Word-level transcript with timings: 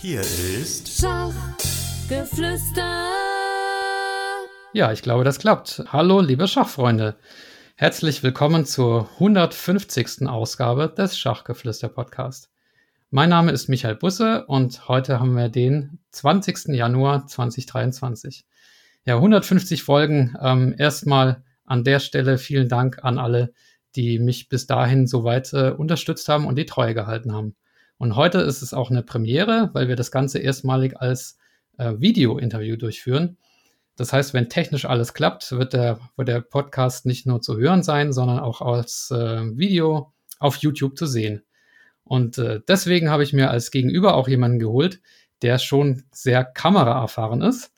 Hier 0.00 0.20
ist 0.20 1.00
Schachgeflüster. 1.00 3.08
Ja, 4.72 4.92
ich 4.92 5.02
glaube, 5.02 5.24
das 5.24 5.40
klappt. 5.40 5.82
Hallo, 5.88 6.20
liebe 6.20 6.46
Schachfreunde. 6.46 7.16
Herzlich 7.74 8.22
willkommen 8.22 8.64
zur 8.64 9.10
150. 9.14 10.28
Ausgabe 10.28 10.94
des 10.96 11.18
Schachgeflüster 11.18 11.88
Podcast. 11.88 12.48
Mein 13.10 13.30
Name 13.30 13.50
ist 13.50 13.68
Michael 13.68 13.96
Busse 13.96 14.46
und 14.46 14.86
heute 14.86 15.18
haben 15.18 15.34
wir 15.34 15.48
den 15.48 15.98
20. 16.12 16.76
Januar 16.76 17.26
2023. 17.26 18.46
Ja, 19.04 19.16
150 19.16 19.82
Folgen. 19.82 20.36
Ähm, 20.40 20.76
erstmal 20.78 21.42
an 21.64 21.82
der 21.82 21.98
Stelle 21.98 22.38
vielen 22.38 22.68
Dank 22.68 23.02
an 23.02 23.18
alle, 23.18 23.52
die 23.96 24.20
mich 24.20 24.48
bis 24.48 24.68
dahin 24.68 25.08
so 25.08 25.24
weit 25.24 25.52
äh, 25.54 25.70
unterstützt 25.70 26.28
haben 26.28 26.46
und 26.46 26.54
die 26.54 26.66
Treue 26.66 26.94
gehalten 26.94 27.34
haben. 27.34 27.56
Und 27.98 28.14
heute 28.16 28.38
ist 28.38 28.62
es 28.62 28.72
auch 28.72 28.90
eine 28.90 29.02
Premiere, 29.02 29.70
weil 29.72 29.88
wir 29.88 29.96
das 29.96 30.10
Ganze 30.10 30.38
erstmalig 30.38 31.00
als 31.00 31.36
äh, 31.76 31.94
Video-Interview 31.98 32.76
durchführen. 32.76 33.36
Das 33.96 34.12
heißt, 34.12 34.32
wenn 34.32 34.48
technisch 34.48 34.84
alles 34.84 35.12
klappt, 35.12 35.50
wird 35.50 35.72
der, 35.72 35.98
wird 36.16 36.28
der 36.28 36.40
Podcast 36.40 37.04
nicht 37.04 37.26
nur 37.26 37.42
zu 37.42 37.58
hören 37.58 37.82
sein, 37.82 38.12
sondern 38.12 38.38
auch 38.38 38.62
als 38.62 39.10
äh, 39.10 39.56
Video 39.56 40.12
auf 40.38 40.56
YouTube 40.56 40.96
zu 40.96 41.06
sehen. 41.06 41.42
Und 42.04 42.38
äh, 42.38 42.60
deswegen 42.66 43.10
habe 43.10 43.24
ich 43.24 43.32
mir 43.32 43.50
als 43.50 43.72
Gegenüber 43.72 44.14
auch 44.14 44.28
jemanden 44.28 44.60
geholt, 44.60 45.00
der 45.42 45.58
schon 45.58 46.04
sehr 46.12 46.44
kameraerfahren 46.44 47.42
ist. 47.42 47.72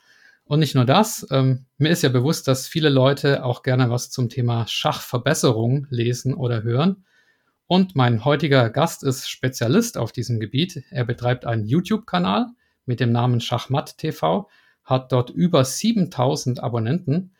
Und 0.44 0.60
nicht 0.60 0.74
nur 0.74 0.84
das, 0.84 1.26
ähm, 1.30 1.64
mir 1.78 1.90
ist 1.90 2.02
ja 2.02 2.10
bewusst, 2.10 2.48
dass 2.48 2.66
viele 2.66 2.90
Leute 2.90 3.44
auch 3.44 3.62
gerne 3.62 3.88
was 3.88 4.10
zum 4.10 4.28
Thema 4.28 4.66
Schachverbesserung 4.66 5.86
lesen 5.90 6.34
oder 6.34 6.62
hören. 6.62 7.04
Und 7.70 7.94
mein 7.94 8.24
heutiger 8.24 8.68
Gast 8.68 9.04
ist 9.04 9.30
Spezialist 9.30 9.96
auf 9.96 10.10
diesem 10.10 10.40
Gebiet. 10.40 10.82
Er 10.90 11.04
betreibt 11.04 11.44
einen 11.44 11.66
YouTube-Kanal 11.66 12.48
mit 12.84 12.98
dem 12.98 13.12
Namen 13.12 13.40
Schachmatt 13.40 13.96
TV, 13.96 14.48
hat 14.82 15.12
dort 15.12 15.30
über 15.30 15.64
7000 15.64 16.60
Abonnenten 16.60 17.32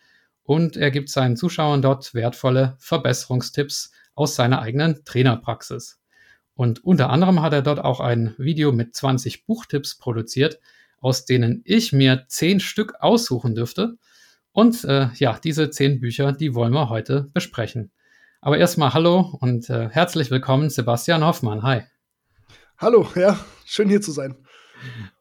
und 0.45 0.77
er 0.77 0.93
gibt 0.93 1.09
seinen 1.09 1.37
Zuschauern 1.37 1.83
dort 1.83 2.15
wertvolle 2.15 2.77
Verbesserungstipps 2.79 3.91
aus 4.15 4.37
seiner 4.37 4.63
eigenen 4.63 5.05
Trainerpraxis. 5.05 5.99
Und 6.55 6.85
unter 6.85 7.11
anderem 7.11 7.43
hat 7.43 7.53
er 7.53 7.63
dort 7.63 7.81
auch 7.81 7.99
ein 7.99 8.37
Video 8.39 8.71
mit 8.71 8.95
20 8.95 9.47
Buchtipps 9.47 9.99
produziert, 9.99 10.61
aus 11.01 11.25
denen 11.25 11.63
ich 11.65 11.93
mir 11.93 12.27
10 12.29 12.61
Stück 12.61 12.95
aussuchen 13.01 13.57
dürfte. 13.57 13.97
Und 14.53 14.85
äh, 14.85 15.09
ja, 15.15 15.41
diese 15.43 15.71
10 15.71 15.99
Bücher, 15.99 16.31
die 16.31 16.55
wollen 16.55 16.73
wir 16.73 16.89
heute 16.89 17.29
besprechen. 17.33 17.91
Aber 18.43 18.57
erstmal 18.57 18.95
hallo 18.95 19.37
und 19.41 19.69
äh, 19.69 19.91
herzlich 19.91 20.31
willkommen, 20.31 20.71
Sebastian 20.71 21.23
Hoffmann. 21.23 21.63
Hi. 21.63 21.83
Hallo, 22.79 23.07
ja, 23.15 23.39
schön 23.67 23.91
hier 23.91 24.01
zu 24.01 24.13
sein. 24.13 24.35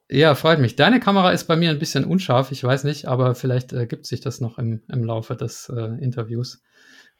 Ja, 0.09 0.35
freut 0.35 0.59
mich. 0.59 0.77
Deine 0.77 1.01
Kamera 1.01 1.31
ist 1.31 1.43
bei 1.43 1.57
mir 1.57 1.69
ein 1.69 1.79
bisschen 1.79 2.05
unscharf, 2.05 2.53
ich 2.53 2.63
weiß 2.63 2.85
nicht, 2.85 3.09
aber 3.09 3.35
vielleicht 3.35 3.73
äh, 3.73 3.87
gibt 3.87 4.05
sich 4.05 4.21
das 4.21 4.39
noch 4.39 4.57
im, 4.57 4.83
im 4.87 5.03
Laufe 5.03 5.35
des 5.35 5.67
äh, 5.67 6.01
Interviews. 6.01 6.61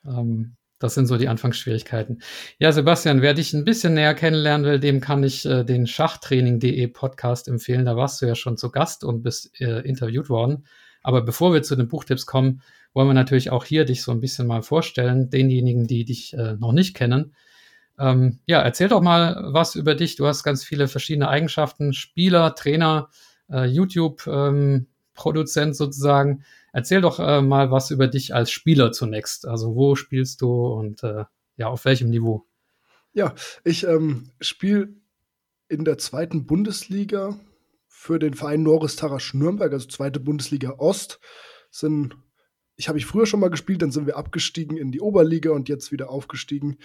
Ähm, 0.06 0.56
das 0.80 0.94
sind 0.94 1.08
so 1.08 1.18
die 1.18 1.28
Anfangsschwierigkeiten. 1.28 2.22
Ja, 2.60 2.72
Sebastian, 2.72 3.22
wer 3.22 3.34
dich 3.34 3.54
ein 3.54 3.66
bisschen 3.66 3.94
näher 3.94 4.14
kennenlernen 4.14 4.66
will, 4.66 4.80
dem 4.80 5.02
kann 5.02 5.22
ich 5.26 5.46
äh, 5.46 5.66
den 5.66 5.86
Schachtraining.de 5.86 6.88
Podcast 6.88 7.50
empfehlen. 7.50 7.84
Da 7.84 7.98
warst 7.98 8.22
du 8.22 8.26
ja 8.26 8.36
schon 8.36 8.56
zu 8.56 8.72
Gast 8.72 9.04
und 9.04 9.22
bist 9.22 9.60
äh, 9.60 9.82
interviewt 9.82 10.30
worden. 10.30 10.66
Aber 11.04 11.22
bevor 11.22 11.54
wir 11.54 11.62
zu 11.62 11.76
den 11.76 11.90
Buchtipps 11.90 12.26
kommen, 12.26 12.62
wollen 12.94 13.08
wir 13.08 13.14
natürlich 13.14 13.52
auch 13.52 13.66
hier 13.66 13.86
dich 13.86 14.02
so 14.02 14.12
ein 14.12 14.22
bisschen 14.22 14.48
mal 14.48 14.62
vorstellen, 14.62 15.30
denjenigen, 15.30 15.88
die 15.88 16.06
dich 16.06 16.34
äh, 16.34 16.54
noch 16.54 16.72
nicht 16.72 16.96
kennen. 16.96 17.34
Ähm, 18.00 18.40
ja, 18.46 18.62
erzähl 18.62 18.88
doch 18.88 19.02
mal 19.02 19.50
was 19.52 19.76
über 19.76 19.94
dich. 19.94 20.16
Du 20.16 20.26
hast 20.26 20.44
ganz 20.44 20.64
viele 20.64 20.88
verschiedene 20.88 21.28
Eigenschaften, 21.28 21.94
Spieler, 21.94 22.56
Trainer, 22.56 23.10
äh, 23.50 23.66
YouTube-Produzent 23.66 25.70
ähm, 25.70 25.74
sozusagen. 25.74 26.44
Erzähl 26.72 27.02
doch 27.02 27.20
äh, 27.20 27.42
mal 27.42 27.72
was 27.72 27.92
über 27.92 28.08
dich 28.08 28.34
als 28.34 28.52
Spieler 28.52 28.92
zunächst. 28.92 29.48
Also 29.48 29.76
wo 29.76 29.96
spielst 29.96 30.42
du 30.42 30.68
und 30.68 31.04
äh, 31.04 31.26
ja, 31.58 31.68
auf 31.68 31.86
welchem 31.86 32.10
Niveau? 32.10 32.46
Ja, 33.12 33.34
ich 33.64 33.86
ähm, 33.86 34.30
spiele 34.40 34.90
in 35.68 35.84
der 35.84 35.98
zweiten 35.98 36.46
Bundesliga 36.46 37.38
für 37.88 38.18
den 38.18 38.34
Verein 38.34 38.64
Norris 38.64 38.96
Tarasch 38.96 39.34
Nürnberg, 39.34 39.74
also 39.74 39.88
zweite 39.88 40.20
Bundesliga 40.20 40.76
Ost. 40.78 41.20
Sind 41.70 42.16
ich 42.80 42.88
habe 42.88 42.98
ich 42.98 43.06
früher 43.06 43.26
schon 43.26 43.42
mal 43.42 43.50
gespielt, 43.50 43.82
dann 43.82 43.92
sind 43.92 44.08
wir 44.08 44.16
abgestiegen 44.16 44.78
in 44.78 44.90
die 44.94 45.02
Oberliga 45.02 45.52
und 45.52 45.68
jetzt 45.68 45.92
wieder 45.92 46.10
aufgestiegen. 46.10 46.78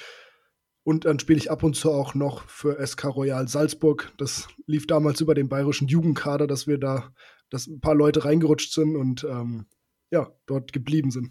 Und 0.83 1.05
dann 1.05 1.21
spiele 1.21 1.39
ich 1.39 1.53
ab 1.53 1.63
und 1.63 1.77
zu 1.77 1.93
auch 1.93 2.15
noch 2.15 2.49
für 2.49 2.85
SK 2.85 3.05
Royal 3.05 3.47
Salzburg. 3.47 4.13
Das 4.19 4.49
lief 4.67 4.89
damals 4.89 5.21
über 5.21 5.35
den 5.35 5.49
bayerischen 5.49 5.87
Jugendkader, 5.87 6.49
dass 6.49 6.67
wir 6.67 6.79
da, 6.79 7.13
dass 7.49 7.69
ein 7.69 7.81
paar 7.81 7.95
Leute 7.95 8.25
reingerutscht 8.25 8.73
sind 8.73 8.97
und 8.97 9.23
ähm, 9.23 9.67
ja, 10.11 10.33
dort 10.47 10.73
geblieben 10.73 11.13
sind. 11.13 11.31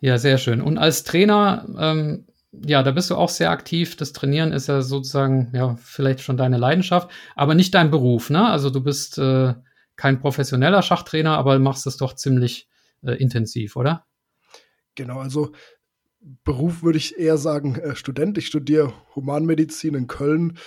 Ja, 0.00 0.18
sehr 0.18 0.36
schön. 0.36 0.60
Und 0.60 0.76
als 0.76 1.02
Trainer, 1.02 1.66
ähm, 1.78 2.26
ja, 2.52 2.82
da 2.82 2.90
bist 2.90 3.10
du 3.10 3.14
auch 3.14 3.30
sehr 3.30 3.50
aktiv. 3.50 3.96
Das 3.96 4.12
Trainieren 4.12 4.52
ist 4.52 4.66
ja 4.66 4.82
sozusagen, 4.82 5.50
ja, 5.54 5.76
vielleicht 5.82 6.20
schon 6.20 6.36
deine 6.36 6.58
Leidenschaft, 6.58 7.10
aber 7.34 7.54
nicht 7.54 7.74
dein 7.74 7.90
Beruf, 7.90 8.28
ne? 8.28 8.50
Also 8.50 8.68
du 8.68 8.82
bist 8.82 9.16
äh, 9.16 9.54
kein 9.96 10.20
professioneller 10.20 10.82
Schachtrainer, 10.82 11.38
aber 11.38 11.58
machst 11.58 11.86
es 11.86 11.96
doch 11.96 12.14
ziemlich 12.14 12.68
äh, 13.02 13.12
intensiv, 13.14 13.76
oder? 13.76 14.06
Genau, 14.94 15.18
also 15.18 15.52
Beruf 16.44 16.82
würde 16.82 16.98
ich 16.98 17.18
eher 17.18 17.38
sagen 17.38 17.76
äh, 17.76 17.94
Student. 17.94 18.38
Ich 18.38 18.46
studiere 18.46 18.92
Humanmedizin 19.14 19.94
in 19.94 20.06
Köln 20.06 20.58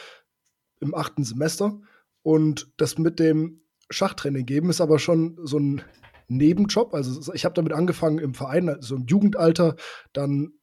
im 0.80 0.96
achten 0.96 1.24
Semester 1.24 1.82
und 2.22 2.72
das 2.78 2.98
mit 2.98 3.20
dem 3.20 3.62
Schachtraining 3.90 4.46
geben 4.46 4.70
ist 4.70 4.82
aber 4.82 5.00
schon 5.00 5.38
so 5.44 5.60
ein 5.60 5.82
Nebenjob. 6.28 6.94
Also 6.94 7.34
ich 7.34 7.44
habe 7.44 7.56
damit 7.56 7.74
angefangen 7.74 8.20
im 8.20 8.34
Verein, 8.34 8.70
also 8.70 8.96
im 8.96 9.08
Jugendalter. 9.08 9.76
Dann 10.14 10.54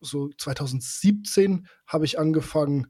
so 0.00 0.28
2017 0.36 1.66
habe 1.86 2.04
ich 2.04 2.18
angefangen, 2.18 2.88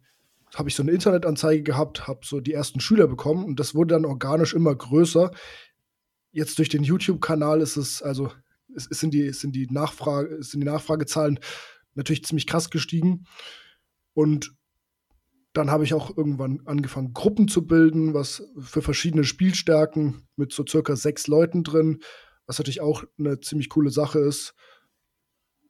habe 0.55 0.69
ich 0.71 0.75
so 0.75 0.83
eine 0.83 0.93
Internetanzeige 0.93 1.63
gehabt, 1.63 2.09
habe 2.09 2.21
so 2.25 2.41
die 2.41 2.55
ersten 2.55 2.81
Schüler 2.81 3.07
bekommen 3.07 3.45
und 3.45 3.61
das 3.61 3.75
wurde 3.75 3.95
dann 3.95 4.07
organisch 4.07 4.55
immer 4.55 4.75
größer 4.75 5.31
jetzt 6.33 6.59
durch 6.59 6.69
den 6.69 6.83
YouTube-Kanal 6.83 7.61
ist 7.61 7.77
es, 7.77 8.03
also 8.03 8.33
es, 8.75 8.87
es, 8.91 9.00
sind, 9.00 9.12
die, 9.15 9.33
sind, 9.33 9.55
die 9.55 9.66
Nachfrage, 9.71 10.43
sind 10.43 10.61
die 10.61 10.66
Nachfragezahlen 10.66 11.39
natürlich 11.94 12.25
ziemlich 12.25 12.47
krass 12.47 12.71
gestiegen. 12.71 13.27
Und 14.15 14.55
dann 15.53 15.71
habe 15.71 15.84
ich 15.84 15.94
auch 15.94 16.17
irgendwann 16.17 16.61
angefangen, 16.67 17.12
Gruppen 17.12 17.49
zu 17.49 17.67
bilden, 17.67 18.15
was 18.15 18.43
für 18.59 18.83
verschiedene 18.83 19.25
Spielstärken 19.25 20.28
mit 20.37 20.53
so 20.53 20.65
circa 20.67 20.94
sechs 20.97 21.27
Leuten 21.27 21.65
drin, 21.65 22.00
was 22.47 22.59
natürlich 22.59 22.81
auch 22.81 23.05
eine 23.19 23.41
ziemlich 23.41 23.69
coole 23.69 23.91
Sache 23.91 24.21
ist 24.21 24.55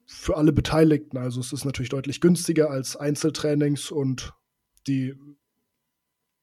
für 0.06 0.36
alle 0.36 0.52
Beteiligten. 0.52 1.18
Also 1.18 1.41
es 1.41 1.52
ist 1.52 1.64
natürlich 1.64 1.91
deutlich 1.91 2.20
günstiger 2.20 2.70
als 2.70 2.97
Einzeltrainings 2.97 3.91
und 3.91 4.34
die 4.86 5.14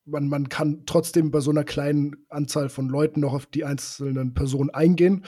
man, 0.05 0.27
man 0.27 0.49
kann 0.49 0.83
trotzdem 0.85 1.31
bei 1.31 1.39
so 1.39 1.51
einer 1.51 1.63
kleinen 1.63 2.15
Anzahl 2.29 2.69
von 2.69 2.87
Leuten 2.87 3.19
noch 3.19 3.33
auf 3.33 3.45
die 3.47 3.65
einzelnen 3.65 4.33
Personen 4.33 4.69
eingehen. 4.69 5.25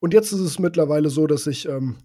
Und 0.00 0.14
jetzt 0.14 0.32
ist 0.32 0.40
es 0.40 0.58
mittlerweile 0.58 1.10
so, 1.10 1.26
dass 1.26 1.46
ich 1.46 1.68
ähm, 1.68 1.98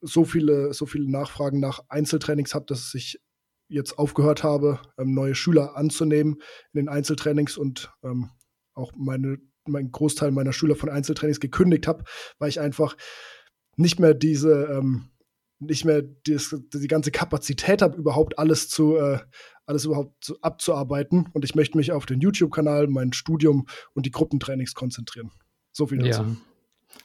so 0.00 0.24
viele, 0.24 0.72
so 0.72 0.86
viele 0.86 1.10
Nachfragen 1.10 1.60
nach 1.60 1.80
Einzeltrainings 1.88 2.54
habe, 2.54 2.66
dass 2.66 2.94
ich 2.94 3.20
jetzt 3.68 3.98
aufgehört 3.98 4.42
habe, 4.42 4.80
ähm, 4.98 5.14
neue 5.14 5.34
Schüler 5.34 5.76
anzunehmen 5.76 6.34
in 6.72 6.80
den 6.80 6.88
Einzeltrainings 6.88 7.56
und 7.56 7.92
ähm, 8.02 8.30
auch 8.74 8.92
meine, 8.96 9.38
meinen 9.66 9.92
Großteil 9.92 10.30
meiner 10.30 10.52
Schüler 10.52 10.76
von 10.76 10.88
Einzeltrainings 10.88 11.40
gekündigt 11.40 11.86
habe, 11.86 12.04
weil 12.38 12.48
ich 12.48 12.60
einfach 12.60 12.96
nicht 13.76 14.00
mehr 14.00 14.14
diese, 14.14 14.64
ähm, 14.64 15.10
nicht 15.66 15.84
mehr 15.84 16.02
dies, 16.02 16.54
die 16.72 16.88
ganze 16.88 17.10
Kapazität 17.10 17.82
habe, 17.82 17.96
überhaupt 17.96 18.38
alles 18.38 18.68
zu, 18.68 18.96
äh, 18.96 19.18
alles 19.66 19.84
überhaupt 19.84 20.34
abzuarbeiten. 20.42 21.28
Und 21.32 21.44
ich 21.44 21.54
möchte 21.54 21.76
mich 21.76 21.92
auf 21.92 22.06
den 22.06 22.20
YouTube-Kanal, 22.20 22.88
mein 22.88 23.12
Studium 23.12 23.66
und 23.94 24.06
die 24.06 24.10
Gruppentrainings 24.10 24.74
konzentrieren. 24.74 25.30
So 25.72 25.86
viel 25.86 25.98
dazu. 25.98 26.22
Ja. 26.22 26.36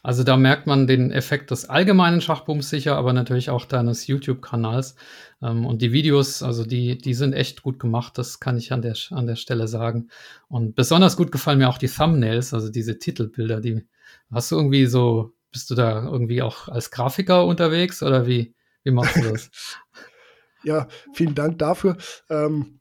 Also 0.04 0.24
da 0.24 0.38
merkt 0.38 0.68
man 0.68 0.88
den 0.88 1.12
Effekt 1.12 1.52
des 1.52 1.70
allgemeinen 1.70 2.22
Schachbooms 2.22 2.70
sicher, 2.70 2.96
aber 2.98 3.14
natürlich 3.14 3.50
auch 3.50 3.66
deines 3.66 4.08
YouTube-Kanals. 4.08 4.96
Ähm, 5.42 5.66
und 5.66 5.82
die 5.82 5.92
Videos, 5.92 6.44
also 6.44 6.66
die, 6.66 6.98
die 6.98 7.14
sind 7.14 7.34
echt 7.34 7.62
gut 7.62 7.80
gemacht, 7.80 8.18
das 8.18 8.40
kann 8.40 8.58
ich 8.58 8.72
an 8.72 8.82
der, 8.82 8.96
an 9.12 9.28
der 9.28 9.36
Stelle 9.36 9.68
sagen. 9.68 10.10
Und 10.48 10.76
besonders 10.76 11.18
gut 11.18 11.32
gefallen 11.32 11.60
mir 11.60 11.70
auch 11.70 11.78
die 11.78 11.88
Thumbnails, 11.88 12.54
also 12.54 12.70
diese 12.70 13.00
Titelbilder, 13.00 13.62
die 13.62 13.86
hast 14.32 14.52
du 14.52 14.56
irgendwie 14.56 14.86
so, 14.86 15.34
bist 15.52 15.70
du 15.70 15.76
da 15.76 16.04
irgendwie 16.04 16.42
auch 16.42 16.68
als 16.68 16.92
Grafiker 16.92 17.46
unterwegs 17.46 18.04
oder 18.04 18.28
wie, 18.28 18.56
wie 18.84 18.92
machst 18.92 19.16
du 19.18 19.22
das? 19.32 19.50
ja, 20.64 20.88
vielen 21.14 21.36
Dank 21.36 21.60
dafür. 21.60 21.98
Ähm, 22.30 22.80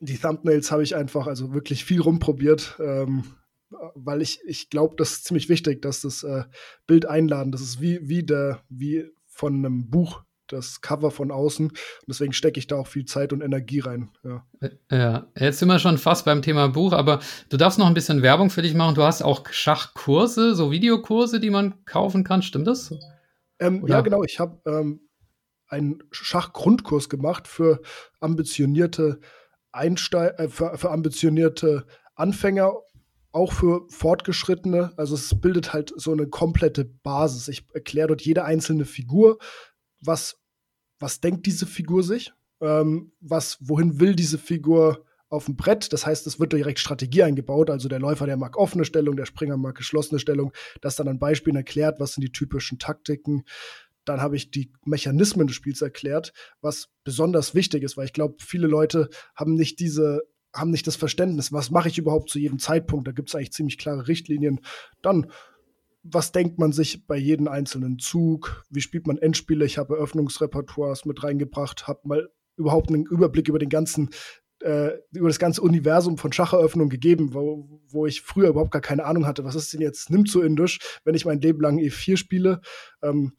die 0.00 0.18
Thumbnails 0.18 0.70
habe 0.70 0.82
ich 0.82 0.96
einfach 0.96 1.26
also 1.26 1.52
wirklich 1.52 1.84
viel 1.84 2.00
rumprobiert, 2.00 2.76
ähm, 2.80 3.24
weil 3.94 4.22
ich, 4.22 4.40
ich 4.46 4.70
glaube, 4.70 4.96
das 4.96 5.12
ist 5.12 5.24
ziemlich 5.24 5.48
wichtig, 5.48 5.82
dass 5.82 6.00
das 6.00 6.22
äh, 6.22 6.44
Bild 6.86 7.06
einladen, 7.06 7.52
das 7.52 7.60
ist 7.60 7.80
wie, 7.80 8.08
wie, 8.08 8.24
der, 8.24 8.62
wie 8.68 9.10
von 9.26 9.54
einem 9.54 9.90
Buch 9.90 10.22
das 10.48 10.80
Cover 10.80 11.10
von 11.10 11.30
außen. 11.30 11.68
Und 11.68 11.78
deswegen 12.08 12.32
stecke 12.32 12.58
ich 12.58 12.66
da 12.66 12.76
auch 12.76 12.86
viel 12.86 13.04
Zeit 13.04 13.32
und 13.32 13.40
Energie 13.40 13.80
rein. 13.80 14.10
Ja. 14.24 14.44
ja, 14.90 15.26
jetzt 15.38 15.58
sind 15.58 15.68
wir 15.68 15.78
schon 15.78 15.98
fast 15.98 16.24
beim 16.24 16.42
Thema 16.42 16.68
Buch, 16.68 16.92
aber 16.92 17.20
du 17.48 17.56
darfst 17.56 17.78
noch 17.78 17.86
ein 17.86 17.94
bisschen 17.94 18.22
Werbung 18.22 18.50
für 18.50 18.62
dich 18.62 18.74
machen. 18.74 18.94
Du 18.94 19.02
hast 19.02 19.22
auch 19.22 19.46
Schachkurse, 19.50 20.54
so 20.54 20.70
Videokurse, 20.70 21.40
die 21.40 21.50
man 21.50 21.84
kaufen 21.84 22.24
kann. 22.24 22.42
Stimmt 22.42 22.66
das? 22.66 22.94
Ähm, 23.60 23.84
ja, 23.86 24.00
genau. 24.00 24.22
Ich 24.24 24.40
habe 24.40 24.60
ähm, 24.66 25.08
einen 25.68 26.02
Schachgrundkurs 26.10 27.08
gemacht 27.08 27.46
für 27.46 27.80
ambitionierte 28.20 29.20
Einsteig 29.72 30.38
äh, 30.38 30.48
für, 30.48 30.76
für 30.76 30.90
ambitionierte 30.90 31.86
Anfänger 32.14 32.72
auch 33.32 33.52
für 33.52 33.86
Fortgeschrittene. 33.88 34.92
Also 34.96 35.14
es 35.14 35.40
bildet 35.40 35.72
halt 35.72 35.92
so 35.96 36.12
eine 36.12 36.26
komplette 36.26 36.84
Basis. 36.84 37.48
Ich 37.48 37.66
erkläre 37.74 38.08
dort 38.08 38.22
jede 38.22 38.44
einzelne 38.44 38.84
Figur, 38.84 39.38
was, 40.00 40.36
was 40.98 41.20
denkt 41.20 41.46
diese 41.46 41.66
Figur 41.66 42.02
sich, 42.02 42.32
ähm, 42.60 43.12
was, 43.20 43.58
wohin 43.60 44.00
will 44.00 44.14
diese 44.14 44.38
Figur 44.38 45.04
auf 45.28 45.44
dem 45.44 45.56
Brett. 45.56 45.92
Das 45.92 46.06
heißt, 46.06 46.26
es 46.26 46.40
wird 46.40 46.52
direkt 46.52 46.78
Strategie 46.78 47.22
eingebaut. 47.22 47.70
Also 47.70 47.88
der 47.88 48.00
Läufer, 48.00 48.26
der 48.26 48.36
mag 48.36 48.56
offene 48.56 48.84
Stellung, 48.84 49.16
der 49.16 49.26
Springer 49.26 49.56
mag 49.56 49.76
geschlossene 49.76 50.18
Stellung. 50.18 50.52
Das 50.80 50.96
dann 50.96 51.08
an 51.08 51.18
Beispielen 51.18 51.56
erklärt, 51.56 52.00
was 52.00 52.14
sind 52.14 52.22
die 52.22 52.32
typischen 52.32 52.78
Taktiken. 52.78 53.44
Dann 54.04 54.22
habe 54.22 54.36
ich 54.36 54.50
die 54.50 54.72
Mechanismen 54.84 55.46
des 55.46 55.56
Spiels 55.56 55.82
erklärt, 55.82 56.32
was 56.62 56.88
besonders 57.04 57.54
wichtig 57.54 57.82
ist, 57.82 57.96
weil 57.98 58.06
ich 58.06 58.14
glaube, 58.14 58.36
viele 58.38 58.66
Leute 58.66 59.10
haben 59.34 59.54
nicht 59.54 59.80
diese 59.80 60.22
haben 60.54 60.70
nicht 60.70 60.86
das 60.86 60.96
Verständnis, 60.96 61.52
was 61.52 61.70
mache 61.70 61.88
ich 61.88 61.98
überhaupt 61.98 62.30
zu 62.30 62.38
jedem 62.38 62.58
Zeitpunkt. 62.58 63.06
Da 63.06 63.12
gibt 63.12 63.28
es 63.28 63.34
eigentlich 63.34 63.52
ziemlich 63.52 63.76
klare 63.76 64.08
Richtlinien. 64.08 64.60
Dann, 65.02 65.30
was 66.02 66.32
denkt 66.32 66.58
man 66.58 66.72
sich 66.72 67.06
bei 67.06 67.16
jedem 67.16 67.48
einzelnen 67.48 67.98
Zug? 67.98 68.64
Wie 68.70 68.80
spielt 68.80 69.06
man 69.06 69.18
Endspiele? 69.18 69.64
Ich 69.64 69.78
habe 69.78 69.96
Eröffnungsrepertoires 69.96 71.04
mit 71.04 71.22
reingebracht, 71.22 71.86
habe 71.86 72.00
mal 72.04 72.28
überhaupt 72.56 72.88
einen 72.88 73.04
Überblick 73.06 73.48
über 73.48 73.58
den 73.58 73.68
ganzen 73.68 74.10
äh, 74.60 74.90
über 75.12 75.28
das 75.28 75.38
ganze 75.38 75.62
Universum 75.62 76.18
von 76.18 76.32
Schacheröffnung 76.32 76.88
gegeben, 76.88 77.32
wo, 77.32 77.80
wo 77.86 78.06
ich 78.06 78.22
früher 78.22 78.48
überhaupt 78.48 78.72
gar 78.72 78.82
keine 78.82 79.04
Ahnung 79.04 79.24
hatte, 79.24 79.44
was 79.44 79.54
ist 79.54 79.72
denn 79.72 79.80
jetzt 79.80 80.10
nimmt 80.10 80.28
so 80.28 80.42
indisch, 80.42 80.80
wenn 81.04 81.14
ich 81.14 81.24
mein 81.24 81.40
Leben 81.40 81.60
lang 81.60 81.78
E4 81.78 82.16
spiele. 82.16 82.60
Ähm, 83.00 83.36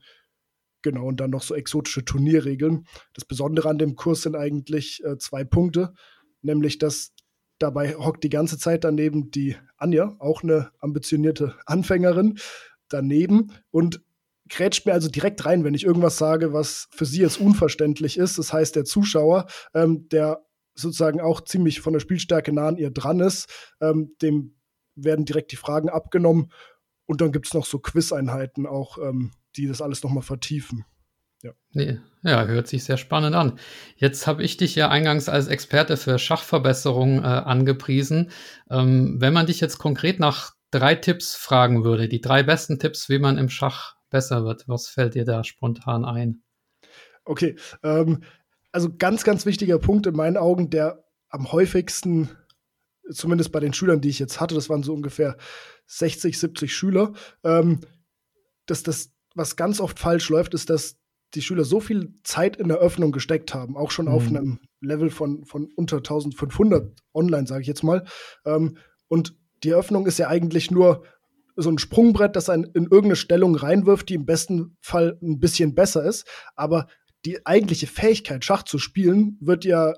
genau, 0.82 1.06
und 1.06 1.20
dann 1.20 1.32
noch 1.32 1.44
so 1.44 1.56
exotische 1.56 2.06
Turnierregeln. 2.06 2.86
Das 3.14 3.26
Besondere 3.26 3.68
an 3.68 3.78
dem 3.78 3.96
Kurs 3.96 4.22
sind 4.22 4.38
eigentlich 4.38 5.04
äh, 5.04 5.18
zwei 5.18 5.44
Punkte 5.44 5.94
nämlich 6.42 6.78
dass 6.78 7.14
dabei 7.60 7.96
hockt 7.96 8.24
die 8.24 8.30
ganze 8.30 8.58
Zeit 8.58 8.84
daneben 8.84 9.32
die 9.32 9.56
Anja, 9.78 10.16
auch 10.20 10.44
eine 10.44 10.72
ambitionierte 10.80 11.56
Anfängerin, 11.66 12.40
daneben 12.88 13.52
und 13.72 14.02
grätscht 14.50 14.86
mir 14.86 14.94
also 14.94 15.10
direkt 15.10 15.46
rein, 15.46 15.64
wenn 15.64 15.76
ich 15.76 15.86
irgendwas 15.86 16.18
sage, 16.18 16.54
was 16.54 16.88
für 16.92 17.06
sie 17.06 17.22
jetzt 17.22 17.40
unverständlich 17.40 18.18
ist. 18.18 18.38
Das 18.38 18.52
heißt, 18.52 18.76
der 18.76 18.84
Zuschauer, 18.84 19.46
ähm, 19.74 20.10
der 20.10 20.44
sozusagen 20.74 21.22
auch 21.22 21.42
ziemlich 21.42 21.82
von 21.82 21.94
der 21.94 22.00
Spielstärke 22.00 22.52
nah 22.52 22.68
an 22.68 22.78
ihr 22.78 22.90
dran 22.90 23.20
ist, 23.20 23.48
ähm, 23.82 24.16
dem 24.22 24.56
werden 24.96 25.26
direkt 25.26 25.52
die 25.52 25.58
Fragen 25.58 25.90
abgenommen. 25.90 26.52
Und 27.06 27.22
dann 27.22 27.32
gibt 27.32 27.48
es 27.48 27.54
noch 27.54 27.66
so 27.66 27.80
Quiz-Einheiten 27.80 28.66
auch, 28.66 28.98
ähm, 28.98 29.32
die 29.56 29.68
das 29.68 29.82
alles 29.82 30.04
nochmal 30.04 30.24
vertiefen. 30.24 30.86
Ja. 31.42 31.52
Nee, 31.72 32.00
ja, 32.24 32.46
hört 32.46 32.68
sich 32.68 32.84
sehr 32.84 32.98
spannend 32.98 33.36
an. 33.36 33.60
Jetzt 33.96 34.28
habe 34.28 34.44
ich 34.44 34.58
dich 34.58 34.76
ja 34.76 34.90
eingangs 34.90 35.30
als 35.30 35.48
Experte 35.48 35.96
für 35.96 36.20
Schachverbesserung 36.20 37.20
äh, 37.20 37.28
angepriesen. 37.28 38.32
Ähm, 38.70 39.22
wenn 39.22 39.34
man 39.34 39.46
dich 39.46 39.62
jetzt 39.62 39.78
konkret 39.78 40.20
nach 40.20 40.54
drei 40.72 40.96
Tipps 40.96 41.36
fragen 41.36 41.84
würde, 41.84 42.10
die 42.10 42.22
drei 42.22 42.44
besten 42.44 42.78
Tipps, 42.78 43.08
wie 43.08 43.20
man 43.20 43.38
im 43.38 43.50
Schach 43.50 43.96
besser 44.10 44.44
wird, 44.44 44.68
was 44.68 44.90
fällt 44.90 45.16
dir 45.16 45.24
da 45.24 45.44
spontan 45.44 46.04
ein? 46.04 46.44
Okay, 47.24 47.56
ähm, 47.84 48.24
also 48.72 48.90
ganz, 48.98 49.24
ganz 49.24 49.46
wichtiger 49.46 49.80
Punkt 49.80 50.08
in 50.08 50.16
meinen 50.16 50.38
Augen, 50.38 50.70
der 50.70 51.06
am 51.30 51.52
häufigsten, 51.52 52.30
zumindest 53.10 53.52
bei 53.52 53.60
den 53.60 53.74
Schülern, 53.74 54.02
die 54.02 54.10
ich 54.10 54.20
jetzt 54.20 54.42
hatte, 54.42 54.56
das 54.56 54.70
waren 54.70 54.84
so 54.84 54.94
ungefähr 54.94 55.38
60, 55.88 56.38
70 56.38 56.76
Schüler, 56.76 57.14
ähm, 57.44 57.80
dass 58.66 58.84
das, 58.84 59.12
was 59.36 59.56
ganz 59.56 59.80
oft 59.80 60.00
falsch 60.00 60.30
läuft, 60.30 60.54
ist, 60.54 60.70
dass 60.70 60.99
die 61.36 61.42
Schüler 61.42 61.64
so 61.64 61.80
viel 61.80 62.14
Zeit 62.24 62.58
in 62.58 62.68
der 62.68 62.78
Öffnung 62.78 63.12
gesteckt 63.12 63.54
haben, 63.54 63.78
auch 63.78 63.92
schon 63.92 64.06
mhm. 64.06 64.12
auf 64.12 64.28
einem 64.28 64.60
Level 64.82 65.10
von, 65.10 65.46
von 65.46 65.70
unter 65.76 65.98
1500 65.98 66.94
online, 67.14 67.48
sage 67.48 67.62
ich 67.62 67.68
jetzt 67.68 67.84
mal. 67.84 68.06
Ähm, 68.46 68.78
und 69.08 69.38
die 69.64 69.70
Eröffnung 69.70 70.08
ist 70.08 70.20
ja 70.20 70.28
eigentlich 70.28 70.72
nur 70.72 71.04
so 71.56 71.70
ein 71.70 71.78
Sprungbrett, 71.78 72.36
das 72.36 72.50
einen 72.50 72.64
in 72.64 72.84
irgendeine 72.84 73.16
Stellung 73.18 73.56
reinwirft, 73.56 74.10
die 74.10 74.14
im 74.16 74.26
besten 74.26 74.78
Fall 74.80 75.20
ein 75.22 75.40
bisschen 75.40 75.76
besser 75.76 76.04
ist. 76.04 76.26
Aber 76.56 76.88
die 77.26 77.46
eigentliche 77.46 77.88
Fähigkeit, 77.88 78.46
Schach 78.46 78.64
zu 78.64 78.80
spielen, 78.80 79.38
wird 79.42 79.66
ja, 79.66 79.94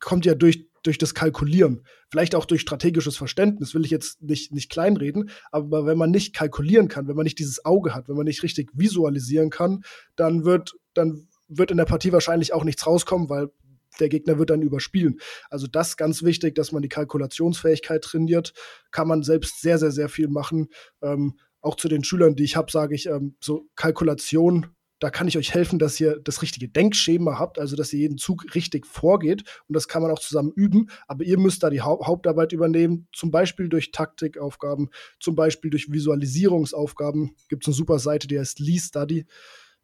kommt 0.00 0.26
ja 0.26 0.34
durch 0.34 0.69
durch 0.82 0.98
das 0.98 1.14
Kalkulieren, 1.14 1.84
vielleicht 2.10 2.34
auch 2.34 2.44
durch 2.44 2.62
strategisches 2.62 3.16
Verständnis, 3.16 3.74
will 3.74 3.84
ich 3.84 3.90
jetzt 3.90 4.22
nicht, 4.22 4.52
nicht 4.52 4.70
kleinreden, 4.70 5.30
aber 5.50 5.86
wenn 5.86 5.98
man 5.98 6.10
nicht 6.10 6.34
kalkulieren 6.34 6.88
kann, 6.88 7.08
wenn 7.08 7.16
man 7.16 7.24
nicht 7.24 7.38
dieses 7.38 7.64
Auge 7.64 7.94
hat, 7.94 8.08
wenn 8.08 8.16
man 8.16 8.26
nicht 8.26 8.42
richtig 8.42 8.70
visualisieren 8.72 9.50
kann, 9.50 9.82
dann 10.16 10.44
wird, 10.44 10.74
dann 10.94 11.28
wird 11.48 11.70
in 11.70 11.76
der 11.76 11.84
Partie 11.84 12.12
wahrscheinlich 12.12 12.52
auch 12.52 12.64
nichts 12.64 12.86
rauskommen, 12.86 13.28
weil 13.28 13.50
der 13.98 14.08
Gegner 14.08 14.38
wird 14.38 14.50
dann 14.50 14.62
überspielen. 14.62 15.20
Also 15.50 15.66
das 15.66 15.96
ganz 15.96 16.22
wichtig, 16.22 16.54
dass 16.54 16.72
man 16.72 16.82
die 16.82 16.88
Kalkulationsfähigkeit 16.88 18.02
trainiert, 18.02 18.52
kann 18.90 19.08
man 19.08 19.22
selbst 19.22 19.60
sehr, 19.60 19.78
sehr, 19.78 19.90
sehr 19.90 20.08
viel 20.08 20.28
machen. 20.28 20.68
Ähm, 21.02 21.38
auch 21.60 21.76
zu 21.76 21.88
den 21.88 22.04
Schülern, 22.04 22.36
die 22.36 22.44
ich 22.44 22.56
habe, 22.56 22.70
sage 22.70 22.94
ich, 22.94 23.06
ähm, 23.06 23.36
so 23.40 23.68
Kalkulation 23.74 24.68
da 25.00 25.08
kann 25.08 25.26
ich 25.26 25.38
euch 25.38 25.54
helfen, 25.54 25.78
dass 25.78 25.98
ihr 25.98 26.20
das 26.20 26.42
richtige 26.42 26.68
Denkschema 26.68 27.38
habt, 27.38 27.58
also 27.58 27.74
dass 27.74 27.92
ihr 27.92 28.00
jeden 28.00 28.18
Zug 28.18 28.54
richtig 28.54 28.86
vorgeht. 28.86 29.44
Und 29.66 29.74
das 29.74 29.88
kann 29.88 30.02
man 30.02 30.10
auch 30.10 30.18
zusammen 30.18 30.52
üben. 30.54 30.90
Aber 31.08 31.24
ihr 31.24 31.38
müsst 31.38 31.62
da 31.62 31.70
die 31.70 31.80
Hau 31.80 32.06
Hauptarbeit 32.06 32.52
übernehmen, 32.52 33.08
zum 33.12 33.30
Beispiel 33.30 33.70
durch 33.70 33.92
Taktikaufgaben, 33.92 34.90
zum 35.18 35.34
Beispiel 35.34 35.70
durch 35.70 35.90
Visualisierungsaufgaben. 35.90 37.34
Gibt 37.48 37.64
es 37.64 37.68
eine 37.68 37.74
super 37.74 37.98
Seite, 37.98 38.28
die 38.28 38.38
heißt 38.38 38.60
Lee 38.60 38.78
Study, 38.78 39.24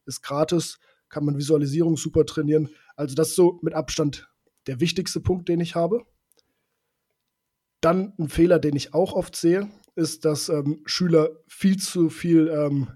ist 0.04 0.22
gratis, 0.22 0.78
kann 1.08 1.24
man 1.24 1.38
Visualisierung 1.38 1.96
super 1.96 2.26
trainieren. 2.26 2.69
Also 2.94 3.14
das 3.14 3.30
ist 3.30 3.36
so 3.36 3.58
mit 3.62 3.72
Abstand 3.72 4.28
der 4.66 4.80
wichtigste 4.80 5.20
Punkt, 5.20 5.48
den 5.48 5.60
ich 5.60 5.74
habe. 5.74 6.04
Dann 7.80 8.12
ein 8.19 8.28
Fehler, 8.28 8.58
den 8.58 8.76
ich 8.76 8.92
auch 8.92 9.14
oft 9.14 9.34
sehe, 9.34 9.70
ist, 9.94 10.26
dass 10.26 10.50
ähm, 10.50 10.82
Schüler 10.84 11.30
viel 11.46 11.78
zu 11.78 12.10
viel 12.10 12.48
ähm, 12.48 12.88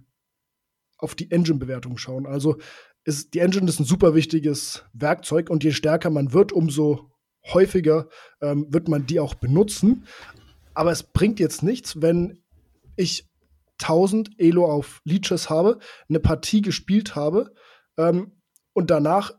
auf 1.02 1.14
die 1.14 1.30
Engine-Bewertung 1.30 1.98
schauen. 1.98 2.26
Also 2.26 2.56
ist, 3.04 3.34
die 3.34 3.40
Engine 3.40 3.68
ist 3.68 3.80
ein 3.80 3.84
super 3.84 4.14
wichtiges 4.14 4.84
Werkzeug 4.92 5.50
und 5.50 5.64
je 5.64 5.72
stärker 5.72 6.10
man 6.10 6.32
wird, 6.32 6.52
umso 6.52 7.10
häufiger 7.46 8.08
ähm, 8.40 8.66
wird 8.70 8.88
man 8.88 9.06
die 9.06 9.20
auch 9.20 9.34
benutzen. 9.34 10.06
Aber 10.74 10.92
es 10.92 11.02
bringt 11.02 11.40
jetzt 11.40 11.62
nichts, 11.62 12.00
wenn 12.02 12.42
ich 12.96 13.28
1000 13.82 14.38
Elo 14.38 14.66
auf 14.66 15.00
Leeches 15.04 15.48
habe, 15.48 15.78
eine 16.08 16.20
Partie 16.20 16.60
gespielt 16.60 17.14
habe 17.16 17.54
ähm, 17.96 18.32
und 18.72 18.90
danach 18.90 19.32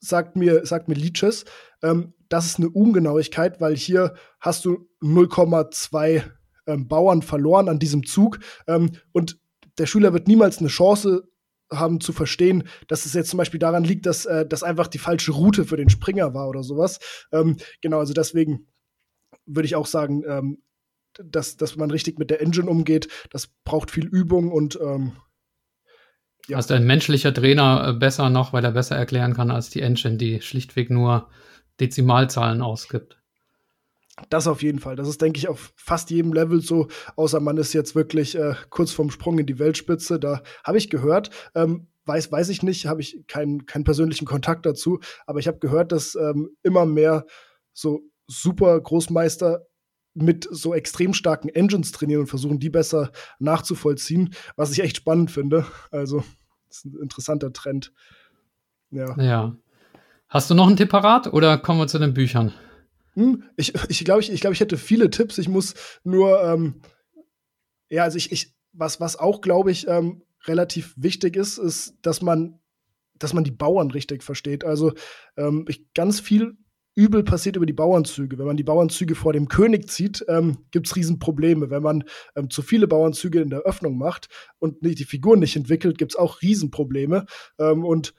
sagt 0.00 0.36
mir, 0.36 0.66
sagt 0.66 0.88
mir 0.88 0.94
Leeches, 0.94 1.44
ähm, 1.82 2.14
das 2.28 2.46
ist 2.46 2.58
eine 2.58 2.70
Ungenauigkeit, 2.70 3.60
weil 3.60 3.76
hier 3.76 4.14
hast 4.40 4.64
du 4.64 4.88
0,2 5.02 6.22
ähm, 6.66 6.88
Bauern 6.88 7.22
verloren 7.22 7.68
an 7.68 7.78
diesem 7.78 8.04
Zug 8.04 8.40
ähm, 8.66 8.92
und 9.12 9.38
der 9.80 9.86
Schüler 9.86 10.12
wird 10.12 10.28
niemals 10.28 10.58
eine 10.58 10.68
Chance 10.68 11.26
haben 11.72 12.00
zu 12.00 12.12
verstehen, 12.12 12.64
dass 12.88 13.06
es 13.06 13.14
jetzt 13.14 13.30
zum 13.30 13.38
Beispiel 13.38 13.60
daran 13.60 13.84
liegt, 13.84 14.04
dass 14.04 14.26
äh, 14.26 14.44
das 14.46 14.62
einfach 14.62 14.88
die 14.88 14.98
falsche 14.98 15.32
Route 15.32 15.64
für 15.64 15.76
den 15.76 15.88
Springer 15.88 16.34
war 16.34 16.48
oder 16.48 16.62
sowas. 16.62 16.98
Ähm, 17.32 17.56
genau, 17.80 17.98
also 17.98 18.12
deswegen 18.12 18.66
würde 19.46 19.66
ich 19.66 19.76
auch 19.76 19.86
sagen, 19.86 20.22
ähm, 20.26 20.62
dass, 21.14 21.56
dass 21.56 21.76
man 21.76 21.90
richtig 21.90 22.18
mit 22.18 22.30
der 22.30 22.40
Engine 22.40 22.68
umgeht. 22.68 23.08
Das 23.30 23.48
braucht 23.64 23.90
viel 23.90 24.06
Übung 24.06 24.52
und 24.52 24.78
ähm, 24.82 25.12
ja. 26.48 26.56
Also 26.56 26.74
ein 26.74 26.86
menschlicher 26.86 27.32
Trainer 27.32 27.88
äh, 27.88 27.92
besser 27.92 28.28
noch, 28.30 28.52
weil 28.52 28.64
er 28.64 28.72
besser 28.72 28.96
erklären 28.96 29.34
kann 29.34 29.50
als 29.50 29.70
die 29.70 29.82
Engine, 29.82 30.16
die 30.16 30.40
schlichtweg 30.40 30.90
nur 30.90 31.30
Dezimalzahlen 31.78 32.62
ausgibt. 32.62 33.19
Das 34.28 34.46
auf 34.46 34.62
jeden 34.62 34.78
Fall. 34.78 34.96
Das 34.96 35.08
ist, 35.08 35.22
denke 35.22 35.38
ich, 35.38 35.48
auf 35.48 35.72
fast 35.76 36.10
jedem 36.10 36.32
Level 36.32 36.60
so, 36.60 36.88
außer 37.16 37.40
man 37.40 37.56
ist 37.56 37.72
jetzt 37.72 37.94
wirklich 37.94 38.36
äh, 38.36 38.54
kurz 38.68 38.92
vorm 38.92 39.10
Sprung 39.10 39.38
in 39.38 39.46
die 39.46 39.58
Weltspitze. 39.58 40.20
Da 40.20 40.42
habe 40.64 40.78
ich 40.78 40.90
gehört, 40.90 41.30
ähm, 41.54 41.88
weiß, 42.06 42.30
weiß 42.30 42.48
ich 42.48 42.62
nicht, 42.62 42.86
habe 42.86 43.00
ich 43.00 43.24
keinen, 43.26 43.66
keinen 43.66 43.84
persönlichen 43.84 44.26
Kontakt 44.26 44.66
dazu, 44.66 45.00
aber 45.26 45.38
ich 45.38 45.48
habe 45.48 45.58
gehört, 45.58 45.92
dass 45.92 46.14
ähm, 46.14 46.50
immer 46.62 46.86
mehr 46.86 47.26
so 47.72 48.00
super 48.26 48.80
Großmeister 48.80 49.66
mit 50.14 50.46
so 50.50 50.74
extrem 50.74 51.14
starken 51.14 51.48
Engines 51.48 51.92
trainieren 51.92 52.22
und 52.22 52.26
versuchen, 52.26 52.58
die 52.58 52.70
besser 52.70 53.12
nachzuvollziehen, 53.38 54.34
was 54.56 54.72
ich 54.72 54.80
echt 54.80 54.96
spannend 54.96 55.30
finde. 55.30 55.66
Also, 55.90 56.24
das 56.68 56.78
ist 56.78 56.84
ein 56.86 56.98
interessanter 57.00 57.52
Trend. 57.52 57.92
Ja. 58.90 59.16
ja. 59.20 59.56
Hast 60.28 60.50
du 60.50 60.54
noch 60.54 60.66
einen 60.66 60.76
Tipp 60.76 60.90
parat 60.90 61.32
oder 61.32 61.58
kommen 61.58 61.80
wir 61.80 61.86
zu 61.86 61.98
den 61.98 62.14
Büchern? 62.14 62.52
Hm, 63.14 63.44
ich 63.56 63.74
ich 63.88 64.04
glaube, 64.04 64.20
ich, 64.20 64.30
ich, 64.30 64.40
glaub, 64.40 64.52
ich 64.52 64.60
hätte 64.60 64.76
viele 64.76 65.10
Tipps. 65.10 65.38
Ich 65.38 65.48
muss 65.48 65.74
nur, 66.04 66.42
ähm, 66.42 66.80
ja, 67.88 68.04
also 68.04 68.16
ich, 68.16 68.32
ich 68.32 68.54
was, 68.72 69.00
was 69.00 69.16
auch, 69.16 69.40
glaube 69.40 69.70
ich, 69.70 69.88
ähm, 69.88 70.22
relativ 70.46 70.94
wichtig 70.96 71.36
ist, 71.36 71.58
ist, 71.58 71.94
dass 72.02 72.22
man 72.22 72.60
dass 73.20 73.34
man 73.34 73.44
die 73.44 73.50
Bauern 73.52 73.90
richtig 73.92 74.24
versteht. 74.24 74.64
Also 74.64 74.92
ähm, 75.36 75.64
ich, 75.68 75.92
ganz 75.94 76.20
viel 76.20 76.56
Übel 76.96 77.22
passiert 77.22 77.56
über 77.56 77.66
die 77.66 77.72
Bauernzüge. 77.72 78.38
Wenn 78.38 78.46
man 78.46 78.56
die 78.56 78.64
Bauernzüge 78.64 79.14
vor 79.14 79.32
dem 79.32 79.48
König 79.48 79.88
zieht, 79.88 80.24
ähm, 80.28 80.58
gibt 80.72 80.88
es 80.88 80.96
Riesenprobleme. 80.96 81.70
Wenn 81.70 81.82
man 81.82 82.04
ähm, 82.34 82.50
zu 82.50 82.62
viele 82.62 82.88
Bauernzüge 82.88 83.40
in 83.40 83.50
der 83.50 83.60
Öffnung 83.60 83.96
macht 83.96 84.28
und 84.58 84.78
die 84.80 85.04
Figuren 85.04 85.38
nicht 85.38 85.56
entwickelt, 85.56 85.98
gibt 85.98 86.12
es 86.12 86.16
auch 86.16 86.42
Riesenprobleme. 86.42 87.26
Ähm, 87.58 87.84
und 87.84 88.14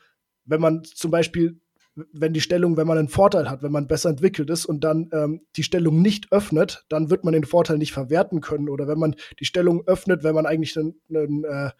wenn 0.45 0.61
man 0.61 0.83
zum 0.83 1.11
Beispiel, 1.11 1.60
wenn 1.95 2.33
die 2.33 2.41
Stellung, 2.41 2.77
wenn 2.77 2.87
man 2.87 2.97
einen 2.97 3.09
Vorteil 3.09 3.49
hat, 3.49 3.63
wenn 3.63 3.71
man 3.71 3.87
besser 3.87 4.09
entwickelt 4.09 4.49
ist 4.49 4.65
und 4.65 4.83
dann 4.83 5.09
ähm, 5.11 5.41
die 5.55 5.63
Stellung 5.63 6.01
nicht 6.01 6.31
öffnet, 6.31 6.85
dann 6.89 7.09
wird 7.09 7.23
man 7.23 7.33
den 7.33 7.43
Vorteil 7.43 7.77
nicht 7.77 7.91
verwerten 7.91 8.41
können. 8.41 8.69
Oder 8.69 8.87
wenn 8.87 8.99
man 8.99 9.15
die 9.39 9.45
Stellung 9.45 9.85
öffnet, 9.87 10.23
wenn 10.23 10.35
man 10.35 10.45
eigentlich 10.45 10.77
einen, 10.77 10.95
einen 11.09 11.43
äh, 11.43 11.71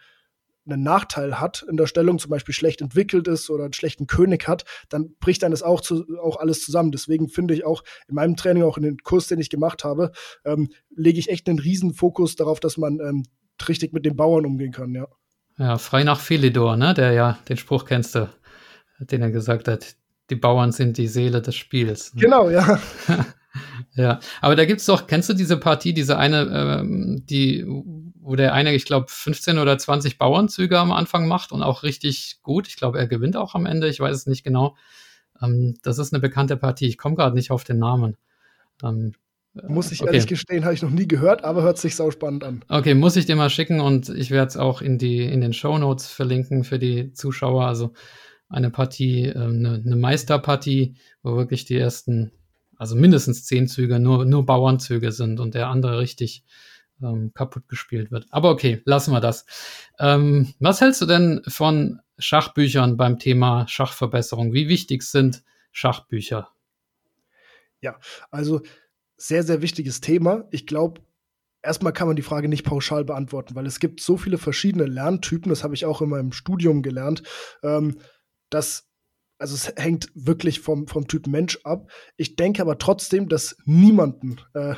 einen 0.66 0.84
Nachteil 0.84 1.40
hat 1.40 1.66
in 1.70 1.78
der 1.78 1.88
Stellung, 1.88 2.20
zum 2.20 2.30
Beispiel 2.30 2.54
schlecht 2.54 2.82
entwickelt 2.82 3.28
ist 3.28 3.50
oder 3.50 3.64
einen 3.64 3.74
schlechten 3.74 4.08
König 4.08 4.48
hat, 4.48 4.64
dann 4.90 5.16
bricht 5.20 5.44
dann 5.44 5.52
das 5.52 5.64
auch, 5.64 5.82
zu, 5.82 6.06
auch 6.22 6.38
alles 6.38 6.64
zusammen. 6.64 6.92
Deswegen 6.92 7.30
finde 7.30 7.54
ich 7.54 7.66
auch 7.66 7.84
in 8.08 8.16
meinem 8.16 8.36
Training, 8.36 8.64
auch 8.64 8.78
in 8.78 8.84
den 8.84 8.98
Kurs, 9.00 9.28
den 9.28 9.40
ich 9.40 9.50
gemacht 9.50 9.84
habe, 9.84 10.12
ähm, 10.46 10.70
lege 10.96 11.20
ich 11.20 11.30
echt 11.30 11.50
einen 11.50 11.60
riesen 11.60 11.94
Fokus 11.94 12.36
darauf, 12.36 12.60
dass 12.60 12.78
man 12.78 13.00
ähm, 13.00 13.24
richtig 13.68 13.94
mit 13.94 14.06
den 14.06 14.16
Bauern 14.16 14.46
umgehen 14.46 14.72
kann, 14.72 14.94
ja. 14.94 15.08
Ja, 15.58 15.78
frei 15.78 16.04
nach 16.04 16.20
Philidor, 16.20 16.78
ne? 16.78 16.94
Der 16.94 17.12
ja, 17.12 17.38
den 17.50 17.58
Spruch 17.58 17.86
kennst 17.86 18.16
du, 18.16 18.30
den 19.00 19.22
er 19.22 19.32
gesagt 19.32 19.68
hat, 19.68 19.96
die 20.32 20.36
Bauern 20.36 20.72
sind 20.72 20.98
die 20.98 21.08
Seele 21.08 21.42
des 21.42 21.56
Spiels. 21.56 22.14
Ne? 22.16 22.22
Genau, 22.22 22.50
ja. 22.50 22.80
ja, 23.96 24.20
aber 24.42 24.56
da 24.56 24.66
gibt's 24.66 24.86
doch, 24.86 25.06
kennst 25.06 25.30
du 25.30 25.34
diese 25.34 25.58
Partie, 25.58 25.94
diese 25.94 26.18
eine, 26.18 26.80
ähm, 26.82 27.24
die 27.30 27.66
wo 28.24 28.36
der 28.36 28.54
eine, 28.54 28.74
ich 28.74 28.86
glaube, 28.86 29.08
15 29.10 29.58
oder 29.58 29.78
20 29.78 30.18
Bauernzüge 30.18 30.78
am 30.78 30.92
Anfang 30.92 31.28
macht 31.28 31.52
und 31.52 31.64
auch 31.64 31.84
richtig 31.84 32.40
gut. 32.44 32.68
Ich 32.68 32.78
glaube, 32.78 33.00
er 33.00 33.08
gewinnt 33.08 33.36
auch 33.36 33.56
am 33.56 33.66
Ende, 33.66 33.88
ich 33.90 34.00
weiß 34.00 34.16
es 34.16 34.28
nicht 34.28 34.44
genau. 34.44 34.76
Ähm, 35.42 35.76
das 35.82 35.98
ist 35.98 36.14
eine 36.14 36.22
bekannte 36.22 36.56
Partie. 36.56 36.88
Ich 36.88 36.98
komme 36.98 37.16
gerade 37.16 37.36
nicht 37.36 37.52
auf 37.52 37.64
den 37.64 37.80
Namen. 37.80 38.16
Ähm, 38.84 39.14
muss 39.68 39.92
ich 39.92 40.02
okay. 40.02 40.10
ehrlich 40.10 40.28
gestehen, 40.28 40.64
habe 40.64 40.74
ich 40.74 40.82
noch 40.82 40.92
nie 40.92 41.08
gehört, 41.08 41.44
aber 41.44 41.62
hört 41.62 41.78
sich 41.78 41.96
sau 41.96 42.10
spannend 42.10 42.44
an. 42.44 42.64
Okay, 42.70 42.94
muss 42.94 43.18
ich 43.18 43.26
dir 43.26 43.36
mal 43.36 43.50
schicken 43.50 43.82
und 43.82 44.08
ich 44.08 44.32
werde 44.32 44.48
es 44.48 44.56
auch 44.56 44.82
in, 44.82 44.98
die, 44.98 45.26
in 45.26 45.42
den 45.42 45.52
Show 45.52 45.78
Notes 45.78 46.08
verlinken 46.08 46.64
für 46.64 46.80
die 46.80 47.12
Zuschauer. 47.12 47.66
Also 47.66 47.92
eine 48.52 48.70
Partie, 48.70 49.26
äh, 49.26 49.36
eine, 49.36 49.82
eine 49.86 49.96
Meisterpartie, 49.96 50.96
wo 51.24 51.36
wirklich 51.36 51.66
die 51.66 51.78
ersten, 51.78 52.32
also 52.78 52.96
mindestens 52.96 53.46
zehn 53.46 53.68
Züge 53.68 54.00
nur, 54.00 54.26
nur 54.26 54.46
Bauernzüge 54.46 55.12
sind 55.12 55.40
und 55.40 55.56
der 55.56 55.68
andere 55.68 56.00
richtig 56.00 56.44
ähm, 57.02 57.32
kaputt 57.34 57.68
gespielt 57.68 58.12
wird. 58.12 58.28
Aber 58.30 58.52
okay, 58.52 58.82
lassen 58.86 59.12
wir 59.12 59.22
das. 59.22 59.46
Ähm, 60.00 60.54
was 60.60 60.82
hältst 60.82 61.02
du 61.02 61.06
denn 61.06 61.42
von 61.48 62.00
Schachbüchern 62.18 62.98
beim 62.98 63.20
Thema 63.20 63.68
Schachverbesserung? 63.68 64.54
Wie 64.54 64.68
wichtig 64.68 65.04
sind 65.04 65.44
Schachbücher? 65.72 66.50
Ja, 67.82 68.00
also 68.30 68.62
sehr, 69.18 69.44
sehr 69.44 69.62
wichtiges 69.62 70.02
Thema. 70.02 70.46
Ich 70.52 70.68
glaube, 70.68 71.02
erstmal 71.64 71.94
kann 71.94 72.08
man 72.08 72.16
die 72.16 72.22
Frage 72.22 72.48
nicht 72.48 72.64
pauschal 72.64 73.06
beantworten, 73.06 73.56
weil 73.56 73.66
es 73.66 73.80
gibt 73.80 74.02
so 74.02 74.18
viele 74.18 74.38
verschiedene 74.38 74.86
Lerntypen, 74.86 75.50
das 75.50 75.64
habe 75.64 75.74
ich 75.74 75.86
auch 75.86 76.02
in 76.02 76.10
meinem 76.10 76.32
Studium 76.32 76.82
gelernt, 76.82 77.24
ähm, 77.64 78.00
dass 78.52 78.88
also 79.42 79.56
es 79.56 79.74
hängt 79.76 80.10
wirklich 80.14 80.60
vom, 80.60 80.88
vom 80.88 81.08
Typ 81.08 81.26
Mensch 81.26 81.58
ab. 81.64 81.90
Ich 82.16 82.36
denke 82.36 82.62
aber 82.62 82.78
trotzdem, 82.78 83.28
dass 83.28 83.58
niemanden 83.66 84.40
äh, 84.54 84.76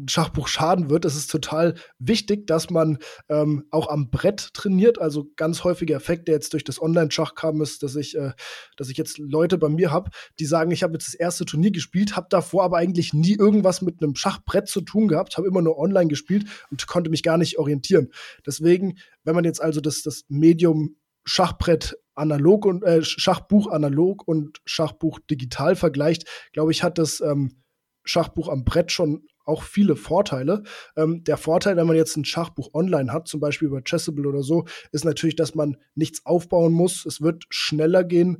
ein 0.00 0.08
Schachbuch 0.08 0.48
schaden 0.48 0.90
wird. 0.90 1.04
Es 1.04 1.16
ist 1.16 1.30
total 1.30 1.74
wichtig, 1.98 2.46
dass 2.46 2.70
man 2.70 2.98
ähm, 3.28 3.64
auch 3.70 3.88
am 3.88 4.10
Brett 4.10 4.54
trainiert. 4.54 4.98
Also 4.98 5.30
ganz 5.36 5.64
häufiger 5.64 5.96
Effekt, 5.96 6.28
der 6.28 6.34
jetzt 6.34 6.52
durch 6.52 6.64
das 6.64 6.80
Online-Schach 6.80 7.34
kam, 7.34 7.60
ist, 7.60 7.82
dass 7.82 7.96
ich, 7.96 8.16
äh, 8.16 8.32
dass 8.76 8.88
ich 8.88 8.96
jetzt 8.96 9.18
Leute 9.18 9.58
bei 9.58 9.68
mir 9.68 9.90
habe, 9.90 10.10
die 10.38 10.46
sagen, 10.46 10.70
ich 10.70 10.82
habe 10.82 10.94
jetzt 10.94 11.08
das 11.08 11.14
erste 11.14 11.44
Turnier 11.44 11.70
gespielt, 11.70 12.16
habe 12.16 12.28
davor 12.30 12.64
aber 12.64 12.78
eigentlich 12.78 13.12
nie 13.12 13.36
irgendwas 13.36 13.82
mit 13.82 14.02
einem 14.02 14.16
Schachbrett 14.16 14.68
zu 14.68 14.80
tun 14.80 15.08
gehabt, 15.08 15.36
habe 15.36 15.46
immer 15.46 15.62
nur 15.62 15.78
online 15.78 16.08
gespielt 16.08 16.46
und 16.70 16.86
konnte 16.86 17.10
mich 17.10 17.22
gar 17.22 17.36
nicht 17.36 17.58
orientieren. 17.58 18.08
Deswegen, 18.46 18.98
wenn 19.24 19.34
man 19.34 19.44
jetzt 19.44 19.60
also 19.60 19.80
das, 19.80 20.02
das 20.02 20.24
Medium 20.28 20.96
Schachbrett 21.24 21.98
analog 22.14 22.66
und 22.66 22.82
äh, 22.82 23.02
Schachbuch 23.02 23.68
analog 23.68 24.26
und 24.26 24.60
Schachbuch 24.64 25.18
digital 25.30 25.76
vergleicht, 25.76 26.26
glaube 26.52 26.72
ich, 26.72 26.82
hat 26.82 26.98
das 26.98 27.20
ähm, 27.20 27.62
Schachbuch 28.04 28.48
am 28.48 28.64
Brett 28.64 28.92
schon 28.92 29.26
auch 29.44 29.62
viele 29.62 29.96
Vorteile. 29.96 30.62
Ähm, 30.96 31.24
der 31.24 31.36
Vorteil, 31.36 31.76
wenn 31.76 31.86
man 31.86 31.96
jetzt 31.96 32.16
ein 32.16 32.24
Schachbuch 32.24 32.72
online 32.72 33.12
hat, 33.12 33.28
zum 33.28 33.40
Beispiel 33.40 33.68
über 33.68 33.82
Chessable 33.82 34.28
oder 34.28 34.42
so, 34.42 34.64
ist 34.92 35.04
natürlich, 35.04 35.36
dass 35.36 35.54
man 35.54 35.76
nichts 35.94 36.24
aufbauen 36.24 36.72
muss. 36.72 37.04
Es 37.04 37.20
wird 37.20 37.44
schneller 37.50 38.04
gehen. 38.04 38.38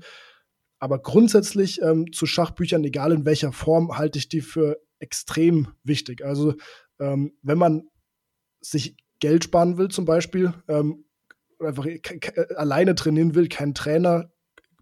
Aber 0.79 1.00
grundsätzlich 1.00 1.83
ähm, 1.83 2.12
zu 2.12 2.27
Schachbüchern, 2.27 2.85
egal 2.85 3.12
in 3.12 3.25
welcher 3.27 3.53
Form, 3.53 3.99
halte 3.99 4.19
ich 4.19 4.29
die 4.29 4.41
für 4.41 4.79
extrem 4.99 5.69
wichtig. 5.83 6.25
Also 6.25 6.55
ähm, 6.99 7.33
wenn 7.43 7.59
man 7.59 7.83
sich 8.61 8.97
Geld 9.21 9.45
sparen 9.45 9.77
will 9.77 9.89
zum 9.89 10.07
Beispiel, 10.07 10.55
ähm, 10.69 11.05
einfach 11.61 11.87
alleine 12.57 12.95
trainieren 12.95 13.35
will, 13.35 13.49
keinen 13.49 13.75
Trainer 13.75 14.31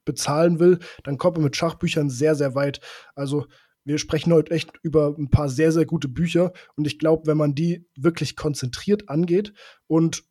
bezahlen 0.05 0.59
will, 0.59 0.79
dann 1.05 1.19
kommt 1.19 1.37
man 1.37 1.45
mit 1.45 1.57
Schachbüchern 1.57 2.09
sehr, 2.09 2.35
sehr 2.35 2.55
weit. 2.55 2.81
Also 3.15 3.47
wir 3.85 3.99
sprechen 3.99 4.33
heute 4.33 4.53
echt 4.53 4.71
über 4.83 5.15
ein 5.19 5.31
paar 5.31 5.49
sehr, 5.49 5.73
sehr 5.73 5.87
gute 5.87 6.09
Bücher. 6.09 6.53
Und 6.77 6.87
ich 6.87 6.99
glaube, 6.99 7.27
wenn 7.27 7.37
man 7.37 7.55
die 7.55 7.87
wirklich 7.97 8.37
konzentriert 8.37 9.09
angeht 9.09 9.53
und 9.87 10.25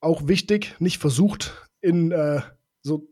auch 0.00 0.28
wichtig, 0.28 0.76
nicht 0.78 0.98
versucht, 0.98 1.68
in 1.80 2.10
äh, 2.12 2.40
so 2.82 3.09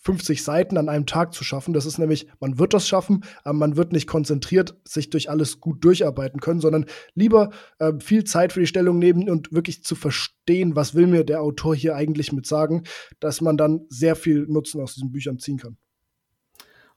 50 0.00 0.42
Seiten 0.42 0.76
an 0.76 0.88
einem 0.88 1.06
Tag 1.06 1.34
zu 1.34 1.44
schaffen. 1.44 1.74
Das 1.74 1.86
ist 1.86 1.98
nämlich, 1.98 2.26
man 2.40 2.58
wird 2.58 2.74
das 2.74 2.88
schaffen, 2.88 3.24
aber 3.44 3.58
man 3.58 3.76
wird 3.76 3.92
nicht 3.92 4.06
konzentriert 4.06 4.76
sich 4.84 5.10
durch 5.10 5.30
alles 5.30 5.60
gut 5.60 5.84
durcharbeiten 5.84 6.40
können, 6.40 6.60
sondern 6.60 6.86
lieber 7.14 7.50
äh, 7.78 7.92
viel 8.00 8.24
Zeit 8.24 8.52
für 8.52 8.60
die 8.60 8.66
Stellung 8.66 8.98
nehmen 8.98 9.28
und 9.28 9.52
wirklich 9.52 9.84
zu 9.84 9.94
verstehen, 9.94 10.76
was 10.76 10.94
will 10.94 11.06
mir 11.06 11.24
der 11.24 11.42
Autor 11.42 11.74
hier 11.74 11.96
eigentlich 11.96 12.32
mit 12.32 12.46
sagen, 12.46 12.84
dass 13.20 13.40
man 13.40 13.56
dann 13.56 13.86
sehr 13.88 14.16
viel 14.16 14.46
Nutzen 14.46 14.80
aus 14.80 14.94
diesen 14.94 15.12
Büchern 15.12 15.38
ziehen 15.38 15.58
kann. 15.58 15.76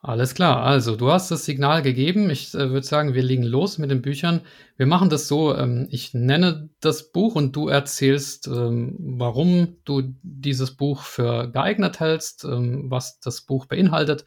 Alles 0.05 0.35
klar, 0.35 0.63
also 0.63 0.97
du 0.97 1.11
hast 1.13 1.31
das 1.31 1.45
Signal 1.45 1.81
gegeben. 1.81 2.29
Ich 2.29 2.53
äh, 2.53 2.71
würde 2.71 2.85
sagen, 2.85 3.13
wir 3.13 3.23
legen 3.23 3.43
los 3.43 3.77
mit 3.77 3.89
den 3.89 4.01
Büchern. 4.01 4.41
Wir 4.75 4.85
machen 4.85 5.09
das 5.09 5.29
so, 5.29 5.55
ähm, 5.55 5.87
ich 5.91 6.13
nenne 6.13 6.69
das 6.81 7.13
Buch 7.13 7.35
und 7.35 7.55
du 7.55 7.69
erzählst, 7.69 8.47
ähm, 8.47 8.97
warum 8.99 9.77
du 9.85 10.13
dieses 10.21 10.75
Buch 10.75 11.03
für 11.03 11.49
geeignet 11.49 12.01
hältst, 12.01 12.43
ähm, 12.43 12.91
was 12.91 13.21
das 13.21 13.43
Buch 13.43 13.65
beinhaltet. 13.65 14.25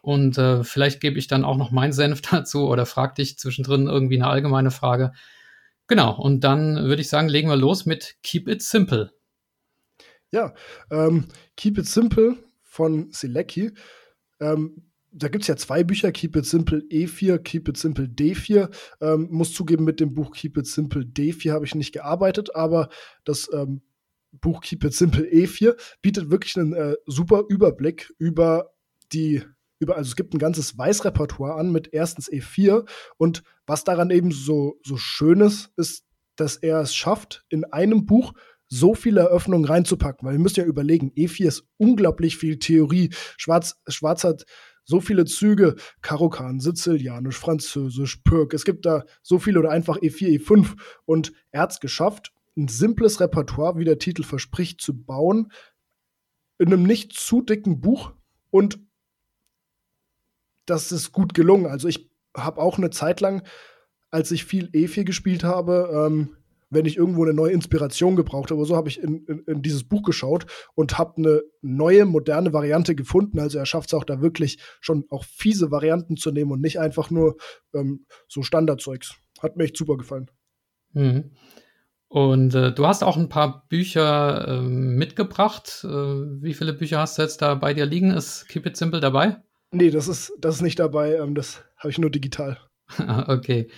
Und 0.00 0.38
äh, 0.38 0.62
vielleicht 0.62 1.00
gebe 1.00 1.18
ich 1.18 1.26
dann 1.26 1.44
auch 1.44 1.56
noch 1.56 1.72
meinen 1.72 1.92
Senf 1.92 2.20
dazu 2.30 2.68
oder 2.68 2.86
frag 2.86 3.16
dich 3.16 3.36
zwischendrin 3.36 3.88
irgendwie 3.88 4.22
eine 4.22 4.28
allgemeine 4.28 4.70
Frage. 4.70 5.10
Genau, 5.88 6.16
und 6.16 6.44
dann 6.44 6.84
würde 6.84 7.02
ich 7.02 7.08
sagen, 7.08 7.28
legen 7.28 7.48
wir 7.48 7.56
los 7.56 7.84
mit 7.84 8.14
Keep 8.22 8.46
It 8.46 8.62
Simple. 8.62 9.10
Ja, 10.30 10.54
ähm, 10.92 11.26
Keep 11.56 11.78
It 11.78 11.88
Simple 11.88 12.36
von 12.62 13.10
Silecki. 13.10 13.72
Ähm, 14.38 14.85
da 15.18 15.28
gibt 15.28 15.42
es 15.42 15.48
ja 15.48 15.56
zwei 15.56 15.82
Bücher, 15.82 16.12
Keep 16.12 16.36
It 16.36 16.46
Simple 16.46 16.80
E4, 16.90 17.38
Keep 17.38 17.68
It 17.68 17.76
Simple 17.78 18.04
D4. 18.04 18.70
Ähm, 19.00 19.28
muss 19.30 19.52
zugeben, 19.52 19.84
mit 19.84 19.98
dem 19.98 20.14
Buch 20.14 20.32
Keep 20.32 20.58
It 20.58 20.66
Simple 20.66 21.02
D4 21.02 21.52
habe 21.52 21.64
ich 21.64 21.74
nicht 21.74 21.92
gearbeitet, 21.92 22.54
aber 22.54 22.90
das 23.24 23.48
ähm, 23.52 23.82
Buch 24.32 24.60
Keep 24.60 24.84
It 24.84 24.94
Simple 24.94 25.24
E4 25.24 25.74
bietet 26.02 26.30
wirklich 26.30 26.56
einen 26.56 26.74
äh, 26.74 26.96
super 27.06 27.44
Überblick 27.48 28.12
über 28.18 28.72
die 29.12 29.42
über, 29.78 29.96
also 29.96 30.08
es 30.08 30.16
gibt 30.16 30.32
ein 30.32 30.38
ganzes 30.38 30.78
Weißrepertoire 30.78 31.54
an 31.54 31.70
mit 31.70 31.90
erstens 31.92 32.30
E4 32.30 32.88
und 33.18 33.42
was 33.66 33.84
daran 33.84 34.08
eben 34.10 34.30
so, 34.30 34.78
so 34.82 34.96
schön 34.96 35.40
ist, 35.40 35.70
ist, 35.76 36.04
dass 36.36 36.56
er 36.56 36.80
es 36.80 36.94
schafft, 36.94 37.44
in 37.50 37.64
einem 37.64 38.06
Buch 38.06 38.32
so 38.68 38.94
viele 38.94 39.20
Eröffnungen 39.20 39.66
reinzupacken, 39.66 40.26
weil 40.26 40.34
wir 40.34 40.40
müssen 40.40 40.60
ja 40.60 40.66
überlegen, 40.66 41.12
E4 41.12 41.46
ist 41.46 41.68
unglaublich 41.76 42.38
viel 42.38 42.58
Theorie. 42.58 43.10
Schwarz, 43.36 43.76
Schwarz 43.86 44.24
hat 44.24 44.46
so 44.86 45.00
viele 45.00 45.26
Züge, 45.26 45.76
Karokan, 46.00 46.60
Sizilianisch, 46.60 47.38
Französisch, 47.38 48.22
Pirk, 48.24 48.54
es 48.54 48.64
gibt 48.64 48.86
da 48.86 49.04
so 49.22 49.38
viele 49.38 49.58
oder 49.58 49.70
einfach 49.70 49.98
E4, 49.98 50.40
E5 50.40 50.76
und 51.04 51.32
er 51.50 51.62
hat 51.62 51.72
es 51.72 51.80
geschafft, 51.80 52.32
ein 52.56 52.68
simples 52.68 53.20
Repertoire, 53.20 53.76
wie 53.76 53.84
der 53.84 53.98
Titel 53.98 54.22
verspricht, 54.22 54.80
zu 54.80 54.98
bauen, 55.04 55.52
in 56.58 56.68
einem 56.68 56.84
nicht 56.84 57.12
zu 57.12 57.42
dicken 57.42 57.80
Buch. 57.80 58.12
Und 58.50 58.80
das 60.64 60.90
ist 60.90 61.12
gut 61.12 61.34
gelungen. 61.34 61.66
Also 61.66 61.88
ich 61.88 62.10
habe 62.34 62.60
auch 62.60 62.78
eine 62.78 62.90
Zeit 62.90 63.20
lang, 63.20 63.46
als 64.10 64.30
ich 64.30 64.44
viel 64.44 64.70
E4 64.70 65.04
gespielt 65.04 65.44
habe, 65.44 66.06
ähm, 66.06 66.36
wenn 66.70 66.86
ich 66.86 66.96
irgendwo 66.96 67.24
eine 67.24 67.34
neue 67.34 67.52
Inspiration 67.52 68.16
gebraucht 68.16 68.50
habe. 68.50 68.64
So 68.64 68.76
habe 68.76 68.88
ich 68.88 69.00
in, 69.00 69.24
in, 69.26 69.38
in, 69.46 69.62
dieses 69.62 69.84
Buch 69.84 70.02
geschaut 70.02 70.46
und 70.74 70.98
habe 70.98 71.16
eine 71.16 71.42
neue, 71.62 72.04
moderne 72.04 72.52
Variante 72.52 72.94
gefunden. 72.94 73.38
Also 73.38 73.58
er 73.58 73.66
schafft 73.66 73.90
es 73.90 73.94
auch 73.94 74.04
da 74.04 74.20
wirklich 74.20 74.58
schon 74.80 75.04
auch 75.10 75.24
fiese 75.24 75.70
Varianten 75.70 76.16
zu 76.16 76.30
nehmen 76.30 76.52
und 76.52 76.60
nicht 76.60 76.80
einfach 76.80 77.10
nur 77.10 77.36
ähm, 77.74 78.06
so 78.28 78.42
Standardzeugs. 78.42 79.14
Hat 79.40 79.56
mir 79.56 79.64
echt 79.64 79.76
super 79.76 79.96
gefallen. 79.96 80.30
Mhm. 80.92 81.32
Und 82.08 82.54
äh, 82.54 82.72
du 82.72 82.86
hast 82.86 83.02
auch 83.02 83.16
ein 83.16 83.28
paar 83.28 83.66
Bücher 83.68 84.46
äh, 84.46 84.60
mitgebracht. 84.60 85.84
Äh, 85.84 85.88
wie 85.88 86.54
viele 86.54 86.72
Bücher 86.72 86.98
hast 87.00 87.18
du 87.18 87.22
jetzt 87.22 87.42
da 87.42 87.54
bei 87.54 87.74
dir 87.74 87.84
liegen? 87.84 88.10
Ist 88.10 88.48
Keep 88.48 88.66
It 88.66 88.76
Simple 88.76 89.00
dabei? 89.00 89.42
Nee, 89.72 89.90
das 89.90 90.08
ist, 90.08 90.32
das 90.38 90.56
ist 90.56 90.62
nicht 90.62 90.78
dabei. 90.78 91.16
Ähm, 91.16 91.34
das 91.34 91.64
habe 91.76 91.90
ich 91.90 91.98
nur 91.98 92.10
digital. 92.10 92.58
okay. 93.26 93.68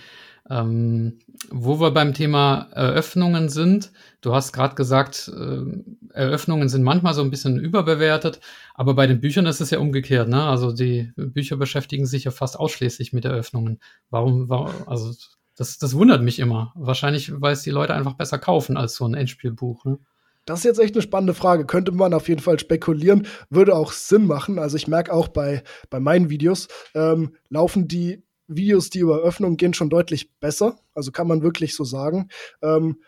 Ähm, 0.49 1.19
wo 1.49 1.79
wir 1.79 1.91
beim 1.91 2.13
Thema 2.13 2.67
Eröffnungen 2.71 3.49
sind, 3.49 3.91
du 4.21 4.33
hast 4.33 4.51
gerade 4.51 4.75
gesagt, 4.75 5.31
äh, 5.35 6.13
Eröffnungen 6.13 6.69
sind 6.69 6.83
manchmal 6.83 7.13
so 7.13 7.21
ein 7.21 7.29
bisschen 7.29 7.59
überbewertet, 7.59 8.39
aber 8.73 8.93
bei 8.93 9.07
den 9.07 9.19
Büchern 9.19 9.45
ist 9.45 9.61
es 9.61 9.69
ja 9.69 9.79
umgekehrt, 9.79 10.29
ne? 10.29 10.43
Also 10.43 10.71
die 10.71 11.11
Bücher 11.15 11.57
beschäftigen 11.57 12.05
sich 12.05 12.25
ja 12.25 12.31
fast 12.31 12.59
ausschließlich 12.59 13.13
mit 13.13 13.25
Eröffnungen. 13.25 13.79
Warum, 14.09 14.49
warum 14.49 14.71
also 14.85 15.13
das, 15.59 15.77
das 15.77 15.93
wundert 15.93 16.23
mich 16.23 16.39
immer. 16.39 16.71
Wahrscheinlich, 16.75 17.41
weil 17.41 17.51
es 17.51 17.63
die 17.63 17.69
Leute 17.69 17.93
einfach 17.93 18.13
besser 18.13 18.39
kaufen 18.39 18.77
als 18.77 18.95
so 18.95 19.05
ein 19.05 19.13
Endspielbuch. 19.13 19.83
Ne? 19.83 19.99
Das 20.45 20.59
ist 20.59 20.65
jetzt 20.65 20.79
echt 20.79 20.95
eine 20.95 21.01
spannende 21.01 21.33
Frage. 21.33 21.65
Könnte 21.65 21.91
man 21.91 22.13
auf 22.13 22.29
jeden 22.29 22.41
Fall 22.41 22.57
spekulieren, 22.57 23.27
würde 23.49 23.75
auch 23.75 23.91
Sinn 23.91 24.25
machen. 24.25 24.57
Also 24.57 24.77
ich 24.77 24.87
merke 24.87 25.13
auch 25.13 25.27
bei, 25.27 25.63
bei 25.89 25.99
meinen 25.99 26.29
Videos, 26.29 26.69
ähm, 26.95 27.35
laufen 27.49 27.89
die 27.89 28.23
Videos, 28.49 28.89
die 28.89 28.99
über 28.99 29.19
Öffnung 29.19 29.57
gehen, 29.57 29.73
schon 29.73 29.89
deutlich 29.89 30.37
besser. 30.39 30.79
Also 30.93 31.11
kann 31.11 31.27
man 31.27 31.41
wirklich 31.41 31.75
so 31.75 31.83
sagen. 31.83 32.29
Ähm, 32.61 33.01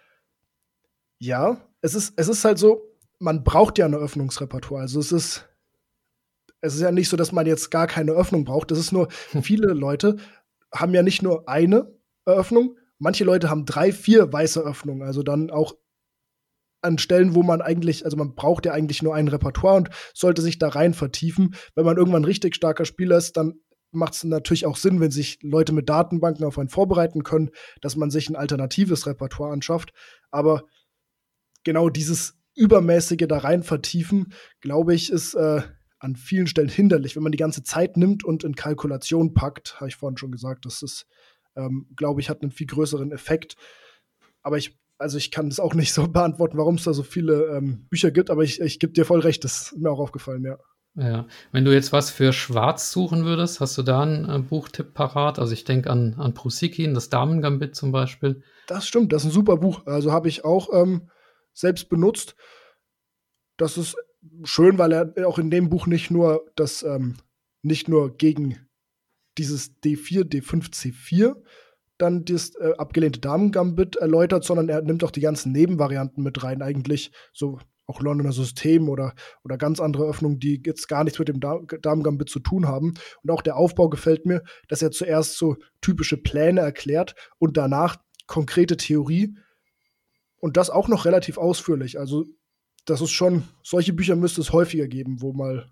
ja, 1.19 1.57
es 1.81 1.95
ist, 1.95 2.13
es 2.15 2.27
ist 2.27 2.45
halt 2.45 2.57
so, 2.57 2.81
man 3.19 3.43
braucht 3.43 3.77
ja 3.77 3.85
eine 3.85 3.97
Öffnungsrepertoire. 3.97 4.81
Also 4.81 4.99
es 4.99 5.11
ist, 5.11 5.49
es 6.61 6.75
ist 6.75 6.81
ja 6.81 6.91
nicht 6.91 7.09
so, 7.09 7.17
dass 7.17 7.31
man 7.31 7.45
jetzt 7.45 7.71
gar 7.71 7.87
keine 7.87 8.13
Öffnung 8.13 8.45
braucht. 8.45 8.71
Das 8.71 8.79
ist 8.79 8.91
nur, 8.91 9.09
viele 9.41 9.73
Leute 9.73 10.17
haben 10.73 10.93
ja 10.93 11.03
nicht 11.03 11.21
nur 11.21 11.49
eine 11.49 11.93
Eröffnung, 12.25 12.77
manche 12.97 13.23
Leute 13.23 13.49
haben 13.49 13.65
drei, 13.65 13.91
vier 13.91 14.31
weiße 14.31 14.61
Öffnungen. 14.61 15.03
Also 15.03 15.23
dann 15.23 15.49
auch 15.49 15.75
an 16.81 16.97
Stellen, 16.97 17.35
wo 17.35 17.43
man 17.43 17.61
eigentlich, 17.61 18.05
also 18.05 18.17
man 18.17 18.35
braucht 18.35 18.65
ja 18.65 18.73
eigentlich 18.73 19.03
nur 19.03 19.15
ein 19.15 19.27
Repertoire 19.27 19.77
und 19.77 19.89
sollte 20.13 20.41
sich 20.41 20.57
da 20.57 20.69
rein 20.69 20.93
vertiefen. 20.93 21.55
Wenn 21.75 21.85
man 21.85 21.97
irgendwann 21.97 22.25
richtig 22.25 22.55
starker 22.55 22.85
Spieler 22.85 23.17
ist, 23.17 23.37
dann 23.37 23.59
macht 23.91 24.13
es 24.13 24.23
natürlich 24.23 24.65
auch 24.65 24.77
Sinn, 24.77 24.99
wenn 24.99 25.11
sich 25.11 25.39
Leute 25.41 25.73
mit 25.73 25.89
Datenbanken 25.89 26.45
auf 26.45 26.57
einen 26.57 26.69
vorbereiten 26.69 27.23
können, 27.23 27.51
dass 27.81 27.95
man 27.95 28.09
sich 28.09 28.29
ein 28.29 28.35
alternatives 28.35 29.05
Repertoire 29.05 29.51
anschafft. 29.51 29.91
Aber 30.31 30.63
genau 31.63 31.89
dieses 31.89 32.37
übermäßige 32.55 33.27
da 33.27 33.39
rein 33.39 33.63
vertiefen, 33.63 34.33
glaube 34.59 34.93
ich, 34.93 35.11
ist 35.11 35.33
äh, 35.35 35.61
an 35.99 36.15
vielen 36.15 36.47
Stellen 36.47 36.69
hinderlich, 36.69 37.15
wenn 37.15 37.23
man 37.23 37.31
die 37.31 37.37
ganze 37.37 37.63
Zeit 37.63 37.95
nimmt 37.97 38.23
und 38.23 38.43
in 38.43 38.55
Kalkulation 38.55 39.33
packt. 39.33 39.79
Habe 39.79 39.89
ich 39.89 39.95
vorhin 39.95 40.17
schon 40.17 40.31
gesagt, 40.31 40.65
das 40.65 40.81
ist, 40.81 41.05
ähm, 41.55 41.87
glaube 41.95 42.21
ich, 42.21 42.29
hat 42.29 42.41
einen 42.41 42.51
viel 42.51 42.67
größeren 42.67 43.11
Effekt. 43.11 43.55
Aber 44.41 44.57
ich, 44.57 44.79
also 44.97 45.17
ich 45.17 45.31
kann 45.31 45.49
das 45.49 45.59
auch 45.59 45.73
nicht 45.73 45.93
so 45.93 46.07
beantworten, 46.11 46.57
warum 46.57 46.75
es 46.75 46.83
da 46.83 46.93
so 46.93 47.03
viele 47.03 47.55
ähm, 47.55 47.87
Bücher 47.89 48.11
gibt, 48.11 48.29
aber 48.29 48.43
ich, 48.43 48.59
ich 48.61 48.79
gebe 48.79 48.93
dir 48.93 49.05
voll 49.05 49.19
recht, 49.19 49.43
das 49.43 49.71
ist 49.73 49.77
mir 49.77 49.91
auch 49.91 49.99
aufgefallen, 49.99 50.43
ja. 50.43 50.57
Ja, 50.95 51.25
wenn 51.53 51.63
du 51.63 51.73
jetzt 51.73 51.93
was 51.93 52.09
für 52.09 52.33
Schwarz 52.33 52.91
suchen 52.91 53.23
würdest, 53.23 53.61
hast 53.61 53.77
du 53.77 53.81
da 53.81 54.01
einen 54.01 54.29
äh, 54.29 54.39
Buchtipp 54.39 54.93
parat? 54.93 55.39
Also 55.39 55.53
ich 55.53 55.63
denke 55.63 55.89
an, 55.89 56.15
an 56.17 56.33
Prusikin, 56.33 56.93
das 56.93 57.09
Damengambit 57.09 57.75
zum 57.75 57.93
Beispiel. 57.93 58.43
Das 58.67 58.85
stimmt, 58.85 59.13
das 59.13 59.23
ist 59.23 59.29
ein 59.29 59.33
super 59.33 59.57
Buch. 59.57 59.85
Also 59.85 60.11
habe 60.11 60.27
ich 60.27 60.43
auch 60.43 60.69
ähm, 60.73 61.09
selbst 61.53 61.87
benutzt. 61.87 62.35
Das 63.55 63.77
ist 63.77 63.95
schön, 64.43 64.77
weil 64.77 64.91
er 64.91 65.27
auch 65.27 65.39
in 65.39 65.49
dem 65.49 65.69
Buch 65.69 65.87
nicht 65.87 66.11
nur 66.11 66.45
das, 66.55 66.83
ähm, 66.83 67.15
nicht 67.61 67.87
nur 67.87 68.17
gegen 68.17 68.57
dieses 69.37 69.81
D4, 69.81 70.23
D5, 70.23 70.71
C4 70.73 71.35
dann 71.97 72.25
das 72.25 72.55
äh, 72.55 72.73
abgelehnte 72.77 73.19
Damengambit 73.19 73.95
erläutert, 73.95 74.43
sondern 74.43 74.67
er 74.69 74.81
nimmt 74.81 75.03
auch 75.03 75.11
die 75.11 75.21
ganzen 75.21 75.51
Nebenvarianten 75.51 76.23
mit 76.23 76.43
rein, 76.43 76.61
eigentlich 76.61 77.11
so 77.31 77.59
auch 77.91 78.01
Londoner 78.01 78.31
System 78.31 78.87
oder, 78.87 79.13
oder 79.43 79.57
ganz 79.57 79.79
andere 79.79 80.05
Öffnungen, 80.05 80.39
die 80.39 80.61
jetzt 80.65 80.87
gar 80.87 81.03
nichts 81.03 81.19
mit 81.19 81.27
dem 81.27 81.39
Damen-Gambit 81.39 82.29
zu 82.29 82.39
tun 82.39 82.67
haben. 82.67 82.93
Und 83.21 83.31
auch 83.31 83.41
der 83.41 83.57
Aufbau 83.57 83.89
gefällt 83.89 84.25
mir, 84.25 84.43
dass 84.69 84.81
er 84.81 84.91
zuerst 84.91 85.37
so 85.37 85.57
typische 85.81 86.17
Pläne 86.17 86.61
erklärt 86.61 87.15
und 87.37 87.57
danach 87.57 87.97
konkrete 88.27 88.77
Theorie. 88.77 89.35
Und 90.37 90.57
das 90.57 90.69
auch 90.69 90.87
noch 90.87 91.05
relativ 91.05 91.37
ausführlich. 91.37 91.99
Also, 91.99 92.25
das 92.85 93.01
ist 93.01 93.11
schon, 93.11 93.43
solche 93.61 93.93
Bücher 93.93 94.15
müsste 94.15 94.41
es 94.41 94.53
häufiger 94.53 94.87
geben, 94.87 95.21
wo 95.21 95.33
mal 95.33 95.69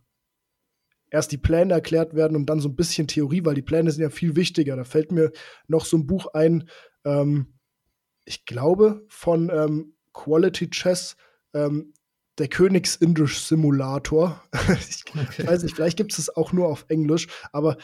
erst 1.10 1.32
die 1.32 1.38
Pläne 1.38 1.74
erklärt 1.74 2.14
werden 2.14 2.36
und 2.36 2.48
dann 2.48 2.60
so 2.60 2.70
ein 2.70 2.76
bisschen 2.76 3.08
Theorie, 3.08 3.44
weil 3.46 3.56
die 3.56 3.64
Pläne 3.64 3.90
sind 3.92 4.04
ja 4.04 4.10
viel 4.10 4.36
wichtiger. 4.36 4.76
Da 4.76 4.84
fällt 4.84 5.12
mir 5.12 5.32
noch 5.68 5.86
so 5.86 5.98
ein 5.98 6.06
Buch 6.06 6.28
ein, 6.34 6.70
ähm, 7.06 7.60
ich 8.26 8.46
glaube, 8.46 9.06
von 9.08 9.50
ähm, 9.50 9.96
Quality 10.14 10.70
Chess, 10.70 11.16
ähm, 11.54 11.94
der 12.40 12.48
Königsindisch 12.48 13.42
Simulator. 13.42 14.42
ich 14.80 15.04
okay. 15.08 15.48
weiß 15.48 15.64
nicht, 15.64 15.76
vielleicht 15.76 15.98
gibt 15.98 16.14
es 16.14 16.20
es 16.20 16.36
auch 16.36 16.54
nur 16.54 16.68
auf 16.68 16.86
Englisch, 16.88 17.28
aber 17.52 17.78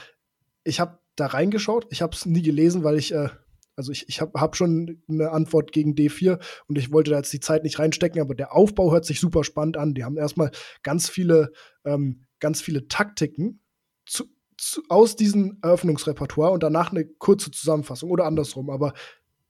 ich 0.64 0.80
habe 0.80 1.00
da 1.16 1.28
reingeschaut. 1.28 1.88
Ich 1.92 2.02
habe 2.02 2.16
es 2.16 2.26
nie 2.26 2.42
gelesen, 2.42 2.84
weil 2.84 2.98
ich, 2.98 3.14
äh, 3.14 3.30
also 3.76 3.92
ich, 3.92 4.08
ich 4.10 4.22
habe 4.22 4.40
hab 4.40 4.56
schon 4.56 5.02
eine 5.08 5.32
Antwort 5.32 5.72
gegen 5.72 5.94
D4 5.94 6.40
und 6.68 6.78
ich 6.78 6.92
wollte 6.92 7.12
da 7.12 7.18
jetzt 7.18 7.34
die 7.34 7.40
Zeit 7.40 7.64
nicht 7.64 7.80
reinstecken, 7.80 8.22
aber 8.22 8.36
der 8.36 8.54
Aufbau 8.54 8.92
hört 8.92 9.06
sich 9.06 9.20
super 9.20 9.44
spannend 9.44 9.78
an. 9.78 9.94
Die 9.94 10.04
haben 10.04 10.18
erstmal 10.18 10.52
ganz 10.84 11.10
viele, 11.10 11.52
ähm, 11.84 12.26
ganz 12.40 12.62
viele 12.62 12.88
Taktiken 12.88 13.62
zu, 14.06 14.26
zu, 14.58 14.82
aus 14.90 15.16
diesem 15.16 15.58
Eröffnungsrepertoire 15.62 16.52
und 16.52 16.64
danach 16.64 16.92
eine 16.92 17.06
kurze 17.06 17.52
Zusammenfassung 17.52 18.10
oder 18.10 18.26
andersrum. 18.26 18.70
Aber 18.70 18.94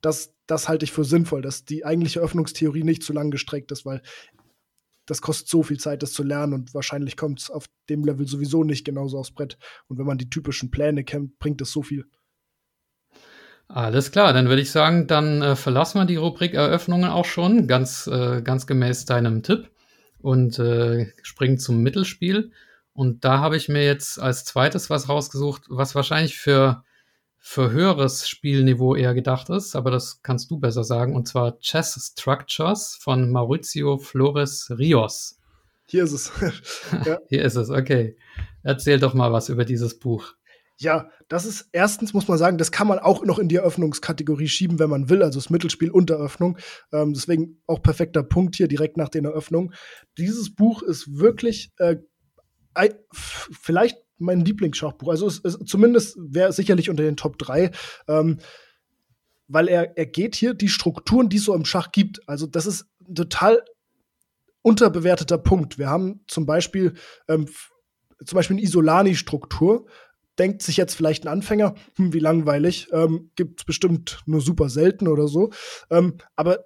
das, 0.01 0.33
das 0.47 0.67
halte 0.67 0.85
ich 0.85 0.91
für 0.91 1.03
sinnvoll, 1.03 1.41
dass 1.41 1.65
die 1.65 1.85
eigentliche 1.85 2.19
Öffnungstheorie 2.19 2.83
nicht 2.83 3.03
zu 3.03 3.13
lang 3.13 3.31
gestreckt 3.31 3.71
ist, 3.71 3.85
weil 3.85 4.01
das 5.05 5.21
kostet 5.21 5.47
so 5.47 5.63
viel 5.63 5.79
Zeit, 5.79 6.03
das 6.03 6.13
zu 6.13 6.23
lernen 6.23 6.53
und 6.53 6.73
wahrscheinlich 6.73 7.17
kommt 7.17 7.41
es 7.41 7.49
auf 7.49 7.67
dem 7.89 8.03
Level 8.03 8.27
sowieso 8.27 8.63
nicht 8.63 8.85
genauso 8.85 9.17
aufs 9.19 9.31
Brett. 9.31 9.57
Und 9.87 9.97
wenn 9.97 10.05
man 10.05 10.17
die 10.17 10.29
typischen 10.29 10.71
Pläne 10.71 11.03
kennt, 11.03 11.37
bringt 11.39 11.61
es 11.61 11.71
so 11.71 11.83
viel. 11.83 12.05
Alles 13.67 14.11
klar, 14.11 14.31
dann 14.33 14.47
würde 14.47 14.61
ich 14.61 14.71
sagen, 14.71 15.07
dann 15.07 15.41
äh, 15.41 15.55
verlassen 15.55 15.99
wir 15.99 16.05
die 16.05 16.17
Rubrik 16.17 16.53
Eröffnungen 16.53 17.09
auch 17.09 17.25
schon, 17.25 17.67
ganz, 17.67 18.07
äh, 18.07 18.41
ganz 18.41 18.67
gemäß 18.67 19.05
deinem 19.05 19.41
Tipp 19.41 19.71
und 20.19 20.59
äh, 20.59 21.11
springen 21.23 21.57
zum 21.57 21.81
Mittelspiel. 21.81 22.51
Und 22.93 23.25
da 23.25 23.39
habe 23.39 23.57
ich 23.57 23.67
mir 23.67 23.83
jetzt 23.83 24.21
als 24.21 24.45
zweites 24.45 24.89
was 24.89 25.09
rausgesucht, 25.09 25.63
was 25.67 25.95
wahrscheinlich 25.95 26.37
für 26.37 26.84
für 27.47 27.69
höheres 27.69 28.27
Spielniveau 28.27 28.95
eher 28.95 29.13
gedacht 29.13 29.51
ist, 29.51 29.75
aber 29.75 29.91
das 29.91 30.23
kannst 30.23 30.49
du 30.49 30.57
besser 30.57 30.83
sagen, 30.83 31.15
und 31.15 31.27
zwar 31.27 31.59
Chess 31.59 31.93
Structures 32.11 32.97
von 32.99 33.29
Maurizio 33.31 33.99
Flores 33.99 34.71
Rios. 34.75 35.37
Hier 35.85 36.05
ist 36.05 36.11
es. 36.11 36.31
ja. 37.05 37.19
Hier 37.29 37.45
ist 37.45 37.55
es, 37.55 37.69
okay. 37.69 38.17
Erzähl 38.63 38.99
doch 38.99 39.13
mal 39.13 39.31
was 39.31 39.49
über 39.49 39.63
dieses 39.63 39.99
Buch. 39.99 40.33
Ja, 40.77 41.11
das 41.27 41.45
ist 41.45 41.69
erstens, 41.71 42.15
muss 42.15 42.27
man 42.27 42.39
sagen, 42.39 42.57
das 42.57 42.71
kann 42.71 42.87
man 42.87 42.97
auch 42.97 43.23
noch 43.23 43.37
in 43.37 43.47
die 43.47 43.57
Eröffnungskategorie 43.57 44.47
schieben, 44.47 44.79
wenn 44.79 44.89
man 44.89 45.09
will, 45.11 45.21
also 45.21 45.39
das 45.39 45.51
Mittelspiel 45.51 45.91
und 45.91 46.09
Eröffnung. 46.09 46.57
Ähm, 46.91 47.13
deswegen 47.13 47.61
auch 47.67 47.83
perfekter 47.83 48.23
Punkt 48.23 48.55
hier 48.55 48.67
direkt 48.67 48.97
nach 48.97 49.09
den 49.09 49.25
Eröffnungen. 49.25 49.71
Dieses 50.17 50.53
Buch 50.53 50.81
ist 50.81 51.19
wirklich 51.19 51.71
äh, 51.77 51.97
vielleicht 53.13 54.04
mein 54.17 54.45
Lieblingsschachbuch. 54.45 55.09
Also 55.09 55.27
es, 55.27 55.41
es, 55.43 55.57
zumindest 55.65 56.17
wäre 56.19 56.53
sicherlich 56.53 56.89
unter 56.89 57.03
den 57.03 57.17
Top 57.17 57.37
3. 57.37 57.71
Ähm, 58.07 58.39
weil 59.47 59.67
er, 59.67 59.97
er 59.97 60.05
geht 60.05 60.35
hier 60.35 60.53
die 60.53 60.69
Strukturen, 60.69 61.29
die 61.29 61.37
es 61.37 61.45
so 61.45 61.53
im 61.53 61.65
Schach 61.65 61.91
gibt. 61.91 62.27
Also, 62.27 62.47
das 62.47 62.65
ist 62.65 62.87
ein 63.07 63.15
total 63.15 63.63
unterbewerteter 64.61 65.37
Punkt. 65.37 65.77
Wir 65.77 65.89
haben 65.89 66.21
zum 66.27 66.45
Beispiel, 66.45 66.93
ähm, 67.27 67.47
zum 68.25 68.35
Beispiel 68.35 68.55
eine 68.55 68.63
Isolani-Struktur. 68.63 69.85
Denkt 70.39 70.63
sich 70.63 70.77
jetzt 70.77 70.95
vielleicht 70.95 71.25
ein 71.25 71.29
Anfänger, 71.29 71.75
hm, 71.95 72.11
wie 72.13 72.19
langweilig, 72.19 72.87
ähm, 72.91 73.31
gibt 73.35 73.61
es 73.61 73.65
bestimmt 73.65 74.21
nur 74.25 74.41
super 74.41 74.69
selten 74.69 75.07
oder 75.07 75.27
so. 75.27 75.51
Ähm, 75.89 76.17
aber 76.35 76.65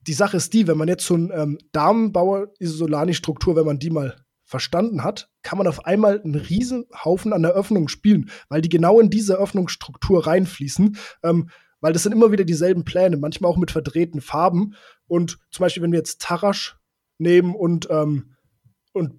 die 0.00 0.12
Sache 0.12 0.36
ist 0.36 0.52
die, 0.52 0.66
wenn 0.66 0.78
man 0.78 0.88
jetzt 0.88 1.04
so 1.04 1.16
ein 1.16 1.30
ähm, 1.34 1.58
Damenbauer-Isolani-Struktur, 1.72 3.56
wenn 3.56 3.66
man 3.66 3.78
die 3.78 3.90
mal 3.90 4.23
verstanden 4.54 5.02
hat, 5.02 5.28
kann 5.42 5.58
man 5.58 5.66
auf 5.66 5.84
einmal 5.84 6.22
einen 6.22 6.36
riesen 6.36 6.86
Haufen 7.04 7.32
an 7.32 7.42
der 7.42 7.54
Öffnung 7.54 7.88
spielen, 7.88 8.30
weil 8.48 8.60
die 8.60 8.68
genau 8.68 9.00
in 9.00 9.10
diese 9.10 9.34
Öffnungsstruktur 9.34 10.28
reinfließen. 10.28 10.96
Ähm, 11.24 11.50
weil 11.80 11.92
das 11.92 12.04
sind 12.04 12.12
immer 12.12 12.30
wieder 12.30 12.44
dieselben 12.44 12.84
Pläne, 12.84 13.16
manchmal 13.16 13.50
auch 13.50 13.56
mit 13.56 13.72
verdrehten 13.72 14.20
Farben. 14.20 14.76
Und 15.08 15.40
zum 15.50 15.64
Beispiel, 15.64 15.82
wenn 15.82 15.90
wir 15.90 15.98
jetzt 15.98 16.20
Tarasch 16.20 16.78
nehmen 17.18 17.52
und, 17.52 17.88
ähm, 17.90 18.36
und 18.92 19.14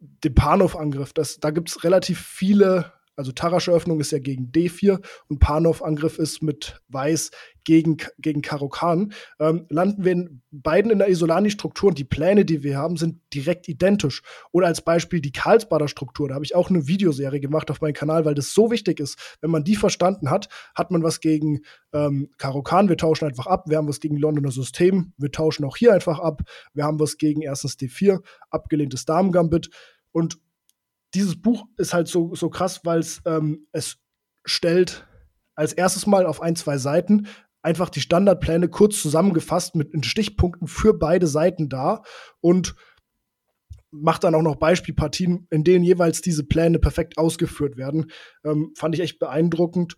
den 0.00 0.34
Panov-Angriff, 0.34 1.12
da 1.12 1.50
gibt 1.52 1.68
es 1.68 1.84
relativ 1.84 2.20
viele, 2.20 2.92
Also 3.20 3.32
Tarasche 3.32 3.70
Öffnung 3.70 4.00
ist 4.00 4.12
ja 4.12 4.18
gegen 4.18 4.50
D4 4.50 4.98
und 5.28 5.40
Panov-Angriff 5.40 6.18
ist 6.18 6.42
mit 6.42 6.80
Weiß 6.88 7.30
gegen, 7.64 7.98
gegen 8.18 8.40
Karo 8.40 8.70
Khan. 8.70 9.12
Ähm, 9.38 9.66
landen 9.68 10.06
wir 10.06 10.12
in 10.12 10.40
beiden 10.50 10.90
in 10.90 11.00
der 11.00 11.10
Isolani-Struktur 11.10 11.90
und 11.90 11.98
die 11.98 12.04
Pläne, 12.04 12.46
die 12.46 12.62
wir 12.62 12.78
haben, 12.78 12.96
sind 12.96 13.20
direkt 13.34 13.68
identisch. 13.68 14.22
Oder 14.52 14.68
als 14.68 14.80
Beispiel 14.80 15.20
die 15.20 15.32
Karlsbader 15.32 15.86
Struktur. 15.86 16.28
Da 16.28 16.34
habe 16.34 16.46
ich 16.46 16.54
auch 16.54 16.70
eine 16.70 16.86
Videoserie 16.86 17.40
gemacht 17.40 17.70
auf 17.70 17.82
meinem 17.82 17.92
Kanal, 17.92 18.24
weil 18.24 18.34
das 18.34 18.54
so 18.54 18.70
wichtig 18.70 19.00
ist. 19.00 19.36
Wenn 19.42 19.50
man 19.50 19.64
die 19.64 19.76
verstanden 19.76 20.30
hat, 20.30 20.48
hat 20.74 20.90
man 20.90 21.02
was 21.02 21.20
gegen 21.20 21.60
ähm, 21.92 22.30
Karo 22.38 22.62
Khan. 22.62 22.88
Wir 22.88 22.96
tauschen 22.96 23.28
einfach 23.28 23.48
ab. 23.48 23.64
Wir 23.68 23.76
haben 23.76 23.88
was 23.88 24.00
gegen 24.00 24.16
Londoner 24.16 24.50
System. 24.50 25.12
Wir 25.18 25.30
tauschen 25.30 25.66
auch 25.66 25.76
hier 25.76 25.92
einfach 25.92 26.20
ab. 26.20 26.40
Wir 26.72 26.84
haben 26.84 26.98
was 26.98 27.18
gegen 27.18 27.42
erstens 27.42 27.76
D4, 27.76 28.22
abgelehntes 28.48 29.04
Damen-Gambit. 29.04 29.68
Und 30.10 30.38
dieses 31.14 31.40
Buch 31.40 31.66
ist 31.76 31.92
halt 31.92 32.08
so, 32.08 32.34
so 32.34 32.50
krass, 32.50 32.80
weil 32.84 33.04
ähm, 33.26 33.66
es 33.72 33.98
stellt 34.44 35.06
als 35.54 35.72
erstes 35.72 36.06
Mal 36.06 36.26
auf 36.26 36.40
ein, 36.40 36.56
zwei 36.56 36.78
Seiten 36.78 37.26
einfach 37.62 37.90
die 37.90 38.00
Standardpläne 38.00 38.68
kurz 38.68 39.02
zusammengefasst 39.02 39.74
mit 39.74 40.06
Stichpunkten 40.06 40.66
für 40.66 40.98
beide 40.98 41.26
Seiten 41.26 41.68
dar 41.68 42.04
und 42.40 42.74
macht 43.90 44.24
dann 44.24 44.34
auch 44.34 44.42
noch 44.42 44.56
Beispielpartien, 44.56 45.46
in 45.50 45.64
denen 45.64 45.84
jeweils 45.84 46.20
diese 46.20 46.44
Pläne 46.44 46.78
perfekt 46.78 47.18
ausgeführt 47.18 47.76
werden. 47.76 48.10
Ähm, 48.44 48.72
fand 48.76 48.94
ich 48.94 49.00
echt 49.00 49.18
beeindruckend. 49.18 49.96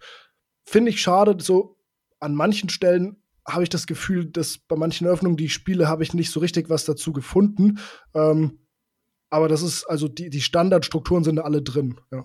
Finde 0.65 0.91
ich 0.91 1.01
schade, 1.01 1.37
so 1.41 1.77
an 2.19 2.35
manchen 2.35 2.69
Stellen 2.69 3.23
habe 3.47 3.65
ich 3.65 3.69
das 3.69 3.87
Gefühl, 3.87 4.27
dass 4.27 4.59
bei 4.59 4.77
manchen 4.77 5.07
Öffnungen, 5.07 5.37
die 5.37 5.47
ich 5.47 5.53
spiele, 5.53 5.89
habe 5.89 6.05
ich 6.05 6.15
nicht 6.15 6.31
so 6.31 6.41
richtig 6.41 6.71
was 6.71 6.85
dazu 6.85 7.13
gefunden. 7.13 7.79
Ähm, 8.15 8.62
aber 9.33 9.49
das 9.49 9.63
ist, 9.63 9.85
also 9.85 10.09
die, 10.09 10.31
die 10.31 10.43
Standardstrukturen 10.43 11.25
sind 11.25 11.39
alle 11.39 11.63
drin, 11.63 12.01
ja. 12.11 12.25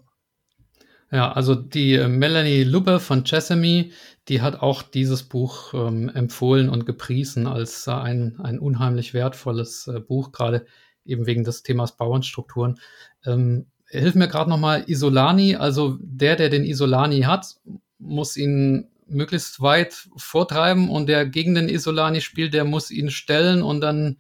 Ja, 1.10 1.32
also 1.32 1.56
die 1.56 1.98
Melanie 2.06 2.66
Lubbe 2.66 3.00
von 3.00 3.24
Chessamy, 3.24 3.94
die 4.28 4.42
hat 4.42 4.62
auch 4.62 4.82
dieses 4.82 5.24
Buch 5.24 5.74
ähm, 5.74 6.10
empfohlen 6.10 6.68
und 6.68 6.86
gepriesen 6.86 7.48
als 7.48 7.88
äh, 7.88 7.92
ein, 7.92 8.38
ein 8.42 8.60
unheimlich 8.60 9.14
wertvolles 9.14 9.88
äh, 9.88 10.02
Buch, 10.02 10.34
gerade 10.34 10.66
eben 11.06 11.26
wegen 11.26 11.46
des 11.46 11.64
Themas 11.64 11.96
Bauernstrukturen. 11.96 12.78
Ähm, 13.26 13.68
hilf 13.88 14.16
mir 14.16 14.28
gerade 14.28 14.50
nochmal 14.50 14.84
Isolani, 14.88 15.56
also 15.56 15.98
der, 16.02 16.36
der 16.36 16.50
den 16.50 16.66
Isolani 16.66 17.22
hat, 17.22 17.56
muss 18.00 18.36
ihn 18.36 18.90
möglichst 19.08 19.62
weit 19.62 20.10
vortreiben 20.18 20.90
und 20.90 21.08
der 21.08 21.26
gegen 21.26 21.56
den 21.56 21.70
Isolani 21.70 22.20
spielt, 22.20 22.54
der 22.54 22.66
muss 22.66 22.92
ihn 22.92 23.12
stellen 23.12 23.64
und 23.64 23.80
dann 23.80 24.18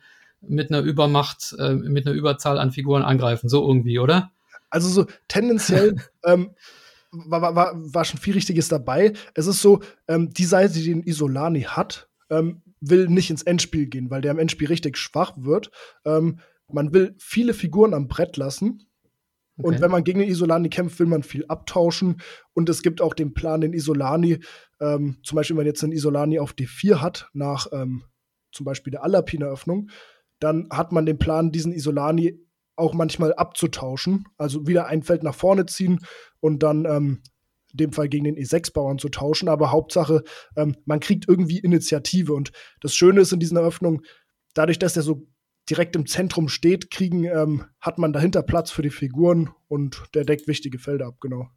mit 0.49 0.71
einer 0.71 0.81
Übermacht, 0.81 1.55
äh, 1.59 1.73
mit 1.73 2.05
einer 2.05 2.15
Überzahl 2.15 2.59
an 2.59 2.71
Figuren 2.71 3.03
angreifen. 3.03 3.49
So 3.49 3.67
irgendwie, 3.67 3.99
oder? 3.99 4.31
Also 4.69 4.89
so 4.89 5.05
tendenziell 5.27 5.95
ähm, 6.25 6.51
war, 7.11 7.55
war, 7.55 7.73
war 7.75 8.05
schon 8.05 8.19
viel 8.19 8.33
Richtiges 8.33 8.67
dabei. 8.67 9.13
Es 9.33 9.47
ist 9.47 9.61
so, 9.61 9.81
ähm, 10.07 10.31
die 10.31 10.45
Seite, 10.45 10.73
die 10.73 10.85
den 10.85 11.03
Isolani 11.03 11.61
hat, 11.61 12.09
ähm, 12.29 12.61
will 12.79 13.07
nicht 13.07 13.29
ins 13.29 13.43
Endspiel 13.43 13.87
gehen, 13.87 14.09
weil 14.09 14.21
der 14.21 14.31
im 14.31 14.39
Endspiel 14.39 14.67
richtig 14.67 14.97
schwach 14.97 15.33
wird. 15.37 15.71
Ähm, 16.05 16.39
man 16.71 16.93
will 16.93 17.15
viele 17.17 17.53
Figuren 17.53 17.93
am 17.93 18.07
Brett 18.07 18.37
lassen. 18.37 18.87
Okay. 19.57 19.67
Und 19.67 19.81
wenn 19.81 19.89
man 19.89 20.03
gegen 20.03 20.19
den 20.19 20.29
Isolani 20.29 20.69
kämpft, 20.69 20.99
will 20.99 21.07
man 21.07 21.23
viel 21.23 21.45
abtauschen. 21.47 22.21
Und 22.53 22.69
es 22.69 22.83
gibt 22.83 23.01
auch 23.01 23.13
den 23.13 23.33
Plan, 23.33 23.61
den 23.61 23.73
Isolani, 23.73 24.39
ähm, 24.79 25.17
zum 25.23 25.35
Beispiel, 25.35 25.55
wenn 25.55 25.63
man 25.63 25.67
jetzt 25.67 25.83
einen 25.83 25.93
Isolani 25.93 26.39
auf 26.39 26.53
D4 26.53 27.01
hat, 27.01 27.29
nach 27.33 27.67
ähm, 27.71 28.03
zum 28.51 28.65
Beispiel 28.65 28.91
der 28.91 29.03
Alapin-Eröffnung, 29.03 29.89
dann 30.39 30.67
hat 30.71 30.91
man 30.91 31.05
den 31.05 31.17
Plan, 31.17 31.51
diesen 31.51 31.73
Isolani 31.73 32.39
auch 32.75 32.93
manchmal 32.93 33.33
abzutauschen. 33.33 34.25
Also 34.37 34.67
wieder 34.67 34.87
ein 34.87 35.03
Feld 35.03 35.23
nach 35.23 35.35
vorne 35.35 35.65
ziehen 35.65 35.99
und 36.39 36.63
dann 36.63 36.85
ähm, 36.85 37.21
in 37.71 37.77
dem 37.77 37.91
Fall 37.91 38.07
gegen 38.07 38.25
den 38.25 38.37
E6-Bauern 38.37 38.99
zu 38.99 39.09
tauschen. 39.09 39.49
Aber 39.49 39.71
Hauptsache, 39.71 40.23
ähm, 40.55 40.75
man 40.85 40.99
kriegt 40.99 41.27
irgendwie 41.27 41.59
Initiative. 41.59 42.33
Und 42.33 42.51
das 42.81 42.95
Schöne 42.95 43.21
ist 43.21 43.33
in 43.33 43.39
diesen 43.39 43.57
Eröffnungen, 43.57 44.01
dadurch, 44.53 44.79
dass 44.79 44.95
er 44.95 45.03
so 45.03 45.27
direkt 45.69 45.95
im 45.95 46.05
Zentrum 46.05 46.47
steht, 46.47 46.91
kriegen, 46.91 47.25
ähm, 47.25 47.65
hat 47.81 47.97
man 47.97 48.13
dahinter 48.13 48.41
Platz 48.41 48.71
für 48.71 48.83
die 48.83 48.89
Figuren 48.89 49.49
und 49.67 50.03
der 50.13 50.23
deckt 50.23 50.47
wichtige 50.47 50.79
Felder 50.79 51.07
ab, 51.07 51.17
genau. 51.19 51.47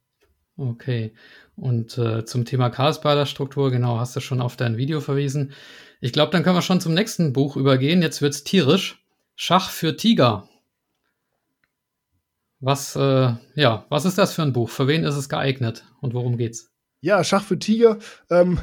Okay. 0.60 1.14
Und 1.56 1.96
äh, 1.96 2.26
zum 2.26 2.44
Thema 2.44 2.68
Chaosbader-Struktur, 2.68 3.70
genau, 3.70 3.98
hast 3.98 4.14
du 4.14 4.20
schon 4.20 4.42
auf 4.42 4.56
dein 4.56 4.76
Video 4.76 5.00
verwiesen. 5.00 5.52
Ich 6.02 6.12
glaube, 6.12 6.32
dann 6.32 6.42
können 6.42 6.56
wir 6.56 6.62
schon 6.62 6.82
zum 6.82 6.92
nächsten 6.92 7.32
Buch 7.32 7.56
übergehen. 7.56 8.02
Jetzt 8.02 8.20
wird's 8.20 8.44
tierisch. 8.44 9.02
Schach 9.36 9.70
für 9.70 9.96
Tiger. 9.96 10.48
Was, 12.58 12.94
äh, 12.94 13.32
ja, 13.54 13.86
was 13.88 14.04
ist 14.04 14.18
das 14.18 14.34
für 14.34 14.42
ein 14.42 14.52
Buch? 14.52 14.68
Für 14.68 14.86
wen 14.86 15.04
ist 15.04 15.16
es 15.16 15.30
geeignet 15.30 15.84
und 16.02 16.12
worum 16.12 16.36
geht's? 16.36 16.70
Ja, 17.00 17.24
Schach 17.24 17.42
für 17.42 17.58
Tiger. 17.58 17.98
Ähm, 18.28 18.60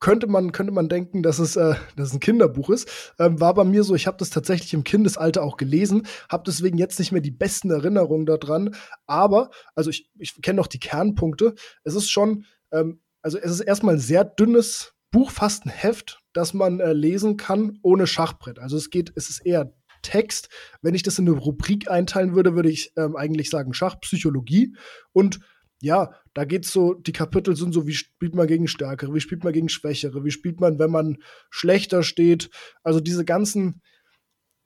könnte 0.00 0.26
man, 0.26 0.52
könnte 0.52 0.72
man 0.72 0.88
denken, 0.88 1.22
dass 1.22 1.38
es, 1.38 1.56
äh, 1.56 1.74
dass 1.96 2.08
es 2.08 2.14
ein 2.14 2.20
Kinderbuch 2.20 2.70
ist. 2.70 3.14
Ähm, 3.18 3.40
war 3.40 3.54
bei 3.54 3.64
mir 3.64 3.84
so, 3.84 3.94
ich 3.94 4.06
habe 4.06 4.16
das 4.16 4.30
tatsächlich 4.30 4.74
im 4.74 4.84
Kindesalter 4.84 5.42
auch 5.42 5.56
gelesen, 5.56 6.06
habe 6.28 6.44
deswegen 6.46 6.78
jetzt 6.78 6.98
nicht 6.98 7.12
mehr 7.12 7.20
die 7.20 7.30
besten 7.30 7.70
Erinnerungen 7.70 8.26
daran. 8.26 8.74
Aber, 9.06 9.50
also 9.74 9.90
ich, 9.90 10.10
ich 10.18 10.40
kenne 10.42 10.56
noch 10.56 10.66
die 10.66 10.80
Kernpunkte. 10.80 11.54
Es 11.84 11.94
ist 11.94 12.10
schon, 12.10 12.46
ähm, 12.72 13.00
also 13.22 13.38
es 13.38 13.50
ist 13.50 13.60
erstmal 13.60 13.94
ein 13.94 14.00
sehr 14.00 14.24
dünnes 14.24 14.94
Buch, 15.10 15.30
fast 15.30 15.66
ein 15.66 15.70
Heft, 15.70 16.20
das 16.32 16.54
man 16.54 16.80
äh, 16.80 16.92
lesen 16.92 17.36
kann 17.36 17.78
ohne 17.82 18.06
Schachbrett. 18.06 18.58
Also 18.58 18.76
es 18.76 18.90
geht, 18.90 19.12
es 19.16 19.28
ist 19.28 19.44
eher 19.44 19.74
Text. 20.02 20.48
Wenn 20.80 20.94
ich 20.94 21.02
das 21.02 21.18
in 21.18 21.28
eine 21.28 21.36
Rubrik 21.36 21.90
einteilen 21.90 22.34
würde, 22.34 22.54
würde 22.54 22.70
ich 22.70 22.92
ähm, 22.96 23.16
eigentlich 23.16 23.50
sagen 23.50 23.74
Schachpsychologie. 23.74 24.74
Und 25.12 25.40
ja, 25.80 26.12
da 26.34 26.44
geht's 26.44 26.72
so, 26.72 26.94
die 26.94 27.12
Kapitel 27.12 27.56
sind 27.56 27.72
so, 27.72 27.86
wie 27.86 27.94
spielt 27.94 28.34
man 28.34 28.46
gegen 28.46 28.68
Stärkere, 28.68 29.14
wie 29.14 29.20
spielt 29.20 29.44
man 29.44 29.52
gegen 29.52 29.68
Schwächere, 29.68 30.24
wie 30.24 30.30
spielt 30.30 30.60
man, 30.60 30.78
wenn 30.78 30.90
man 30.90 31.18
schlechter 31.48 32.02
steht. 32.02 32.50
Also 32.82 33.00
diese 33.00 33.24
ganzen 33.24 33.80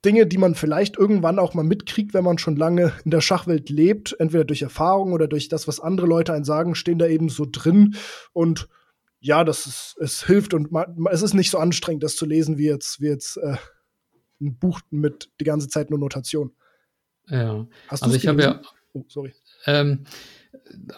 Dinge, 0.03 0.27
die 0.27 0.37
man 0.37 0.55
vielleicht 0.55 0.97
irgendwann 0.97 1.39
auch 1.39 1.53
mal 1.53 1.63
mitkriegt, 1.63 2.13
wenn 2.13 2.23
man 2.23 2.37
schon 2.37 2.57
lange 2.57 2.93
in 3.05 3.11
der 3.11 3.21
Schachwelt 3.21 3.69
lebt, 3.69 4.15
entweder 4.19 4.43
durch 4.43 4.61
Erfahrung 4.61 5.13
oder 5.13 5.27
durch 5.27 5.47
das, 5.47 5.67
was 5.67 5.79
andere 5.79 6.05
Leute 6.05 6.33
einen 6.33 6.45
sagen, 6.45 6.75
stehen 6.75 6.99
da 6.99 7.07
eben 7.07 7.29
so 7.29 7.47
drin. 7.49 7.95
Und 8.33 8.67
ja, 9.19 9.43
das 9.43 9.65
ist, 9.65 9.95
es 9.99 10.25
hilft 10.25 10.53
und 10.53 10.71
man, 10.71 11.07
es 11.11 11.23
ist 11.23 11.33
nicht 11.33 11.49
so 11.49 11.57
anstrengend, 11.57 12.03
das 12.03 12.15
zu 12.15 12.25
lesen, 12.25 12.57
wie 12.57 12.67
jetzt, 12.67 13.01
wie 13.01 13.07
jetzt 13.07 13.37
äh, 13.37 13.55
ein 14.39 14.57
Buch 14.57 14.81
mit 14.91 15.31
die 15.39 15.45
ganze 15.45 15.69
Zeit 15.69 15.89
nur 15.89 15.97
Notation. 15.97 16.51
Ja. 17.27 17.65
Hast 17.87 18.03
also 18.03 18.15
ich 18.15 18.27
habe 18.27 18.41
ja. 18.41 18.61
Oh, 18.93 19.03
sorry. 19.07 19.33
Ähm, 19.65 20.05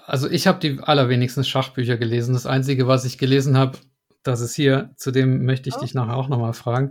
also 0.06 0.30
ich 0.30 0.47
habe 0.47 0.60
die 0.60 0.80
allerwenigsten 0.80 1.43
Schachbücher 1.43 1.97
gelesen. 1.97 2.34
Das 2.34 2.45
Einzige, 2.45 2.88
was 2.88 3.06
ich 3.06 3.17
gelesen 3.17 3.58
habe, 3.58 3.77
das 4.23 4.41
ist 4.41 4.56
hier, 4.56 4.91
zu 4.97 5.12
dem 5.12 5.45
möchte 5.45 5.69
ich 5.69 5.75
ah. 5.75 5.80
dich 5.80 5.93
nachher 5.93 6.17
auch 6.17 6.30
nochmal 6.30 6.53
fragen. 6.53 6.89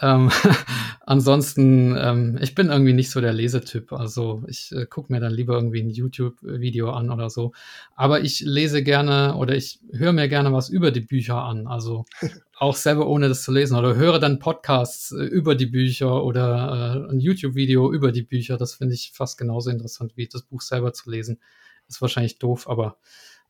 Ähm, 0.00 0.30
ansonsten, 1.06 1.96
ähm, 1.96 2.38
ich 2.40 2.54
bin 2.54 2.68
irgendwie 2.68 2.92
nicht 2.92 3.10
so 3.10 3.20
der 3.20 3.32
Lesetyp. 3.32 3.92
Also 3.92 4.42
ich 4.48 4.72
äh, 4.72 4.86
gucke 4.86 5.12
mir 5.12 5.20
dann 5.20 5.32
lieber 5.32 5.54
irgendwie 5.54 5.82
ein 5.82 5.90
YouTube-Video 5.90 6.90
an 6.90 7.10
oder 7.10 7.30
so. 7.30 7.52
Aber 7.94 8.20
ich 8.20 8.40
lese 8.40 8.82
gerne 8.82 9.36
oder 9.36 9.54
ich 9.54 9.80
höre 9.92 10.12
mir 10.12 10.28
gerne 10.28 10.52
was 10.52 10.68
über 10.68 10.90
die 10.90 11.00
Bücher 11.00 11.42
an. 11.42 11.66
Also 11.66 12.04
auch 12.56 12.76
selber 12.76 13.06
ohne 13.06 13.28
das 13.28 13.42
zu 13.42 13.52
lesen. 13.52 13.76
Oder 13.76 13.94
höre 13.94 14.18
dann 14.18 14.38
Podcasts 14.38 15.12
äh, 15.12 15.24
über 15.24 15.54
die 15.54 15.66
Bücher 15.66 16.24
oder 16.24 17.06
äh, 17.08 17.12
ein 17.12 17.20
YouTube-Video 17.20 17.92
über 17.92 18.10
die 18.10 18.22
Bücher. 18.22 18.56
Das 18.56 18.74
finde 18.74 18.94
ich 18.94 19.12
fast 19.14 19.38
genauso 19.38 19.70
interessant, 19.70 20.12
wie 20.16 20.26
das 20.26 20.42
Buch 20.42 20.60
selber 20.60 20.92
zu 20.92 21.10
lesen. 21.10 21.38
Ist 21.88 22.00
wahrscheinlich 22.00 22.38
doof, 22.38 22.68
aber 22.68 22.98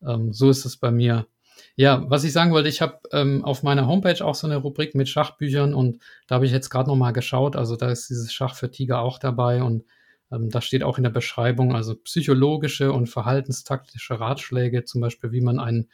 ähm, 0.07 0.33
so 0.33 0.51
ist 0.51 0.65
es 0.65 0.77
bei 0.77 0.91
mir. 0.91 1.27
Ja, 1.77 2.05
was 2.09 2.25
ich 2.25 2.33
sagen 2.33 2.53
wollte, 2.53 2.69
ich 2.69 2.81
habe 2.81 3.01
ähm, 3.13 3.45
auf 3.45 3.63
meiner 3.63 3.87
Homepage 3.87 4.25
auch 4.25 4.35
so 4.35 4.47
eine 4.47 4.57
Rubrik 4.57 4.95
mit 4.95 5.09
Schachbüchern 5.09 5.75
und 5.75 6.03
da 6.27 6.37
habe 6.37 6.47
ich 6.47 6.53
jetzt 6.53 6.71
gerade 6.71 6.89
noch 6.89 6.97
mal 6.97 7.13
geschaut. 7.13 7.57
Also 7.57 7.77
da 7.77 7.91
ist 7.91 8.11
dieses 8.11 8.33
Schach 8.33 8.55
für 8.55 8.71
Tiger 8.71 9.01
auch 9.01 9.19
dabei 9.19 9.63
und 9.63 9.85
ähm, 10.31 10.51
da 10.51 10.61
steht 10.61 10.83
auch 10.83 10.99
in 10.99 11.05
der 11.05 11.11
Beschreibung 11.11 11.75
also 11.75 11.95
psychologische 11.97 12.93
und 12.93 13.09
verhaltenstaktische 13.09 14.21
Ratschläge, 14.21 14.85
zum 14.85 15.01
Beispiel 15.01 15.33
wie 15.33 15.41
man 15.41 15.59
einen 15.59 15.89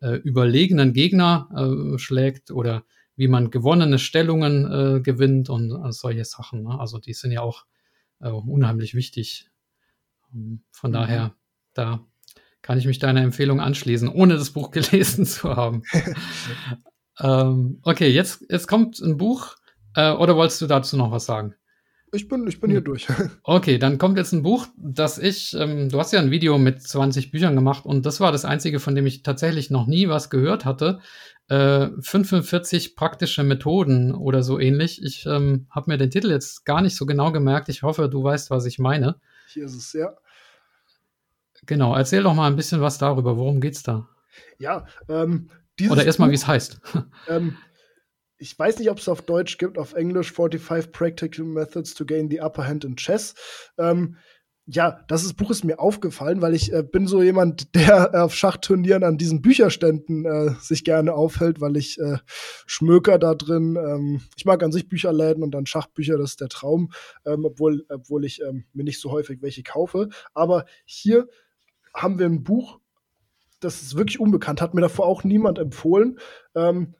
äh, 0.00 0.16
überlegenen 0.16 0.92
Gegner 0.92 1.48
äh, 1.54 1.98
schlägt 1.98 2.50
oder 2.50 2.84
wie 3.16 3.28
man 3.28 3.50
gewonnene 3.50 3.98
Stellungen 3.98 4.70
äh, 4.70 5.00
gewinnt 5.00 5.48
und 5.48 5.70
äh, 5.70 5.92
solche 5.92 6.24
Sachen. 6.24 6.64
Ne? 6.64 6.78
Also 6.78 6.98
die 6.98 7.14
sind 7.14 7.32
ja 7.32 7.40
auch 7.40 7.64
äh, 8.20 8.28
unheimlich 8.28 8.94
wichtig. 8.94 9.48
Ähm, 10.34 10.62
von 10.70 10.90
mhm. 10.90 10.94
daher, 10.94 11.34
da 11.78 12.06
kann 12.62 12.78
ich 12.78 12.86
mich 12.86 12.98
deiner 12.98 13.22
Empfehlung 13.22 13.60
anschließen, 13.60 14.08
ohne 14.08 14.34
das 14.34 14.50
Buch 14.50 14.70
gelesen 14.72 15.24
zu 15.24 15.54
haben. 15.54 15.82
ähm, 17.20 17.80
okay, 17.82 18.08
jetzt, 18.08 18.44
jetzt 18.50 18.66
kommt 18.66 19.00
ein 19.00 19.16
Buch. 19.16 19.56
Äh, 19.94 20.12
oder 20.12 20.36
wolltest 20.36 20.60
du 20.60 20.66
dazu 20.66 20.96
noch 20.96 21.10
was 21.10 21.26
sagen? 21.26 21.54
Ich 22.12 22.28
bin, 22.28 22.46
ich 22.46 22.60
bin 22.60 22.70
hier 22.70 22.80
durch. 22.80 23.06
Okay, 23.42 23.78
dann 23.78 23.98
kommt 23.98 24.16
jetzt 24.16 24.32
ein 24.32 24.42
Buch, 24.42 24.66
das 24.76 25.18
ich, 25.18 25.54
ähm, 25.54 25.88
du 25.88 25.98
hast 25.98 26.12
ja 26.12 26.20
ein 26.20 26.30
Video 26.30 26.58
mit 26.58 26.82
20 26.82 27.30
Büchern 27.30 27.54
gemacht 27.54 27.84
und 27.84 28.06
das 28.06 28.20
war 28.20 28.32
das 28.32 28.44
einzige, 28.44 28.80
von 28.80 28.94
dem 28.94 29.06
ich 29.06 29.22
tatsächlich 29.22 29.70
noch 29.70 29.86
nie 29.86 30.08
was 30.08 30.30
gehört 30.30 30.64
hatte. 30.64 31.00
Äh, 31.48 31.88
45 32.00 32.96
praktische 32.96 33.44
Methoden 33.44 34.14
oder 34.14 34.42
so 34.42 34.58
ähnlich. 34.58 35.02
Ich 35.02 35.26
ähm, 35.26 35.66
habe 35.70 35.90
mir 35.90 35.98
den 35.98 36.10
Titel 36.10 36.30
jetzt 36.30 36.64
gar 36.64 36.80
nicht 36.80 36.96
so 36.96 37.06
genau 37.06 37.32
gemerkt. 37.32 37.68
Ich 37.68 37.82
hoffe, 37.82 38.08
du 38.08 38.22
weißt, 38.22 38.50
was 38.50 38.66
ich 38.66 38.78
meine. 38.78 39.16
Hier 39.48 39.64
ist 39.64 39.74
es, 39.74 39.92
ja. 39.92 40.16
Genau, 41.64 41.94
erzähl 41.94 42.22
doch 42.22 42.34
mal 42.34 42.46
ein 42.46 42.56
bisschen 42.56 42.80
was 42.80 42.98
darüber. 42.98 43.36
Worum 43.36 43.60
geht's 43.60 43.82
da? 43.82 44.08
Ja, 44.58 44.86
ähm, 45.08 45.50
Oder 45.88 46.04
erstmal, 46.04 46.30
wie 46.30 46.34
es 46.34 46.46
heißt. 46.46 46.80
Ähm, 47.28 47.56
ich 48.38 48.56
weiß 48.58 48.78
nicht, 48.78 48.90
ob 48.90 48.98
es 48.98 49.08
auf 49.08 49.22
Deutsch 49.22 49.58
gibt, 49.58 49.78
auf 49.78 49.94
Englisch 49.94 50.32
45 50.32 50.92
Practical 50.92 51.44
Methods 51.44 51.94
to 51.94 52.04
Gain 52.04 52.30
the 52.30 52.40
Upper 52.40 52.66
Hand 52.66 52.84
in 52.84 52.96
Chess. 52.96 53.34
Ähm, 53.78 54.16
ja, 54.68 55.04
das 55.06 55.24
ist, 55.24 55.34
Buch 55.34 55.50
ist 55.52 55.64
mir 55.64 55.78
aufgefallen, 55.78 56.42
weil 56.42 56.52
ich 56.52 56.72
äh, 56.72 56.82
bin 56.82 57.06
so 57.06 57.22
jemand, 57.22 57.74
der 57.74 58.10
äh, 58.12 58.18
auf 58.18 58.34
Schachturnieren 58.34 59.04
an 59.04 59.16
diesen 59.16 59.40
Bücherständen 59.40 60.24
äh, 60.24 60.54
sich 60.60 60.84
gerne 60.84 61.14
aufhält, 61.14 61.60
weil 61.60 61.76
ich 61.76 61.98
äh, 62.00 62.18
schmöker 62.66 63.18
da 63.18 63.34
drin. 63.34 63.76
Ähm, 63.76 64.22
ich 64.36 64.44
mag 64.44 64.62
an 64.62 64.72
sich 64.72 64.88
Bücherläden 64.88 65.42
und 65.42 65.52
dann 65.52 65.66
Schachbücher, 65.66 66.18
das 66.18 66.30
ist 66.30 66.40
der 66.40 66.48
Traum, 66.48 66.90
ähm, 67.24 67.44
obwohl, 67.44 67.86
obwohl 67.88 68.24
ich 68.24 68.42
ähm, 68.42 68.64
mir 68.72 68.82
nicht 68.84 69.00
so 69.00 69.12
häufig 69.12 69.40
welche 69.40 69.62
kaufe. 69.62 70.08
Aber 70.34 70.64
hier 70.84 71.28
haben 71.96 72.18
wir 72.18 72.26
ein 72.26 72.44
Buch, 72.44 72.78
das 73.60 73.82
ist 73.82 73.96
wirklich 73.96 74.20
unbekannt, 74.20 74.60
hat 74.60 74.74
mir 74.74 74.82
davor 74.82 75.06
auch 75.06 75.24
niemand 75.24 75.58
empfohlen. 75.58 76.18
Ähm, 76.54 76.94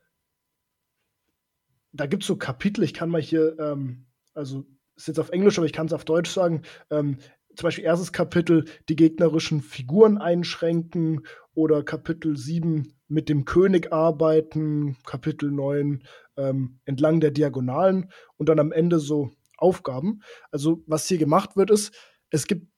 da 1.93 2.07
gibt 2.07 2.23
es 2.23 2.27
so 2.27 2.37
Kapitel, 2.37 2.83
ich 2.83 2.95
kann 2.95 3.11
mal 3.11 3.21
hier, 3.21 3.59
ähm, 3.59 4.07
also 4.35 4.65
ist 4.97 5.09
jetzt 5.09 5.21
auf 5.21 5.31
Englisch, 5.31 5.59
aber 5.59 5.67
ich 5.67 5.73
kann 5.73 5.87
es 5.87 5.93
auf 5.93 6.05
Deutsch 6.05 6.31
sagen. 6.31 6.63
Ähm, 6.91 7.19
zum 7.55 7.67
Beispiel 7.67 7.85
erstes 7.85 8.13
Kapitel, 8.13 8.65
die 8.89 8.97
gegnerischen 8.97 9.61
Figuren 9.61 10.19
einschränken 10.19 11.27
oder 11.55 11.83
Kapitel 11.83 12.37
7 12.37 12.93
mit 13.09 13.29
dem 13.29 13.45
König 13.45 13.93
arbeiten, 13.93 14.97
Kapitel 15.07 15.51
9 15.51 16.03
ähm, 16.37 16.81
entlang 16.85 17.21
der 17.21 17.31
Diagonalen 17.31 18.11
und 18.37 18.49
dann 18.49 18.59
am 18.59 18.73
Ende 18.73 18.99
so 18.99 19.31
Aufgaben. 19.57 20.21
Also 20.51 20.83
was 20.87 21.07
hier 21.07 21.19
gemacht 21.19 21.57
wird, 21.57 21.71
ist, 21.71 21.95
es 22.31 22.47
gibt 22.47 22.76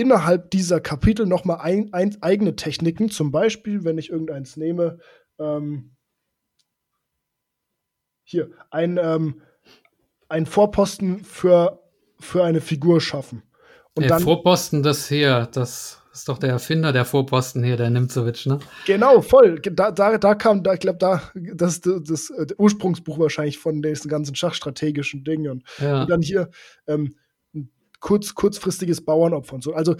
innerhalb 0.00 0.50
dieser 0.50 0.80
Kapitel 0.80 1.26
nochmal 1.26 1.58
ein, 1.60 1.92
ein, 1.92 2.16
eigene 2.22 2.56
Techniken. 2.56 3.10
Zum 3.10 3.30
Beispiel, 3.30 3.84
wenn 3.84 3.98
ich 3.98 4.08
irgendeins 4.08 4.56
nehme, 4.56 4.98
ähm, 5.38 5.94
hier, 8.24 8.50
ein, 8.70 8.98
ähm, 8.98 9.42
ein 10.28 10.46
Vorposten 10.46 11.22
für, 11.22 11.82
für 12.18 12.44
eine 12.44 12.62
Figur 12.62 13.00
schaffen. 13.02 13.42
Und 13.94 14.04
der 14.04 14.10
dann, 14.10 14.22
Vorposten, 14.22 14.82
das 14.82 15.06
hier, 15.06 15.48
das 15.52 16.00
ist 16.12 16.28
doch 16.28 16.38
der 16.38 16.50
Erfinder 16.50 16.92
der 16.92 17.04
Vorposten 17.04 17.62
hier, 17.62 17.76
der 17.76 17.90
Nimzowitsch, 17.90 18.46
ne? 18.46 18.58
Genau, 18.86 19.20
voll. 19.20 19.60
Da, 19.60 19.90
da, 19.90 20.16
da 20.16 20.34
kam, 20.34 20.62
da, 20.62 20.74
ich 20.74 20.80
glaube, 20.80 20.98
da, 20.98 21.22
das 21.34 21.74
ist 21.74 21.86
das, 21.86 22.02
das, 22.04 22.32
das, 22.36 22.58
Ursprungsbuch 22.58 23.18
wahrscheinlich 23.18 23.58
von 23.58 23.82
diesen 23.82 24.08
ganzen 24.08 24.34
schachstrategischen 24.34 25.24
Dingen. 25.24 25.50
Und, 25.50 25.64
ja. 25.78 26.02
und 26.02 26.10
dann 26.10 26.22
hier 26.22 26.48
ähm, 26.86 27.14
kurz, 28.00 28.34
kurzfristiges 28.34 29.04
Bauernopfer 29.04 29.54
und 29.54 29.62
so. 29.62 29.74
Also 29.74 29.96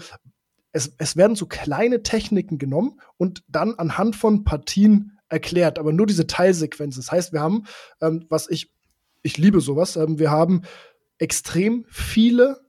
es, 0.71 0.93
es 0.97 1.15
werden 1.15 1.35
so 1.35 1.45
kleine 1.45 2.03
Techniken 2.03 2.57
genommen 2.57 2.99
und 3.17 3.43
dann 3.47 3.75
anhand 3.75 4.15
von 4.15 4.43
Partien 4.43 5.17
erklärt, 5.29 5.79
aber 5.79 5.93
nur 5.93 6.07
diese 6.07 6.27
Teilsequenz. 6.27 6.97
Das 6.97 7.11
heißt, 7.11 7.33
wir 7.33 7.41
haben, 7.41 7.65
ähm, 8.01 8.25
was 8.29 8.49
ich, 8.49 8.71
ich 9.21 9.37
liebe 9.37 9.61
sowas, 9.61 9.95
ähm, 9.95 10.19
wir 10.19 10.31
haben 10.31 10.63
extrem 11.17 11.85
viele 11.89 12.59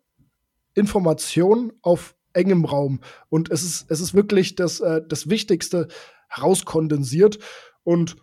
Informationen 0.74 1.72
auf 1.82 2.14
engem 2.32 2.64
Raum. 2.64 3.00
Und 3.28 3.50
es 3.50 3.62
ist, 3.62 3.90
es 3.90 4.00
ist 4.00 4.14
wirklich 4.14 4.54
das, 4.54 4.80
äh, 4.80 5.02
das 5.06 5.28
Wichtigste 5.28 5.88
herauskondensiert. 6.28 7.38
Und 7.84 8.16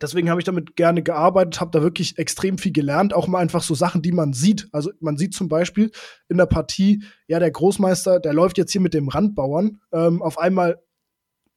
deswegen 0.00 0.30
habe 0.30 0.40
ich 0.40 0.44
damit 0.44 0.76
gerne 0.76 1.02
gearbeitet, 1.02 1.60
habe 1.60 1.70
da 1.70 1.82
wirklich 1.82 2.18
extrem 2.18 2.58
viel 2.58 2.72
gelernt, 2.72 3.14
auch 3.14 3.26
mal 3.26 3.38
einfach 3.38 3.62
so 3.62 3.74
Sachen, 3.74 4.02
die 4.02 4.12
man 4.12 4.32
sieht. 4.32 4.68
Also 4.72 4.90
man 5.00 5.16
sieht 5.16 5.34
zum 5.34 5.48
Beispiel 5.48 5.90
in 6.28 6.36
der 6.36 6.46
Partie, 6.46 7.02
ja, 7.28 7.38
der 7.38 7.50
Großmeister, 7.50 8.20
der 8.20 8.32
läuft 8.32 8.58
jetzt 8.58 8.72
hier 8.72 8.80
mit 8.80 8.94
dem 8.94 9.08
Randbauern. 9.08 9.80
Ähm, 9.92 10.22
auf 10.22 10.38
einmal 10.38 10.82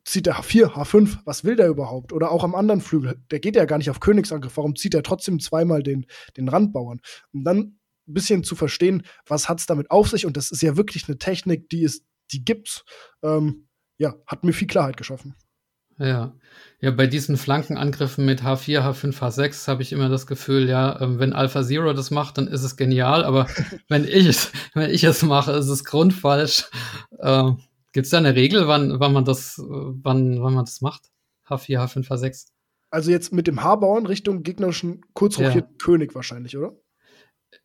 zieht 0.06 0.28
er 0.28 0.36
H4, 0.36 0.74
H5, 0.74 1.20
was 1.26 1.44
will 1.44 1.56
der 1.56 1.68
überhaupt? 1.68 2.14
Oder 2.14 2.32
auch 2.32 2.44
am 2.44 2.56
anderen 2.56 2.82
Flügel, 2.82 3.22
der 3.32 3.40
geht 3.40 3.56
ja 3.56 3.66
gar 3.66 3.78
nicht 3.78 3.90
auf 3.90 4.00
Königsangriff, 4.00 4.58
warum 4.58 4.76
zieht 4.76 4.94
er 4.94 5.04
trotzdem 5.04 5.40
zweimal 5.40 5.84
den, 5.84 6.06
den 6.36 6.50
Randbauern? 6.50 7.00
Und 7.32 7.44
dann 7.44 7.80
ein 8.08 8.14
bisschen 8.14 8.44
zu 8.44 8.56
verstehen, 8.56 9.04
was 9.28 9.48
hat 9.48 9.60
es 9.60 9.66
damit 9.66 9.92
auf 9.92 10.10
sich. 10.10 10.26
Und 10.26 10.36
das 10.36 10.52
ist 10.52 10.62
ja 10.62 10.78
wirklich 10.78 11.08
eine 11.08 11.18
Technik, 11.18 11.70
die 11.70 11.84
es, 11.84 12.04
die 12.32 12.44
gibt's. 12.44 12.84
Ähm, 13.24 13.68
ja, 13.98 14.16
hat 14.26 14.44
mir 14.44 14.54
viel 14.54 14.68
Klarheit 14.68 14.98
geschaffen. 14.98 15.36
Ja. 16.00 16.34
Ja, 16.82 16.92
bei 16.92 17.08
diesen 17.08 17.36
Flankenangriffen 17.36 18.26
mit 18.26 18.42
H4, 18.42 18.82
H5, 18.82 19.20
H6 19.20 19.68
habe 19.68 19.82
ich 19.82 19.92
immer 19.92 20.08
das 20.08 20.28
Gefühl, 20.28 20.70
ja, 20.70 21.02
ähm, 21.02 21.20
wenn 21.20 21.34
Alpha 21.34 21.62
Zero 21.62 21.92
das 21.92 22.10
macht, 22.10 22.38
dann 22.38 22.48
ist 22.48 22.64
es 22.64 22.78
genial, 22.78 23.26
aber 23.26 23.48
wenn 23.90 24.06
ich 24.06 24.26
es, 24.26 24.52
wenn 24.74 24.90
ich 24.90 25.04
es 25.04 25.22
mache, 25.22 25.52
ist 25.52 25.68
es 25.68 25.84
grundfalsch. 25.84 26.70
Ähm, 27.20 27.60
Gibt 27.92 28.06
es 28.06 28.12
da 28.12 28.18
eine 28.18 28.36
Regel, 28.36 28.68
wann, 28.68 29.00
wann 29.00 29.12
man 29.12 29.26
das, 29.26 29.62
wann, 29.62 30.42
wann 30.42 30.54
man 30.54 30.66
das 30.66 30.80
macht? 30.80 31.10
H4, 31.50 31.80
H5, 31.80 32.08
H6? 32.08 32.48
Also 32.92 33.12
jetzt 33.12 33.34
mit 33.34 33.48
dem 33.48 33.62
H-Bauern 33.62 34.06
Richtung 34.06 34.44
gegnerischen 34.44 35.02
kurzrokierten 35.14 35.72
ja. 35.72 35.78
König 35.84 36.16
wahrscheinlich, 36.16 36.58
oder? 36.58 36.78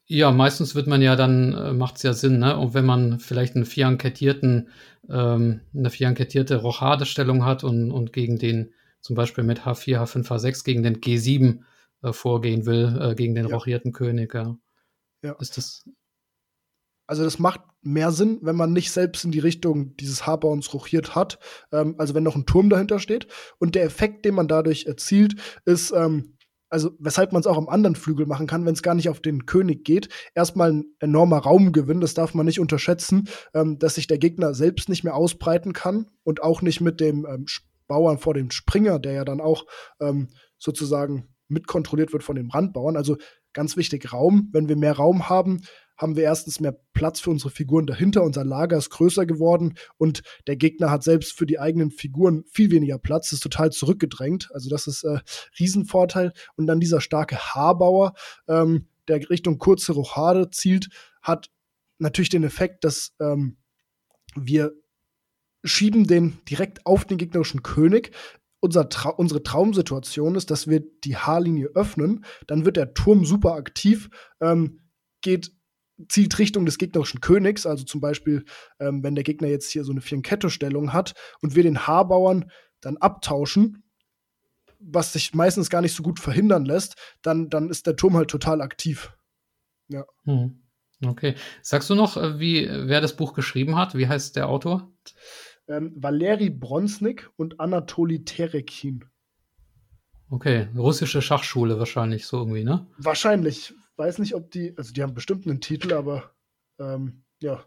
Ja, 0.07 0.33
meistens 0.33 0.75
wird 0.75 0.87
man 0.87 1.01
ja 1.01 1.17
dann, 1.17 1.55
äh, 1.55 1.73
macht 1.73 1.97
es 1.97 2.03
ja 2.03 2.13
Sinn, 2.13 2.39
ne? 2.39 2.59
Und 2.59 2.75
wenn 2.75 2.85
man 2.85 3.21
vielleicht 3.21 3.57
einen 3.57 3.65
vierankettierten, 3.65 4.69
ähm, 5.09 5.61
eine 5.75 5.91
vierenkettierte 5.91 6.57
Rochadestellung 6.57 7.45
hat 7.45 7.65
und, 7.65 7.91
und 7.91 8.13
gegen 8.13 8.39
den, 8.39 8.73
zum 9.01 9.17
Beispiel 9.17 9.45
mit 9.45 9.61
H4, 9.61 9.99
H5, 9.99 10.27
H6 10.27 10.65
gegen 10.65 10.83
den 10.83 11.01
G7 11.01 11.61
äh, 12.03 12.13
vorgehen 12.13 12.67
will, 12.67 12.99
äh, 13.01 13.15
gegen 13.15 13.35
den 13.35 13.49
ja. 13.49 13.55
rochierten 13.55 13.93
König, 13.93 14.35
ja. 14.35 14.59
ja. 15.23 15.33
Ist 15.41 15.57
das. 15.57 15.85
Also 17.07 17.23
das 17.23 17.39
macht 17.39 17.61
mehr 17.83 18.13
Sinn, 18.13 18.39
wenn 18.43 18.57
man 18.57 18.73
nicht 18.73 18.91
selbst 18.91 19.25
in 19.25 19.31
die 19.31 19.39
Richtung 19.39 19.95
dieses 19.97 20.27
H-Bauens 20.27 20.73
rochiert 20.73 21.15
hat. 21.15 21.39
Ähm, 21.73 21.95
also 21.99 22.15
wenn 22.15 22.23
noch 22.23 22.37
ein 22.37 22.47
Turm 22.47 22.69
dahinter 22.69 22.99
steht. 22.99 23.27
Und 23.59 23.75
der 23.75 23.85
Effekt, 23.85 24.25
den 24.25 24.35
man 24.35 24.49
dadurch 24.49 24.85
erzielt, 24.87 25.37
ist, 25.65 25.93
ähm, 25.93 26.34
also 26.75 26.91
weshalb 26.99 27.33
man 27.33 27.39
es 27.39 27.47
auch 27.47 27.57
am 27.57 27.69
anderen 27.69 27.95
Flügel 27.95 28.27
machen 28.27 28.49
kann, 28.49 28.67
wenn 28.67 28.75
es 28.75 28.83
gar 28.83 28.97
nicht 28.97 29.09
auf 29.09 29.21
den 29.21 29.47
König 29.47 29.85
geht, 29.85 30.09
erstmal 30.35 30.73
ein 30.73 30.85
enormer 30.99 31.39
Raumgewinn, 31.39 32.01
das 32.01 32.15
darf 32.15 32.35
man 32.35 32.47
nicht 32.47 32.59
unterschätzen, 32.59 33.29
ähm, 33.55 33.79
dass 33.79 33.95
sich 33.95 34.09
der 34.09 34.19
Gegner 34.19 34.55
selbst 34.55 34.89
nicht 34.89 35.05
mehr 35.05 35.15
ausbreiten 35.15 35.73
kann 35.73 36.11
und 36.25 36.43
auch 36.43 36.63
nicht 36.63 36.81
mit 36.81 36.99
dem 36.99 37.27
ähm, 37.27 37.47
Bauern 37.87 38.19
vor 38.19 38.35
dem 38.35 38.51
Springer, 38.51 38.99
der 38.99 39.13
ja 39.13 39.25
dann 39.25 39.41
auch 39.41 39.67
ähm, 40.01 40.31
sozusagen 40.59 41.29
mitkontrolliert 41.47 42.13
wird 42.13 42.25
von 42.25 42.35
dem 42.35 42.51
Randbauern. 42.51 42.97
Also 42.97 43.19
ganz 43.53 43.77
wichtig, 43.77 44.13
Raum. 44.13 44.49
Wenn 44.53 44.69
wir 44.69 44.75
mehr 44.77 44.97
Raum 44.97 45.29
haben, 45.29 45.61
haben 45.97 46.17
wir 46.17 46.25
erstens 46.25 46.61
mehr 46.61 46.77
Platz 46.93 47.21
für 47.21 47.31
unsere 47.31 47.51
Figuren 47.51 47.87
dahinter, 47.87 48.23
unser 48.23 48.45
Lager 48.45 48.77
ist 48.77 48.91
größer 48.91 49.27
geworden 49.27 49.75
und 49.97 50.23
der 50.47 50.57
Gegner 50.57 50.91
hat 50.91 51.03
selbst 51.03 51.33
für 51.33 51.47
die 51.47 51.59
eigenen 51.59 51.91
Figuren 51.91 52.45
viel 52.51 52.71
weniger 52.71 52.99
Platz, 52.99 53.33
ist 53.33 53.43
total 53.43 53.71
zurückgedrängt. 53.71 54.49
Also 54.53 54.69
das 54.71 54.87
ist 54.87 55.05
äh, 55.05 55.19
Riesenvorteil. 55.59 56.33
Und 56.57 56.67
dann 56.67 56.81
dieser 56.81 57.01
starke 57.01 57.37
Haarbauer, 57.39 58.15
ähm, 58.49 58.89
der 59.09 59.29
Richtung 59.31 59.59
kurze 59.59 59.93
Rochade 59.93 60.51
zielt, 60.51 60.89
hat 61.23 61.51
natürlich 61.99 62.31
den 62.31 62.45
Effekt, 62.45 62.85
dass 62.85 63.15
ähm, 63.21 63.57
wir 64.35 64.73
schieben 65.65 66.07
den 66.07 66.39
direkt 66.49 66.87
auf 66.87 67.05
den 67.05 67.19
gegnerischen 67.19 67.63
König. 67.63 68.13
Unser 68.61 68.89
Tra 68.89 69.11
unsere 69.11 69.43
Traumsituation 69.43 70.37
ist, 70.37 70.51
dass 70.51 70.69
wir 70.69 70.83
die 71.05 71.17
Haarlinie 71.17 71.69
öffnen, 71.75 72.25
dann 72.47 72.65
wird 72.65 72.77
der 72.77 72.95
Turm 72.95 73.25
super 73.25 73.55
aktiv, 73.55 74.09
ähm, 74.41 74.81
geht 75.21 75.53
zielt 76.09 76.39
Richtung 76.39 76.67
des 76.67 76.79
gegnerischen 76.79 77.21
Königs. 77.21 77.67
Also 77.67 77.85
zum 77.85 78.01
Beispiel, 78.01 78.45
ähm, 78.81 79.03
wenn 79.03 79.15
der 79.15 79.25
Gegner 79.25 79.49
jetzt 79.49 79.71
hier 79.71 79.85
so 79.85 79.93
eine 79.93 80.01
Vierenkette-Stellung 80.01 80.93
hat 80.93 81.15
und 81.41 81.55
wir 81.55 81.63
den 81.63 81.87
Haarbauern 81.87 82.51
dann 82.81 82.97
abtauschen, 82.97 83.83
was 84.81 85.13
sich 85.13 85.35
meistens 85.35 85.71
gar 85.71 85.81
nicht 85.81 85.95
so 85.95 86.03
gut 86.03 86.21
verhindern 86.21 86.65
lässt, 86.65 86.97
dann, 87.23 87.49
dann 87.49 87.71
ist 87.71 87.87
der 87.87 87.97
Turm 87.97 88.17
halt 88.17 88.31
total 88.31 88.61
aktiv. 88.61 89.13
Ja. 89.89 90.05
Hm. 90.25 90.63
Okay. 91.05 91.35
Sagst 91.63 91.91
du 91.91 91.95
noch, 91.95 92.17
äh, 92.17 92.39
wie, 92.39 92.69
wer 92.69 93.01
das 93.01 93.17
Buch 93.17 93.35
geschrieben 93.35 93.77
hat? 93.77 93.97
Wie 93.97 94.09
heißt 94.09 94.37
der 94.37 94.49
Autor? 94.49 94.93
Ähm, 95.69 95.93
Valeri 95.97 96.51
Bronsnik 96.51 97.31
und 97.37 97.61
Anatoli 97.61 98.25
Terekin. 98.25 99.05
Okay, 100.31 100.69
russische 100.77 101.23
Schachschule 101.23 101.79
wahrscheinlich 101.79 102.27
so 102.27 102.39
irgendwie, 102.39 102.65
ne? 102.65 102.87
Wahrscheinlich 102.99 103.75
weiß 103.97 104.19
nicht, 104.19 104.35
ob 104.35 104.51
die, 104.51 104.75
also 104.77 104.93
die 104.93 105.03
haben 105.03 105.15
bestimmt 105.15 105.47
einen 105.47 105.61
Titel, 105.61 105.93
aber 105.93 106.31
ähm, 106.79 107.25
ja. 107.41 107.65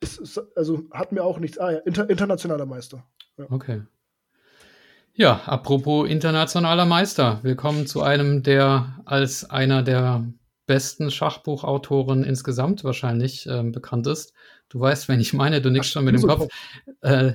Ist, 0.00 0.18
ist, 0.18 0.40
also 0.56 0.84
hat 0.92 1.12
mir 1.12 1.24
auch 1.24 1.38
nichts. 1.38 1.58
Ah 1.58 1.72
ja, 1.72 1.78
inter, 1.78 2.08
internationaler 2.08 2.66
Meister. 2.66 3.06
Ja. 3.36 3.46
Okay. 3.50 3.82
Ja, 5.12 5.42
apropos 5.44 6.08
internationaler 6.08 6.86
Meister. 6.86 7.40
Wir 7.42 7.56
kommen 7.56 7.86
zu 7.86 8.02
einem, 8.02 8.42
der 8.42 9.00
als 9.04 9.48
einer 9.48 9.82
der 9.82 10.24
besten 10.66 11.10
Schachbuchautoren 11.10 12.24
insgesamt 12.24 12.84
wahrscheinlich 12.84 13.46
ähm, 13.46 13.72
bekannt 13.72 14.06
ist. 14.06 14.32
Du 14.68 14.78
weißt, 14.78 15.08
wenn 15.08 15.20
ich 15.20 15.32
meine, 15.32 15.60
du 15.60 15.70
nickst 15.70 15.90
schon 15.90 16.04
mit 16.04 16.14
dem 16.14 16.22
Kopf. 16.22 16.46
Äh, 17.00 17.32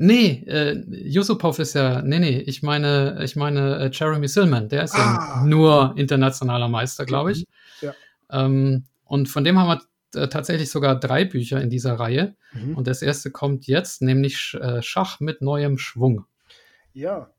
Nee, 0.00 0.44
äh, 0.46 0.80
Yusupov 0.88 1.58
ist 1.58 1.74
ja, 1.74 2.02
nee, 2.02 2.20
nee, 2.20 2.38
ich 2.38 2.62
meine, 2.62 3.18
ich 3.24 3.34
meine 3.34 3.78
äh, 3.78 3.90
Jeremy 3.92 4.28
Silman, 4.28 4.68
der 4.68 4.84
ist 4.84 4.94
ah. 4.94 5.40
ja 5.40 5.44
nur 5.44 5.94
internationaler 5.96 6.68
Meister, 6.68 7.04
glaube 7.04 7.32
ich. 7.32 7.40
Mhm. 7.40 7.44
Ja. 7.88 7.94
Ähm, 8.30 8.84
und 9.04 9.28
von 9.28 9.42
dem 9.42 9.58
haben 9.58 9.80
wir 10.14 10.22
äh, 10.22 10.28
tatsächlich 10.28 10.70
sogar 10.70 11.00
drei 11.00 11.24
Bücher 11.24 11.60
in 11.60 11.68
dieser 11.68 11.94
Reihe. 11.94 12.36
Mhm. 12.52 12.76
Und 12.76 12.86
das 12.86 13.02
erste 13.02 13.32
kommt 13.32 13.66
jetzt, 13.66 14.00
nämlich 14.00 14.56
äh, 14.60 14.82
Schach 14.82 15.18
mit 15.18 15.42
neuem 15.42 15.78
Schwung. 15.78 16.26
Ja. 16.92 17.30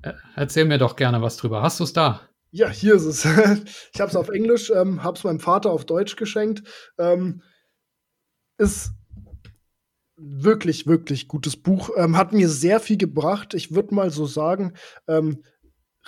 Äh, 0.00 0.14
erzähl 0.34 0.64
mir 0.64 0.78
doch 0.78 0.96
gerne 0.96 1.20
was 1.20 1.36
drüber. 1.36 1.60
Hast 1.60 1.78
du 1.78 1.84
es 1.84 1.92
da? 1.92 2.22
Ja, 2.52 2.70
hier 2.70 2.94
ist 2.94 3.04
es. 3.04 3.24
ich 3.92 4.00
habe 4.00 4.08
es 4.08 4.16
auf 4.16 4.30
Englisch, 4.30 4.70
ähm, 4.74 5.02
habe 5.02 5.18
es 5.18 5.24
meinem 5.24 5.40
Vater 5.40 5.70
auf 5.70 5.84
Deutsch 5.84 6.16
geschenkt. 6.16 6.66
Ähm, 6.98 7.42
ist 8.56 8.92
wirklich, 10.22 10.86
wirklich 10.86 11.28
gutes 11.28 11.56
Buch. 11.56 11.90
Ähm, 11.96 12.16
hat 12.16 12.32
mir 12.32 12.48
sehr 12.48 12.80
viel 12.80 12.96
gebracht. 12.96 13.54
Ich 13.54 13.74
würde 13.74 13.94
mal 13.94 14.10
so 14.10 14.26
sagen, 14.26 14.74
ähm, 15.08 15.42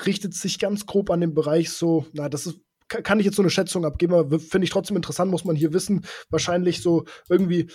richtet 0.07 0.35
sich 0.35 0.59
ganz 0.59 0.87
grob 0.87 1.11
an 1.11 1.21
den 1.21 1.35
Bereich 1.35 1.71
so, 1.71 2.07
na, 2.13 2.29
das 2.29 2.47
ist, 2.47 2.61
kann 2.89 3.19
ich 3.19 3.27
jetzt 3.27 3.37
so 3.37 3.43
eine 3.43 3.51
Schätzung 3.51 3.85
abgeben, 3.85 4.15
aber 4.15 4.39
finde 4.39 4.65
ich 4.65 4.71
trotzdem 4.71 4.97
interessant, 4.97 5.31
muss 5.31 5.45
man 5.45 5.57
hier 5.57 5.73
wissen, 5.73 6.05
wahrscheinlich 6.31 6.83
so 6.83 7.05
irgendwie 7.29 7.69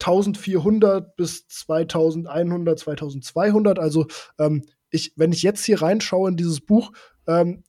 1400 0.00 1.16
bis 1.16 1.46
2100, 1.48 2.78
2200. 2.78 3.78
Also 3.78 4.06
ähm, 4.38 4.64
ich, 4.90 5.12
wenn 5.16 5.32
ich 5.32 5.42
jetzt 5.42 5.64
hier 5.64 5.82
reinschaue 5.82 6.30
in 6.30 6.36
dieses 6.36 6.60
Buch, 6.60 6.92
ähm, 7.26 7.64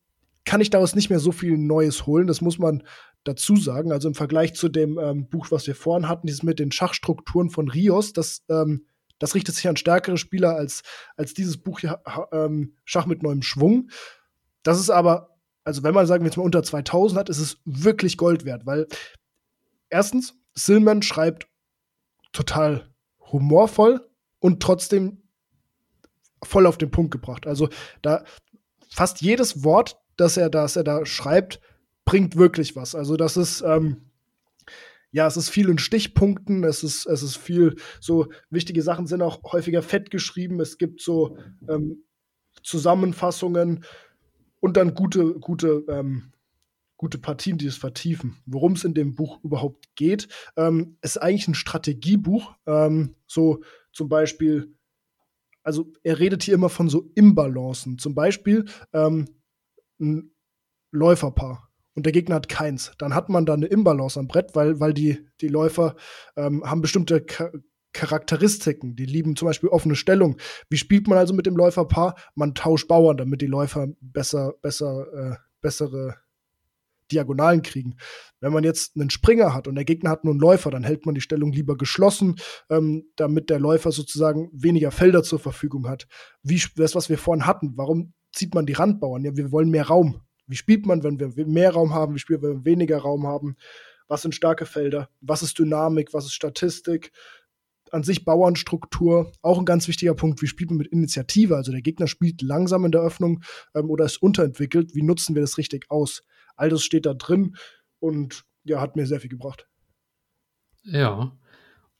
kann 0.45 0.61
ich 0.61 0.69
daraus 0.69 0.95
nicht 0.95 1.09
mehr 1.09 1.19
so 1.19 1.31
viel 1.31 1.57
Neues 1.57 2.05
holen. 2.05 2.27
Das 2.27 2.41
muss 2.41 2.57
man 2.57 2.83
dazu 3.27 3.55
sagen. 3.55 3.91
Also 3.91 4.07
im 4.07 4.15
Vergleich 4.15 4.53
zu 4.53 4.69
dem 4.69 4.97
ähm, 4.97 5.27
Buch, 5.29 5.47
was 5.51 5.67
wir 5.67 5.75
vorhin 5.75 6.07
hatten, 6.07 6.27
dieses 6.27 6.43
mit 6.43 6.59
den 6.59 6.71
Schachstrukturen 6.71 7.49
von 7.49 7.69
Rios, 7.69 8.13
das, 8.13 8.43
ähm, 8.49 8.85
das 9.19 9.35
richtet 9.35 9.55
sich 9.55 9.67
an 9.67 9.77
stärkere 9.77 10.17
Spieler 10.17 10.55
als, 10.55 10.83
als 11.15 11.33
dieses 11.33 11.57
Buch 11.57 11.79
hier, 11.79 12.01
ähm, 12.31 12.75
Schach 12.85 13.05
mit 13.05 13.23
neuem 13.23 13.41
Schwung. 13.41 13.89
Das 14.63 14.79
ist 14.79 14.89
aber, 14.89 15.37
also 15.63 15.83
wenn 15.83 15.93
man 15.93 16.07
sagen 16.07 16.23
wir 16.23 16.29
jetzt 16.29 16.37
mal 16.37 16.43
unter 16.43 16.63
2000 16.63 17.19
hat, 17.19 17.29
ist 17.29 17.39
es 17.39 17.57
wirklich 17.65 18.17
Gold 18.17 18.45
wert, 18.45 18.65
weil 18.65 18.87
erstens, 19.89 20.35
Silman 20.53 21.03
schreibt 21.03 21.47
total 22.31 22.89
humorvoll 23.19 24.09
und 24.39 24.61
trotzdem 24.61 25.21
voll 26.43 26.65
auf 26.65 26.77
den 26.77 26.91
Punkt 26.91 27.11
gebracht. 27.11 27.47
Also 27.47 27.69
da 28.01 28.23
fast 28.89 29.21
jedes 29.21 29.63
Wort, 29.63 29.99
das 30.15 30.37
er, 30.37 30.49
das 30.49 30.75
er 30.75 30.83
da 30.83 31.05
schreibt, 31.05 31.59
bringt 32.07 32.37
wirklich 32.37 32.75
was. 32.75 32.95
Also 32.95 33.17
das 33.17 33.37
ist 33.37 33.61
ähm, 33.61 34.07
ja, 35.11 35.27
es 35.27 35.37
ist 35.37 35.49
viel 35.49 35.69
in 35.69 35.77
Stichpunkten, 35.77 36.63
es 36.63 36.83
ist, 36.83 37.05
es 37.05 37.21
ist 37.21 37.37
viel 37.37 37.75
so 37.99 38.27
wichtige 38.49 38.81
Sachen 38.81 39.07
sind 39.07 39.21
auch 39.21 39.41
häufiger 39.51 39.81
fett 39.81 40.09
geschrieben. 40.09 40.59
Es 40.59 40.77
gibt 40.77 41.01
so 41.01 41.37
ähm, 41.69 42.03
Zusammenfassungen 42.63 43.83
und 44.59 44.77
dann 44.77 44.93
gute, 44.93 45.33
gute, 45.39 45.85
ähm, 45.89 46.31
gute 46.97 47.17
Partien, 47.17 47.57
die 47.57 47.67
es 47.67 47.77
vertiefen. 47.77 48.37
Worum 48.45 48.73
es 48.73 48.83
in 48.83 48.93
dem 48.93 49.15
Buch 49.15 49.43
überhaupt 49.43 49.95
geht, 49.95 50.27
ähm, 50.55 50.97
ist 51.01 51.21
eigentlich 51.21 51.47
ein 51.47 51.55
Strategiebuch. 51.55 52.53
Ähm, 52.65 53.15
so 53.27 53.61
zum 53.91 54.09
Beispiel, 54.09 54.73
also 55.63 55.91
er 56.03 56.19
redet 56.19 56.43
hier 56.43 56.53
immer 56.53 56.69
von 56.69 56.89
so 56.89 57.11
Imbalancen. 57.15 57.97
Zum 57.97 58.15
Beispiel 58.15 58.65
ähm, 58.93 59.25
ein 59.99 60.31
Läuferpaar 60.91 61.66
und 61.97 62.05
der 62.05 62.13
Gegner 62.13 62.35
hat 62.35 62.47
keins. 62.47 62.91
Dann 62.99 63.15
hat 63.15 63.27
man 63.27 63.47
da 63.47 63.55
eine 63.55 63.65
Imbalance 63.65 64.19
am 64.19 64.27
Brett, 64.27 64.55
weil, 64.55 64.79
weil 64.79 64.93
die, 64.93 65.27
die 65.41 65.47
Läufer 65.47 65.95
ähm, 66.35 66.63
haben 66.63 66.81
bestimmte 66.81 67.21
Ka 67.21 67.51
Charakteristiken. 67.93 68.95
Die 68.95 69.05
lieben 69.05 69.35
zum 69.35 69.47
Beispiel 69.47 69.69
offene 69.69 69.95
Stellung. 69.95 70.37
Wie 70.69 70.77
spielt 70.77 71.07
man 71.07 71.17
also 71.17 71.33
mit 71.33 71.47
dem 71.47 71.57
Läuferpaar? 71.57 72.13
Man 72.35 72.53
tauscht 72.53 72.87
Bauern, 72.87 73.17
damit 73.17 73.41
die 73.41 73.47
Läufer 73.47 73.87
besser, 73.99 74.53
besser, 74.61 75.07
äh, 75.13 75.35
bessere 75.61 76.17
Diagonalen 77.11 77.63
kriegen. 77.63 77.95
Wenn 78.41 78.53
man 78.53 78.63
jetzt 78.63 78.95
einen 78.95 79.09
Springer 79.09 79.55
hat 79.55 79.67
und 79.67 79.73
der 79.73 79.85
Gegner 79.85 80.11
hat 80.11 80.23
nur 80.23 80.33
einen 80.33 80.41
Läufer, 80.41 80.69
dann 80.69 80.83
hält 80.83 81.07
man 81.07 81.15
die 81.15 81.21
Stellung 81.21 81.51
lieber 81.51 81.75
geschlossen, 81.75 82.35
ähm, 82.69 83.05
damit 83.15 83.49
der 83.49 83.59
Läufer 83.59 83.91
sozusagen 83.91 84.51
weniger 84.53 84.91
Felder 84.91 85.23
zur 85.23 85.39
Verfügung 85.39 85.87
hat. 85.87 86.07
Wie 86.43 86.61
das, 86.75 86.93
was 86.93 87.09
wir 87.09 87.17
vorhin 87.17 87.47
hatten, 87.47 87.73
warum 87.75 88.13
zieht 88.31 88.53
man 88.53 88.67
die 88.67 88.73
Randbauern? 88.73 89.23
Ja, 89.23 89.35
wir 89.35 89.51
wollen 89.51 89.71
mehr 89.71 89.87
Raum. 89.87 90.21
Wie 90.47 90.55
spielt 90.55 90.85
man, 90.85 91.03
wenn 91.03 91.19
wir 91.19 91.45
mehr 91.45 91.71
Raum 91.71 91.93
haben? 91.93 92.15
Wie 92.15 92.19
spielen 92.19 92.41
wir, 92.41 92.49
wenn 92.49 92.65
wir 92.65 92.71
weniger 92.71 92.99
Raum 92.99 93.27
haben? 93.27 93.57
Was 94.07 94.21
sind 94.21 94.33
starke 94.33 94.65
Felder? 94.65 95.09
Was 95.21 95.43
ist 95.43 95.59
Dynamik? 95.59 96.13
Was 96.13 96.25
ist 96.25 96.33
Statistik? 96.33 97.11
An 97.91 98.03
sich 98.03 98.25
Bauernstruktur, 98.25 99.31
auch 99.41 99.59
ein 99.59 99.65
ganz 99.65 99.87
wichtiger 99.87 100.13
Punkt. 100.13 100.41
Wie 100.41 100.47
spielt 100.47 100.71
man 100.71 100.77
mit 100.77 100.87
Initiative? 100.87 101.55
Also 101.55 101.71
der 101.71 101.81
Gegner 101.81 102.07
spielt 102.07 102.41
langsam 102.41 102.83
in 102.83 102.91
der 102.91 103.01
Öffnung 103.01 103.43
ähm, 103.75 103.89
oder 103.89 104.05
ist 104.05 104.21
unterentwickelt. 104.21 104.93
Wie 104.93 105.03
nutzen 105.03 105.35
wir 105.35 105.41
das 105.41 105.57
richtig 105.57 105.85
aus? 105.89 106.23
All 106.55 106.69
das 106.69 106.83
steht 106.83 107.05
da 107.05 107.13
drin 107.13 107.55
und 107.99 108.43
ja, 108.65 108.81
hat 108.81 108.95
mir 108.95 109.05
sehr 109.05 109.21
viel 109.21 109.29
gebracht. 109.29 109.67
Ja. 110.83 111.31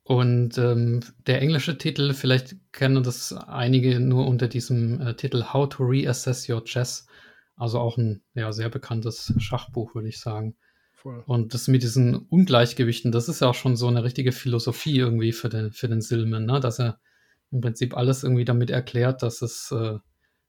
Und 0.04 0.58
ähm, 0.58 1.02
der 1.26 1.42
englische 1.42 1.78
Titel, 1.78 2.14
vielleicht 2.14 2.56
kennen 2.72 3.04
das 3.04 3.34
einige 3.34 4.00
nur 4.00 4.26
unter 4.26 4.48
diesem 4.48 5.02
äh, 5.02 5.16
Titel 5.16 5.44
How 5.52 5.68
to 5.68 5.84
Reassess 5.84 6.48
Your 6.48 6.64
Chess. 6.64 7.08
Also 7.58 7.80
auch 7.80 7.98
ein 7.98 8.22
ja, 8.36 8.52
sehr 8.52 8.70
bekanntes 8.70 9.34
Schachbuch, 9.40 9.96
würde 9.96 10.08
ich 10.08 10.20
sagen. 10.20 10.56
Voll. 10.94 11.24
Und 11.26 11.54
das 11.54 11.68
mit 11.68 11.84
diesen 11.84 12.16
Ungleichgewichten, 12.16 13.12
das 13.12 13.30
ist 13.30 13.42
ja 13.42 13.50
auch 13.50 13.56
schon 13.56 13.76
so 13.76 13.88
eine 13.88 14.04
richtige 14.04 14.32
Philosophie 14.32 14.98
irgendwie 14.98 15.32
für 15.32 15.50
den, 15.50 15.72
für 15.72 15.88
den 15.88 16.02
Silman, 16.02 16.46
ne? 16.46 16.60
dass 16.60 16.80
er 16.80 17.00
im 17.52 17.62
Prinzip 17.62 17.96
alles 17.96 18.24
irgendwie 18.24 18.46
damit 18.46 18.70
erklärt, 18.70 19.24
dass 19.24 19.42
es 19.42 19.72
äh, 19.72 19.98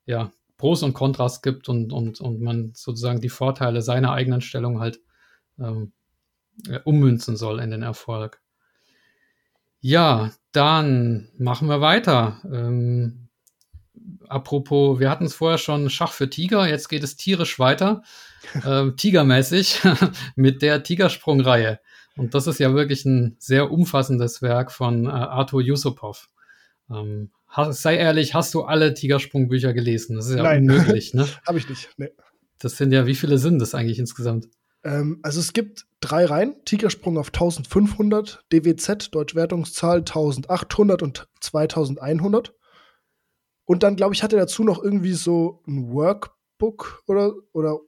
ja 0.04 0.32
Pros 0.56 0.82
und 0.82 0.92
Kontras 0.92 1.42
gibt 1.42 1.68
und, 1.68 1.92
und, 1.92 2.20
und 2.20 2.40
man 2.40 2.72
sozusagen 2.74 3.20
die 3.20 3.28
Vorteile 3.28 3.80
seiner 3.82 4.12
eigenen 4.12 4.40
Stellung 4.40 4.80
halt 4.80 5.00
ähm, 5.58 5.92
ummünzen 6.84 7.36
soll 7.36 7.60
in 7.60 7.70
den 7.70 7.82
Erfolg. 7.82 8.40
Ja, 9.80 10.32
dann 10.52 11.30
machen 11.38 11.68
wir 11.68 11.80
weiter. 11.80 12.40
Ähm, 12.52 13.27
apropos, 14.28 15.00
wir 15.00 15.10
hatten 15.10 15.24
es 15.24 15.34
vorher 15.34 15.58
schon 15.58 15.90
Schach 15.90 16.12
für 16.12 16.30
Tiger, 16.30 16.68
jetzt 16.68 16.88
geht 16.88 17.02
es 17.02 17.16
tierisch 17.16 17.58
weiter, 17.58 18.02
äh, 18.64 18.90
tigermäßig 18.92 19.80
mit 20.36 20.62
der 20.62 20.82
Tigersprung-Reihe. 20.82 21.80
Und 22.16 22.34
das 22.34 22.46
ist 22.46 22.58
ja 22.58 22.74
wirklich 22.74 23.04
ein 23.04 23.36
sehr 23.38 23.70
umfassendes 23.70 24.42
Werk 24.42 24.72
von 24.72 25.06
äh, 25.06 25.10
Arthur 25.10 25.62
Yusupov. 25.62 26.28
Ähm, 26.90 27.30
sei 27.70 27.96
ehrlich, 27.96 28.34
hast 28.34 28.54
du 28.54 28.62
alle 28.62 28.94
Tigersprung-Bücher 28.94 29.72
gelesen? 29.72 30.16
Das 30.16 30.28
ist 30.28 30.36
ja 30.36 30.42
Nein. 30.42 30.62
unmöglich, 30.68 31.14
ne? 31.14 31.28
Habe 31.46 31.58
ich 31.58 31.68
nicht. 31.68 31.90
Nee. 31.96 32.10
Das 32.58 32.76
sind 32.76 32.92
ja, 32.92 33.06
wie 33.06 33.14
viele 33.14 33.38
sind 33.38 33.60
das 33.60 33.74
eigentlich 33.74 34.00
insgesamt? 34.00 34.48
Ähm, 34.84 35.20
also 35.22 35.38
es 35.40 35.52
gibt 35.52 35.86
drei 36.00 36.24
Reihen. 36.24 36.56
Tigersprung 36.64 37.18
auf 37.18 37.28
1500, 37.28 38.44
DWZ, 38.52 39.14
Deutschwertungszahl 39.14 39.98
1800 39.98 41.02
und 41.02 41.28
2100. 41.40 42.54
Und 43.68 43.82
dann, 43.82 43.96
glaube 43.96 44.14
ich, 44.14 44.22
hat 44.22 44.32
er 44.32 44.38
dazu 44.38 44.64
noch 44.64 44.82
irgendwie 44.82 45.12
so 45.12 45.62
ein 45.66 45.92
Workbook 45.92 47.02
oder, 47.06 47.34
oder 47.52 47.78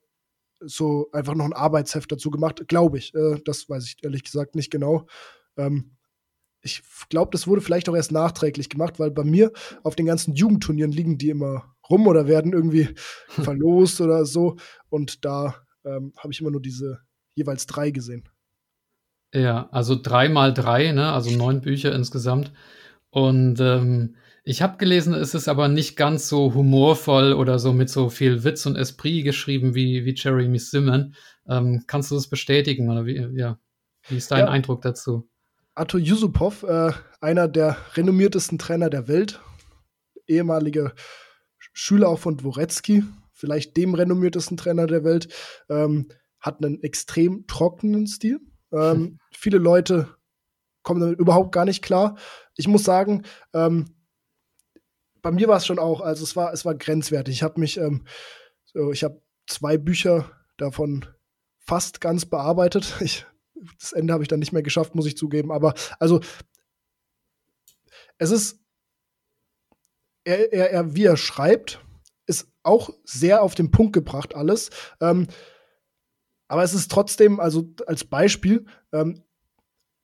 so 0.60 1.08
einfach 1.12 1.34
noch 1.34 1.46
ein 1.46 1.54
Arbeitsheft 1.54 2.12
dazu 2.12 2.30
gemacht, 2.30 2.68
glaube 2.68 2.98
ich. 2.98 3.14
Äh, 3.14 3.40
das 3.46 3.66
weiß 3.66 3.86
ich 3.86 3.96
ehrlich 4.04 4.22
gesagt 4.22 4.54
nicht 4.54 4.70
genau. 4.70 5.06
Ähm, 5.56 5.96
ich 6.60 6.82
glaube, 7.08 7.30
das 7.32 7.46
wurde 7.46 7.62
vielleicht 7.62 7.88
auch 7.88 7.96
erst 7.96 8.12
nachträglich 8.12 8.68
gemacht, 8.68 9.00
weil 9.00 9.10
bei 9.10 9.24
mir 9.24 9.52
auf 9.82 9.96
den 9.96 10.04
ganzen 10.04 10.34
Jugendturnieren 10.34 10.92
liegen 10.92 11.16
die 11.16 11.30
immer 11.30 11.74
rum 11.88 12.06
oder 12.06 12.28
werden 12.28 12.52
irgendwie 12.52 12.90
verlost 13.28 14.02
oder 14.02 14.26
so. 14.26 14.56
Und 14.90 15.24
da 15.24 15.54
ähm, 15.86 16.12
habe 16.18 16.30
ich 16.30 16.42
immer 16.42 16.50
nur 16.50 16.60
diese 16.60 17.00
jeweils 17.34 17.64
drei 17.64 17.90
gesehen. 17.90 18.28
Ja, 19.32 19.70
also 19.70 19.96
drei 19.96 20.28
mal 20.28 20.52
drei, 20.52 20.92
ne? 20.92 21.10
also 21.10 21.34
neun 21.34 21.62
Bücher 21.62 21.94
insgesamt. 21.94 22.52
Und 23.08 23.60
ähm, 23.60 24.16
ich 24.44 24.62
habe 24.62 24.78
gelesen, 24.78 25.14
es 25.14 25.34
ist 25.34 25.48
aber 25.48 25.68
nicht 25.68 25.96
ganz 25.96 26.28
so 26.28 26.54
humorvoll 26.54 27.32
oder 27.32 27.58
so 27.58 27.72
mit 27.72 27.90
so 27.90 28.08
viel 28.08 28.44
Witz 28.44 28.66
und 28.66 28.76
Esprit 28.76 29.24
geschrieben 29.24 29.74
wie, 29.74 30.04
wie 30.04 30.14
Jeremy 30.16 30.58
Simon. 30.58 31.14
Ähm, 31.48 31.84
kannst 31.86 32.10
du 32.10 32.14
das 32.14 32.28
bestätigen 32.28 32.90
oder 32.90 33.06
wie, 33.06 33.16
ja, 33.36 33.58
wie 34.08 34.16
ist 34.16 34.30
dein 34.30 34.46
ja. 34.46 34.48
Eindruck 34.48 34.82
dazu? 34.82 35.28
Arthur 35.74 36.00
Yusupov, 36.00 36.62
äh, 36.62 36.92
einer 37.20 37.48
der 37.48 37.76
renommiertesten 37.94 38.58
Trainer 38.58 38.90
der 38.90 39.08
Welt, 39.08 39.40
ehemaliger 40.26 40.94
Schüler 41.58 42.08
auch 42.08 42.18
von 42.18 42.36
Dworetzky, 42.36 43.04
vielleicht 43.32 43.76
dem 43.76 43.94
renommiertesten 43.94 44.56
Trainer 44.56 44.86
der 44.86 45.04
Welt, 45.04 45.28
ähm, 45.68 46.08
hat 46.40 46.64
einen 46.64 46.82
extrem 46.82 47.46
trockenen 47.46 48.06
Stil. 48.06 48.40
Ähm, 48.72 49.18
viele 49.32 49.58
Leute 49.58 50.08
kommen 50.82 51.00
damit 51.00 51.18
überhaupt 51.18 51.52
gar 51.52 51.64
nicht 51.64 51.82
klar. 51.82 52.16
Ich 52.56 52.66
muss 52.66 52.84
sagen, 52.84 53.22
ähm, 53.52 53.86
bei 55.22 55.30
mir 55.30 55.48
war 55.48 55.56
es 55.56 55.66
schon 55.66 55.78
auch, 55.78 56.00
also 56.00 56.24
es 56.24 56.36
war, 56.36 56.52
es 56.52 56.64
war 56.64 56.74
grenzwertig. 56.74 57.34
Ich 57.34 57.42
habe 57.42 57.60
mich, 57.60 57.76
ähm, 57.76 58.04
so, 58.64 58.92
ich 58.92 59.04
habe 59.04 59.22
zwei 59.46 59.78
Bücher 59.78 60.30
davon 60.56 61.06
fast 61.58 62.00
ganz 62.00 62.26
bearbeitet. 62.26 62.96
Ich, 63.00 63.26
das 63.78 63.92
Ende 63.92 64.14
habe 64.14 64.24
ich 64.24 64.28
dann 64.28 64.38
nicht 64.38 64.52
mehr 64.52 64.62
geschafft, 64.62 64.94
muss 64.94 65.04
ich 65.04 65.18
zugeben. 65.18 65.52
Aber 65.52 65.74
also 65.98 66.20
es 68.16 68.30
ist, 68.30 68.58
er, 70.24 70.50
er, 70.52 70.70
er, 70.70 70.94
wie 70.94 71.04
er 71.04 71.18
schreibt, 71.18 71.84
ist 72.26 72.48
auch 72.62 72.90
sehr 73.04 73.42
auf 73.42 73.54
den 73.54 73.70
Punkt 73.70 73.92
gebracht 73.92 74.34
alles. 74.34 74.70
Ähm, 75.00 75.26
aber 76.48 76.62
es 76.62 76.72
ist 76.72 76.90
trotzdem, 76.90 77.38
also 77.38 77.68
als 77.86 78.04
Beispiel, 78.04 78.64
ähm, 78.92 79.22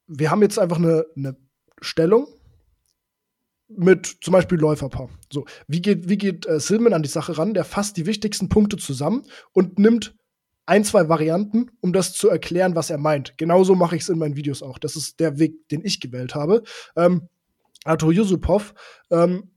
wir 0.07 0.31
haben 0.31 0.43
jetzt 0.43 0.59
einfach 0.59 0.77
eine, 0.77 1.07
eine 1.17 1.37
Stellung 1.81 2.29
mit 3.69 4.19
zum 4.21 4.33
Beispiel 4.33 4.59
Läuferpaar. 4.59 5.09
So, 5.33 5.45
wie 5.67 5.83
geht, 5.83 6.09
wie 6.09 6.19
geht 6.19 6.47
äh, 6.47 6.61
Silman 6.61 6.93
an 6.93 7.03
die 7.03 7.09
Sache 7.09 7.37
ran? 7.37 7.55
Der 7.55 7.65
fasst 7.65 7.97
die 7.97 8.07
wichtigsten 8.07 8.49
Punkte 8.49 8.77
zusammen 8.77 9.25
und 9.53 9.79
nimmt 9.79 10.15
ein, 10.67 10.85
zwei 10.85 11.09
Varianten, 11.09 11.71
um 11.81 11.93
das 11.93 12.13
zu 12.13 12.29
erklären, 12.29 12.75
was 12.75 12.91
er 12.91 12.99
meint. 12.99 13.39
Genauso 13.39 13.75
mache 13.75 13.97
ich 13.97 14.03
es 14.03 14.09
in 14.09 14.19
meinen 14.19 14.37
Videos 14.37 14.63
auch. 14.63 14.79
Das 14.79 14.97
ist 14.97 15.21
der 15.21 15.39
Weg, 15.39 15.69
den 15.69 15.85
ich 15.85 16.01
gewählt 16.01 16.35
habe. 16.35 16.63
Ähm, 16.97 17.29
Arthur 17.85 18.13
Yusupov 18.13 18.75
ähm, 19.11 19.51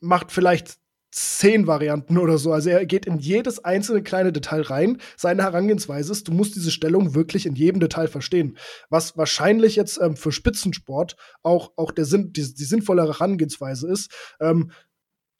macht 0.00 0.30
vielleicht 0.30 0.78
zehn 1.16 1.66
Varianten 1.66 2.18
oder 2.18 2.36
so. 2.36 2.52
Also 2.52 2.68
er 2.68 2.84
geht 2.84 3.06
in 3.06 3.18
jedes 3.18 3.64
einzelne 3.64 4.02
kleine 4.02 4.32
Detail 4.32 4.60
rein. 4.60 4.98
Seine 5.16 5.44
Herangehensweise 5.44 6.12
ist, 6.12 6.28
du 6.28 6.32
musst 6.32 6.56
diese 6.56 6.70
Stellung 6.70 7.14
wirklich 7.14 7.46
in 7.46 7.54
jedem 7.54 7.80
Detail 7.80 8.06
verstehen. 8.06 8.58
Was 8.90 9.16
wahrscheinlich 9.16 9.76
jetzt 9.76 9.98
ähm, 9.98 10.14
für 10.16 10.30
Spitzensport 10.30 11.16
auch, 11.42 11.72
auch 11.76 11.90
der 11.90 12.04
Sinn, 12.04 12.34
die, 12.34 12.54
die 12.54 12.64
sinnvolle 12.64 13.04
Herangehensweise 13.04 13.90
ist. 13.90 14.10
Ähm, 14.40 14.70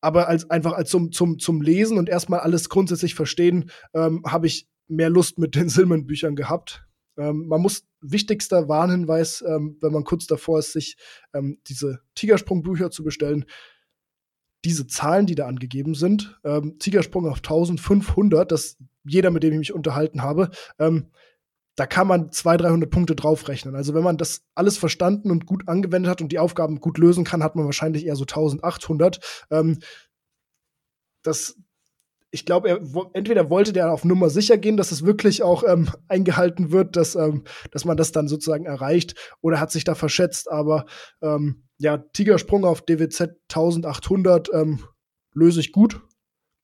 aber 0.00 0.28
als 0.28 0.48
einfach 0.50 0.72
als 0.72 0.88
zum, 0.88 1.12
zum, 1.12 1.38
zum 1.38 1.60
Lesen 1.60 1.98
und 1.98 2.08
erstmal 2.08 2.40
alles 2.40 2.70
grundsätzlich 2.70 3.14
verstehen, 3.14 3.70
ähm, 3.92 4.22
habe 4.26 4.46
ich 4.46 4.68
mehr 4.88 5.10
Lust 5.10 5.38
mit 5.38 5.54
den 5.54 5.68
Silman-Büchern 5.68 6.36
gehabt. 6.36 6.86
Ähm, 7.18 7.48
man 7.48 7.60
muss 7.60 7.84
wichtigster 8.00 8.66
Warnhinweis, 8.66 9.44
ähm, 9.46 9.76
wenn 9.82 9.92
man 9.92 10.04
kurz 10.04 10.26
davor 10.26 10.58
ist, 10.58 10.72
sich 10.72 10.96
ähm, 11.34 11.58
diese 11.66 12.00
Tigersprung-Bücher 12.14 12.90
zu 12.90 13.04
bestellen, 13.04 13.44
diese 14.66 14.86
Zahlen, 14.86 15.26
die 15.26 15.34
da 15.34 15.46
angegeben 15.46 15.94
sind, 15.94 16.38
ähm, 16.44 16.78
Tigersprung 16.78 17.28
auf 17.28 17.38
1500, 17.38 18.50
das 18.50 18.76
jeder, 19.04 19.30
mit 19.30 19.42
dem 19.42 19.52
ich 19.52 19.58
mich 19.58 19.72
unterhalten 19.72 20.22
habe, 20.22 20.50
ähm, 20.78 21.10
da 21.76 21.86
kann 21.86 22.06
man 22.06 22.32
200, 22.32 22.66
300 22.66 22.90
Punkte 22.90 23.14
draufrechnen. 23.14 23.76
Also 23.76 23.94
wenn 23.94 24.02
man 24.02 24.16
das 24.16 24.42
alles 24.54 24.78
verstanden 24.78 25.30
und 25.30 25.46
gut 25.46 25.68
angewendet 25.68 26.10
hat 26.10 26.22
und 26.22 26.32
die 26.32 26.38
Aufgaben 26.38 26.80
gut 26.80 26.98
lösen 26.98 27.22
kann, 27.22 27.42
hat 27.42 27.54
man 27.54 27.66
wahrscheinlich 27.66 28.06
eher 28.06 28.16
so 28.16 28.22
1800. 28.22 29.20
Ähm, 29.50 29.78
das, 31.22 31.56
ich 32.30 32.46
glaube, 32.46 32.68
er 32.70 32.80
entweder 33.12 33.50
wollte 33.50 33.74
der 33.74 33.92
auf 33.92 34.04
Nummer 34.04 34.30
sicher 34.30 34.56
gehen, 34.56 34.78
dass 34.78 34.90
es 34.90 35.04
wirklich 35.04 35.42
auch 35.42 35.64
ähm, 35.64 35.88
eingehalten 36.08 36.72
wird, 36.72 36.96
dass, 36.96 37.14
ähm, 37.14 37.44
dass 37.70 37.84
man 37.84 37.98
das 37.98 38.10
dann 38.10 38.26
sozusagen 38.26 38.64
erreicht, 38.64 39.14
oder 39.42 39.60
hat 39.60 39.70
sich 39.70 39.84
da 39.84 39.94
verschätzt. 39.94 40.50
Aber 40.50 40.86
ähm, 41.20 41.65
ja, 41.78 41.98
Tigersprung 41.98 42.64
auf 42.64 42.82
DWZ 42.82 43.36
1800 43.48 44.50
ähm, 44.52 44.84
löse 45.32 45.60
ich 45.60 45.72
gut. 45.72 46.02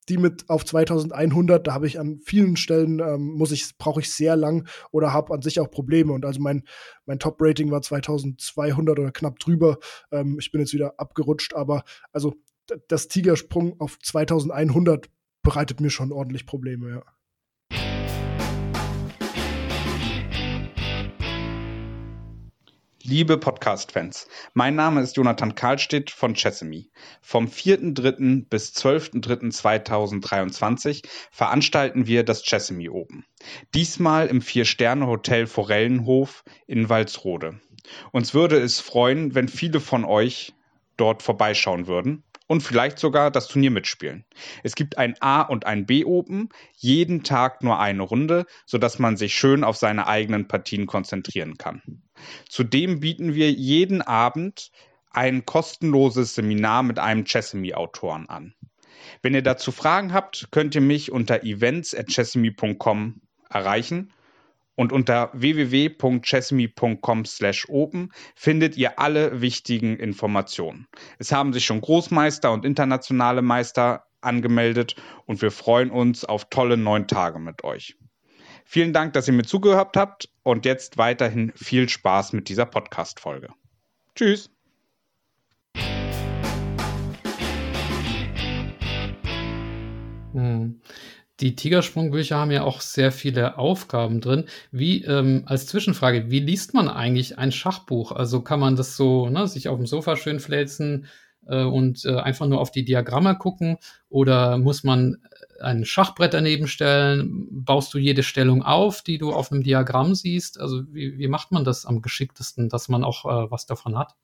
Die 0.09 0.19
mit 0.19 0.51
auf 0.51 0.65
2100, 0.65 1.65
da 1.65 1.75
habe 1.75 1.87
ich 1.87 2.01
an 2.01 2.19
vielen 2.25 2.57
Stellen, 2.57 2.99
ähm, 2.99 3.35
muss 3.35 3.53
ich, 3.53 3.79
brauche 3.79 4.01
ich 4.01 4.11
sehr 4.11 4.35
lang 4.35 4.67
oder 4.91 5.13
habe 5.13 5.33
an 5.33 5.43
sich 5.43 5.61
auch 5.61 5.71
Probleme. 5.71 6.13
Und 6.13 6.25
also 6.25 6.41
mein, 6.41 6.65
mein 7.07 7.21
Top-Rating 7.21 7.71
war 7.71 7.83
2200 7.83 8.99
oder 8.99 9.13
knapp 9.13 9.39
drüber. 9.39 9.79
Ähm, 10.11 10.39
ich 10.41 10.51
bin 10.51 10.61
jetzt 10.61 10.73
wieder 10.73 10.99
abgerutscht, 10.99 11.55
aber 11.55 11.85
also 12.11 12.35
das 12.89 13.07
Tigersprung 13.07 13.79
auf 13.81 13.97
2100 14.01 15.09
bereitet 15.43 15.81
mir 15.81 15.91
schon 15.91 16.11
ordentlich 16.11 16.47
Probleme, 16.47 16.91
ja. 16.91 17.03
Liebe 23.05 23.37
Podcast-Fans, 23.37 24.29
mein 24.55 24.77
Name 24.77 25.01
ist 25.01 25.17
Jonathan 25.17 25.57
Karlstedt 25.57 26.13
von 26.13 26.35
Chessemy. 26.35 26.89
Vom 27.21 27.49
4.3. 27.49 28.49
bis 28.49 28.75
12.3.2023 28.75 31.03
veranstalten 31.33 32.07
wir 32.07 32.23
das 32.23 32.45
Chessemy 32.45 32.91
Open. 32.91 33.25
Diesmal 33.75 34.29
im 34.29 34.41
Vier-Sterne-Hotel 34.41 35.49
Forellenhof 35.49 36.45
in 36.69 36.89
Walsrode. 36.89 37.61
Uns 38.13 38.35
würde 38.35 38.59
es 38.59 38.79
freuen, 38.79 39.35
wenn 39.35 39.49
viele 39.49 39.81
von 39.81 40.05
euch 40.05 40.55
dort 40.97 41.25
vorbeischauen 41.25 41.89
würden 41.89 42.23
und 42.53 42.63
vielleicht 42.63 42.99
sogar 42.99 43.31
das 43.31 43.49
Turnier 43.49 43.71
mitspielen. 43.71 44.27
Es 44.63 44.75
gibt 44.75 44.99
ein 44.99 45.15
A 45.21 45.41
und 45.41 45.65
ein 45.65 45.87
B 45.87 46.05
Open, 46.05 46.51
jeden 46.77 47.23
Tag 47.23 47.63
nur 47.63 47.81
eine 47.81 48.03
Runde, 48.03 48.45
sodass 48.67 48.99
man 48.99 49.17
sich 49.17 49.35
schön 49.35 49.65
auf 49.65 49.79
seine 49.79 50.07
eigenen 50.07 50.49
Partien 50.49 50.85
konzentrieren 50.85 51.57
kann. 51.57 51.81
Zudem 52.51 53.01
bieten 53.01 53.35
wir 53.35 53.51
jeden 53.51 54.03
Abend 54.03 54.71
ein 55.13 55.47
kostenloses 55.47 56.35
Seminar 56.35 56.83
mit 56.83 56.99
einem 56.99 57.25
Chessemy-Autoren 57.25 58.29
an. 58.29 58.53
Wenn 59.23 59.33
ihr 59.33 59.41
dazu 59.41 59.73
Fragen 59.73 60.13
habt, 60.13 60.49
könnt 60.51 60.75
ihr 60.75 60.83
mich 60.83 61.11
unter 61.11 61.45
events@chessemy.com 61.45 63.23
erreichen 63.49 64.13
und 64.75 64.93
unter 64.93 65.31
www.chessme.com/open 65.33 68.13
findet 68.35 68.77
ihr 68.77 68.99
alle 68.99 69.41
wichtigen 69.41 69.97
Informationen. 69.97 70.89
Es 71.19 71.33
haben 71.33 71.53
sich 71.53 71.65
schon 71.65 71.81
Großmeister 71.81 72.53
und 72.53 72.65
internationale 72.65 73.43
Meister 73.43 74.07
angemeldet 74.21 74.97
und 75.27 75.43
wir 75.43 75.51
freuen 75.51 75.91
uns 75.91 76.25
auf 76.25 76.49
tolle 76.49 76.77
neun 76.77 77.09
Tage 77.09 77.39
mit 77.39 77.65
euch. 77.65 77.97
Vielen 78.65 78.93
Dank, 78.93 79.13
dass 79.13 79.27
ihr 79.27 79.35
mir 79.35 79.45
zugehört 79.45 79.97
habt 79.97 80.29
und 80.43 80.65
jetzt 80.65 80.97
weiterhin 80.97 81.53
viel 81.57 81.89
Spaß 81.89 82.33
mit 82.33 82.49
dieser 82.49 82.67
Podcast-Folge. 82.67 83.49
Tschüss! 84.15 84.51
Hm. 90.33 90.81
Die 91.43 91.57
Tigersprungbücher 91.57 92.37
haben 92.39 92.53
ja 92.53 92.63
auch 92.63 92.81
sehr 92.81 93.11
viele 93.11 93.59
Aufgaben 93.59 94.21
drin. 94.21 94.45
Wie, 94.71 95.03
ähm, 95.05 95.43
als 95.47 95.67
Zwischenfrage, 95.67 96.31
wie 96.31 96.39
liest 96.39 96.73
man 96.73 96.89
eigentlich 96.89 97.37
ein 97.37 97.51
Schachbuch? 97.51 98.13
Also 98.13 98.43
kann 98.43 98.61
man 98.61 98.77
das 98.77 98.97
so, 98.97 99.29
ne, 99.29 99.49
sich 99.49 99.69
auf 99.69 99.77
dem 99.77 99.87
Sofa 99.87 100.17
schön 100.17 100.39
fläzen 100.39 101.07
äh, 101.49 101.65
und 101.65 102.05
äh, 102.05 102.15
einfach 102.15 102.47
nur 102.47 102.61
auf 102.61 102.71
die 102.71 102.85
Diagramme 102.85 103.37
gucken? 103.37 103.79
Oder 104.09 104.57
muss 104.57 104.85
man 104.85 105.19
ein 105.61 105.85
Schachbrett 105.85 106.33
daneben 106.33 106.69
stellen? 106.69 107.49
Baust 107.51 107.93
du 107.93 107.99
jede 107.99 108.23
Stellung 108.23 108.63
auf, 108.63 109.03
die 109.03 109.19
du 109.19 109.33
auf 109.33 109.51
einem 109.51 109.65
Diagramm 109.65 110.15
siehst? 110.15 110.61
Also 110.61 110.85
wie, 110.95 111.19
wie 111.19 111.29
macht 111.29 111.51
man 111.51 111.65
das 111.65 111.87
am 111.87 112.03
geschicktesten, 112.03 112.69
dass 112.69 112.89
man 112.89 113.03
auch 113.03 113.25
äh, 113.25 113.51
was 113.51 113.67
davon 113.67 113.99
hat? 113.99 114.15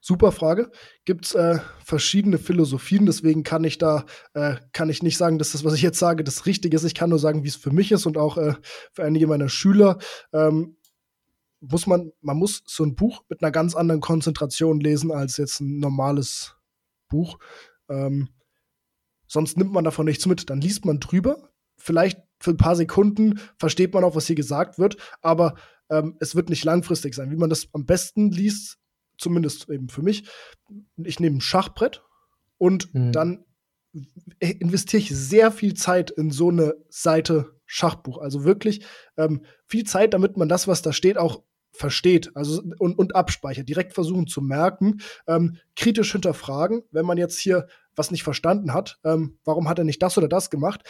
Super 0.00 0.32
Frage. 0.32 0.70
Gibt 1.04 1.26
es 1.26 1.34
äh, 1.34 1.58
verschiedene 1.84 2.38
Philosophien, 2.38 3.06
deswegen 3.06 3.42
kann 3.42 3.64
ich 3.64 3.78
da, 3.78 4.04
äh, 4.34 4.56
kann 4.72 4.90
ich 4.90 5.02
nicht 5.02 5.16
sagen, 5.16 5.38
dass 5.38 5.52
das, 5.52 5.64
was 5.64 5.74
ich 5.74 5.82
jetzt 5.82 5.98
sage, 5.98 6.24
das 6.24 6.46
Richtige 6.46 6.76
ist. 6.76 6.84
Ich 6.84 6.94
kann 6.94 7.10
nur 7.10 7.18
sagen, 7.18 7.42
wie 7.42 7.48
es 7.48 7.56
für 7.56 7.72
mich 7.72 7.90
ist 7.92 8.06
und 8.06 8.16
auch 8.16 8.36
äh, 8.36 8.54
für 8.92 9.04
einige 9.04 9.26
meiner 9.26 9.48
Schüler. 9.48 9.98
Ähm, 10.32 10.76
muss 11.60 11.86
man, 11.86 12.12
man 12.20 12.36
muss 12.36 12.62
so 12.66 12.84
ein 12.84 12.94
Buch 12.94 13.22
mit 13.28 13.42
einer 13.42 13.50
ganz 13.50 13.74
anderen 13.74 14.00
Konzentration 14.00 14.80
lesen 14.80 15.10
als 15.10 15.36
jetzt 15.36 15.60
ein 15.60 15.78
normales 15.80 16.54
Buch. 17.08 17.38
Ähm, 17.88 18.28
sonst 19.26 19.56
nimmt 19.56 19.72
man 19.72 19.84
davon 19.84 20.06
nichts 20.06 20.26
mit. 20.26 20.50
Dann 20.50 20.60
liest 20.60 20.84
man 20.84 21.00
drüber. 21.00 21.50
Vielleicht 21.76 22.20
für 22.40 22.50
ein 22.50 22.56
paar 22.56 22.76
Sekunden 22.76 23.40
versteht 23.56 23.94
man 23.94 24.04
auch, 24.04 24.14
was 24.14 24.26
hier 24.26 24.36
gesagt 24.36 24.78
wird, 24.78 24.96
aber 25.22 25.54
ähm, 25.90 26.16
es 26.20 26.34
wird 26.34 26.50
nicht 26.50 26.64
langfristig 26.64 27.14
sein. 27.14 27.30
Wie 27.30 27.36
man 27.36 27.50
das 27.50 27.68
am 27.72 27.86
besten 27.86 28.30
liest, 28.30 28.78
zumindest 29.18 29.68
eben 29.68 29.88
für 29.88 30.02
mich, 30.02 30.28
ich 30.96 31.20
nehme 31.20 31.38
ein 31.38 31.40
Schachbrett 31.40 32.02
und 32.56 32.94
mhm. 32.94 33.12
dann 33.12 33.44
investiere 34.40 35.02
ich 35.02 35.10
sehr 35.10 35.50
viel 35.50 35.74
Zeit 35.74 36.10
in 36.10 36.30
so 36.30 36.50
eine 36.50 36.74
Seite 36.88 37.58
Schachbuch. 37.66 38.18
Also 38.18 38.44
wirklich 38.44 38.84
ähm, 39.16 39.44
viel 39.66 39.84
Zeit, 39.84 40.14
damit 40.14 40.36
man 40.36 40.48
das, 40.48 40.68
was 40.68 40.82
da 40.82 40.92
steht, 40.92 41.18
auch 41.18 41.42
versteht 41.72 42.30
also, 42.34 42.62
und, 42.78 42.98
und 42.98 43.14
abspeichert. 43.14 43.68
Direkt 43.68 43.92
versuchen 43.92 44.26
zu 44.26 44.40
merken, 44.40 45.00
ähm, 45.26 45.58
kritisch 45.76 46.12
hinterfragen, 46.12 46.82
wenn 46.90 47.06
man 47.06 47.18
jetzt 47.18 47.38
hier 47.38 47.66
was 47.94 48.10
nicht 48.10 48.22
verstanden 48.22 48.72
hat, 48.72 48.98
ähm, 49.04 49.38
warum 49.44 49.68
hat 49.68 49.78
er 49.78 49.84
nicht 49.84 50.02
das 50.02 50.16
oder 50.16 50.28
das 50.28 50.50
gemacht, 50.50 50.82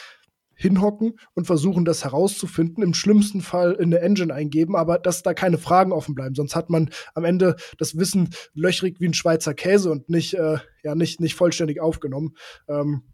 hinhocken 0.58 1.18
und 1.34 1.46
versuchen, 1.46 1.84
das 1.84 2.04
herauszufinden. 2.04 2.82
Im 2.82 2.92
schlimmsten 2.92 3.40
Fall 3.40 3.72
in 3.74 3.92
der 3.92 4.02
Engine 4.02 4.34
eingeben, 4.34 4.74
aber 4.76 4.98
dass 4.98 5.22
da 5.22 5.32
keine 5.32 5.56
Fragen 5.56 5.92
offen 5.92 6.14
bleiben. 6.14 6.34
Sonst 6.34 6.56
hat 6.56 6.68
man 6.68 6.90
am 7.14 7.24
Ende 7.24 7.56
das 7.78 7.96
Wissen 7.96 8.30
löchrig 8.54 9.00
wie 9.00 9.06
ein 9.06 9.14
Schweizer 9.14 9.54
Käse 9.54 9.90
und 9.90 10.10
nicht, 10.10 10.34
äh, 10.34 10.58
ja, 10.82 10.94
nicht, 10.96 11.20
nicht 11.20 11.36
vollständig 11.36 11.80
aufgenommen. 11.80 12.34
Ähm, 12.68 13.04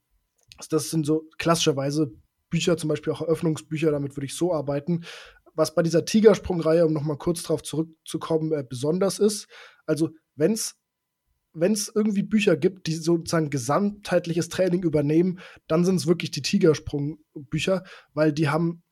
das 0.70 0.90
sind 0.90 1.04
so 1.04 1.28
klassischerweise 1.38 2.12
Bücher, 2.48 2.76
zum 2.76 2.88
Beispiel 2.88 3.12
auch 3.12 3.20
Eröffnungsbücher, 3.20 3.90
damit 3.90 4.16
würde 4.16 4.26
ich 4.26 4.36
so 4.36 4.54
arbeiten. 4.54 5.04
Was 5.54 5.74
bei 5.74 5.82
dieser 5.82 6.04
Tigersprung-Reihe, 6.04 6.86
um 6.86 6.92
nochmal 6.92 7.18
kurz 7.18 7.42
darauf 7.42 7.62
zurückzukommen, 7.62 8.52
äh, 8.52 8.64
besonders 8.66 9.18
ist, 9.18 9.48
also 9.86 10.10
wenn 10.34 10.52
es 10.52 10.76
wenn 11.54 11.72
es 11.72 11.90
irgendwie 11.94 12.22
Bücher 12.22 12.56
gibt, 12.56 12.86
die 12.86 12.94
sozusagen 12.94 13.48
gesamtheitliches 13.48 14.48
Training 14.48 14.82
übernehmen, 14.82 15.38
dann 15.68 15.84
sind 15.84 15.96
es 15.96 16.06
wirklich 16.06 16.30
die 16.32 16.42
Tigersprung-Bücher, 16.42 17.84
weil 18.12 18.32
die 18.32 18.48
haben 18.48 18.82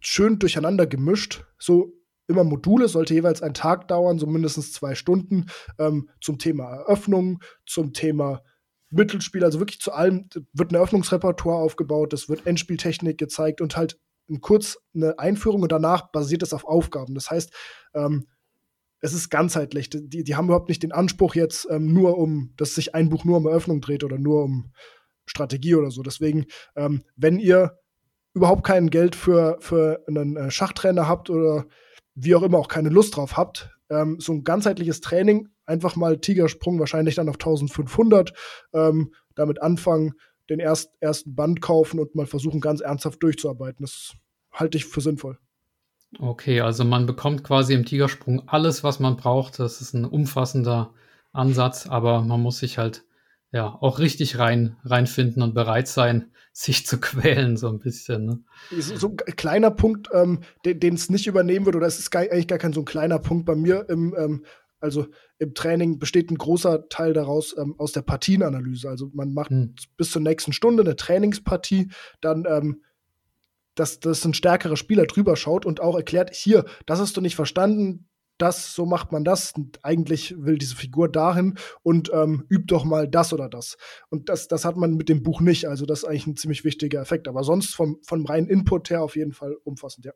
schön 0.00 0.38
durcheinander 0.38 0.86
gemischt. 0.86 1.44
So 1.58 1.92
immer 2.28 2.44
Module, 2.44 2.88
sollte 2.88 3.14
jeweils 3.14 3.42
ein 3.42 3.54
Tag 3.54 3.88
dauern, 3.88 4.18
so 4.18 4.26
mindestens 4.26 4.72
zwei 4.72 4.94
Stunden, 4.94 5.46
ähm, 5.78 6.08
zum 6.20 6.38
Thema 6.38 6.64
Eröffnung, 6.64 7.40
zum 7.66 7.92
Thema 7.92 8.42
Mittelspiel, 8.90 9.44
also 9.44 9.58
wirklich 9.58 9.80
zu 9.80 9.92
allem 9.92 10.28
wird 10.52 10.70
ein 10.70 10.76
Eröffnungsrepertoire 10.76 11.58
aufgebaut, 11.58 12.12
es 12.12 12.28
wird 12.28 12.46
Endspieltechnik 12.46 13.18
gezeigt 13.18 13.60
und 13.60 13.76
halt 13.76 13.98
kurz 14.40 14.78
eine 14.94 15.18
Einführung 15.18 15.62
und 15.62 15.72
danach 15.72 16.10
basiert 16.10 16.42
es 16.42 16.52
auf 16.52 16.64
Aufgaben. 16.64 17.14
Das 17.14 17.30
heißt, 17.30 17.52
ähm, 17.94 18.26
es 19.00 19.12
ist 19.12 19.30
ganzheitlich. 19.30 19.90
Die, 19.90 20.24
die 20.24 20.36
haben 20.36 20.46
überhaupt 20.46 20.68
nicht 20.68 20.82
den 20.82 20.92
Anspruch 20.92 21.34
jetzt 21.34 21.66
ähm, 21.70 21.92
nur 21.92 22.18
um, 22.18 22.52
dass 22.56 22.74
sich 22.74 22.94
ein 22.94 23.08
Buch 23.08 23.24
nur 23.24 23.36
um 23.36 23.46
Eröffnung 23.46 23.80
dreht 23.80 24.04
oder 24.04 24.18
nur 24.18 24.44
um 24.44 24.72
Strategie 25.26 25.74
oder 25.74 25.90
so. 25.90 26.02
Deswegen, 26.02 26.46
ähm, 26.76 27.02
wenn 27.16 27.38
ihr 27.38 27.78
überhaupt 28.34 28.64
kein 28.64 28.90
Geld 28.90 29.16
für, 29.16 29.56
für 29.60 30.04
einen 30.06 30.36
äh, 30.36 30.50
Schachtrainer 30.50 31.08
habt 31.08 31.30
oder 31.30 31.66
wie 32.14 32.34
auch 32.34 32.42
immer 32.42 32.58
auch 32.58 32.68
keine 32.68 32.88
Lust 32.88 33.16
drauf 33.16 33.36
habt, 33.36 33.70
ähm, 33.90 34.18
so 34.20 34.32
ein 34.32 34.44
ganzheitliches 34.44 35.00
Training, 35.00 35.48
einfach 35.64 35.96
mal 35.96 36.18
Tigersprung 36.18 36.78
wahrscheinlich 36.78 37.16
dann 37.16 37.28
auf 37.28 37.36
1500, 37.36 38.32
ähm, 38.72 39.12
damit 39.34 39.60
anfangen, 39.62 40.14
den 40.48 40.60
erst, 40.60 40.92
ersten 41.00 41.34
Band 41.34 41.60
kaufen 41.60 41.98
und 41.98 42.14
mal 42.14 42.26
versuchen, 42.26 42.60
ganz 42.60 42.80
ernsthaft 42.80 43.22
durchzuarbeiten. 43.22 43.84
Das 43.84 44.14
halte 44.52 44.78
ich 44.78 44.86
für 44.86 45.00
sinnvoll. 45.00 45.38
Okay, 46.18 46.60
also 46.60 46.84
man 46.84 47.06
bekommt 47.06 47.44
quasi 47.44 47.74
im 47.74 47.84
Tigersprung 47.84 48.48
alles, 48.48 48.84
was 48.84 49.00
man 49.00 49.16
braucht. 49.16 49.58
Das 49.58 49.80
ist 49.80 49.94
ein 49.94 50.04
umfassender 50.04 50.94
Ansatz, 51.32 51.86
aber 51.86 52.22
man 52.22 52.40
muss 52.40 52.58
sich 52.58 52.78
halt 52.78 53.04
ja 53.52 53.66
auch 53.80 53.98
richtig 53.98 54.38
rein 54.38 54.76
reinfinden 54.84 55.42
und 55.42 55.54
bereit 55.54 55.88
sein, 55.88 56.30
sich 56.52 56.86
zu 56.86 56.98
quälen 56.98 57.56
so 57.56 57.68
ein 57.68 57.78
bisschen. 57.78 58.24
Ne? 58.24 58.44
So 58.80 59.08
ein 59.08 59.36
kleiner 59.36 59.70
Punkt, 59.70 60.08
ähm, 60.12 60.40
den 60.64 60.94
es 60.94 61.10
nicht 61.10 61.26
übernehmen 61.26 61.66
wird, 61.66 61.76
oder 61.76 61.86
es 61.86 61.98
ist 61.98 62.10
gar, 62.10 62.22
eigentlich 62.22 62.48
gar 62.48 62.58
kein 62.58 62.72
so 62.72 62.80
ein 62.80 62.86
kleiner 62.86 63.18
Punkt 63.18 63.44
bei 63.44 63.54
mir 63.54 63.88
im 63.88 64.14
ähm, 64.16 64.44
also 64.78 65.06
im 65.38 65.54
Training 65.54 65.98
besteht 65.98 66.30
ein 66.30 66.38
großer 66.38 66.88
Teil 66.88 67.12
daraus 67.12 67.56
ähm, 67.58 67.74
aus 67.78 67.92
der 67.92 68.02
Partienanalyse. 68.02 68.88
Also 68.88 69.10
man 69.14 69.32
macht 69.32 69.50
hm. 69.50 69.74
bis 69.96 70.10
zur 70.10 70.22
nächsten 70.22 70.52
Stunde 70.52 70.82
eine 70.82 70.96
Trainingspartie, 70.96 71.90
dann 72.20 72.44
ähm, 72.48 72.82
dass, 73.76 74.00
dass 74.00 74.24
ein 74.24 74.34
stärkerer 74.34 74.76
Spieler 74.76 75.06
drüber 75.06 75.36
schaut 75.36 75.64
und 75.64 75.80
auch 75.80 75.94
erklärt, 75.94 76.34
hier, 76.34 76.64
das 76.86 76.98
hast 76.98 77.16
du 77.16 77.20
nicht 77.20 77.36
verstanden, 77.36 78.08
das, 78.38 78.74
so 78.74 78.84
macht 78.84 79.12
man 79.12 79.24
das. 79.24 79.54
Eigentlich 79.82 80.34
will 80.38 80.58
diese 80.58 80.76
Figur 80.76 81.10
dahin 81.10 81.54
und 81.82 82.10
ähm, 82.12 82.44
übt 82.48 82.66
doch 82.66 82.84
mal 82.84 83.08
das 83.08 83.32
oder 83.32 83.48
das. 83.48 83.76
Und 84.10 84.28
das, 84.28 84.48
das 84.48 84.64
hat 84.64 84.76
man 84.76 84.94
mit 84.94 85.08
dem 85.08 85.22
Buch 85.22 85.40
nicht. 85.40 85.66
Also 85.66 85.86
das 85.86 86.00
ist 86.00 86.04
eigentlich 86.04 86.26
ein 86.26 86.36
ziemlich 86.36 86.64
wichtiger 86.64 87.00
Effekt. 87.00 87.28
Aber 87.28 87.44
sonst 87.44 87.74
vom, 87.74 87.98
vom 88.02 88.26
reinen 88.26 88.48
Input 88.48 88.90
her 88.90 89.02
auf 89.02 89.16
jeden 89.16 89.32
Fall 89.32 89.56
umfassend, 89.64 90.04
ja. 90.06 90.12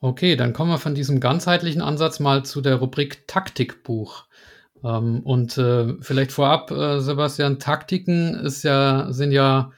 Okay, 0.00 0.36
dann 0.36 0.52
kommen 0.52 0.70
wir 0.70 0.78
von 0.78 0.94
diesem 0.94 1.18
ganzheitlichen 1.18 1.82
Ansatz 1.82 2.20
mal 2.20 2.44
zu 2.44 2.60
der 2.60 2.76
Rubrik 2.76 3.26
Taktikbuch. 3.26 4.26
Ähm, 4.84 5.20
und 5.20 5.58
äh, 5.58 5.94
vielleicht 6.00 6.32
vorab, 6.32 6.70
äh, 6.70 7.00
Sebastian, 7.00 7.58
Taktiken 7.58 8.34
ist 8.34 8.62
ja, 8.62 9.12
sind 9.12 9.32
ja, 9.32 9.70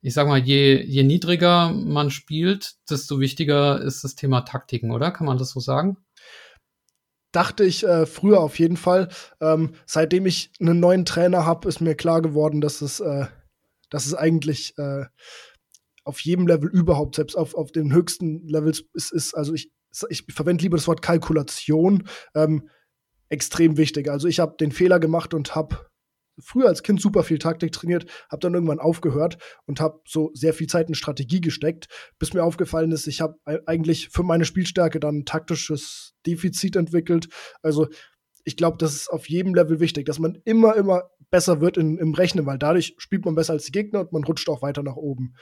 ich 0.00 0.14
sag 0.14 0.28
mal, 0.28 0.38
je, 0.38 0.82
je 0.84 1.02
niedriger 1.02 1.72
man 1.72 2.10
spielt, 2.10 2.76
desto 2.88 3.20
wichtiger 3.20 3.80
ist 3.80 4.04
das 4.04 4.14
Thema 4.14 4.42
Taktiken, 4.42 4.90
oder? 4.92 5.10
Kann 5.10 5.26
man 5.26 5.38
das 5.38 5.50
so 5.50 5.60
sagen? 5.60 5.96
dachte 7.32 7.64
ich 7.64 7.84
äh, 7.84 8.06
früher 8.06 8.40
auf 8.40 8.58
jeden 8.58 8.76
Fall. 8.76 9.08
Ähm, 9.40 9.74
seitdem 9.86 10.26
ich 10.26 10.50
einen 10.60 10.80
neuen 10.80 11.04
Trainer 11.04 11.44
habe, 11.44 11.68
ist 11.68 11.80
mir 11.80 11.94
klar 11.94 12.22
geworden, 12.22 12.60
dass 12.60 12.80
es, 12.80 13.00
äh, 13.00 13.26
dass 13.90 14.06
es 14.06 14.14
eigentlich 14.14 14.76
äh, 14.78 15.04
auf 16.04 16.20
jedem 16.20 16.46
Level 16.46 16.70
überhaupt, 16.70 17.16
selbst 17.16 17.36
auf, 17.36 17.54
auf 17.54 17.70
den 17.70 17.92
höchsten 17.92 18.46
Levels 18.48 18.84
ist, 18.94 19.12
ist 19.12 19.34
also 19.34 19.52
ich, 19.52 19.70
ich 20.08 20.24
verwende 20.30 20.62
lieber 20.62 20.76
das 20.76 20.88
Wort 20.88 21.02
Kalkulation, 21.02 22.08
ähm, 22.34 22.68
extrem 23.28 23.76
wichtig. 23.76 24.08
Also 24.08 24.26
ich 24.26 24.40
habe 24.40 24.56
den 24.58 24.72
Fehler 24.72 24.98
gemacht 25.00 25.34
und 25.34 25.54
habe 25.54 25.87
früher 26.40 26.66
als 26.66 26.82
Kind 26.82 27.00
super 27.00 27.22
viel 27.22 27.38
Taktik 27.38 27.72
trainiert, 27.72 28.06
habe 28.30 28.40
dann 28.40 28.54
irgendwann 28.54 28.78
aufgehört 28.80 29.38
und 29.66 29.80
habe 29.80 30.00
so 30.06 30.30
sehr 30.34 30.54
viel 30.54 30.66
Zeit 30.66 30.88
in 30.88 30.94
Strategie 30.94 31.40
gesteckt, 31.40 31.88
bis 32.18 32.34
mir 32.34 32.44
aufgefallen 32.44 32.92
ist, 32.92 33.06
ich 33.06 33.20
habe 33.20 33.36
eigentlich 33.66 34.08
für 34.10 34.22
meine 34.22 34.44
Spielstärke 34.44 35.00
dann 35.00 35.18
ein 35.18 35.24
taktisches 35.24 36.14
Defizit 36.26 36.76
entwickelt. 36.76 37.28
Also 37.62 37.88
ich 38.44 38.56
glaube, 38.56 38.78
das 38.78 38.94
ist 38.94 39.08
auf 39.08 39.28
jedem 39.28 39.54
Level 39.54 39.78
wichtig, 39.78 40.06
dass 40.06 40.18
man 40.18 40.38
immer, 40.44 40.74
immer 40.76 41.10
besser 41.30 41.60
wird 41.60 41.76
in, 41.76 41.98
im 41.98 42.14
Rechnen, 42.14 42.46
weil 42.46 42.58
dadurch 42.58 42.94
spielt 42.96 43.24
man 43.24 43.34
besser 43.34 43.52
als 43.52 43.66
die 43.66 43.72
Gegner 43.72 44.00
und 44.00 44.12
man 44.12 44.24
rutscht 44.24 44.48
auch 44.48 44.62
weiter 44.62 44.82
nach 44.82 44.96
oben. 44.96 45.34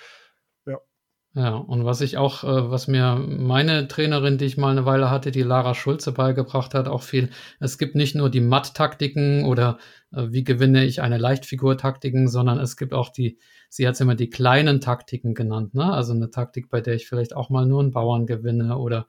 Ja, 1.37 1.57
und 1.57 1.85
was 1.85 2.01
ich 2.01 2.17
auch, 2.17 2.45
äh, 2.45 2.71
was 2.71 2.89
mir 2.89 3.17
meine 3.17 3.89
Trainerin, 3.89 4.39
die 4.39 4.47
ich 4.47 4.57
mal 4.57 4.71
eine 4.71 4.87
Weile 4.87 5.11
hatte, 5.11 5.31
die 5.31 5.43
Lara 5.43 5.75
Schulze 5.75 6.13
beigebracht 6.13 6.73
hat, 6.73 6.89
auch 6.89 7.03
viel. 7.03 7.29
Es 7.61 7.77
gibt 7.77 7.95
nicht 7.95 8.15
nur 8.15 8.31
die 8.31 8.41
Matt-Taktiken 8.41 9.45
oder 9.45 9.77
äh, 10.13 10.29
wie 10.31 10.45
gewinne 10.45 10.87
ich 10.87 11.03
eine 11.03 11.19
Leichtfigur-Taktiken, 11.19 12.27
sondern 12.29 12.59
es 12.59 12.79
gibt 12.79 12.95
auch 12.95 13.11
die, 13.11 13.39
sie 13.69 13.87
hat 13.87 13.97
es 13.97 14.01
immer 14.01 14.15
die 14.15 14.31
kleinen 14.31 14.81
Taktiken 14.81 15.35
genannt, 15.35 15.75
ne? 15.75 15.93
Also 15.93 16.15
eine 16.15 16.31
Taktik, 16.31 16.71
bei 16.71 16.81
der 16.81 16.95
ich 16.95 17.07
vielleicht 17.07 17.37
auch 17.37 17.51
mal 17.51 17.67
nur 17.67 17.81
einen 17.83 17.91
Bauern 17.93 18.25
gewinne 18.25 18.79
oder 18.79 19.07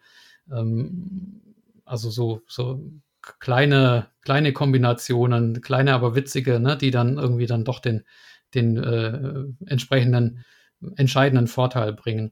ähm, 0.52 1.42
also 1.86 2.10
so, 2.10 2.42
so 2.46 2.84
kleine, 3.40 4.08
kleine 4.22 4.52
Kombinationen, 4.52 5.62
kleine, 5.62 5.94
aber 5.94 6.14
witzige, 6.16 6.60
ne, 6.60 6.76
die 6.78 6.92
dann 6.92 7.18
irgendwie 7.18 7.46
dann 7.46 7.64
doch 7.64 7.80
den, 7.80 8.04
den 8.54 8.76
äh, 8.78 9.46
entsprechenden 9.66 10.44
entscheidenden 10.96 11.48
Vorteil 11.48 11.94
bringen. 11.94 12.32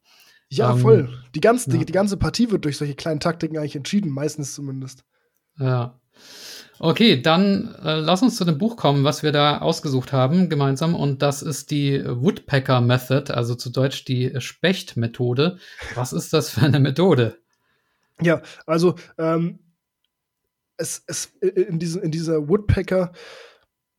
Ja, 0.50 0.72
ähm, 0.72 0.80
voll. 0.80 1.24
Die 1.34 1.42
ganze, 1.42 1.72
ja. 1.72 1.78
Die, 1.78 1.86
die 1.86 1.94
ganze 1.94 2.18
Partie 2.18 2.52
wird 2.52 2.66
durch 2.66 2.78
solche 2.78 2.96
kleinen 2.96 3.20
Taktiken 3.20 3.58
eigentlich 3.58 3.76
entschieden, 3.76 4.12
meistens 4.12 4.54
zumindest. 4.54 5.04
Ja. 5.60 6.00
Okay, 6.78 7.22
dann 7.22 7.74
äh, 7.84 8.00
lass 8.00 8.22
uns 8.22 8.36
zu 8.36 8.44
dem 8.44 8.58
Buch 8.58 8.76
kommen, 8.76 9.06
was 9.06 9.24
wir 9.24 9.32
da 9.32 9.60
ausgesucht 9.60 10.12
haben 10.12 10.50
gemeinsam. 10.50 10.94
Und 10.94 11.22
das 11.22 11.42
ist 11.42 11.72
die 11.72 12.04
Woodpecker 12.06 12.82
Method, 12.82 13.34
also 13.34 13.56
zu 13.56 13.70
Deutsch 13.70 14.04
die 14.06 14.34
Specht-Methode. 14.40 15.58
Was 15.96 16.12
ist 16.12 16.34
das 16.34 16.50
für 16.50 16.62
eine 16.62 16.80
Methode? 16.80 17.38
Ja, 18.22 18.42
also 18.66 18.96
ähm, 19.18 19.60
es, 20.78 21.04
es, 21.08 21.28
in, 21.42 21.80
diese, 21.80 22.00
in 22.02 22.12
dieser 22.12 22.50
Woodpecker 22.50 23.14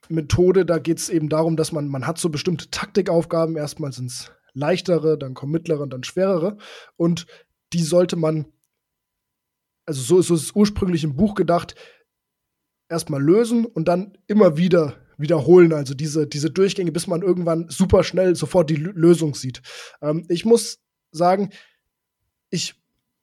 Methode, 0.08 0.66
da 0.66 0.78
geht 0.78 0.98
es 0.98 1.08
eben 1.08 1.28
darum, 1.28 1.56
dass 1.56 1.72
man, 1.72 1.88
man 1.88 2.06
hat 2.06 2.18
so 2.18 2.28
bestimmte 2.28 2.70
Taktikaufgaben. 2.70 3.56
Erstmal 3.56 3.92
sind 3.92 4.10
es 4.10 4.30
leichtere, 4.56 5.18
dann 5.18 5.34
kommen 5.34 5.52
mittlere 5.52 5.86
dann 5.86 6.02
schwerere. 6.02 6.56
Und 6.96 7.26
die 7.72 7.82
sollte 7.82 8.16
man, 8.16 8.46
also 9.84 10.02
so 10.02 10.18
ist 10.18 10.30
es 10.30 10.52
ursprünglich 10.52 11.04
im 11.04 11.16
Buch 11.16 11.34
gedacht, 11.34 11.74
erstmal 12.88 13.22
lösen 13.22 13.66
und 13.66 13.86
dann 13.86 14.16
immer 14.26 14.56
wieder 14.56 14.94
wiederholen, 15.18 15.72
also 15.72 15.94
diese, 15.94 16.26
diese 16.26 16.50
Durchgänge, 16.50 16.92
bis 16.92 17.06
man 17.06 17.22
irgendwann 17.22 17.68
super 17.68 18.04
schnell 18.04 18.36
sofort 18.36 18.68
die 18.68 18.74
L 18.76 18.92
Lösung 18.94 19.34
sieht. 19.34 19.62
Ähm, 20.02 20.26
ich 20.28 20.44
muss 20.44 20.78
sagen, 21.10 21.50
ich 22.50 22.74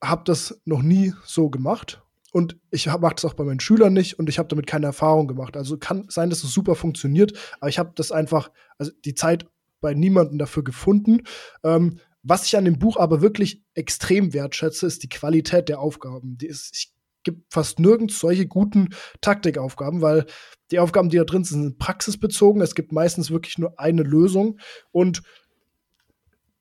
habe 0.02 0.24
das 0.26 0.60
noch 0.66 0.82
nie 0.82 1.14
so 1.24 1.50
gemacht 1.50 2.02
und 2.32 2.58
ich 2.72 2.88
mache 2.88 3.16
das 3.16 3.26
auch 3.26 3.36
bei 3.36 3.44
meinen 3.44 3.60
Schülern 3.60 3.94
nicht 3.94 4.18
und 4.18 4.28
ich 4.28 4.40
habe 4.40 4.50
damit 4.50 4.66
keine 4.66 4.88
Erfahrung 4.88 5.28
gemacht. 5.28 5.56
Also 5.56 5.78
kann 5.78 6.06
sein, 6.10 6.30
dass 6.32 6.44
es 6.44 6.52
super 6.52 6.76
funktioniert, 6.76 7.38
aber 7.60 7.70
ich 7.70 7.78
habe 7.78 7.92
das 7.96 8.12
einfach, 8.12 8.52
also 8.80 8.92
die 9.06 9.14
Zeit 9.14 9.46
bei 9.84 9.94
niemandem 9.94 10.40
dafür 10.40 10.64
gefunden. 10.64 11.22
Ähm, 11.64 12.00
was 12.24 12.46
ich 12.48 12.58
an 12.58 12.66
dem 12.66 12.80
Buch 12.80 12.98
aber 12.98 13.22
wirklich 13.22 13.62
extrem 13.76 14.34
wertschätze, 14.34 14.88
ist 14.88 15.04
die 15.04 15.10
Qualität 15.10 15.70
der 15.70 15.80
Aufgaben. 15.80 16.38
Die 16.38 16.48
ist, 16.48 16.72
ich 16.74 16.94
gibt 17.24 17.54
fast 17.54 17.80
nirgends 17.80 18.20
solche 18.20 18.48
guten 18.48 18.90
Taktikaufgaben, 19.22 20.02
weil 20.02 20.26
die 20.72 20.80
Aufgaben, 20.80 21.10
die 21.10 21.18
da 21.18 21.24
drin 21.24 21.44
sind, 21.44 21.62
sind 21.62 21.80
praxisbezogen. 21.80 22.62
Es 22.62 22.76
gibt 22.76 22.92
meistens 22.92 23.32
wirklich 23.32 23.58
nur 23.58 23.80
eine 23.80 24.04
Lösung 24.04 24.60
und 24.92 25.22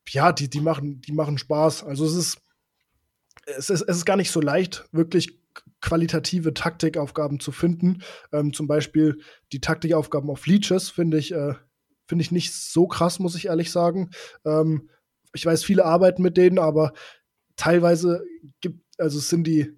ja, 0.08 0.32
die, 0.32 0.50
die, 0.50 0.60
machen, 0.60 1.00
die 1.00 1.12
machen 1.12 1.38
Spaß. 1.38 1.84
Also 1.84 2.04
es 2.04 2.14
ist, 2.14 2.38
es 3.46 3.70
ist, 3.70 3.82
es 3.82 3.96
ist 3.98 4.04
gar 4.04 4.16
nicht 4.16 4.30
so 4.30 4.40
leicht, 4.40 4.84
wirklich 4.92 5.38
qualitative 5.80 6.54
Taktikaufgaben 6.54 7.40
zu 7.40 7.52
finden. 7.52 8.02
Ähm, 8.32 8.52
zum 8.52 8.66
Beispiel 8.66 9.20
die 9.52 9.60
Taktikaufgaben 9.60 10.30
auf 10.30 10.46
Leeches 10.46 10.90
finde 10.90 11.18
ich, 11.18 11.32
äh, 11.32 11.54
finde 12.06 12.22
ich 12.22 12.32
nicht 12.32 12.52
so 12.52 12.86
krass, 12.86 13.18
muss 13.18 13.34
ich 13.34 13.46
ehrlich 13.46 13.70
sagen. 13.70 14.10
Ähm, 14.44 14.90
ich 15.34 15.46
weiß, 15.46 15.64
viele 15.64 15.84
arbeiten 15.84 16.22
mit 16.22 16.36
denen, 16.36 16.58
aber 16.58 16.92
teilweise 17.56 18.22
gibt, 18.60 18.80
also 18.98 19.18
sind 19.18 19.46
die 19.46 19.72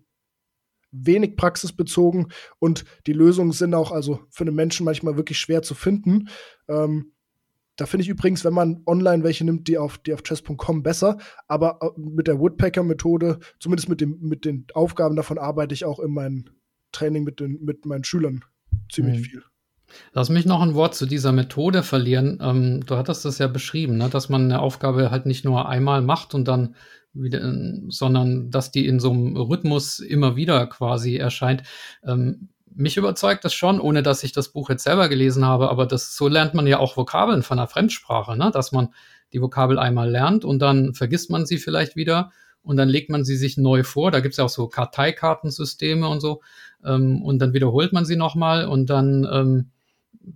wenig 0.90 1.36
praxisbezogen 1.36 2.28
und 2.58 2.84
die 3.06 3.12
Lösungen 3.12 3.52
sind 3.52 3.74
auch 3.74 3.90
also 3.90 4.20
für 4.30 4.44
einen 4.44 4.54
Menschen 4.54 4.84
manchmal 4.84 5.16
wirklich 5.16 5.38
schwer 5.38 5.62
zu 5.62 5.74
finden. 5.74 6.28
Ähm, 6.68 7.12
da 7.76 7.86
finde 7.86 8.02
ich 8.02 8.08
übrigens, 8.08 8.44
wenn 8.44 8.54
man 8.54 8.82
online 8.86 9.24
welche 9.24 9.44
nimmt, 9.44 9.66
die 9.66 9.78
auf, 9.78 9.98
die 9.98 10.14
auf 10.14 10.22
chess.com 10.22 10.84
besser. 10.84 11.18
Aber 11.48 11.78
äh, 11.80 12.00
mit 12.00 12.28
der 12.28 12.38
Woodpecker-Methode, 12.38 13.40
zumindest 13.58 13.88
mit, 13.88 14.00
dem, 14.00 14.18
mit 14.20 14.44
den 14.44 14.66
Aufgaben 14.74 15.16
davon, 15.16 15.38
arbeite 15.38 15.74
ich 15.74 15.84
auch 15.84 15.98
in 15.98 16.12
meinem 16.12 16.44
Training 16.92 17.24
mit, 17.24 17.40
den, 17.40 17.58
mit 17.64 17.84
meinen 17.84 18.04
Schülern 18.04 18.44
ziemlich 18.90 19.18
mhm. 19.18 19.24
viel. 19.24 19.44
Lass 20.12 20.28
mich 20.28 20.46
noch 20.46 20.60
ein 20.60 20.74
Wort 20.74 20.94
zu 20.94 21.06
dieser 21.06 21.32
Methode 21.32 21.82
verlieren. 21.82 22.38
Ähm, 22.42 22.86
du 22.86 22.96
hattest 22.96 23.24
das 23.24 23.38
ja 23.38 23.46
beschrieben, 23.46 23.96
ne, 23.96 24.08
dass 24.08 24.28
man 24.28 24.44
eine 24.44 24.60
Aufgabe 24.60 25.10
halt 25.10 25.26
nicht 25.26 25.44
nur 25.44 25.68
einmal 25.68 26.02
macht 26.02 26.34
und 26.34 26.46
dann 26.46 26.74
wieder, 27.12 27.40
sondern 27.88 28.50
dass 28.50 28.70
die 28.70 28.86
in 28.86 28.98
so 29.00 29.10
einem 29.10 29.36
Rhythmus 29.36 30.00
immer 30.00 30.36
wieder 30.36 30.66
quasi 30.66 31.16
erscheint. 31.16 31.62
Ähm, 32.04 32.48
mich 32.74 32.96
überzeugt 32.96 33.44
das 33.44 33.54
schon, 33.54 33.80
ohne 33.80 34.02
dass 34.02 34.24
ich 34.24 34.32
das 34.32 34.48
Buch 34.48 34.68
jetzt 34.68 34.82
selber 34.82 35.08
gelesen 35.08 35.44
habe, 35.44 35.70
aber 35.70 35.86
das, 35.86 36.16
so 36.16 36.26
lernt 36.26 36.54
man 36.54 36.66
ja 36.66 36.78
auch 36.78 36.96
Vokabeln 36.96 37.42
von 37.42 37.58
einer 37.58 37.68
Fremdsprache, 37.68 38.36
ne? 38.36 38.50
dass 38.52 38.72
man 38.72 38.88
die 39.32 39.40
Vokabel 39.40 39.78
einmal 39.78 40.10
lernt 40.10 40.44
und 40.44 40.60
dann 40.60 40.94
vergisst 40.94 41.30
man 41.30 41.46
sie 41.46 41.58
vielleicht 41.58 41.94
wieder 41.94 42.32
und 42.64 42.76
dann 42.76 42.88
legt 42.88 43.10
man 43.10 43.24
sie 43.24 43.36
sich 43.36 43.56
neu 43.56 43.84
vor. 43.84 44.10
Da 44.10 44.20
gibt 44.20 44.32
es 44.32 44.38
ja 44.38 44.44
auch 44.44 44.48
so 44.50 44.68
Karteikartensysteme 44.68 46.08
und 46.08 46.20
so. 46.20 46.40
Ähm, 46.84 47.22
und 47.22 47.38
dann 47.38 47.52
wiederholt 47.52 47.92
man 47.92 48.04
sie 48.04 48.16
nochmal 48.16 48.66
und 48.66 48.90
dann, 48.90 49.28
ähm, 49.30 49.70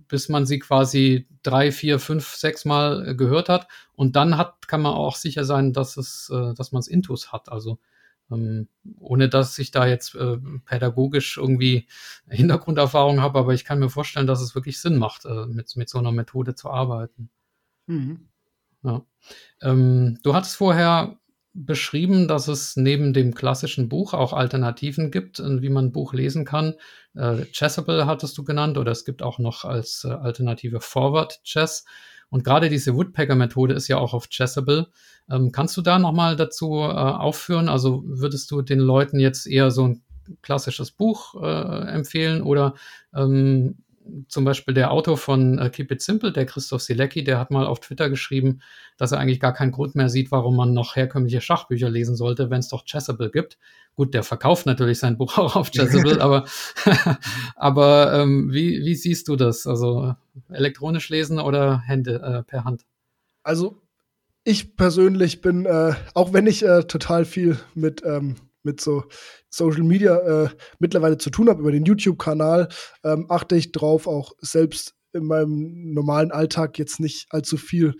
bis 0.07 0.29
man 0.29 0.45
sie 0.45 0.59
quasi 0.59 1.27
drei, 1.43 1.71
vier, 1.71 1.99
fünf, 1.99 2.35
sechs 2.35 2.65
Mal 2.65 3.15
gehört 3.15 3.49
hat. 3.49 3.67
Und 3.95 4.15
dann 4.15 4.37
hat, 4.37 4.67
kann 4.67 4.81
man 4.81 4.93
auch 4.93 5.15
sicher 5.15 5.43
sein, 5.43 5.73
dass 5.73 5.97
es, 5.97 6.31
äh, 6.33 6.53
dass 6.53 6.71
man 6.71 6.79
es 6.79 6.87
Intus 6.87 7.31
hat. 7.31 7.49
Also 7.49 7.79
ähm, 8.31 8.67
ohne 8.99 9.29
dass 9.29 9.57
ich 9.59 9.71
da 9.71 9.87
jetzt 9.87 10.15
äh, 10.15 10.37
pädagogisch 10.65 11.37
irgendwie 11.37 11.87
Hintergrunderfahrung 12.27 13.21
habe, 13.21 13.39
aber 13.39 13.53
ich 13.53 13.65
kann 13.65 13.79
mir 13.79 13.89
vorstellen, 13.89 14.27
dass 14.27 14.41
es 14.41 14.55
wirklich 14.55 14.79
Sinn 14.79 14.97
macht, 14.97 15.25
äh, 15.25 15.45
mit, 15.47 15.75
mit 15.75 15.89
so 15.89 15.97
einer 15.99 16.11
Methode 16.11 16.55
zu 16.55 16.69
arbeiten. 16.69 17.29
Mhm. 17.87 18.27
Ja. 18.83 19.05
Ähm, 19.61 20.19
du 20.23 20.33
hattest 20.33 20.55
vorher 20.55 21.18
beschrieben, 21.65 22.27
dass 22.27 22.47
es 22.47 22.77
neben 22.77 23.13
dem 23.13 23.33
klassischen 23.33 23.89
Buch 23.89 24.13
auch 24.13 24.31
Alternativen 24.33 25.11
gibt, 25.11 25.39
äh, 25.39 25.61
wie 25.61 25.69
man 25.69 25.85
ein 25.85 25.91
Buch 25.91 26.13
lesen 26.13 26.45
kann. 26.45 26.75
Äh, 27.15 27.45
Chessable 27.51 28.05
hattest 28.05 28.37
du 28.37 28.43
genannt 28.43 28.77
oder 28.77 28.91
es 28.91 29.03
gibt 29.03 29.21
auch 29.21 29.39
noch 29.39 29.65
als 29.65 30.05
äh, 30.05 30.09
Alternative 30.09 30.79
Forward 30.79 31.41
Chess. 31.43 31.85
Und 32.29 32.43
gerade 32.43 32.69
diese 32.69 32.95
Woodpecker-Methode 32.95 33.73
ist 33.73 33.87
ja 33.87 33.97
auch 33.97 34.13
auf 34.13 34.29
Chessable. 34.29 34.87
Ähm, 35.29 35.51
kannst 35.51 35.75
du 35.75 35.81
da 35.81 35.99
nochmal 35.99 36.35
dazu 36.35 36.75
äh, 36.75 36.93
aufführen? 36.93 37.67
Also 37.67 38.03
würdest 38.05 38.51
du 38.51 38.61
den 38.61 38.79
Leuten 38.79 39.19
jetzt 39.19 39.45
eher 39.45 39.71
so 39.71 39.87
ein 39.87 40.01
klassisches 40.41 40.91
Buch 40.91 41.35
äh, 41.41 41.87
empfehlen 41.89 42.41
oder 42.41 42.75
ähm, 43.13 43.79
zum 44.27 44.45
Beispiel 44.45 44.73
der 44.73 44.91
Autor 44.91 45.17
von 45.17 45.59
äh, 45.59 45.69
Keep 45.69 45.91
It 45.91 46.01
Simple, 46.01 46.31
der 46.31 46.45
Christoph 46.45 46.81
Silecki, 46.81 47.23
der 47.23 47.39
hat 47.39 47.51
mal 47.51 47.65
auf 47.65 47.79
Twitter 47.79 48.09
geschrieben, 48.09 48.61
dass 48.97 49.11
er 49.11 49.19
eigentlich 49.19 49.39
gar 49.39 49.53
keinen 49.53 49.71
Grund 49.71 49.95
mehr 49.95 50.09
sieht, 50.09 50.31
warum 50.31 50.55
man 50.55 50.73
noch 50.73 50.95
herkömmliche 50.95 51.41
Schachbücher 51.41 51.89
lesen 51.89 52.15
sollte, 52.15 52.49
wenn 52.49 52.59
es 52.59 52.69
doch 52.69 52.85
Chessable 52.85 53.29
gibt. 53.29 53.57
Gut, 53.95 54.13
der 54.13 54.23
verkauft 54.23 54.65
natürlich 54.65 54.99
sein 54.99 55.17
Buch 55.17 55.37
auch 55.37 55.55
auf 55.55 55.71
Chessable, 55.71 56.21
aber, 56.21 56.45
aber 57.55 58.13
ähm, 58.13 58.51
wie, 58.51 58.85
wie 58.85 58.95
siehst 58.95 59.27
du 59.27 59.35
das? 59.35 59.67
Also 59.67 60.15
elektronisch 60.49 61.09
lesen 61.09 61.39
oder 61.39 61.79
Hände 61.79 62.21
äh, 62.21 62.43
per 62.43 62.63
Hand? 62.63 62.85
Also 63.43 63.81
ich 64.43 64.75
persönlich 64.75 65.41
bin, 65.41 65.65
äh, 65.65 65.93
auch 66.13 66.33
wenn 66.33 66.47
ich 66.47 66.63
äh, 66.63 66.83
total 66.83 67.25
viel 67.25 67.57
mit 67.75 68.03
ähm, 68.05 68.35
mit 68.63 68.81
so 68.81 69.03
Social 69.49 69.83
Media 69.83 70.17
äh, 70.17 70.49
mittlerweile 70.79 71.17
zu 71.17 71.29
tun 71.29 71.49
habe, 71.49 71.61
über 71.61 71.71
den 71.71 71.85
YouTube-Kanal, 71.85 72.69
ähm, 73.03 73.25
achte 73.29 73.55
ich 73.55 73.71
drauf, 73.71 74.07
auch 74.07 74.33
selbst 74.39 74.95
in 75.13 75.25
meinem 75.25 75.93
normalen 75.93 76.31
Alltag 76.31 76.77
jetzt 76.77 76.99
nicht 76.99 77.27
allzu 77.31 77.57
viel 77.57 77.95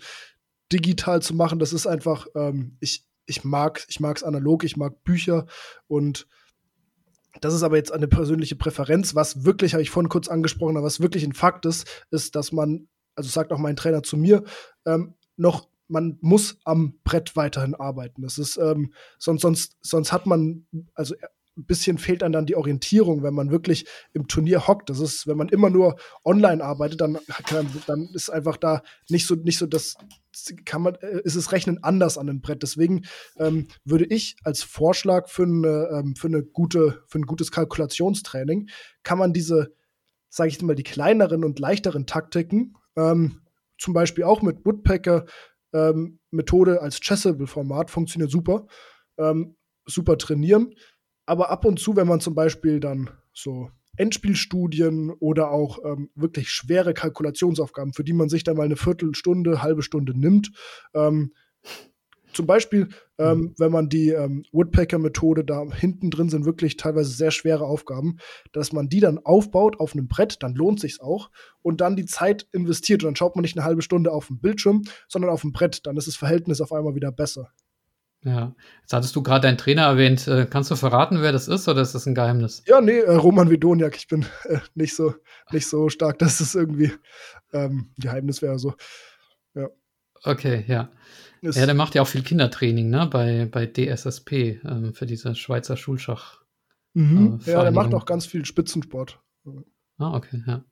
digital 0.72 1.22
zu 1.22 1.34
machen. 1.34 1.58
Das 1.58 1.72
ist 1.72 1.86
einfach, 1.86 2.26
ähm, 2.34 2.76
ich, 2.80 3.04
ich 3.26 3.44
mag 3.44 3.84
ich 3.88 4.00
mag 4.00 4.16
es 4.16 4.22
analog, 4.22 4.64
ich 4.64 4.76
mag 4.76 5.02
Bücher 5.04 5.46
und 5.88 6.26
das 7.40 7.54
ist 7.54 7.62
aber 7.62 7.76
jetzt 7.76 7.92
eine 7.92 8.08
persönliche 8.08 8.56
Präferenz. 8.56 9.14
Was 9.14 9.44
wirklich, 9.44 9.72
habe 9.72 9.82
ich 9.82 9.90
vorhin 9.90 10.08
kurz 10.08 10.28
angesprochen, 10.28 10.76
aber 10.76 10.86
was 10.86 11.00
wirklich 11.00 11.24
ein 11.24 11.32
Fakt 11.32 11.64
ist, 11.64 12.04
ist, 12.10 12.34
dass 12.34 12.52
man, 12.52 12.88
also 13.14 13.30
sagt 13.30 13.52
auch 13.52 13.58
mein 13.58 13.76
Trainer 13.76 14.02
zu 14.02 14.16
mir, 14.16 14.44
ähm, 14.84 15.14
noch 15.36 15.68
man 15.90 16.18
muss 16.20 16.58
am 16.64 16.94
Brett 17.04 17.36
weiterhin 17.36 17.74
arbeiten. 17.74 18.22
Das 18.22 18.38
ist, 18.38 18.56
ähm, 18.56 18.92
sonst, 19.18 19.42
sonst, 19.42 19.76
sonst 19.82 20.12
hat 20.12 20.26
man, 20.26 20.66
also 20.94 21.14
ein 21.56 21.66
bisschen 21.66 21.98
fehlt 21.98 22.22
einem 22.22 22.32
dann 22.32 22.46
die 22.46 22.56
Orientierung, 22.56 23.22
wenn 23.22 23.34
man 23.34 23.50
wirklich 23.50 23.86
im 24.12 24.28
Turnier 24.28 24.66
hockt. 24.66 24.88
Das 24.88 25.00
ist, 25.00 25.26
wenn 25.26 25.36
man 25.36 25.48
immer 25.48 25.68
nur 25.68 25.96
online 26.24 26.62
arbeitet, 26.62 27.00
dann, 27.00 27.18
dann 27.86 28.08
ist 28.14 28.30
einfach 28.30 28.56
da 28.56 28.82
nicht 29.08 29.26
so, 29.26 29.34
nicht 29.34 29.58
so 29.58 29.66
das, 29.66 29.96
kann 30.64 30.82
man, 30.82 30.94
äh, 30.96 31.20
ist 31.24 31.34
es 31.34 31.52
Rechnen 31.52 31.82
anders 31.82 32.18
an 32.18 32.28
dem 32.28 32.40
Brett. 32.40 32.62
Deswegen 32.62 33.02
ähm, 33.36 33.68
würde 33.84 34.06
ich 34.06 34.36
als 34.44 34.62
Vorschlag 34.62 35.28
für 35.28 35.42
eine, 35.42 35.88
ähm, 35.92 36.16
für 36.16 36.28
eine 36.28 36.42
gute, 36.42 37.02
für 37.06 37.18
ein 37.18 37.26
gutes 37.26 37.50
Kalkulationstraining, 37.50 38.68
kann 39.02 39.18
man 39.18 39.32
diese, 39.32 39.74
sage 40.28 40.48
ich 40.48 40.62
mal, 40.62 40.76
die 40.76 40.84
kleineren 40.84 41.44
und 41.44 41.58
leichteren 41.58 42.06
Taktiken, 42.06 42.76
ähm, 42.96 43.40
zum 43.76 43.94
Beispiel 43.94 44.24
auch 44.24 44.42
mit 44.42 44.64
Woodpecker, 44.64 45.24
ähm, 45.72 46.18
Methode 46.30 46.80
als 46.82 47.00
Chessable-Format 47.00 47.90
funktioniert 47.90 48.30
super. 48.30 48.66
Ähm, 49.18 49.56
super 49.86 50.18
trainieren. 50.18 50.74
Aber 51.26 51.50
ab 51.50 51.64
und 51.64 51.78
zu, 51.78 51.96
wenn 51.96 52.06
man 52.06 52.20
zum 52.20 52.34
Beispiel 52.34 52.80
dann 52.80 53.10
so 53.32 53.70
Endspielstudien 53.96 55.10
oder 55.10 55.50
auch 55.50 55.78
ähm, 55.84 56.10
wirklich 56.14 56.50
schwere 56.50 56.94
Kalkulationsaufgaben, 56.94 57.92
für 57.92 58.04
die 58.04 58.12
man 58.12 58.28
sich 58.28 58.44
dann 58.44 58.56
mal 58.56 58.64
eine 58.64 58.76
Viertelstunde, 58.76 59.62
halbe 59.62 59.82
Stunde 59.82 60.18
nimmt, 60.18 60.52
ähm, 60.94 61.32
zum 62.32 62.46
Beispiel, 62.46 62.88
ähm, 63.18 63.38
mhm. 63.38 63.54
wenn 63.58 63.72
man 63.72 63.88
die 63.88 64.10
ähm, 64.10 64.44
Woodpecker-Methode 64.52 65.44
da 65.44 65.64
hinten 65.72 66.10
drin 66.10 66.28
sind 66.28 66.44
wirklich 66.44 66.76
teilweise 66.76 67.10
sehr 67.10 67.30
schwere 67.30 67.64
Aufgaben, 67.64 68.18
dass 68.52 68.72
man 68.72 68.88
die 68.88 69.00
dann 69.00 69.18
aufbaut 69.18 69.80
auf 69.80 69.94
einem 69.94 70.08
Brett, 70.08 70.42
dann 70.42 70.54
lohnt 70.54 70.80
sich's 70.80 71.00
auch 71.00 71.30
und 71.62 71.80
dann 71.80 71.96
die 71.96 72.06
Zeit 72.06 72.46
investiert 72.52 73.02
und 73.02 73.08
dann 73.08 73.16
schaut 73.16 73.36
man 73.36 73.42
nicht 73.42 73.56
eine 73.56 73.64
halbe 73.64 73.82
Stunde 73.82 74.12
auf 74.12 74.28
dem 74.28 74.40
Bildschirm, 74.40 74.82
sondern 75.08 75.30
auf 75.30 75.42
dem 75.42 75.52
Brett, 75.52 75.86
dann 75.86 75.96
ist 75.96 76.08
das 76.08 76.16
Verhältnis 76.16 76.60
auf 76.60 76.72
einmal 76.72 76.94
wieder 76.94 77.12
besser. 77.12 77.50
Ja, 78.22 78.54
jetzt 78.82 78.92
hattest 78.92 79.16
du 79.16 79.22
gerade 79.22 79.46
deinen 79.46 79.56
Trainer 79.56 79.82
erwähnt. 79.82 80.28
Äh, 80.28 80.46
kannst 80.48 80.70
du 80.70 80.76
verraten, 80.76 81.22
wer 81.22 81.32
das 81.32 81.48
ist 81.48 81.66
oder 81.68 81.80
ist 81.80 81.94
das 81.94 82.06
ein 82.06 82.14
Geheimnis? 82.14 82.62
Ja, 82.66 82.82
nee, 82.82 82.98
äh, 82.98 83.14
Roman 83.14 83.48
Widoniak. 83.48 83.96
Ich 83.96 84.08
bin 84.08 84.26
äh, 84.44 84.58
nicht, 84.74 84.94
so, 84.94 85.14
nicht 85.52 85.66
so 85.66 85.88
stark, 85.88 86.18
dass 86.18 86.40
es 86.40 86.54
irgendwie 86.54 86.92
ähm, 87.54 87.94
Geheimnis 87.98 88.42
wäre. 88.42 88.58
So. 88.58 88.70
Ja. 88.70 88.74
Okay, 90.24 90.64
ja. 90.66 90.90
Ist 91.42 91.56
ja, 91.56 91.64
der 91.64 91.74
macht 91.74 91.94
ja 91.94 92.02
auch 92.02 92.08
viel 92.08 92.22
Kindertraining, 92.22 92.90
ne? 92.90 93.06
Bei, 93.10 93.48
bei 93.50 93.66
DSSP 93.66 94.60
ähm, 94.64 94.92
für 94.92 95.06
diese 95.06 95.34
Schweizer 95.34 95.76
Schulschach. 95.76 96.42
Mhm. 96.92 97.40
Äh, 97.46 97.52
ja, 97.52 97.62
der 97.62 97.72
macht 97.72 97.94
auch 97.94 98.04
ganz 98.04 98.26
viel 98.26 98.44
Spitzensport. 98.44 99.20
Ah, 99.98 100.14
okay, 100.14 100.42
ja. 100.46 100.64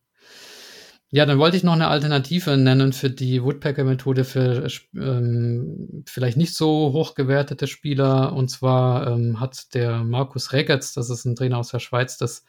Ja, 1.11 1.25
dann 1.25 1.39
wollte 1.39 1.57
ich 1.57 1.63
noch 1.63 1.73
eine 1.73 1.89
Alternative 1.89 2.59
nennen 2.59 2.93
für 2.93 3.09
die 3.09 3.43
Woodpecker-Methode 3.43 4.25
für 4.25 4.69
ähm, 4.95 6.05
vielleicht 6.07 6.37
nicht 6.37 6.55
so 6.55 6.93
hochgewertete 6.93 7.67
Spieler. 7.67 8.35
Und 8.35 8.51
zwar 8.51 9.07
ähm, 9.07 9.41
hat 9.41 9.73
der 9.73 10.05
Markus 10.05 10.53
Regetz, 10.53 10.93
das 10.93 11.09
ist 11.09 11.25
ein 11.25 11.35
Trainer 11.35 11.59
aus 11.59 11.71
der 11.71 11.79
Schweiz, 11.79 12.19
das 12.19 12.45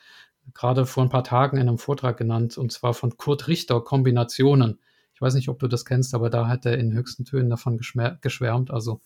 gerade 0.54 0.86
vor 0.86 1.04
ein 1.04 1.10
paar 1.10 1.24
Tagen 1.24 1.56
in 1.56 1.70
einem 1.70 1.78
Vortrag 1.78 2.18
genannt, 2.18 2.58
und 2.58 2.74
zwar 2.74 2.93
von 2.93 3.16
Kurt 3.16 3.47
Richter, 3.47 3.80
Kombinationen. 3.80 4.80
Ich 5.20 5.22
weiß 5.22 5.34
nicht, 5.34 5.49
ob 5.49 5.59
du 5.59 5.67
das 5.67 5.84
kennst, 5.84 6.15
aber 6.15 6.30
da 6.30 6.47
hat 6.47 6.65
er 6.65 6.78
in 6.78 6.93
höchsten 6.93 7.26
Tönen 7.26 7.49
davon 7.49 7.78
geschwärmt. 7.78 8.72
Also 8.72 9.01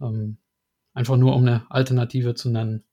ähm, 0.00 0.38
einfach 0.94 1.18
nur, 1.18 1.36
um 1.36 1.42
eine 1.42 1.70
Alternative 1.70 2.34
zu 2.34 2.48
nennen. 2.48 2.84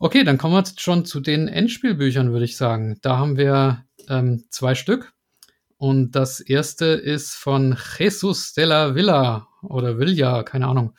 Okay, 0.00 0.24
dann 0.24 0.38
kommen 0.38 0.54
wir 0.54 0.58
jetzt 0.58 0.80
schon 0.80 1.04
zu 1.04 1.20
den 1.20 1.46
Endspielbüchern, 1.46 2.32
würde 2.32 2.46
ich 2.46 2.56
sagen. 2.56 2.98
Da 3.02 3.16
haben 3.18 3.36
wir 3.36 3.84
ähm, 4.08 4.42
zwei 4.50 4.74
Stück. 4.74 5.12
Und 5.76 6.16
das 6.16 6.40
erste 6.40 6.86
ist 6.86 7.34
von 7.34 7.78
Jesus 7.96 8.54
de 8.54 8.64
la 8.64 8.96
Villa 8.96 9.46
oder 9.62 10.00
Villa, 10.00 10.42
keine 10.42 10.66
Ahnung. 10.66 10.96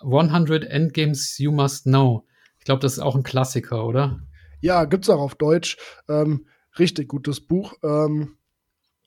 100 0.00 0.64
Endgames 0.64 1.38
You 1.38 1.52
Must 1.52 1.84
Know. 1.84 2.26
Ich 2.58 2.66
glaube, 2.66 2.80
das 2.80 2.92
ist 2.92 2.98
auch 2.98 3.16
ein 3.16 3.22
Klassiker, 3.22 3.86
oder? 3.86 4.20
Ja, 4.60 4.84
gibt 4.84 5.06
es 5.06 5.08
auch 5.08 5.20
auf 5.20 5.36
Deutsch. 5.36 5.78
Ähm, 6.06 6.44
richtig 6.78 7.08
gutes 7.08 7.40
Buch. 7.40 7.72
Ähm, 7.82 8.36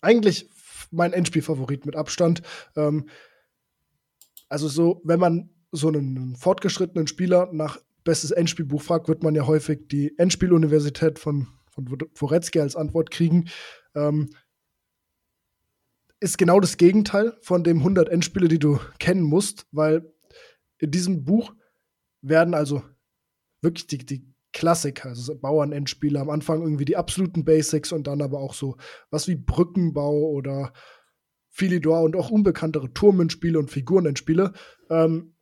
eigentlich 0.02 0.50
mein 0.92 1.14
Endspielfavorit 1.14 1.86
mit 1.86 1.96
Abstand. 1.96 2.42
Ähm, 2.76 3.08
also 4.50 4.68
so, 4.68 5.02
wenn 5.04 5.20
man 5.20 5.50
so 5.72 5.88
einen 5.88 6.36
fortgeschrittenen 6.36 7.08
Spieler 7.08 7.50
nach 7.52 7.80
bestes 8.04 8.32
Endspielbuch 8.32 8.82
fragt, 8.82 9.08
wird 9.08 9.24
man 9.24 9.36
ja 9.36 9.48
häufig 9.48 9.88
die 9.88 10.18
Endspieluniversität 10.18 11.20
von, 11.20 11.48
von 11.70 11.90
Woretzki 12.16 12.60
als 12.60 12.76
Antwort 12.76 13.12
kriegen. 13.12 13.50
Ähm, 13.96 14.30
ist 16.20 16.38
genau 16.38 16.60
das 16.60 16.78
Gegenteil 16.78 17.38
von 17.42 17.64
dem 17.64 17.80
100 17.80 18.10
Endspiele, 18.10 18.48
die 18.48 18.60
du 18.60 18.80
kennen 19.00 19.24
musst, 19.24 19.66
weil 19.72 20.14
in 20.78 20.92
diesem 20.92 21.24
Buch 21.24 21.54
werden 22.22 22.54
also 22.54 22.84
wirklich 23.62 23.88
die, 23.88 23.98
die 24.00 24.31
Klassiker, 24.62 25.10
also 25.10 25.36
Bauernendspiele, 25.36 26.20
am 26.20 26.30
Anfang 26.30 26.62
irgendwie 26.62 26.86
die 26.86 26.96
absoluten 26.96 27.44
Basics 27.44 27.92
und 27.92 28.06
dann 28.06 28.22
aber 28.22 28.38
auch 28.38 28.54
so 28.54 28.78
was 29.10 29.28
wie 29.28 29.36
Brückenbau 29.36 30.30
oder 30.30 30.72
Philidor 31.50 32.04
und 32.04 32.16
auch 32.16 32.30
unbekanntere 32.30 32.94
Turmenspiele 32.94 33.58
und 33.58 33.72
Figurenendspiele 33.72 34.54
ähm, 34.92 35.34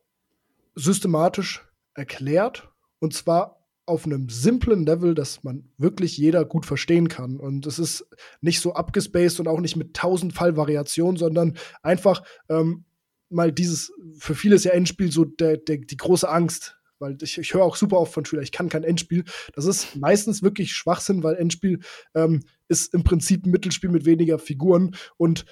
systematisch 0.74 1.68
erklärt 1.92 2.72
und 2.98 3.12
zwar 3.12 3.62
auf 3.84 4.06
einem 4.06 4.30
simplen 4.30 4.86
Level, 4.86 5.14
dass 5.14 5.44
man 5.44 5.68
wirklich 5.76 6.16
jeder 6.16 6.46
gut 6.46 6.64
verstehen 6.64 7.08
kann. 7.08 7.38
Und 7.38 7.66
es 7.66 7.78
ist 7.78 8.06
nicht 8.40 8.60
so 8.60 8.72
abgespaced 8.72 9.38
und 9.38 9.48
auch 9.48 9.60
nicht 9.60 9.76
mit 9.76 9.92
tausend 9.92 10.32
Fallvariationen, 10.32 11.18
sondern 11.18 11.58
einfach 11.82 12.22
ähm, 12.48 12.86
mal 13.28 13.52
dieses, 13.52 13.92
für 14.16 14.34
viele 14.34 14.54
ist 14.54 14.64
ja 14.64 14.72
Endspiel 14.72 15.12
so 15.12 15.26
der, 15.26 15.58
der, 15.58 15.76
die 15.76 15.96
große 15.98 16.26
Angst, 16.26 16.79
weil 17.00 17.16
ich, 17.20 17.38
ich 17.38 17.54
höre 17.54 17.64
auch 17.64 17.76
super 17.76 17.98
oft 17.98 18.12
von 18.12 18.24
Schülern, 18.24 18.44
ich 18.44 18.52
kann 18.52 18.68
kein 18.68 18.84
Endspiel. 18.84 19.24
Das 19.54 19.64
ist 19.64 19.96
meistens 19.96 20.42
wirklich 20.42 20.72
Schwachsinn, 20.72 21.22
weil 21.22 21.34
Endspiel 21.34 21.80
ähm, 22.14 22.44
ist 22.68 22.94
im 22.94 23.02
Prinzip 23.02 23.44
ein 23.44 23.50
Mittelspiel 23.50 23.90
mit 23.90 24.04
weniger 24.04 24.38
Figuren 24.38 24.94
und 25.16 25.44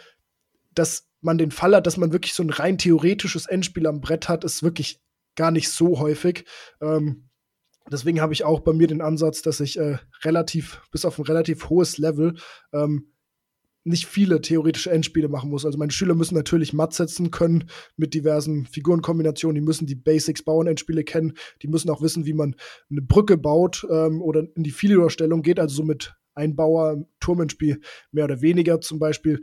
dass 0.74 1.08
man 1.20 1.38
den 1.38 1.50
Fall 1.50 1.74
hat, 1.74 1.86
dass 1.86 1.96
man 1.96 2.12
wirklich 2.12 2.34
so 2.34 2.42
ein 2.42 2.50
rein 2.50 2.78
theoretisches 2.78 3.46
Endspiel 3.46 3.86
am 3.86 4.00
Brett 4.00 4.28
hat, 4.28 4.44
ist 4.44 4.62
wirklich 4.62 5.00
gar 5.34 5.50
nicht 5.50 5.70
so 5.70 5.98
häufig. 5.98 6.44
Ähm, 6.80 7.28
deswegen 7.90 8.20
habe 8.20 8.32
ich 8.32 8.44
auch 8.44 8.60
bei 8.60 8.72
mir 8.72 8.86
den 8.86 9.00
Ansatz, 9.00 9.42
dass 9.42 9.60
ich 9.60 9.78
äh, 9.78 9.98
relativ, 10.22 10.80
bis 10.92 11.04
auf 11.04 11.18
ein 11.18 11.24
relativ 11.24 11.68
hohes 11.68 11.98
Level, 11.98 12.36
ähm, 12.72 13.12
nicht 13.88 14.06
viele 14.06 14.40
theoretische 14.40 14.90
Endspiele 14.90 15.28
machen 15.28 15.50
muss. 15.50 15.64
Also 15.64 15.78
meine 15.78 15.90
Schüler 15.90 16.14
müssen 16.14 16.34
natürlich 16.34 16.72
Matt 16.72 16.94
setzen 16.94 17.30
können 17.30 17.68
mit 17.96 18.14
diversen 18.14 18.66
Figurenkombinationen. 18.66 19.54
Die 19.54 19.66
müssen 19.66 19.86
die 19.86 19.94
Basics 19.94 20.42
bauen, 20.42 20.66
Endspiele 20.66 21.04
kennen. 21.04 21.34
Die 21.62 21.68
müssen 21.68 21.90
auch 21.90 22.02
wissen, 22.02 22.26
wie 22.26 22.34
man 22.34 22.54
eine 22.90 23.02
Brücke 23.02 23.36
baut 23.36 23.86
ähm, 23.90 24.22
oder 24.22 24.44
in 24.54 24.62
die 24.62 24.70
Filiorstellung 24.70 25.42
geht. 25.42 25.58
Also 25.58 25.76
so 25.76 25.82
mit 25.82 26.14
Einbauer, 26.34 27.04
Turmendspiel 27.20 27.80
mehr 28.12 28.24
oder 28.24 28.40
weniger 28.40 28.80
zum 28.80 28.98
Beispiel 28.98 29.40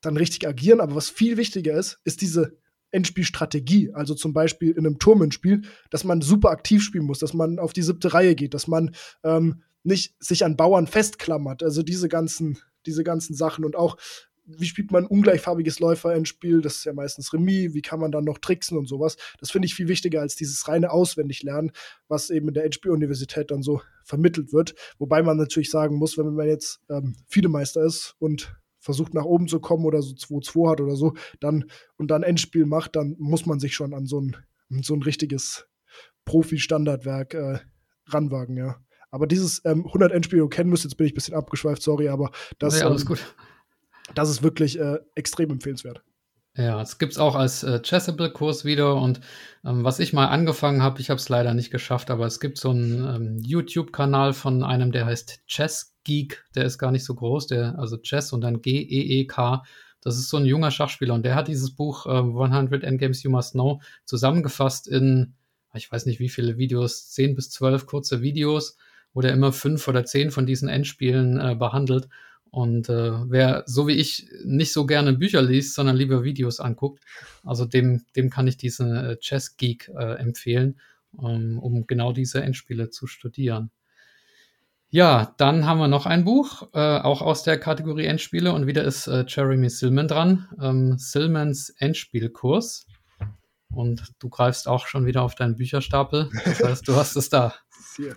dann 0.00 0.16
richtig 0.16 0.46
agieren. 0.46 0.80
Aber 0.80 0.96
was 0.96 1.10
viel 1.10 1.36
wichtiger 1.36 1.74
ist, 1.78 2.00
ist 2.04 2.20
diese 2.20 2.58
Endspielstrategie. 2.90 3.92
Also 3.92 4.14
zum 4.14 4.32
Beispiel 4.32 4.72
in 4.72 4.86
einem 4.86 4.98
Turmenspiel, 4.98 5.62
dass 5.90 6.04
man 6.04 6.20
super 6.20 6.50
aktiv 6.50 6.82
spielen 6.82 7.04
muss, 7.04 7.18
dass 7.18 7.34
man 7.34 7.58
auf 7.58 7.72
die 7.72 7.82
siebte 7.82 8.12
Reihe 8.12 8.34
geht, 8.34 8.54
dass 8.54 8.68
man 8.68 8.94
ähm, 9.24 9.62
nicht 9.82 10.14
sich 10.22 10.44
an 10.44 10.56
Bauern 10.56 10.86
festklammert. 10.86 11.62
Also 11.62 11.82
diese 11.82 12.08
ganzen, 12.08 12.58
diese 12.86 13.04
ganzen 13.04 13.34
Sachen 13.34 13.64
und 13.64 13.76
auch 13.76 13.96
wie 14.44 14.64
spielt 14.64 14.90
man 14.90 15.06
ungleichfarbiges 15.06 15.78
Läufer-Endspiel? 15.78 16.62
Das 16.62 16.78
ist 16.78 16.84
ja 16.84 16.92
meistens 16.92 17.32
Remis. 17.32 17.74
Wie 17.74 17.82
kann 17.82 18.00
man 18.00 18.10
dann 18.10 18.24
noch 18.24 18.38
tricksen 18.38 18.76
und 18.76 18.88
sowas? 18.88 19.16
Das 19.38 19.50
finde 19.50 19.66
ich 19.66 19.74
viel 19.74 19.88
wichtiger 19.88 20.20
als 20.20 20.34
dieses 20.36 20.66
reine 20.68 20.90
Auswendiglernen, 20.90 21.72
was 22.08 22.30
eben 22.30 22.48
in 22.48 22.54
der 22.54 22.64
Endspiel-Universität 22.64 23.50
dann 23.50 23.62
so 23.62 23.80
vermittelt 24.04 24.52
wird. 24.52 24.74
Wobei 24.98 25.22
man 25.22 25.36
natürlich 25.36 25.70
sagen 25.70 25.96
muss, 25.96 26.18
wenn 26.18 26.34
man 26.34 26.48
jetzt 26.48 26.80
ähm, 26.90 27.14
Fiedemeister 27.28 27.84
ist 27.84 28.16
und 28.18 28.56
versucht 28.80 29.14
nach 29.14 29.24
oben 29.24 29.46
zu 29.46 29.60
kommen 29.60 29.84
oder 29.84 30.02
so 30.02 30.14
2-2 30.14 30.70
hat 30.70 30.80
oder 30.80 30.96
so, 30.96 31.14
dann 31.38 31.70
und 31.96 32.10
dann 32.10 32.24
Endspiel 32.24 32.66
macht, 32.66 32.96
dann 32.96 33.14
muss 33.18 33.46
man 33.46 33.60
sich 33.60 33.74
schon 33.74 33.94
an 33.94 34.06
so 34.06 34.20
ein, 34.20 34.36
so 34.82 34.94
ein 34.94 35.02
richtiges 35.02 35.66
Profi-Standardwerk 36.24 37.34
äh, 37.34 37.58
ranwagen, 38.06 38.56
ja. 38.56 38.80
Aber 39.12 39.26
dieses 39.26 39.62
ähm, 39.66 39.86
100 39.86 40.10
Endspiele 40.10 40.48
kennen 40.48 40.70
müsst, 40.70 40.84
jetzt 40.84 40.96
bin 40.96 41.06
ich 41.06 41.12
ein 41.12 41.14
bisschen 41.14 41.34
abgeschweift, 41.34 41.82
sorry, 41.82 42.08
aber 42.08 42.32
das, 42.58 42.82
alles 42.82 43.02
ähm, 43.02 43.08
gut. 43.08 43.34
das 44.14 44.30
ist 44.30 44.42
wirklich 44.42 44.80
äh, 44.80 44.98
extrem 45.14 45.50
empfehlenswert. 45.50 46.02
Ja, 46.56 46.80
es 46.80 46.98
gibt 46.98 47.12
es 47.12 47.18
auch 47.18 47.34
als 47.34 47.62
äh, 47.62 47.80
Chessable-Kurs 47.80 48.64
wieder 48.64 48.96
und 48.96 49.20
ähm, 49.64 49.84
was 49.84 50.00
ich 50.00 50.12
mal 50.12 50.26
angefangen 50.26 50.82
habe, 50.82 51.00
ich 51.00 51.10
habe 51.10 51.18
es 51.18 51.28
leider 51.28 51.54
nicht 51.54 51.70
geschafft, 51.70 52.10
aber 52.10 52.26
es 52.26 52.40
gibt 52.40 52.58
so 52.58 52.70
einen 52.70 53.04
ähm, 53.04 53.38
YouTube-Kanal 53.38 54.32
von 54.32 54.62
einem, 54.62 54.92
der 54.92 55.06
heißt 55.06 55.46
Chess 55.46 55.94
Geek, 56.04 56.44
der 56.54 56.64
ist 56.64 56.78
gar 56.78 56.90
nicht 56.90 57.04
so 57.04 57.14
groß, 57.14 57.48
der, 57.48 57.78
also 57.78 57.98
Chess 57.98 58.32
und 58.32 58.40
dann 58.40 58.62
G-E-E-K. 58.62 59.62
Das 60.00 60.16
ist 60.16 60.30
so 60.30 60.38
ein 60.38 60.46
junger 60.46 60.70
Schachspieler 60.70 61.14
und 61.14 61.24
der 61.24 61.34
hat 61.34 61.48
dieses 61.48 61.74
Buch 61.74 62.06
äh, 62.06 62.10
100 62.10 62.82
Endgames 62.82 63.22
You 63.22 63.30
Must 63.30 63.52
Know 63.52 63.80
zusammengefasst 64.04 64.88
in, 64.88 65.34
ich 65.74 65.92
weiß 65.92 66.06
nicht 66.06 66.18
wie 66.18 66.28
viele 66.28 66.56
Videos, 66.56 67.10
10 67.10 67.34
bis 67.34 67.50
12 67.50 67.86
kurze 67.86 68.20
Videos, 68.20 68.76
der 69.20 69.32
immer 69.32 69.52
fünf 69.52 69.86
oder 69.88 70.04
zehn 70.04 70.30
von 70.30 70.46
diesen 70.46 70.68
Endspielen 70.68 71.38
äh, 71.38 71.54
behandelt. 71.54 72.08
Und 72.50 72.88
äh, 72.88 73.12
wer 73.30 73.64
so 73.66 73.88
wie 73.88 73.94
ich 73.94 74.28
nicht 74.44 74.72
so 74.72 74.84
gerne 74.84 75.14
Bücher 75.14 75.42
liest, 75.42 75.74
sondern 75.74 75.96
lieber 75.96 76.22
Videos 76.22 76.60
anguckt, 76.60 77.02
also 77.44 77.64
dem, 77.64 78.04
dem 78.14 78.28
kann 78.30 78.46
ich 78.46 78.58
diesen 78.58 78.94
äh, 78.94 79.16
Chess 79.16 79.56
Geek 79.56 79.90
äh, 79.96 80.16
empfehlen, 80.16 80.78
um, 81.12 81.58
um 81.58 81.86
genau 81.86 82.12
diese 82.12 82.42
Endspiele 82.42 82.90
zu 82.90 83.06
studieren. 83.06 83.70
Ja, 84.90 85.34
dann 85.38 85.64
haben 85.64 85.78
wir 85.78 85.88
noch 85.88 86.04
ein 86.04 86.24
Buch, 86.24 86.68
äh, 86.74 86.98
auch 86.98 87.22
aus 87.22 87.42
der 87.44 87.58
Kategorie 87.58 88.04
Endspiele 88.04 88.52
und 88.52 88.66
wieder 88.66 88.84
ist 88.84 89.06
äh, 89.06 89.24
Jeremy 89.26 89.70
Silman 89.70 90.06
dran, 90.06 90.50
ähm, 90.60 90.98
Silmans 90.98 91.70
Endspielkurs. 91.78 92.86
Und 93.72 94.12
du 94.18 94.28
greifst 94.28 94.68
auch 94.68 94.86
schon 94.86 95.06
wieder 95.06 95.22
auf 95.22 95.34
deinen 95.34 95.56
Bücherstapel. 95.56 96.28
Das 96.44 96.62
heißt, 96.62 96.86
du 96.86 96.94
hast 96.94 97.16
es 97.16 97.30
da. 97.30 97.54
Hier. 97.96 98.16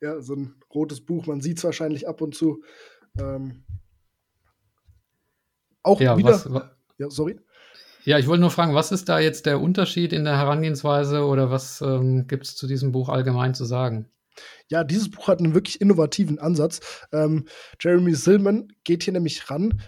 Ja, 0.00 0.20
so 0.20 0.34
ein 0.34 0.54
rotes 0.74 1.04
Buch. 1.04 1.26
Man 1.26 1.40
sieht 1.40 1.58
es 1.58 1.64
wahrscheinlich 1.64 2.08
ab 2.08 2.20
und 2.20 2.34
zu. 2.34 2.62
Ähm, 3.18 3.64
auch 5.82 6.00
ja, 6.00 6.16
wieder. 6.18 6.32
Was, 6.32 6.70
ja, 6.98 7.10
sorry. 7.10 7.38
Ja, 8.04 8.18
ich 8.18 8.28
wollte 8.28 8.40
nur 8.40 8.50
fragen, 8.50 8.74
was 8.74 8.92
ist 8.92 9.08
da 9.08 9.18
jetzt 9.18 9.46
der 9.46 9.60
Unterschied 9.60 10.12
in 10.12 10.24
der 10.24 10.36
Herangehensweise 10.36 11.24
oder 11.24 11.50
was 11.50 11.80
ähm, 11.80 12.26
gibt 12.28 12.44
es 12.44 12.54
zu 12.54 12.66
diesem 12.66 12.92
Buch 12.92 13.08
allgemein 13.08 13.54
zu 13.54 13.64
sagen? 13.64 14.08
Ja, 14.68 14.84
dieses 14.84 15.10
Buch 15.10 15.28
hat 15.28 15.40
einen 15.40 15.54
wirklich 15.54 15.80
innovativen 15.80 16.38
Ansatz. 16.38 16.80
Ähm, 17.12 17.46
Jeremy 17.80 18.14
Silman 18.14 18.68
geht 18.84 19.02
hier 19.04 19.12
nämlich 19.12 19.50
ran, 19.50 19.80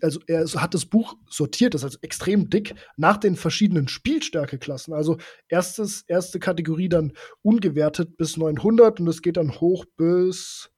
also 0.00 0.20
er 0.26 0.46
hat 0.54 0.74
das 0.74 0.86
Buch 0.86 1.14
sortiert, 1.28 1.74
das 1.74 1.82
ist 1.82 1.86
also 1.86 1.98
extrem 2.02 2.50
dick, 2.50 2.74
nach 2.96 3.16
den 3.16 3.36
verschiedenen 3.36 3.88
Spielstärkeklassen. 3.88 4.94
Also 4.94 5.18
erstes, 5.48 6.02
erste 6.06 6.38
Kategorie 6.38 6.88
dann 6.88 7.12
ungewertet 7.42 8.16
bis 8.16 8.36
900 8.36 9.00
und 9.00 9.08
es 9.08 9.22
geht 9.22 9.36
dann 9.36 9.60
hoch 9.60 9.84
bis 9.96 10.70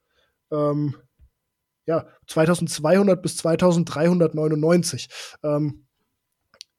ähm, 0.52 0.96
ja, 1.86 2.06
2200 2.26 3.20
bis 3.20 3.36
2399. 3.38 5.08
Ähm, 5.42 5.86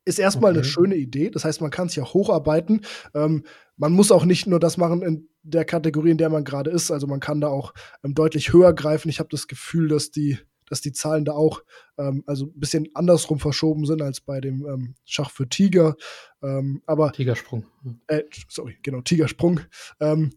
ist 0.06 0.20
erstmal 0.20 0.52
okay. 0.52 0.60
eine 0.60 0.68
schöne 0.68 0.96
Idee. 0.96 1.30
Das 1.30 1.46
heißt, 1.46 1.62
man 1.62 1.72
kann 1.72 1.88
es 1.88 1.96
ja 1.96 2.04
hocharbeiten. 2.04 2.82
Ähm, 3.14 3.44
man 3.78 3.94
muss 3.94 4.12
auch 4.12 4.26
nicht 4.26 4.48
nur 4.48 4.60
das 4.60 4.78
machen 4.78 5.02
in 5.02 5.30
der 5.44 5.66
Kategorie, 5.66 6.12
in 6.12 6.18
der 6.18 6.30
man 6.30 6.44
gerade 6.44 6.72
ist. 6.72 6.92
Also 6.92 7.08
man 7.08 7.20
kann 7.20 7.42
da 7.42 7.48
auch 7.48 7.74
ähm, 8.04 8.14
deutlich 8.14 8.54
höher 8.54 8.74
greifen. 8.74 9.10
Ich 9.10 9.20
habe 9.20 9.30
das 9.30 9.48
Gefühl, 9.48 9.88
dass 9.88 10.12
die, 10.12 10.38
dass 10.68 10.82
die 10.82 10.92
Zahlen 10.92 11.26
da 11.26 11.34
auch 11.34 11.64
ähm, 11.98 12.24
also 12.26 12.46
ein 12.46 12.60
bisschen 12.60 12.88
andersrum 12.94 13.40
verschoben 13.40 13.86
sind 13.86 14.02
als 14.02 14.22
bei 14.22 14.42
dem 14.42 14.66
ähm, 14.66 14.96
Schach 15.06 15.32
für 15.32 15.48
Tiger. 15.48 15.96
Ähm, 16.42 16.82
aber 16.86 17.12
Tigersprung. 17.12 17.66
Äh, 18.08 18.24
sorry, 18.50 18.78
genau, 18.82 19.02
Tigersprung. 19.02 19.62
Ähm, 20.00 20.32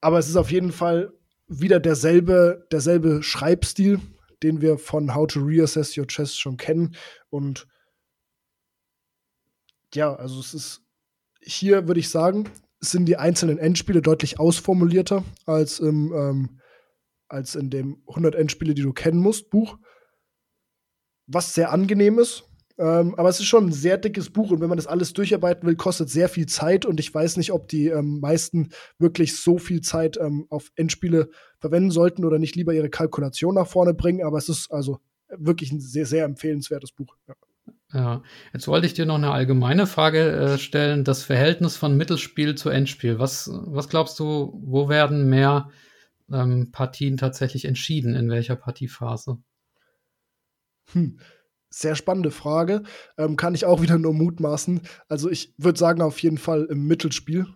aber 0.00 0.18
es 0.18 0.28
ist 0.28 0.36
auf 0.36 0.50
jeden 0.50 0.72
Fall 0.72 1.12
wieder 1.46 1.80
derselbe, 1.80 2.66
derselbe 2.72 3.22
Schreibstil, 3.22 4.00
den 4.42 4.60
wir 4.60 4.78
von 4.78 5.14
How 5.14 5.26
to 5.26 5.40
Reassess 5.40 5.96
Your 5.96 6.06
Chess 6.06 6.36
schon 6.36 6.56
kennen. 6.56 6.94
Und 7.30 7.66
ja, 9.94 10.14
also 10.14 10.40
es 10.40 10.54
ist 10.54 10.82
hier, 11.40 11.86
würde 11.86 12.00
ich 12.00 12.08
sagen, 12.08 12.48
sind 12.80 13.06
die 13.06 13.16
einzelnen 13.16 13.58
Endspiele 13.58 14.02
deutlich 14.02 14.38
ausformulierter 14.38 15.24
als, 15.46 15.80
im, 15.80 16.12
ähm, 16.12 16.60
als 17.28 17.54
in 17.54 17.70
dem 17.70 18.02
100 18.08 18.34
Endspiele, 18.34 18.74
die 18.74 18.82
du 18.82 18.92
kennen 18.92 19.18
musst, 19.18 19.50
Buch. 19.50 19.78
Was 21.26 21.54
sehr 21.54 21.72
angenehm 21.72 22.18
ist, 22.18 22.44
ähm, 22.76 23.14
aber 23.14 23.28
es 23.28 23.38
ist 23.38 23.46
schon 23.46 23.68
ein 23.68 23.72
sehr 23.72 23.98
dickes 23.98 24.30
Buch 24.30 24.50
und 24.50 24.60
wenn 24.60 24.68
man 24.68 24.76
das 24.76 24.88
alles 24.88 25.12
durcharbeiten 25.12 25.66
will, 25.66 25.76
kostet 25.76 26.10
sehr 26.10 26.28
viel 26.28 26.46
Zeit 26.46 26.84
und 26.84 26.98
ich 26.98 27.14
weiß 27.14 27.36
nicht, 27.36 27.52
ob 27.52 27.68
die 27.68 27.86
ähm, 27.86 28.18
meisten 28.20 28.70
wirklich 28.98 29.36
so 29.36 29.58
viel 29.58 29.80
Zeit 29.80 30.18
ähm, 30.20 30.46
auf 30.50 30.72
Endspiele 30.74 31.30
verwenden 31.58 31.92
sollten 31.92 32.24
oder 32.24 32.38
nicht 32.38 32.56
lieber 32.56 32.74
ihre 32.74 32.90
Kalkulation 32.90 33.54
nach 33.54 33.68
vorne 33.68 33.94
bringen, 33.94 34.26
aber 34.26 34.38
es 34.38 34.48
ist 34.48 34.72
also 34.72 34.98
wirklich 35.28 35.70
ein 35.70 35.80
sehr, 35.80 36.06
sehr 36.06 36.24
empfehlenswertes 36.24 36.92
Buch. 36.92 37.16
Ja. 37.28 37.34
Ja, 37.94 38.24
jetzt 38.52 38.66
wollte 38.66 38.88
ich 38.88 38.94
dir 38.94 39.06
noch 39.06 39.14
eine 39.14 39.30
allgemeine 39.30 39.86
Frage 39.86 40.32
äh, 40.32 40.58
stellen. 40.58 41.04
Das 41.04 41.22
Verhältnis 41.22 41.76
von 41.76 41.96
Mittelspiel 41.96 42.56
zu 42.56 42.68
Endspiel. 42.68 43.20
Was, 43.20 43.48
was 43.52 43.88
glaubst 43.88 44.18
du, 44.18 44.60
wo 44.64 44.88
werden 44.88 45.28
mehr 45.28 45.70
ähm, 46.32 46.72
Partien 46.72 47.16
tatsächlich 47.16 47.66
entschieden? 47.66 48.16
In 48.16 48.28
welcher 48.30 48.56
Partiephase? 48.56 49.38
Hm. 50.92 51.20
Sehr 51.70 51.94
spannende 51.94 52.32
Frage. 52.32 52.82
Ähm, 53.16 53.36
kann 53.36 53.54
ich 53.54 53.64
auch 53.64 53.80
wieder 53.80 53.98
nur 53.98 54.12
mutmaßen. 54.12 54.80
Also 55.08 55.30
ich 55.30 55.54
würde 55.56 55.78
sagen, 55.78 56.02
auf 56.02 56.18
jeden 56.18 56.38
Fall 56.38 56.64
im 56.64 56.86
Mittelspiel, 56.86 57.46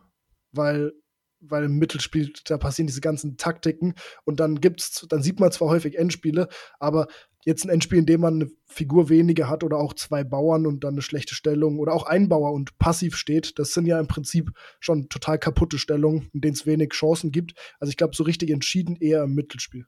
weil, 0.53 0.93
weil 1.41 1.65
im 1.65 1.79
Mittelspiel, 1.79 2.33
da 2.45 2.59
passieren 2.59 2.87
diese 2.87 3.01
ganzen 3.01 3.37
Taktiken 3.37 3.95
und 4.25 4.41
dann 4.41 4.61
gibt's, 4.61 5.07
dann 5.09 5.23
sieht 5.23 5.41
man 5.41 5.53
zwar 5.53 5.69
häufig 5.69 5.99
Endspiele, 5.99 6.49
aber 6.79 7.07
jetzt 7.45 7.65
ein 7.65 7.71
Endspiel, 7.71 7.99
in 7.99 8.07
dem 8.07 8.21
man 8.21 8.35
eine 8.35 8.51
Figur 8.67 9.09
weniger 9.09 9.49
hat 9.49 9.65
oder 9.65 9.79
auch 9.79 9.95
zwei 9.95 10.25
Bauern 10.25 10.67
und 10.67 10.85
dann 10.85 10.95
eine 10.95 11.03
schlechte 11.03 11.35
Stellung 11.35 11.79
oder 11.79 11.95
auch 11.95 12.05
ein 12.05 12.29
Bauer 12.29 12.53
und 12.53 12.79
passiv 12.79 13.17
steht, 13.17 13.59
das 13.59 13.73
sind 13.73 13.87
ja 13.87 13.99
im 13.99 14.07
Prinzip 14.07 14.53
schon 14.81 15.09
total 15.09 15.39
kaputte 15.39 15.79
Stellungen, 15.79 16.29
in 16.33 16.41
denen 16.41 16.55
es 16.55 16.67
wenig 16.67 16.91
Chancen 16.91 17.33
gibt. 17.33 17.55
Also 17.81 17.91
ich 17.91 17.97
glaube, 17.97 18.15
so 18.15 18.25
richtig 18.25 18.51
entschieden 18.51 18.97
eher 18.97 19.23
im 19.23 19.35
Mittelspiel. 19.35 19.87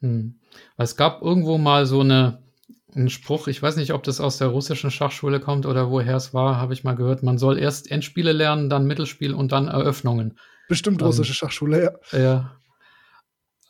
Hm. 0.00 0.38
Es 0.76 0.96
gab 0.96 1.22
irgendwo 1.22 1.58
mal 1.58 1.86
so 1.86 2.00
eine 2.00 2.42
ein 2.94 3.08
Spruch, 3.08 3.48
ich 3.48 3.62
weiß 3.62 3.76
nicht, 3.76 3.94
ob 3.94 4.02
das 4.02 4.20
aus 4.20 4.38
der 4.38 4.48
russischen 4.48 4.90
Schachschule 4.90 5.40
kommt 5.40 5.66
oder 5.66 5.90
woher 5.90 6.16
es 6.16 6.34
war, 6.34 6.58
habe 6.58 6.74
ich 6.74 6.84
mal 6.84 6.94
gehört. 6.94 7.22
Man 7.22 7.38
soll 7.38 7.58
erst 7.58 7.90
Endspiele 7.90 8.32
lernen, 8.32 8.68
dann 8.68 8.86
Mittelspiel 8.86 9.32
und 9.32 9.52
dann 9.52 9.68
Eröffnungen. 9.68 10.38
Bestimmt 10.68 11.00
ähm, 11.00 11.06
russische 11.06 11.34
Schachschule, 11.34 12.00
ja. 12.12 12.18
Ja. 12.18 12.56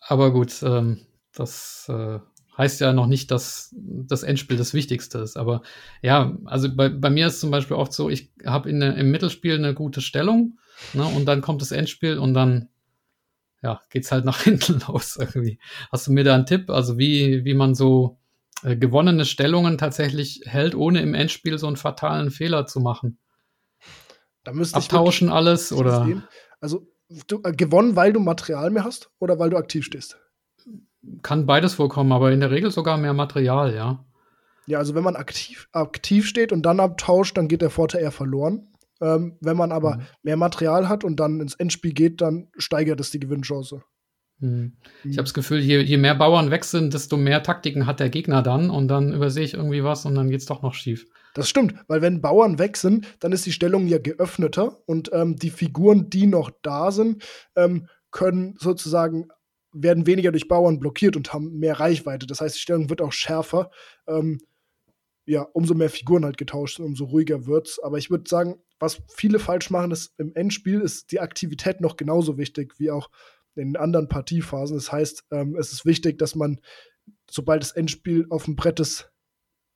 Aber 0.01 0.32
gut, 0.32 0.62
ähm, 0.62 1.07
das 1.32 1.86
äh, 1.88 2.18
heißt 2.59 2.80
ja 2.80 2.93
noch 2.93 3.07
nicht, 3.07 3.30
dass 3.30 3.74
das 3.74 4.22
Endspiel 4.22 4.57
das 4.57 4.74
Wichtigste 4.74 5.18
ist. 5.18 5.36
Aber 5.36 5.62
ja, 6.03 6.36
also 6.45 6.74
bei, 6.74 6.88
bei 6.88 7.11
mir 7.11 7.28
ist 7.28 7.40
zum 7.40 7.51
Beispiel 7.51 7.76
oft 7.76 7.93
so, 7.93 8.11
ich 8.11 8.32
habe 8.45 8.70
im 8.70 9.11
Mittelspiel 9.11 9.55
eine 9.55 9.74
gute 9.74 10.01
Stellung 10.01 10.59
ne, 10.93 11.05
und 11.05 11.26
dann 11.26 11.40
kommt 11.40 11.62
das 11.62 11.72
Endspiel 11.72 12.18
und 12.18 12.34
dann 12.34 12.68
ja, 13.62 13.80
geht's 13.90 14.12
halt 14.12 14.24
nach 14.24 14.40
hinten 14.43 14.82
los 14.86 15.16
irgendwie. 15.16 15.59
Hast 15.90 16.07
du 16.07 16.12
mir 16.12 16.24
da 16.24 16.34
einen 16.34 16.47
Tipp, 16.47 16.68
also 16.68 16.99
wie, 16.99 17.45
wie 17.45 17.55
man 17.55 17.74
so 17.74 18.18
äh, 18.62 18.76
gewonnene 18.76 19.24
Stellungen 19.24 19.78
tatsächlich 19.78 20.43
hält, 20.45 20.74
ohne 20.74 21.01
im 21.01 21.14
Endspiel 21.14 21.59
so 21.59 21.66
einen 21.66 21.76
fatalen 21.76 22.30
Fehler 22.30 22.66
zu 22.66 22.80
machen. 22.80 23.18
Da 24.45 24.53
müsste 24.53 24.76
Abtauschen 24.76 25.30
alles 25.30 25.72
oder. 25.72 26.05
Sehen. 26.05 26.24
Also 26.62 26.86
du, 27.26 27.40
äh, 27.44 27.52
gewonnen, 27.52 27.96
weil 27.96 28.14
du 28.14 28.20
Material 28.20 28.70
mehr 28.70 28.84
hast 28.84 29.10
oder 29.18 29.38
weil 29.38 29.50
du 29.50 29.58
aktiv 29.58 29.84
stehst? 29.84 30.18
Kann 31.22 31.44
beides 31.44 31.74
vorkommen, 31.74 32.12
aber 32.12 32.32
in 32.32 32.40
der 32.40 32.52
Regel 32.52 32.70
sogar 32.70 32.96
mehr 32.96 33.12
Material, 33.12 33.74
ja. 33.74 34.04
Ja, 34.66 34.78
also 34.78 34.94
wenn 34.94 35.02
man 35.02 35.16
aktiv, 35.16 35.68
aktiv 35.72 36.26
steht 36.26 36.52
und 36.52 36.62
dann 36.62 36.78
abtauscht, 36.78 37.36
dann 37.36 37.48
geht 37.48 37.62
der 37.62 37.70
Vorteil 37.70 38.02
eher 38.02 38.12
verloren. 38.12 38.68
Ähm, 39.00 39.36
wenn 39.40 39.56
man 39.56 39.72
aber 39.72 39.96
mhm. 39.96 40.02
mehr 40.22 40.36
Material 40.36 40.88
hat 40.88 41.02
und 41.02 41.18
dann 41.18 41.40
ins 41.40 41.54
Endspiel 41.54 41.92
geht, 41.92 42.20
dann 42.20 42.48
steigert 42.56 43.00
es 43.00 43.10
die 43.10 43.18
Gewinnchance. 43.18 43.82
Mhm. 44.38 44.76
Ich 45.02 45.18
habe 45.18 45.24
das 45.24 45.34
Gefühl, 45.34 45.58
je, 45.58 45.80
je, 45.80 45.96
mehr 45.96 46.14
Bauern 46.14 46.52
weg 46.52 46.64
sind, 46.64 46.94
desto 46.94 47.16
mehr 47.16 47.42
Taktiken 47.42 47.86
hat 47.86 47.98
der 47.98 48.10
Gegner 48.10 48.42
dann 48.42 48.70
und 48.70 48.86
dann 48.86 49.12
übersehe 49.12 49.44
ich 49.44 49.54
irgendwie 49.54 49.82
was 49.82 50.06
und 50.06 50.14
dann 50.14 50.30
geht 50.30 50.40
es 50.40 50.46
doch 50.46 50.62
noch 50.62 50.74
schief. 50.74 51.06
Das 51.35 51.49
stimmt, 51.49 51.74
weil 51.89 52.03
wenn 52.03 52.20
Bauern 52.20 52.59
weg 52.59 52.76
sind, 52.76 53.07
dann 53.20 53.33
ist 53.33 53.47
die 53.47 53.53
Stellung 53.53 53.87
ja 53.87 53.99
geöffneter 53.99 54.83
und 54.87 55.11
ähm, 55.12 55.37
die 55.37 55.51
Figuren, 55.51 56.11
die 56.11 56.26
noch 56.26 56.51
da 56.62 56.91
sind, 56.91 57.24
ähm, 57.57 57.89
können 58.11 58.55
sozusagen 58.59 59.28
werden 59.72 60.07
weniger 60.07 60.30
durch 60.30 60.49
Bauern 60.49 60.78
blockiert 60.78 61.16
und 61.16 61.33
haben 61.33 61.59
mehr 61.59 61.80
Reichweite. 61.80 62.26
Das 62.26 62.41
heißt, 62.41 62.57
die 62.57 62.61
Stellung 62.61 62.91
wird 62.91 63.01
auch 63.01 63.12
schärfer. 63.12 63.70
Ähm, 64.07 64.39
ja, 65.24 65.43
umso 65.43 65.74
mehr 65.74 65.89
Figuren 65.89 66.24
halt 66.24 66.37
getauscht 66.37 66.76
sind, 66.76 66.85
umso 66.85 67.05
ruhiger 67.05 67.47
wird's. 67.47 67.78
Aber 67.78 67.97
ich 67.97 68.11
würde 68.11 68.28
sagen, 68.28 68.57
was 68.78 69.01
viele 69.09 69.39
falsch 69.39 69.70
machen, 69.70 69.93
ist 69.93 70.12
im 70.18 70.35
Endspiel 70.35 70.80
ist 70.80 71.12
die 71.12 71.20
Aktivität 71.20 71.80
noch 71.80 71.97
genauso 71.97 72.39
wichtig 72.39 72.78
wie 72.78 72.91
auch 72.91 73.09
in 73.55 73.76
anderen 73.76 74.09
Partiephasen. 74.09 74.76
Das 74.76 74.91
heißt, 74.91 75.24
ähm, 75.30 75.57
es 75.57 75.72
ist 75.72 75.87
wichtig, 75.87 76.18
dass 76.18 76.35
man, 76.35 76.61
sobald 77.30 77.62
das 77.62 77.72
Endspiel 77.72 78.26
auf 78.30 78.45
dem 78.45 78.57
Brett 78.57 78.80
ist, 78.80 79.11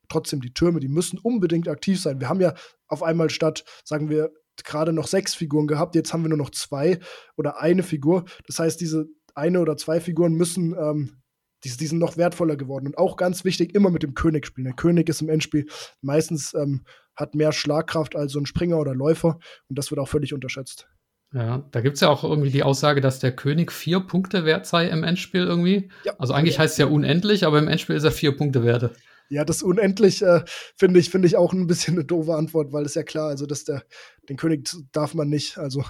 trotzdem 0.09 0.41
die 0.41 0.53
Türme, 0.53 0.79
die 0.79 0.87
müssen 0.87 1.19
unbedingt 1.19 1.67
aktiv 1.67 1.99
sein. 1.99 2.19
Wir 2.19 2.29
haben 2.29 2.41
ja 2.41 2.53
auf 2.87 3.03
einmal 3.03 3.29
statt, 3.29 3.63
sagen 3.83 4.09
wir, 4.09 4.31
gerade 4.63 4.93
noch 4.93 5.07
sechs 5.07 5.35
Figuren 5.35 5.67
gehabt, 5.67 5.95
jetzt 5.95 6.13
haben 6.13 6.23
wir 6.23 6.29
nur 6.29 6.37
noch 6.37 6.49
zwei 6.49 6.99
oder 7.35 7.61
eine 7.61 7.83
Figur. 7.83 8.25
Das 8.47 8.59
heißt, 8.59 8.79
diese 8.81 9.07
eine 9.35 9.59
oder 9.59 9.77
zwei 9.77 9.99
Figuren 9.99 10.33
müssen 10.33 10.73
ähm, 10.73 11.21
die, 11.63 11.75
die, 11.75 11.87
sind 11.87 11.99
noch 11.99 12.17
wertvoller 12.17 12.55
geworden. 12.55 12.87
Und 12.87 12.97
auch 12.97 13.17
ganz 13.17 13.43
wichtig, 13.43 13.73
immer 13.73 13.89
mit 13.89 14.03
dem 14.03 14.13
König 14.13 14.45
spielen. 14.45 14.65
Der 14.65 14.75
König 14.75 15.09
ist 15.09 15.21
im 15.21 15.29
Endspiel 15.29 15.67
meistens 16.01 16.53
ähm, 16.53 16.83
hat 17.15 17.35
mehr 17.35 17.51
Schlagkraft 17.51 18.15
als 18.15 18.31
so 18.31 18.39
ein 18.39 18.45
Springer 18.45 18.77
oder 18.77 18.93
Läufer 18.93 19.39
und 19.69 19.77
das 19.77 19.89
wird 19.91 19.99
auch 19.99 20.07
völlig 20.07 20.33
unterschätzt. 20.33 20.87
Ja, 21.33 21.67
da 21.71 21.81
gibt 21.81 21.95
es 21.95 22.01
ja 22.01 22.09
auch 22.09 22.23
irgendwie 22.23 22.51
die 22.51 22.63
Aussage, 22.63 23.01
dass 23.01 23.19
der 23.19 23.35
König 23.35 23.71
vier 23.71 23.99
Punkte 23.99 24.45
wert 24.45 24.65
sei 24.65 24.87
im 24.87 25.03
Endspiel 25.03 25.41
irgendwie. 25.41 25.89
Ja. 26.05 26.13
Also 26.19 26.33
eigentlich 26.33 26.55
ja. 26.55 26.61
heißt 26.61 26.73
es 26.73 26.77
ja 26.77 26.85
unendlich, 26.85 27.45
aber 27.45 27.59
im 27.59 27.67
Endspiel 27.67 27.97
ist 27.97 28.05
er 28.05 28.11
vier 28.11 28.35
Punkte 28.35 28.63
wert. 28.63 28.91
Ja, 29.29 29.43
das 29.43 29.63
unendlich 29.63 30.21
äh, 30.21 30.43
finde 30.75 30.99
ich, 30.99 31.09
finde 31.09 31.27
ich 31.27 31.35
auch 31.35 31.53
ein 31.53 31.67
bisschen 31.67 31.95
eine 31.95 32.05
doofe 32.05 32.35
Antwort, 32.35 32.71
weil 32.71 32.85
es 32.85 32.95
ja 32.95 33.03
klar, 33.03 33.29
also 33.29 33.45
dass 33.45 33.63
der, 33.63 33.83
den 34.29 34.37
König 34.37 34.69
darf 34.91 35.13
man 35.13 35.29
nicht, 35.29 35.57
also 35.57 35.83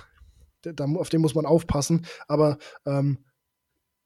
da, 0.61 0.85
auf 0.85 1.09
den 1.09 1.21
muss 1.21 1.35
man 1.35 1.45
aufpassen. 1.45 2.05
Aber 2.27 2.57
ähm, 2.85 3.19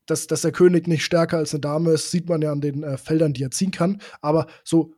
dass, 0.06 0.28
dass 0.28 0.42
der 0.42 0.52
König 0.52 0.88
nicht 0.88 1.04
stärker 1.04 1.38
als 1.38 1.54
eine 1.54 1.62
Dame 1.62 1.92
ist, 1.92 2.12
sieht 2.12 2.28
man 2.28 2.42
ja 2.42 2.52
an 2.52 2.62
den 2.62 2.84
äh, 2.84 2.98
Feldern, 2.98 3.34
die 3.34 3.44
er 3.44 3.52
ziehen 3.52 3.72
kann. 3.72 4.02
Aber 4.22 4.48
so 4.64 4.94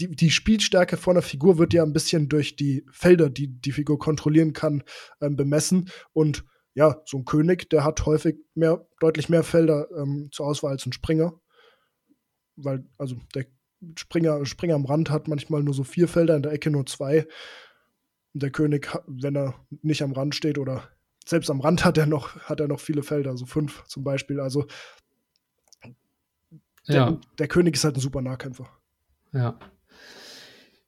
die, 0.00 0.14
die 0.14 0.30
Spielstärke 0.30 0.96
von 0.96 1.14
einer 1.16 1.22
Figur 1.22 1.58
wird 1.58 1.72
ja 1.72 1.82
ein 1.82 1.92
bisschen 1.92 2.28
durch 2.28 2.56
die 2.56 2.84
Felder, 2.90 3.30
die 3.30 3.48
die 3.48 3.72
Figur 3.72 3.98
kontrollieren 3.98 4.52
kann, 4.52 4.82
ähm, 5.20 5.36
bemessen. 5.36 5.90
Und 6.12 6.44
ja, 6.74 7.00
so 7.06 7.18
ein 7.18 7.24
König, 7.24 7.70
der 7.70 7.84
hat 7.84 8.04
häufig 8.04 8.36
mehr, 8.54 8.86
deutlich 9.00 9.28
mehr 9.28 9.42
Felder 9.42 9.88
ähm, 9.96 10.28
zur 10.32 10.46
Auswahl 10.46 10.72
als 10.72 10.84
ein 10.86 10.92
Springer. 10.92 11.40
Weil, 12.56 12.86
also 12.98 13.16
der 13.34 13.46
Springer, 13.96 14.44
Springer 14.46 14.74
am 14.74 14.86
Rand 14.86 15.10
hat 15.10 15.28
manchmal 15.28 15.62
nur 15.62 15.74
so 15.74 15.84
vier 15.84 16.08
Felder, 16.08 16.36
in 16.36 16.42
der 16.42 16.52
Ecke 16.52 16.70
nur 16.70 16.86
zwei. 16.86 17.26
Und 18.34 18.42
der 18.42 18.50
König, 18.50 18.88
wenn 19.06 19.36
er 19.36 19.54
nicht 19.82 20.02
am 20.02 20.12
Rand 20.12 20.34
steht 20.34 20.58
oder 20.58 20.88
selbst 21.26 21.50
am 21.50 21.60
Rand 21.60 21.84
hat 21.84 21.98
er 21.98 22.06
noch, 22.06 22.36
hat 22.40 22.60
er 22.60 22.68
noch 22.68 22.80
viele 22.80 23.02
Felder, 23.02 23.36
so 23.36 23.46
fünf 23.46 23.84
zum 23.84 24.04
Beispiel. 24.04 24.40
Also 24.40 24.66
der, 26.88 26.94
ja. 26.94 27.20
der 27.38 27.48
König 27.48 27.74
ist 27.74 27.84
halt 27.84 27.96
ein 27.96 28.00
super 28.00 28.22
Nahkämpfer. 28.22 28.68
Ja. 29.32 29.58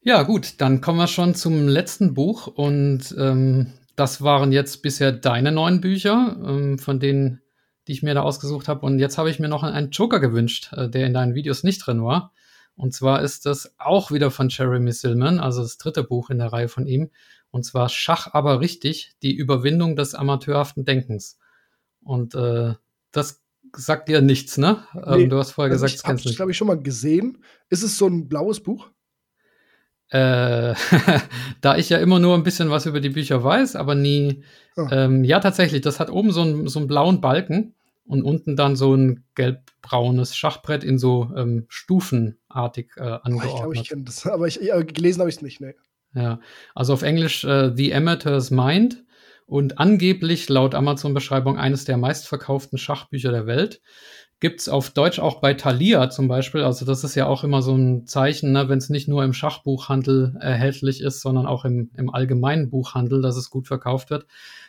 Ja, 0.00 0.22
gut, 0.22 0.60
dann 0.60 0.80
kommen 0.80 0.98
wir 0.98 1.08
schon 1.08 1.34
zum 1.34 1.66
letzten 1.66 2.14
Buch 2.14 2.46
und 2.46 3.14
ähm, 3.18 3.72
das 3.96 4.22
waren 4.22 4.52
jetzt 4.52 4.80
bisher 4.82 5.10
deine 5.12 5.50
neun 5.50 5.80
Bücher, 5.80 6.36
ähm, 6.46 6.78
von 6.78 7.00
denen, 7.00 7.42
die 7.88 7.92
ich 7.92 8.02
mir 8.02 8.14
da 8.14 8.22
ausgesucht 8.22 8.68
habe. 8.68 8.86
Und 8.86 9.00
jetzt 9.00 9.18
habe 9.18 9.28
ich 9.28 9.40
mir 9.40 9.48
noch 9.48 9.64
einen 9.64 9.90
Joker 9.90 10.20
gewünscht, 10.20 10.72
äh, 10.72 10.88
der 10.88 11.06
in 11.06 11.14
deinen 11.14 11.34
Videos 11.34 11.64
nicht 11.64 11.84
drin 11.84 12.02
war. 12.04 12.32
Und 12.78 12.94
zwar 12.94 13.22
ist 13.22 13.44
das 13.44 13.74
auch 13.78 14.12
wieder 14.12 14.30
von 14.30 14.50
Jeremy 14.50 14.92
Silman, 14.92 15.40
also 15.40 15.62
das 15.62 15.78
dritte 15.78 16.04
Buch 16.04 16.30
in 16.30 16.38
der 16.38 16.52
Reihe 16.52 16.68
von 16.68 16.86
ihm. 16.86 17.10
Und 17.50 17.64
zwar 17.64 17.88
Schach 17.88 18.28
aber 18.32 18.60
richtig, 18.60 19.16
die 19.20 19.34
Überwindung 19.34 19.96
des 19.96 20.14
amateurhaften 20.14 20.84
Denkens. 20.84 21.38
Und 22.04 22.36
äh, 22.36 22.74
das 23.10 23.42
sagt 23.74 24.08
dir 24.08 24.20
nichts, 24.20 24.58
ne? 24.58 24.84
Ähm, 24.94 25.02
nee, 25.06 25.22
ähm, 25.24 25.30
du 25.30 25.38
hast 25.38 25.50
vorher 25.50 25.72
also 25.72 25.84
gesagt, 25.84 25.98
das 25.98 26.08
kennst 26.08 26.24
du 26.24 26.28
nicht. 26.28 26.36
glaube 26.36 26.52
ich, 26.52 26.56
schon 26.56 26.68
mal 26.68 26.80
gesehen. 26.80 27.42
Ist 27.68 27.82
es 27.82 27.98
so 27.98 28.06
ein 28.06 28.28
blaues 28.28 28.62
Buch? 28.62 28.88
Äh, 30.10 30.74
da 31.60 31.76
ich 31.76 31.88
ja 31.88 31.98
immer 31.98 32.20
nur 32.20 32.36
ein 32.36 32.44
bisschen 32.44 32.70
was 32.70 32.86
über 32.86 33.00
die 33.00 33.10
Bücher 33.10 33.42
weiß, 33.42 33.74
aber 33.74 33.96
nie. 33.96 34.44
Oh. 34.76 34.86
Ähm, 34.92 35.24
ja, 35.24 35.40
tatsächlich, 35.40 35.80
das 35.80 35.98
hat 35.98 36.10
oben 36.10 36.30
so, 36.30 36.42
ein, 36.42 36.68
so 36.68 36.78
einen 36.78 36.86
blauen 36.86 37.20
Balken 37.20 37.74
und 38.08 38.22
unten 38.22 38.56
dann 38.56 38.74
so 38.74 38.94
ein 38.94 39.24
gelbbraunes 39.34 40.34
Schachbrett 40.34 40.82
in 40.82 40.98
so 40.98 41.30
ähm, 41.36 41.66
stufenartig 41.68 42.92
äh, 42.96 43.02
angeordnet. 43.02 43.44
Oh, 43.44 43.46
ich 43.46 43.56
glaube, 43.56 43.74
ich 43.76 43.88
kenne 43.88 44.04
das, 44.04 44.26
aber 44.26 44.48
ich, 44.48 44.56
ja, 44.56 44.80
gelesen 44.80 45.20
habe 45.20 45.30
ich 45.30 45.36
es 45.36 45.42
nicht, 45.42 45.60
ne. 45.60 45.74
Ja, 46.14 46.40
also 46.74 46.94
auf 46.94 47.02
Englisch 47.02 47.44
äh, 47.44 47.70
The 47.76 47.94
Amateur's 47.94 48.50
Mind 48.50 49.04
und 49.46 49.78
angeblich 49.78 50.48
laut 50.48 50.74
Amazon-Beschreibung 50.74 51.58
eines 51.58 51.84
der 51.84 51.98
meistverkauften 51.98 52.78
Schachbücher 52.78 53.30
der 53.30 53.46
Welt. 53.46 53.82
Gibt's 54.40 54.68
auf 54.68 54.90
Deutsch 54.90 55.18
auch 55.18 55.40
bei 55.40 55.52
Thalia 55.54 56.10
zum 56.10 56.28
Beispiel. 56.28 56.62
Also 56.62 56.86
das 56.86 57.04
ist 57.04 57.14
ja 57.14 57.26
auch 57.26 57.44
immer 57.44 57.60
so 57.60 57.74
ein 57.74 58.06
Zeichen, 58.06 58.52
ne, 58.52 58.68
wenn 58.68 58.78
es 58.78 58.88
nicht 58.88 59.08
nur 59.08 59.24
im 59.24 59.32
Schachbuchhandel 59.32 60.36
erhältlich 60.40 61.02
ist, 61.02 61.20
sondern 61.20 61.46
auch 61.46 61.64
im, 61.64 61.90
im 61.96 62.08
allgemeinen 62.08 62.70
Buchhandel, 62.70 63.20
dass 63.20 63.36
es 63.36 63.50
gut 63.50 63.66
verkauft 63.66 64.10
wird. 64.10 64.26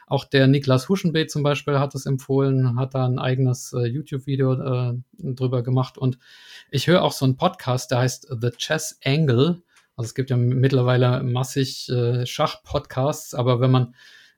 Auch 0.09 0.25
der 0.25 0.47
Niklas 0.47 0.89
Huschenbeet 0.89 1.29
zum 1.29 1.43
Beispiel 1.43 1.79
hat 1.79 1.93
es 1.93 2.07
empfohlen, 2.07 2.77
hat 2.79 2.95
da 2.95 3.05
ein 3.05 3.19
eigenes 3.19 3.73
äh, 3.73 3.85
YouTube-Video 3.85 4.53
äh, 4.53 4.93
drüber 5.19 5.61
gemacht. 5.61 5.99
Und 5.99 6.17
ich 6.71 6.87
höre 6.87 7.03
auch 7.03 7.13
so 7.13 7.25
einen 7.25 7.37
Podcast, 7.37 7.91
der 7.91 7.99
heißt 7.99 8.35
The 8.41 8.49
Chess 8.49 8.99
Angle. 9.05 9.61
Also 9.95 10.07
es 10.07 10.15
gibt 10.15 10.31
ja 10.31 10.37
mittlerweile 10.37 11.21
massig 11.21 11.89
äh, 11.89 12.25
Schach-Podcasts, 12.25 13.35
aber 13.35 13.61
wenn 13.61 13.69
man 13.69 13.93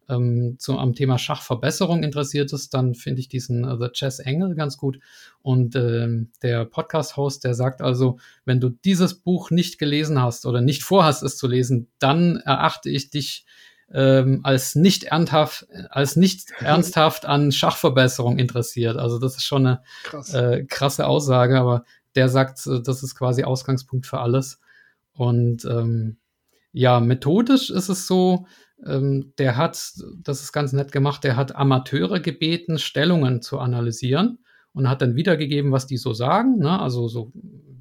ähm, 0.10 0.58
zu, 0.60 0.78
am 0.78 0.94
Thema 0.94 1.18
Schachverbesserung 1.18 2.04
interessiert 2.04 2.52
ist, 2.52 2.74
dann 2.74 2.94
finde 2.94 3.22
ich 3.22 3.30
diesen 3.30 3.64
uh, 3.64 3.78
The 3.80 3.92
Chess 3.94 4.20
Angle 4.20 4.56
ganz 4.56 4.78
gut. 4.78 5.00
Und 5.42 5.76
ähm, 5.78 6.32
der 6.42 6.66
Podcast-Host, 6.66 7.46
der 7.46 7.54
sagt 7.54 7.82
also, 7.82 8.20
wenn 8.44 8.60
du 8.60 8.70
dieses 8.70 9.16
Buch 9.16 9.52
nicht 9.52 9.80
gelesen 9.80 10.22
hast 10.22 10.46
oder 10.46 10.60
nicht 10.60 10.84
vorhast, 10.84 11.24
es 11.24 11.38
zu 11.38 11.48
lesen, 11.48 11.88
dann 12.00 12.38
erachte 12.38 12.90
ich 12.90 13.10
dich 13.10 13.46
ähm, 13.94 14.42
als 14.44 14.76
nicht 14.76 15.06
ernsthaft, 15.06 15.68
als 15.90 16.16
nicht 16.16 16.52
ernsthaft 16.60 17.26
an 17.26 17.52
Schachverbesserung 17.52 18.38
interessiert. 18.38 18.98
Also 18.98 19.20
das 19.20 19.38
ist 19.38 19.46
schon 19.46 19.66
eine 19.66 19.82
Krass. 20.04 20.34
äh, 20.34 20.66
krasse 20.66 21.08
Aussage, 21.08 21.60
aber 21.60 21.84
der 22.16 22.30
sagt, 22.30 22.66
äh, 22.68 22.82
das 22.82 23.04
ist 23.04 23.16
quasi 23.16 23.44
Ausgangspunkt 23.44 24.06
für 24.06 24.20
alles. 24.20 24.60
Und 25.14 25.66
ähm, 25.66 26.18
ja, 26.72 27.00
methodisch 27.00 27.70
ist 27.70 27.90
es 27.90 28.08
so, 28.08 28.46
ähm, 28.86 29.34
der 29.38 29.58
hat, 29.58 29.94
das 30.24 30.42
ist 30.42 30.52
ganz 30.52 30.74
nett 30.74 30.92
gemacht, 30.92 31.24
der 31.24 31.36
hat 31.36 31.56
Amateure 31.56 32.20
gebeten, 32.20 32.80
Stellungen 32.80 33.42
zu 33.42 33.60
analysieren 33.60 34.40
und 34.74 34.90
hat 34.90 35.02
dann 35.02 35.16
wiedergegeben, 35.16 35.72
was 35.72 35.88
die 35.88 35.98
so 35.98 36.14
sagen. 36.14 36.60
Ne? 36.60 36.80
Also 36.80 37.08
so, 37.08 37.32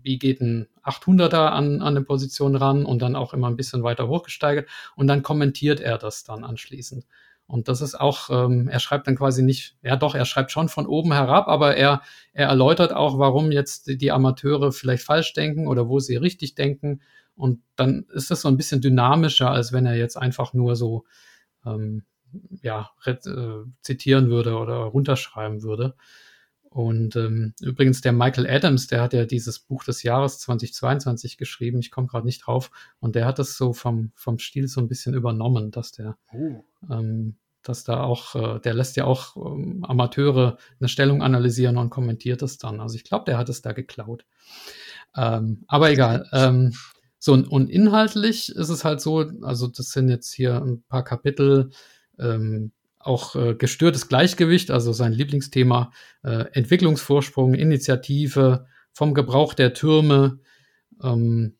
wie 0.02 0.18
geht 0.18 0.40
ein 0.40 0.66
800er 0.84 1.48
an, 1.48 1.82
an 1.82 1.96
eine 1.96 2.02
Position 2.02 2.56
ran 2.56 2.84
und 2.84 3.00
dann 3.02 3.16
auch 3.16 3.34
immer 3.34 3.48
ein 3.48 3.56
bisschen 3.56 3.82
weiter 3.82 4.08
hochgesteigert 4.08 4.68
und 4.96 5.06
dann 5.06 5.22
kommentiert 5.22 5.80
er 5.80 5.98
das 5.98 6.24
dann 6.24 6.44
anschließend. 6.44 7.06
Und 7.46 7.66
das 7.66 7.80
ist 7.80 7.98
auch, 7.98 8.30
ähm, 8.30 8.68
er 8.68 8.78
schreibt 8.78 9.08
dann 9.08 9.16
quasi 9.16 9.42
nicht, 9.42 9.76
ja 9.82 9.96
doch, 9.96 10.14
er 10.14 10.24
schreibt 10.24 10.52
schon 10.52 10.68
von 10.68 10.86
oben 10.86 11.12
herab, 11.12 11.48
aber 11.48 11.76
er, 11.76 12.00
er 12.32 12.48
erläutert 12.48 12.92
auch, 12.92 13.18
warum 13.18 13.50
jetzt 13.50 13.88
die 14.00 14.12
Amateure 14.12 14.70
vielleicht 14.70 15.02
falsch 15.02 15.32
denken 15.32 15.66
oder 15.66 15.88
wo 15.88 15.98
sie 15.98 16.16
richtig 16.16 16.54
denken 16.54 17.00
und 17.34 17.60
dann 17.74 18.06
ist 18.12 18.30
das 18.30 18.42
so 18.42 18.48
ein 18.48 18.56
bisschen 18.56 18.80
dynamischer, 18.80 19.50
als 19.50 19.72
wenn 19.72 19.86
er 19.86 19.96
jetzt 19.96 20.16
einfach 20.16 20.52
nur 20.52 20.76
so 20.76 21.04
ähm, 21.64 22.04
ja, 22.62 22.90
äh, 23.04 23.16
zitieren 23.80 24.30
würde 24.30 24.56
oder 24.56 24.76
runterschreiben 24.76 25.62
würde. 25.62 25.94
Und 26.70 27.16
ähm, 27.16 27.52
übrigens 27.60 28.00
der 28.00 28.12
Michael 28.12 28.48
Adams, 28.48 28.86
der 28.86 29.02
hat 29.02 29.12
ja 29.12 29.24
dieses 29.24 29.58
Buch 29.58 29.82
des 29.82 30.04
Jahres 30.04 30.38
2022 30.38 31.36
geschrieben. 31.36 31.80
Ich 31.80 31.90
komme 31.90 32.06
gerade 32.06 32.24
nicht 32.24 32.46
drauf. 32.46 32.70
Und 33.00 33.16
der 33.16 33.26
hat 33.26 33.40
das 33.40 33.56
so 33.56 33.72
vom, 33.72 34.12
vom 34.14 34.38
Stil 34.38 34.68
so 34.68 34.80
ein 34.80 34.86
bisschen 34.86 35.14
übernommen, 35.14 35.72
dass 35.72 35.90
der, 35.90 36.16
oh. 36.32 36.62
ähm, 36.88 37.36
dass 37.64 37.82
da 37.82 38.04
auch, 38.04 38.36
äh, 38.36 38.60
der 38.60 38.74
lässt 38.74 38.96
ja 38.96 39.04
auch 39.04 39.36
ähm, 39.36 39.84
Amateure 39.84 40.58
eine 40.78 40.88
Stellung 40.88 41.24
analysieren 41.24 41.76
und 41.76 41.90
kommentiert 41.90 42.40
es 42.42 42.56
dann. 42.56 42.78
Also 42.80 42.94
ich 42.94 43.04
glaube, 43.04 43.24
der 43.24 43.36
hat 43.36 43.48
es 43.48 43.62
da 43.62 43.72
geklaut. 43.72 44.24
Ähm, 45.16 45.64
aber 45.66 45.90
egal. 45.90 46.28
Ähm, 46.32 46.72
so, 47.18 47.32
und 47.34 47.68
inhaltlich 47.68 48.48
ist 48.48 48.68
es 48.68 48.84
halt 48.84 49.00
so, 49.00 49.28
also 49.42 49.66
das 49.66 49.90
sind 49.90 50.08
jetzt 50.08 50.32
hier 50.32 50.54
ein 50.54 50.82
paar 50.84 51.02
Kapitel, 51.02 51.70
ähm, 52.18 52.70
auch 53.00 53.34
äh, 53.34 53.54
gestörtes 53.54 54.08
Gleichgewicht, 54.08 54.70
also 54.70 54.92
sein 54.92 55.12
Lieblingsthema, 55.12 55.90
äh, 56.22 56.44
Entwicklungsvorsprung, 56.52 57.54
Initiative, 57.54 58.66
vom 58.92 59.14
Gebrauch 59.14 59.54
der 59.54 59.72
Türme, 59.72 60.38
ähm, 61.02 61.56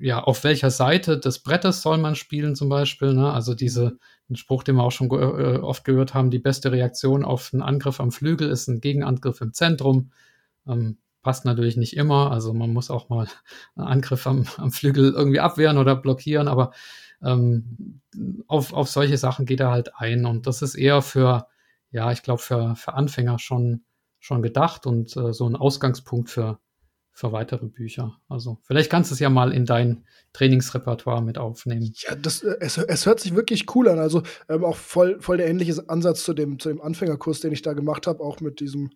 ja, 0.00 0.22
auf 0.22 0.44
welcher 0.44 0.70
Seite 0.70 1.18
des 1.18 1.38
Brettes 1.38 1.80
soll 1.80 1.98
man 1.98 2.14
spielen 2.14 2.56
zum 2.56 2.68
Beispiel, 2.68 3.14
ne? 3.14 3.32
also 3.32 3.54
diese, 3.54 3.98
ein 4.28 4.36
Spruch, 4.36 4.62
den 4.62 4.76
wir 4.76 4.82
auch 4.82 4.92
schon 4.92 5.08
ge 5.08 5.20
äh, 5.20 5.58
oft 5.58 5.84
gehört 5.84 6.14
haben, 6.14 6.30
die 6.30 6.38
beste 6.38 6.72
Reaktion 6.72 7.24
auf 7.24 7.50
einen 7.52 7.62
Angriff 7.62 8.00
am 8.00 8.10
Flügel 8.10 8.50
ist 8.50 8.68
ein 8.68 8.80
Gegenangriff 8.80 9.40
im 9.40 9.52
Zentrum. 9.52 10.10
Ähm, 10.66 10.98
passt 11.22 11.44
natürlich 11.44 11.76
nicht 11.76 11.96
immer, 11.96 12.30
also 12.30 12.52
man 12.52 12.72
muss 12.72 12.90
auch 12.90 13.08
mal 13.08 13.26
einen 13.76 13.86
Angriff 13.86 14.26
am, 14.26 14.46
am 14.56 14.70
Flügel 14.72 15.12
irgendwie 15.12 15.40
abwehren 15.40 15.78
oder 15.78 15.96
blockieren, 15.96 16.48
aber 16.48 16.72
ähm, 17.24 18.00
auf, 18.46 18.72
auf 18.72 18.88
solche 18.88 19.18
Sachen 19.18 19.46
geht 19.46 19.60
er 19.60 19.70
halt 19.70 19.96
ein. 19.96 20.26
Und 20.26 20.46
das 20.46 20.62
ist 20.62 20.74
eher 20.74 21.02
für, 21.02 21.46
ja, 21.90 22.12
ich 22.12 22.22
glaube, 22.22 22.42
für, 22.42 22.76
für 22.76 22.94
Anfänger 22.94 23.38
schon, 23.38 23.84
schon 24.18 24.42
gedacht 24.42 24.86
und 24.86 25.16
äh, 25.16 25.32
so 25.32 25.48
ein 25.48 25.56
Ausgangspunkt 25.56 26.30
für, 26.30 26.58
für 27.12 27.32
weitere 27.32 27.66
Bücher. 27.66 28.18
Also 28.28 28.58
vielleicht 28.62 28.90
kannst 28.90 29.10
du 29.10 29.14
es 29.14 29.20
ja 29.20 29.30
mal 29.30 29.52
in 29.52 29.66
dein 29.66 30.04
Trainingsrepertoire 30.32 31.22
mit 31.22 31.38
aufnehmen. 31.38 31.94
Ja, 31.96 32.14
das, 32.14 32.42
äh, 32.42 32.56
es, 32.60 32.76
es 32.76 33.06
hört 33.06 33.20
sich 33.20 33.34
wirklich 33.34 33.74
cool 33.74 33.88
an. 33.88 33.98
Also 33.98 34.22
ähm, 34.48 34.64
auch 34.64 34.76
voll, 34.76 35.20
voll 35.20 35.36
der 35.36 35.48
ähnliche 35.48 35.88
Ansatz 35.88 36.24
zu 36.24 36.34
dem, 36.34 36.58
zu 36.58 36.68
dem 36.68 36.80
Anfängerkurs, 36.80 37.40
den 37.40 37.52
ich 37.52 37.62
da 37.62 37.72
gemacht 37.72 38.06
habe, 38.06 38.20
auch 38.20 38.40
mit 38.40 38.60
diesem, 38.60 38.90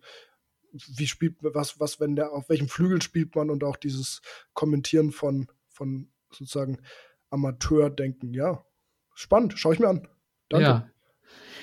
wie 0.71 1.07
spielt 1.07 1.37
was, 1.41 1.79
was, 1.79 1.99
wenn 1.99 2.15
der, 2.15 2.31
auf 2.31 2.49
welchem 2.49 2.67
Flügel 2.67 3.01
spielt 3.01 3.35
man 3.35 3.49
und 3.49 3.63
auch 3.63 3.77
dieses 3.77 4.21
Kommentieren 4.53 5.11
von, 5.11 5.47
von 5.69 6.09
sozusagen 6.31 6.79
Amateurdenken. 7.29 8.33
Ja, 8.33 8.63
spannend, 9.13 9.53
schaue 9.57 9.73
ich 9.73 9.79
mir 9.79 9.89
an. 9.89 10.07
Danke. 10.49 10.65
Ja. 10.65 10.89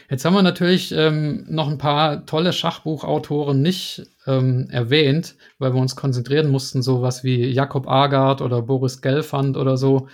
Jetzt 0.09 0.25
haben 0.25 0.35
wir 0.35 0.43
natürlich 0.43 0.93
ähm, 0.93 1.45
noch 1.49 1.69
ein 1.69 1.79
paar 1.79 2.27
tolle 2.27 2.53
Schachbuchautoren 2.53 3.61
nicht 3.61 4.07
ähm, 4.27 4.69
erwähnt, 4.71 5.37
weil 5.59 5.75
wir 5.75 5.81
uns 5.81 5.97
konzentrieren 5.97 6.49
mussten, 6.49 6.81
sowas 6.81 7.25
wie 7.25 7.45
Jakob 7.47 7.89
Agard 7.89 8.41
oder 8.41 8.63
Boris 8.63 9.03
Gelfand 9.03 9.57
oder 9.57 9.77
so. 9.77 10.09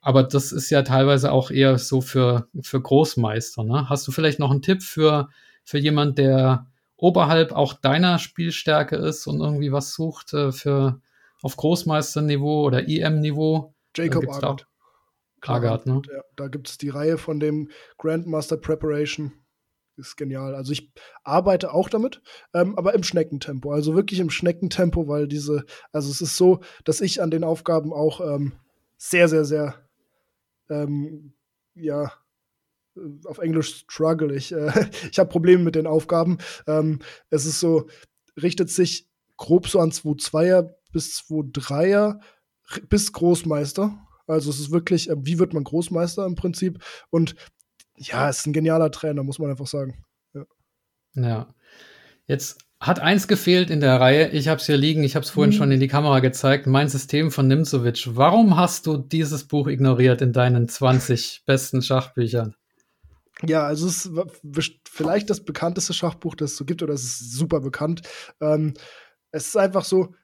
Aber 0.00 0.22
das 0.22 0.52
ist 0.52 0.70
ja 0.70 0.82
teilweise 0.82 1.32
auch 1.32 1.50
eher 1.50 1.78
so 1.78 2.00
für, 2.00 2.46
für 2.60 2.80
Großmeister. 2.80 3.64
Ne? 3.64 3.88
Hast 3.88 4.06
du 4.06 4.12
vielleicht 4.12 4.38
noch 4.38 4.52
einen 4.52 4.62
Tipp 4.62 4.82
für, 4.82 5.28
für 5.64 5.78
jemand, 5.78 6.18
der 6.18 6.66
oberhalb 6.96 7.52
auch 7.52 7.72
deiner 7.72 8.20
Spielstärke 8.20 8.96
ist 8.96 9.26
und 9.26 9.40
irgendwie 9.40 9.72
was 9.72 9.94
sucht 9.94 10.32
äh, 10.32 10.52
für 10.52 11.00
auf 11.42 11.56
Großmeisterniveau 11.56 12.64
oder 12.64 12.86
IM-Niveau? 12.86 13.74
Jacob 13.96 14.28
Agard. 14.28 14.66
Agard, 15.48 15.86
ne? 15.86 16.02
Ja, 16.10 16.22
da 16.36 16.48
gibt 16.48 16.68
es 16.68 16.78
die 16.78 16.88
Reihe 16.88 17.18
von 17.18 17.40
dem 17.40 17.70
Grandmaster 17.98 18.56
Preparation. 18.56 19.32
Ist 19.96 20.16
genial. 20.16 20.56
Also 20.56 20.72
ich 20.72 20.92
arbeite 21.22 21.72
auch 21.72 21.88
damit, 21.88 22.20
ähm, 22.52 22.76
aber 22.76 22.94
im 22.94 23.04
Schneckentempo. 23.04 23.72
Also 23.72 23.94
wirklich 23.94 24.18
im 24.18 24.30
Schneckentempo, 24.30 25.06
weil 25.06 25.28
diese, 25.28 25.64
also 25.92 26.10
es 26.10 26.20
ist 26.20 26.36
so, 26.36 26.60
dass 26.84 27.00
ich 27.00 27.22
an 27.22 27.30
den 27.30 27.44
Aufgaben 27.44 27.92
auch 27.92 28.20
ähm, 28.20 28.54
sehr, 28.96 29.28
sehr, 29.28 29.44
sehr, 29.44 29.74
ähm, 30.68 31.34
ja, 31.76 32.12
äh, 32.96 33.00
auf 33.24 33.38
Englisch 33.38 33.84
struggle. 33.88 34.34
Ich, 34.34 34.50
äh, 34.50 34.72
ich 35.12 35.18
habe 35.20 35.30
Probleme 35.30 35.62
mit 35.62 35.76
den 35.76 35.86
Aufgaben. 35.86 36.38
Ähm, 36.66 36.98
es 37.30 37.46
ist 37.46 37.60
so, 37.60 37.86
richtet 38.40 38.70
sich 38.70 39.08
grob 39.36 39.68
so 39.68 39.78
an 39.78 39.90
2-2er 39.90 40.74
bis 40.92 41.20
2-3er 41.20 42.20
bis 42.88 43.12
Großmeister. 43.12 43.96
Also 44.26 44.50
es 44.50 44.60
ist 44.60 44.70
wirklich, 44.70 45.10
äh, 45.10 45.16
wie 45.18 45.38
wird 45.38 45.52
man 45.52 45.64
Großmeister 45.64 46.24
im 46.26 46.34
Prinzip? 46.34 46.82
Und 47.10 47.34
ja, 47.96 48.28
es 48.28 48.40
ist 48.40 48.46
ein 48.46 48.52
genialer 48.52 48.90
Trainer, 48.90 49.22
muss 49.22 49.38
man 49.38 49.50
einfach 49.50 49.66
sagen. 49.66 50.04
Ja. 50.34 50.44
ja. 51.14 51.54
Jetzt 52.26 52.58
hat 52.80 53.00
eins 53.00 53.28
gefehlt 53.28 53.70
in 53.70 53.80
der 53.80 54.00
Reihe. 54.00 54.28
Ich 54.30 54.48
habe 54.48 54.60
es 54.60 54.66
hier 54.66 54.76
liegen, 54.76 55.04
ich 55.04 55.14
habe 55.14 55.24
es 55.24 55.30
vorhin 55.30 55.54
mhm. 55.54 55.58
schon 55.58 55.72
in 55.72 55.80
die 55.80 55.88
Kamera 55.88 56.20
gezeigt. 56.20 56.66
Mein 56.66 56.88
System 56.88 57.30
von 57.30 57.48
Nimzovic. 57.48 58.16
Warum 58.16 58.56
hast 58.56 58.86
du 58.86 58.96
dieses 58.96 59.44
Buch 59.44 59.68
ignoriert 59.68 60.22
in 60.22 60.32
deinen 60.32 60.68
20 60.68 61.44
besten 61.46 61.82
Schachbüchern? 61.82 62.54
Ja, 63.42 63.64
also 63.64 63.86
es 63.86 64.06
ist 64.06 64.78
vielleicht 64.88 65.28
das 65.28 65.44
bekannteste 65.44 65.92
Schachbuch, 65.92 66.34
das 66.34 66.52
es 66.52 66.56
so 66.56 66.64
gibt, 66.64 66.82
oder 66.82 66.94
es 66.94 67.04
ist 67.04 67.32
super 67.32 67.60
bekannt. 67.60 68.02
Ähm, 68.40 68.74
es 69.32 69.48
ist 69.48 69.56
einfach 69.56 69.84
so, 69.84 70.14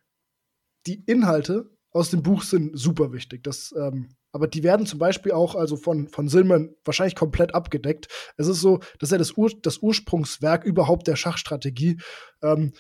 die 0.87 1.03
Inhalte 1.07 1.71
aus 1.93 2.11
dem 2.11 2.23
Buch 2.23 2.43
sind 2.43 2.79
super 2.79 3.13
wichtig. 3.13 3.43
Das, 3.43 3.75
ähm, 3.77 4.11
aber 4.33 4.47
die 4.47 4.63
werden 4.63 4.87
zum 4.87 4.99
Beispiel 4.99 5.33
auch 5.33 5.55
also 5.55 5.77
von, 5.77 6.09
von 6.09 6.29
Silman 6.29 6.75
wahrscheinlich 6.85 7.17
komplett 7.17 7.55
abgedeckt. 7.55 8.09
Es 8.37 8.47
ist 8.47 8.61
so, 8.61 8.79
das 8.99 9.09
ist 9.09 9.13
ja 9.13 9.19
das, 9.19 9.37
Ur 9.37 9.51
das 9.63 9.79
Ursprungswerk 9.79 10.65
überhaupt 10.65 11.07
der 11.07 11.17
Schachstrategie. 11.17 12.01
Ähm, 12.43 12.73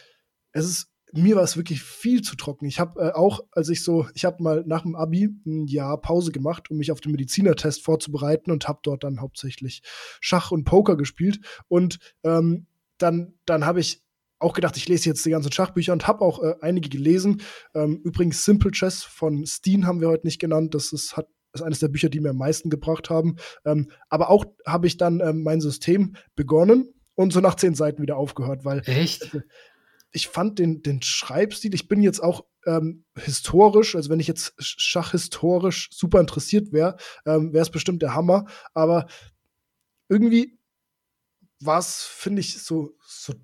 es 0.52 0.64
ist 0.64 0.90
mir 1.12 1.36
war 1.36 1.42
es 1.42 1.56
wirklich 1.56 1.82
viel 1.82 2.22
zu 2.22 2.36
trocken. 2.36 2.66
Ich 2.66 2.78
habe 2.78 3.00
äh, 3.00 3.12
auch, 3.12 3.40
als 3.52 3.68
ich 3.68 3.82
so, 3.82 4.06
ich 4.14 4.24
habe 4.24 4.42
mal 4.42 4.64
nach 4.66 4.82
dem 4.82 4.94
Abi 4.94 5.28
ein 5.46 5.66
Jahr 5.66 6.00
Pause 6.00 6.32
gemacht, 6.32 6.70
um 6.70 6.76
mich 6.76 6.92
auf 6.92 7.00
den 7.00 7.12
Medizinertest 7.12 7.82
vorzubereiten 7.82 8.50
und 8.50 8.68
habe 8.68 8.80
dort 8.82 9.04
dann 9.04 9.20
hauptsächlich 9.20 9.82
Schach 10.20 10.50
und 10.50 10.64
Poker 10.64 10.96
gespielt. 10.96 11.40
Und 11.68 11.98
ähm, 12.22 12.66
dann, 12.98 13.34
dann 13.44 13.66
habe 13.66 13.80
ich 13.80 14.02
auch 14.40 14.54
gedacht, 14.54 14.76
ich 14.76 14.88
lese 14.88 15.08
jetzt 15.08 15.24
die 15.24 15.30
ganzen 15.30 15.52
Schachbücher 15.52 15.92
und 15.92 16.06
habe 16.06 16.22
auch 16.24 16.42
äh, 16.42 16.54
einige 16.60 16.88
gelesen. 16.88 17.42
Ähm, 17.74 18.00
übrigens 18.02 18.44
Simple 18.44 18.70
Chess 18.72 19.02
von 19.02 19.46
Steen 19.46 19.86
haben 19.86 20.00
wir 20.00 20.08
heute 20.08 20.26
nicht 20.26 20.40
genannt. 20.40 20.74
Das 20.74 20.92
ist, 20.92 21.16
hat, 21.16 21.28
ist 21.52 21.62
eines 21.62 21.78
der 21.78 21.88
Bücher, 21.88 22.08
die 22.08 22.20
mir 22.20 22.30
am 22.30 22.38
meisten 22.38 22.70
gebracht 22.70 23.10
haben. 23.10 23.36
Ähm, 23.64 23.90
aber 24.08 24.30
auch 24.30 24.44
habe 24.66 24.86
ich 24.86 24.96
dann 24.96 25.20
ähm, 25.20 25.42
mein 25.42 25.60
System 25.60 26.16
begonnen 26.34 26.92
und 27.14 27.32
so 27.32 27.40
nach 27.40 27.54
zehn 27.54 27.74
Seiten 27.74 28.02
wieder 28.02 28.16
aufgehört, 28.16 28.64
weil 28.64 28.82
Echt? 28.86 29.34
Äh, 29.34 29.42
ich 30.12 30.28
fand 30.28 30.58
den, 30.58 30.82
den 30.82 31.02
Schreibstil, 31.02 31.74
ich 31.74 31.86
bin 31.86 32.02
jetzt 32.02 32.20
auch 32.20 32.44
ähm, 32.66 33.04
historisch, 33.16 33.94
also 33.94 34.10
wenn 34.10 34.20
ich 34.20 34.26
jetzt 34.26 34.54
schachhistorisch 34.58 35.88
super 35.92 36.20
interessiert 36.20 36.72
wäre, 36.72 36.96
ähm, 37.26 37.52
wäre 37.52 37.62
es 37.62 37.70
bestimmt 37.70 38.02
der 38.02 38.14
Hammer. 38.14 38.46
Aber 38.74 39.06
irgendwie 40.08 40.58
war 41.60 41.78
es, 41.78 42.02
finde 42.02 42.40
ich, 42.40 42.60
so, 42.62 42.96
so 43.06 43.34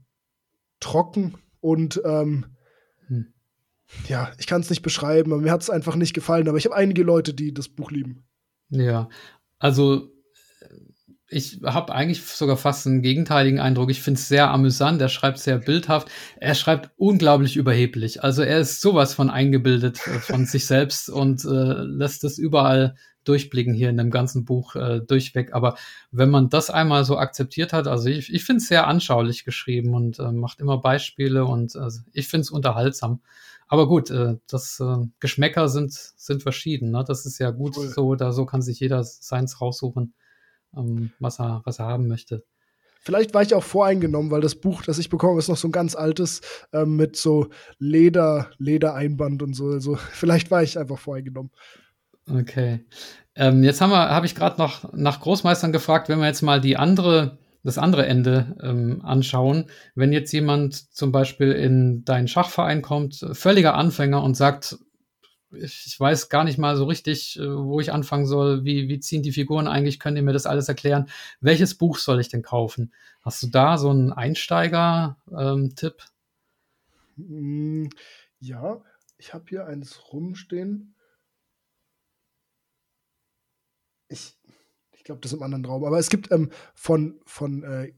trocken 0.80 1.34
und 1.60 2.00
ähm, 2.04 2.46
hm. 3.08 3.32
ja, 4.08 4.32
ich 4.38 4.46
kann 4.46 4.60
es 4.60 4.70
nicht 4.70 4.82
beschreiben, 4.82 5.32
aber 5.32 5.42
mir 5.42 5.52
hat 5.52 5.62
es 5.62 5.70
einfach 5.70 5.96
nicht 5.96 6.14
gefallen. 6.14 6.48
Aber 6.48 6.58
ich 6.58 6.66
habe 6.66 6.76
einige 6.76 7.02
Leute, 7.02 7.34
die 7.34 7.52
das 7.52 7.68
Buch 7.68 7.90
lieben. 7.90 8.24
Ja, 8.70 9.08
also 9.58 10.10
ich 11.28 11.60
habe 11.64 11.92
eigentlich 11.92 12.22
sogar 12.22 12.56
fast 12.56 12.86
einen 12.86 13.02
gegenteiligen 13.02 13.58
Eindruck. 13.58 13.90
Ich 13.90 14.00
finde 14.00 14.20
es 14.20 14.28
sehr 14.28 14.50
amüsant. 14.50 15.00
Er 15.00 15.08
schreibt 15.08 15.38
sehr 15.38 15.58
bildhaft. 15.58 16.08
Er 16.36 16.54
schreibt 16.54 16.90
unglaublich 16.96 17.56
überheblich. 17.56 18.22
Also 18.22 18.42
er 18.42 18.60
ist 18.60 18.80
sowas 18.80 19.12
von 19.14 19.28
eingebildet 19.28 20.06
äh, 20.06 20.20
von 20.20 20.46
sich 20.46 20.66
selbst 20.66 21.10
und 21.10 21.44
äh, 21.44 21.48
lässt 21.82 22.22
es 22.24 22.38
überall 22.38 22.94
durchblicken 23.28 23.74
hier 23.74 23.90
in 23.90 23.96
dem 23.96 24.10
ganzen 24.10 24.44
Buch 24.44 24.74
äh, 24.76 25.00
durchweg. 25.00 25.52
Aber 25.52 25.76
wenn 26.10 26.30
man 26.30 26.48
das 26.48 26.70
einmal 26.70 27.04
so 27.04 27.18
akzeptiert 27.18 27.72
hat, 27.72 27.86
also 27.86 28.08
ich, 28.08 28.32
ich 28.32 28.44
finde 28.44 28.62
es 28.62 28.68
sehr 28.68 28.86
anschaulich 28.86 29.44
geschrieben 29.44 29.94
und 29.94 30.18
äh, 30.18 30.32
macht 30.32 30.60
immer 30.60 30.78
Beispiele 30.78 31.44
und 31.44 31.76
also 31.76 32.00
ich 32.12 32.28
finde 32.28 32.42
es 32.42 32.50
unterhaltsam. 32.50 33.20
Aber 33.68 33.88
gut, 33.88 34.10
äh, 34.10 34.36
das 34.48 34.80
äh, 34.80 35.06
Geschmäcker 35.18 35.68
sind, 35.68 35.92
sind 35.92 36.42
verschieden. 36.42 36.90
Ne? 36.90 37.04
Das 37.06 37.26
ist 37.26 37.38
ja 37.38 37.50
gut 37.50 37.76
cool. 37.76 37.88
so, 37.88 38.14
da 38.14 38.32
so 38.32 38.46
kann 38.46 38.62
sich 38.62 38.80
jeder 38.80 39.02
seins 39.02 39.60
raussuchen, 39.60 40.14
ähm, 40.76 41.10
was, 41.18 41.40
er, 41.40 41.62
was 41.64 41.80
er 41.80 41.86
haben 41.86 42.06
möchte. 42.06 42.44
Vielleicht 43.00 43.34
war 43.34 43.42
ich 43.42 43.54
auch 43.54 43.62
voreingenommen, 43.62 44.32
weil 44.32 44.40
das 44.40 44.56
Buch, 44.56 44.82
das 44.82 44.98
ich 44.98 45.10
bekomme, 45.10 45.38
ist 45.38 45.48
noch 45.48 45.56
so 45.56 45.68
ein 45.68 45.72
ganz 45.72 45.94
altes 45.94 46.40
ähm, 46.72 46.96
mit 46.96 47.16
so 47.16 47.50
Leder, 47.78 48.50
Ledereinband 48.58 49.44
und 49.44 49.54
so. 49.54 49.66
Also 49.66 49.94
vielleicht 50.12 50.50
war 50.50 50.62
ich 50.62 50.78
einfach 50.78 50.98
voreingenommen. 50.98 51.52
Okay. 52.30 52.84
Ähm, 53.34 53.62
jetzt 53.62 53.80
haben 53.80 53.90
wir, 53.90 54.10
habe 54.10 54.26
ich 54.26 54.34
gerade 54.34 54.58
noch 54.58 54.92
nach 54.92 55.20
Großmeistern 55.20 55.72
gefragt, 55.72 56.08
wenn 56.08 56.18
wir 56.18 56.26
jetzt 56.26 56.42
mal 56.42 56.60
die 56.60 56.76
andere, 56.76 57.38
das 57.62 57.78
andere 57.78 58.06
Ende 58.06 58.56
ähm, 58.62 59.04
anschauen. 59.04 59.70
Wenn 59.94 60.12
jetzt 60.12 60.32
jemand 60.32 60.94
zum 60.94 61.12
Beispiel 61.12 61.52
in 61.52 62.04
deinen 62.04 62.28
Schachverein 62.28 62.82
kommt, 62.82 63.24
völliger 63.32 63.74
Anfänger 63.74 64.22
und 64.22 64.36
sagt, 64.36 64.78
ich 65.52 65.96
weiß 65.98 66.28
gar 66.28 66.44
nicht 66.44 66.58
mal 66.58 66.76
so 66.76 66.84
richtig, 66.84 67.38
äh, 67.38 67.46
wo 67.46 67.78
ich 67.80 67.92
anfangen 67.92 68.26
soll. 68.26 68.64
Wie, 68.64 68.88
wie 68.88 69.00
ziehen 69.00 69.22
die 69.22 69.32
Figuren 69.32 69.68
eigentlich? 69.68 70.00
Könnt 70.00 70.16
ihr 70.16 70.22
mir 70.22 70.32
das 70.32 70.46
alles 70.46 70.68
erklären? 70.68 71.08
Welches 71.40 71.76
Buch 71.76 71.98
soll 71.98 72.20
ich 72.20 72.28
denn 72.28 72.42
kaufen? 72.42 72.92
Hast 73.22 73.42
du 73.42 73.48
da 73.48 73.78
so 73.78 73.90
einen 73.90 74.12
Einsteiger-Tipp? 74.12 75.94
Ähm, 77.18 77.90
ja, 78.40 78.80
ich 79.18 79.32
habe 79.32 79.44
hier 79.48 79.66
eins 79.66 80.12
rumstehen. 80.12 80.95
Ich, 84.08 84.38
ich 84.92 85.04
glaube, 85.04 85.20
das 85.20 85.32
ist 85.32 85.38
im 85.38 85.42
anderen 85.42 85.64
Raum. 85.64 85.84
Aber 85.84 85.98
es 85.98 86.10
gibt 86.10 86.30
ähm, 86.32 86.50
von, 86.74 87.20
von 87.24 87.62
äh, 87.62 87.92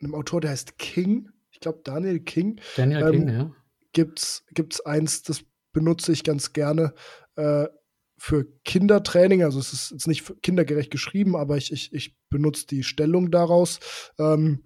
einem 0.00 0.14
Autor, 0.14 0.40
der 0.40 0.50
heißt 0.50 0.78
King, 0.78 1.30
ich 1.50 1.60
glaube 1.60 1.80
Daniel 1.84 2.20
King. 2.20 2.60
Daniel 2.76 3.02
ähm, 3.02 3.10
King, 3.10 3.28
ja. 3.28 3.54
Gibt's, 3.92 4.44
gibt's 4.52 4.80
eins, 4.80 5.22
das 5.22 5.44
benutze 5.72 6.12
ich 6.12 6.24
ganz 6.24 6.52
gerne 6.52 6.94
äh, 7.36 7.66
für 8.16 8.46
Kindertraining. 8.64 9.42
Also 9.42 9.58
es 9.58 9.72
ist 9.72 9.90
jetzt 9.92 10.08
nicht 10.08 10.42
kindergerecht 10.42 10.90
geschrieben, 10.90 11.36
aber 11.36 11.56
ich, 11.56 11.72
ich, 11.72 11.92
ich 11.92 12.16
benutze 12.28 12.66
die 12.66 12.82
Stellung 12.82 13.30
daraus. 13.30 13.80
Ähm, 14.18 14.64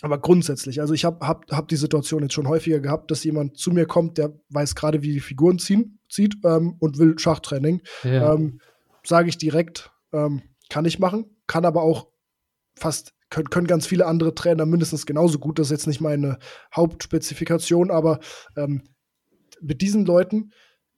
aber 0.00 0.18
grundsätzlich, 0.20 0.80
also 0.80 0.94
ich 0.94 1.04
habe 1.04 1.26
hab, 1.26 1.50
hab 1.50 1.68
die 1.68 1.76
Situation 1.76 2.22
jetzt 2.22 2.34
schon 2.34 2.46
häufiger 2.46 2.78
gehabt, 2.78 3.10
dass 3.10 3.24
jemand 3.24 3.56
zu 3.56 3.72
mir 3.72 3.86
kommt, 3.86 4.16
der 4.16 4.38
weiß 4.50 4.76
gerade, 4.76 5.02
wie 5.02 5.12
die 5.12 5.20
Figuren 5.20 5.58
ziehen, 5.58 5.98
zieht 6.08 6.36
ähm, 6.44 6.76
und 6.78 6.98
will 6.98 7.18
Schachtraining. 7.18 7.82
Ja. 8.04 8.34
Ähm, 8.34 8.60
Sage 9.08 9.30
ich 9.30 9.38
direkt, 9.38 9.90
ähm, 10.12 10.42
kann 10.68 10.84
ich 10.84 10.98
machen, 10.98 11.34
kann 11.46 11.64
aber 11.64 11.80
auch 11.80 12.08
fast, 12.76 13.14
können, 13.30 13.48
können 13.48 13.66
ganz 13.66 13.86
viele 13.86 14.04
andere 14.04 14.34
Trainer 14.34 14.66
mindestens 14.66 15.06
genauso 15.06 15.38
gut. 15.38 15.58
Das 15.58 15.68
ist 15.68 15.70
jetzt 15.70 15.86
nicht 15.86 16.02
meine 16.02 16.38
Hauptspezifikation, 16.76 17.90
aber 17.90 18.20
ähm, 18.54 18.82
mit 19.62 19.80
diesen 19.80 20.04
Leuten 20.04 20.52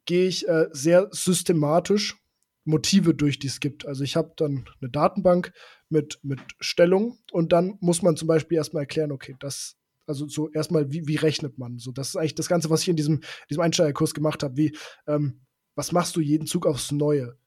gehe 0.07 0.27
ich 0.27 0.49
äh, 0.49 0.67
sehr 0.73 1.07
systematisch 1.13 2.17
Motive 2.65 3.15
durch, 3.15 3.39
die 3.39 3.47
es 3.47 3.61
gibt. 3.61 3.87
Also 3.87 4.03
ich 4.03 4.17
habe 4.17 4.33
dann 4.37 4.69
eine 4.81 4.91
Datenbank 4.91 5.53
mit, 5.89 6.19
mit 6.25 6.41
Stellung 6.59 7.21
und 7.31 7.53
dann 7.53 7.79
muss 7.79 8.03
man 8.03 8.17
zum 8.17 8.27
Beispiel 8.27 8.59
erstmal 8.59 8.83
erklären, 8.83 9.13
okay, 9.13 9.37
das, 9.39 9.77
also 10.09 10.27
so 10.27 10.51
erstmal, 10.51 10.91
wie, 10.91 11.07
wie 11.07 11.15
rechnet 11.15 11.59
man? 11.59 11.79
So, 11.79 11.93
das 11.93 12.09
ist 12.09 12.17
eigentlich 12.17 12.35
das 12.35 12.49
Ganze, 12.49 12.71
was 12.71 12.83
ich 12.83 12.89
in 12.89 12.97
diesem, 12.97 13.21
diesem 13.49 13.63
Einsteigerkurs 13.63 14.15
gemacht 14.15 14.43
habe, 14.43 14.57
wie, 14.57 14.77
ähm, 15.07 15.47
was 15.77 15.93
machst 15.93 16.17
du 16.17 16.21
jeden 16.21 16.49
Zug 16.49 16.67
aufs 16.67 16.91
Neue? 16.91 17.39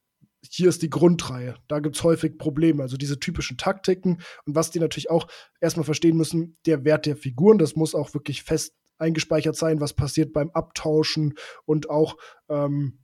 Hier 0.50 0.70
ist 0.70 0.82
die 0.82 0.90
Grundreihe. 0.90 1.56
Da 1.68 1.80
gibt 1.80 1.96
es 1.96 2.04
häufig 2.04 2.38
Probleme. 2.38 2.84
Also 2.84 2.98
diese 2.98 3.20
typischen 3.20 3.58
Taktiken 3.58 4.20
und 4.46 4.56
was 4.56 4.72
die 4.72 4.80
natürlich 4.80 5.10
auch 5.10 5.28
erstmal 5.62 5.86
verstehen 5.86 6.18
müssen, 6.18 6.58
der 6.66 6.84
Wert 6.84 7.06
der 7.06 7.16
Figuren, 7.16 7.58
das 7.58 7.76
muss 7.76 7.96
auch 7.96 8.14
wirklich 8.14 8.44
fest 8.44 8.76
eingespeichert 8.98 9.56
sein, 9.56 9.80
was 9.82 9.94
passiert 9.94 10.34
beim 10.34 10.52
Abtauschen 10.52 11.34
und 11.66 11.90
auch 11.90 12.18
ähm, 12.50 13.00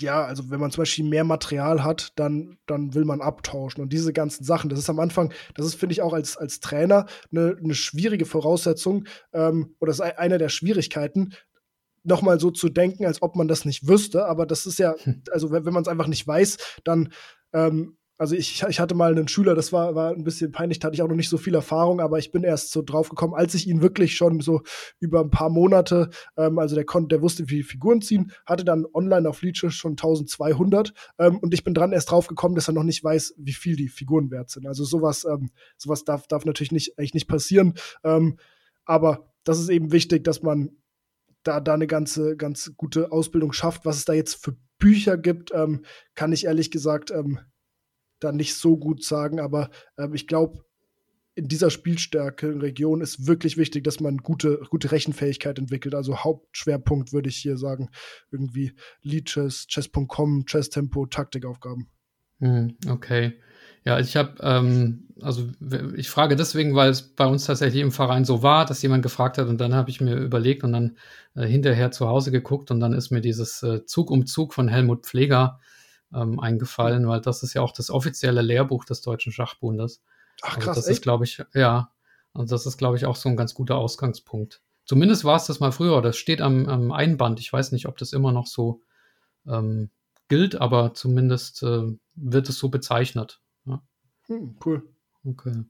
ja, 0.00 0.24
also 0.24 0.50
wenn 0.50 0.60
man 0.60 0.70
zum 0.70 0.82
Beispiel 0.82 1.04
mehr 1.04 1.24
Material 1.24 1.82
hat, 1.84 2.12
dann, 2.16 2.58
dann 2.66 2.94
will 2.94 3.04
man 3.04 3.20
abtauschen. 3.20 3.82
Und 3.82 3.92
diese 3.92 4.12
ganzen 4.12 4.44
Sachen, 4.44 4.68
das 4.68 4.78
ist 4.78 4.90
am 4.90 5.00
Anfang, 5.00 5.32
das 5.54 5.66
ist, 5.66 5.76
finde 5.76 5.92
ich, 5.92 6.02
auch 6.02 6.12
als, 6.12 6.36
als 6.36 6.60
Trainer 6.60 7.06
eine, 7.30 7.56
eine 7.62 7.74
schwierige 7.74 8.26
Voraussetzung 8.26 9.06
ähm, 9.32 9.74
oder 9.80 9.92
ist 9.92 10.00
eine 10.00 10.38
der 10.38 10.48
Schwierigkeiten, 10.48 11.34
nochmal 12.06 12.40
so 12.40 12.50
zu 12.50 12.68
denken, 12.68 13.06
als 13.06 13.22
ob 13.22 13.36
man 13.36 13.48
das 13.48 13.64
nicht 13.64 13.88
wüsste. 13.88 14.26
Aber 14.26 14.46
das 14.46 14.66
ist 14.66 14.78
ja, 14.78 14.94
hm. 14.98 15.22
also 15.30 15.50
wenn, 15.50 15.64
wenn 15.64 15.74
man 15.74 15.82
es 15.82 15.88
einfach 15.88 16.06
nicht 16.06 16.26
weiß, 16.26 16.56
dann 16.84 17.12
ähm, 17.52 17.96
also 18.18 18.34
ich, 18.34 18.62
ich 18.66 18.80
hatte 18.80 18.94
mal 18.94 19.10
einen 19.10 19.28
Schüler, 19.28 19.54
das 19.54 19.72
war, 19.72 19.94
war 19.94 20.10
ein 20.10 20.24
bisschen 20.24 20.50
peinlich, 20.50 20.78
da 20.78 20.86
hatte 20.86 20.94
ich 20.94 21.02
auch 21.02 21.08
noch 21.08 21.16
nicht 21.16 21.28
so 21.28 21.36
viel 21.36 21.54
Erfahrung, 21.54 22.00
aber 22.00 22.18
ich 22.18 22.32
bin 22.32 22.44
erst 22.44 22.72
so 22.72 22.82
drauf 22.82 23.10
gekommen, 23.10 23.34
als 23.34 23.54
ich 23.54 23.66
ihn 23.66 23.82
wirklich 23.82 24.16
schon 24.16 24.40
so 24.40 24.62
über 25.00 25.20
ein 25.20 25.30
paar 25.30 25.50
Monate, 25.50 26.08
ähm, 26.36 26.58
also 26.58 26.74
der 26.74 26.84
konnte, 26.84 27.08
der 27.08 27.22
wusste, 27.22 27.50
wie 27.50 27.62
Figuren 27.62 28.00
ziehen, 28.00 28.32
hatte 28.46 28.64
dann 28.64 28.86
online 28.94 29.28
auf 29.28 29.42
Leeches 29.42 29.74
schon 29.74 29.92
1200 29.92 30.94
ähm, 31.18 31.38
und 31.38 31.52
ich 31.52 31.62
bin 31.62 31.74
dran 31.74 31.92
erst 31.92 32.10
drauf 32.10 32.26
gekommen, 32.26 32.54
dass 32.54 32.68
er 32.68 32.74
noch 32.74 32.84
nicht 32.84 33.04
weiß, 33.04 33.34
wie 33.36 33.52
viel 33.52 33.76
die 33.76 33.88
Figuren 33.88 34.30
wert 34.30 34.50
sind. 34.50 34.66
Also 34.66 34.84
sowas, 34.84 35.26
ähm, 35.30 35.50
sowas 35.76 36.04
darf, 36.04 36.26
darf 36.26 36.44
natürlich 36.46 36.72
nicht, 36.72 36.98
eigentlich 36.98 37.14
nicht 37.14 37.28
passieren, 37.28 37.74
ähm, 38.02 38.38
aber 38.84 39.30
das 39.44 39.60
ist 39.60 39.68
eben 39.68 39.92
wichtig, 39.92 40.24
dass 40.24 40.42
man 40.42 40.70
da, 41.46 41.60
da 41.60 41.74
eine 41.74 41.86
ganze, 41.86 42.36
ganz 42.36 42.72
gute 42.76 43.12
Ausbildung 43.12 43.52
schafft. 43.52 43.84
Was 43.84 43.96
es 43.98 44.04
da 44.04 44.12
jetzt 44.12 44.42
für 44.42 44.56
Bücher 44.78 45.16
gibt, 45.16 45.52
ähm, 45.54 45.84
kann 46.14 46.32
ich 46.32 46.44
ehrlich 46.46 46.70
gesagt 46.70 47.10
ähm, 47.10 47.38
da 48.20 48.32
nicht 48.32 48.54
so 48.54 48.76
gut 48.76 49.04
sagen, 49.04 49.40
aber 49.40 49.70
ähm, 49.98 50.14
ich 50.14 50.26
glaube, 50.26 50.64
in 51.34 51.48
dieser 51.48 51.70
Spielstärke 51.70 52.62
Region 52.62 53.02
ist 53.02 53.26
wirklich 53.26 53.58
wichtig, 53.58 53.84
dass 53.84 54.00
man 54.00 54.16
gute, 54.18 54.62
gute 54.70 54.90
Rechenfähigkeit 54.90 55.58
entwickelt. 55.58 55.94
Also 55.94 56.24
Hauptschwerpunkt 56.24 57.12
würde 57.12 57.28
ich 57.28 57.36
hier 57.36 57.58
sagen, 57.58 57.90
irgendwie 58.30 58.72
Lead 59.02 59.26
Chess, 59.26 59.66
Chess.com, 59.66 60.46
Chess 60.46 60.70
Tempo, 60.70 61.04
Taktikaufgaben. 61.04 61.90
Hm, 62.40 62.76
okay. 62.88 63.34
Ja, 63.86 64.00
ich 64.00 64.16
habe, 64.16 64.34
ähm, 64.40 65.06
also 65.22 65.48
ich 65.94 66.10
frage 66.10 66.34
deswegen, 66.34 66.74
weil 66.74 66.90
es 66.90 67.02
bei 67.02 67.24
uns 67.24 67.44
tatsächlich 67.44 67.80
im 67.80 67.92
Verein 67.92 68.24
so 68.24 68.42
war, 68.42 68.64
dass 68.64 68.82
jemand 68.82 69.04
gefragt 69.04 69.38
hat 69.38 69.46
und 69.46 69.58
dann 69.58 69.74
habe 69.74 69.90
ich 69.90 70.00
mir 70.00 70.16
überlegt 70.16 70.64
und 70.64 70.72
dann 70.72 70.96
äh, 71.36 71.46
hinterher 71.46 71.92
zu 71.92 72.08
Hause 72.08 72.32
geguckt 72.32 72.72
und 72.72 72.80
dann 72.80 72.92
ist 72.92 73.12
mir 73.12 73.20
dieses 73.20 73.62
äh, 73.62 73.86
Zug 73.86 74.10
um 74.10 74.26
Zug 74.26 74.54
von 74.54 74.66
Helmut 74.66 75.06
Pfleger 75.06 75.60
ähm, 76.12 76.40
eingefallen, 76.40 77.06
weil 77.06 77.20
das 77.20 77.44
ist 77.44 77.54
ja 77.54 77.62
auch 77.62 77.70
das 77.70 77.88
offizielle 77.88 78.42
Lehrbuch 78.42 78.84
des 78.84 79.02
Deutschen 79.02 79.30
Schachbundes. 79.30 80.02
Ach 80.42 80.56
krass, 80.56 80.68
also 80.68 80.80
das 80.80 80.88
echt? 80.88 80.98
ist, 80.98 81.02
glaube 81.02 81.24
ich, 81.24 81.44
ja, 81.54 81.92
und 82.32 82.50
das 82.50 82.66
ist, 82.66 82.78
glaube 82.78 82.96
ich, 82.96 83.06
auch 83.06 83.16
so 83.16 83.28
ein 83.28 83.36
ganz 83.36 83.54
guter 83.54 83.76
Ausgangspunkt. 83.76 84.62
Zumindest 84.84 85.24
war 85.24 85.36
es 85.36 85.46
das 85.46 85.60
mal 85.60 85.70
früher. 85.70 86.02
Das 86.02 86.16
steht 86.16 86.40
am, 86.40 86.66
am 86.68 86.90
Einband. 86.90 87.38
Ich 87.38 87.52
weiß 87.52 87.70
nicht, 87.70 87.86
ob 87.86 87.98
das 87.98 88.12
immer 88.12 88.32
noch 88.32 88.48
so 88.48 88.82
ähm, 89.46 89.90
gilt, 90.26 90.60
aber 90.60 90.92
zumindest 90.92 91.62
äh, 91.62 91.84
wird 92.16 92.48
es 92.48 92.58
so 92.58 92.68
bezeichnet. 92.68 93.40
Hm, 94.28 94.56
cool. 94.64 94.82
Okay. 95.24 95.64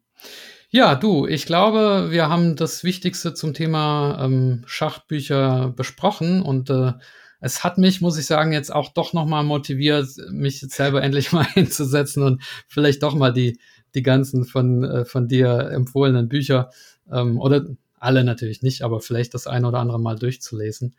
Ja, 0.70 0.94
du, 0.94 1.26
ich 1.26 1.46
glaube, 1.46 2.08
wir 2.10 2.28
haben 2.28 2.56
das 2.56 2.84
Wichtigste 2.84 3.34
zum 3.34 3.54
Thema 3.54 4.18
ähm, 4.24 4.62
Schachbücher 4.66 5.72
besprochen 5.76 6.42
und 6.42 6.70
äh, 6.70 6.92
es 7.40 7.64
hat 7.64 7.78
mich, 7.78 8.00
muss 8.00 8.18
ich 8.18 8.26
sagen, 8.26 8.52
jetzt 8.52 8.72
auch 8.72 8.92
doch 8.92 9.12
nochmal 9.12 9.44
motiviert, 9.44 10.08
mich 10.30 10.62
jetzt 10.62 10.74
selber 10.74 11.02
endlich 11.04 11.32
mal 11.32 11.44
hinzusetzen 11.44 12.22
und 12.22 12.42
vielleicht 12.68 13.02
doch 13.02 13.14
mal 13.14 13.32
die, 13.32 13.58
die 13.94 14.02
ganzen 14.02 14.44
von, 14.44 14.84
äh, 14.84 15.04
von 15.04 15.28
dir 15.28 15.70
empfohlenen 15.70 16.28
Bücher 16.28 16.70
ähm, 17.10 17.38
oder 17.40 17.66
alle 17.98 18.24
natürlich 18.24 18.62
nicht, 18.62 18.82
aber 18.82 19.00
vielleicht 19.00 19.34
das 19.34 19.46
eine 19.46 19.68
oder 19.68 19.78
andere 19.78 20.00
mal 20.00 20.18
durchzulesen. 20.18 20.96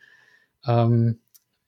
Ähm, 0.66 1.20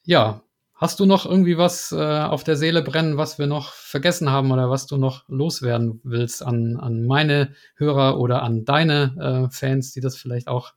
ja, 0.06 0.44
hast 0.80 1.00
du 1.00 1.06
noch 1.06 1.26
irgendwie 1.26 1.58
was 1.58 1.92
äh, 1.92 1.98
auf 1.98 2.44
der 2.44 2.56
Seele 2.56 2.82
brennen, 2.82 3.18
was 3.18 3.38
wir 3.38 3.48
noch 3.48 3.74
vergessen 3.74 4.32
haben 4.32 4.52
oder 4.52 4.70
was 4.70 4.88
du 4.88 4.98
noch 4.98 5.28
loswerden 5.28 6.00
willst 6.04 6.42
an, 6.42 6.78
an 6.78 7.06
meine 7.06 7.54
Hörer 7.76 8.18
oder 8.20 8.42
an 8.44 8.64
deine 8.64 9.50
äh, 9.50 9.54
Fans, 9.54 9.92
die 9.92 10.00
das 10.00 10.16
vielleicht 10.16 10.48
auch 10.48 10.72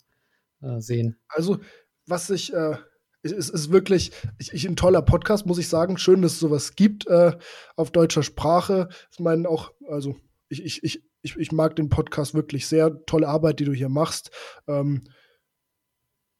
äh, 0.61 0.81
sehen? 0.81 1.21
Also, 1.29 1.61
was 2.07 2.31
ich 2.31 2.53
äh, 2.53 2.77
es 3.23 3.49
ist 3.49 3.71
wirklich 3.71 4.11
ich, 4.39 4.53
ich, 4.53 4.69
ein 4.69 4.75
toller 4.75 5.03
Podcast, 5.03 5.47
muss 5.47 5.59
ich 5.59 5.69
sagen. 5.69 5.97
Schön, 5.97 6.23
dass 6.23 6.33
es 6.33 6.41
sowas 6.41 6.75
gibt 6.75 7.07
äh, 7.07 7.33
auf 7.77 7.93
deutscher 7.93 8.25
Sprache. 8.25 8.89
Ich 9.13 9.21
meine 9.21 9.49
auch, 9.49 9.71
also 9.89 10.17
ich, 10.49 10.65
ich, 10.65 10.83
ich, 11.23 11.37
ich, 11.37 11.53
mag 11.53 11.77
den 11.77 11.89
Podcast 11.89 12.35
wirklich 12.35 12.67
sehr. 12.67 13.05
Tolle 13.07 13.29
Arbeit, 13.29 13.61
die 13.61 13.65
du 13.65 13.73
hier 13.73 13.89
machst. 13.89 14.33
Ähm, 14.67 15.05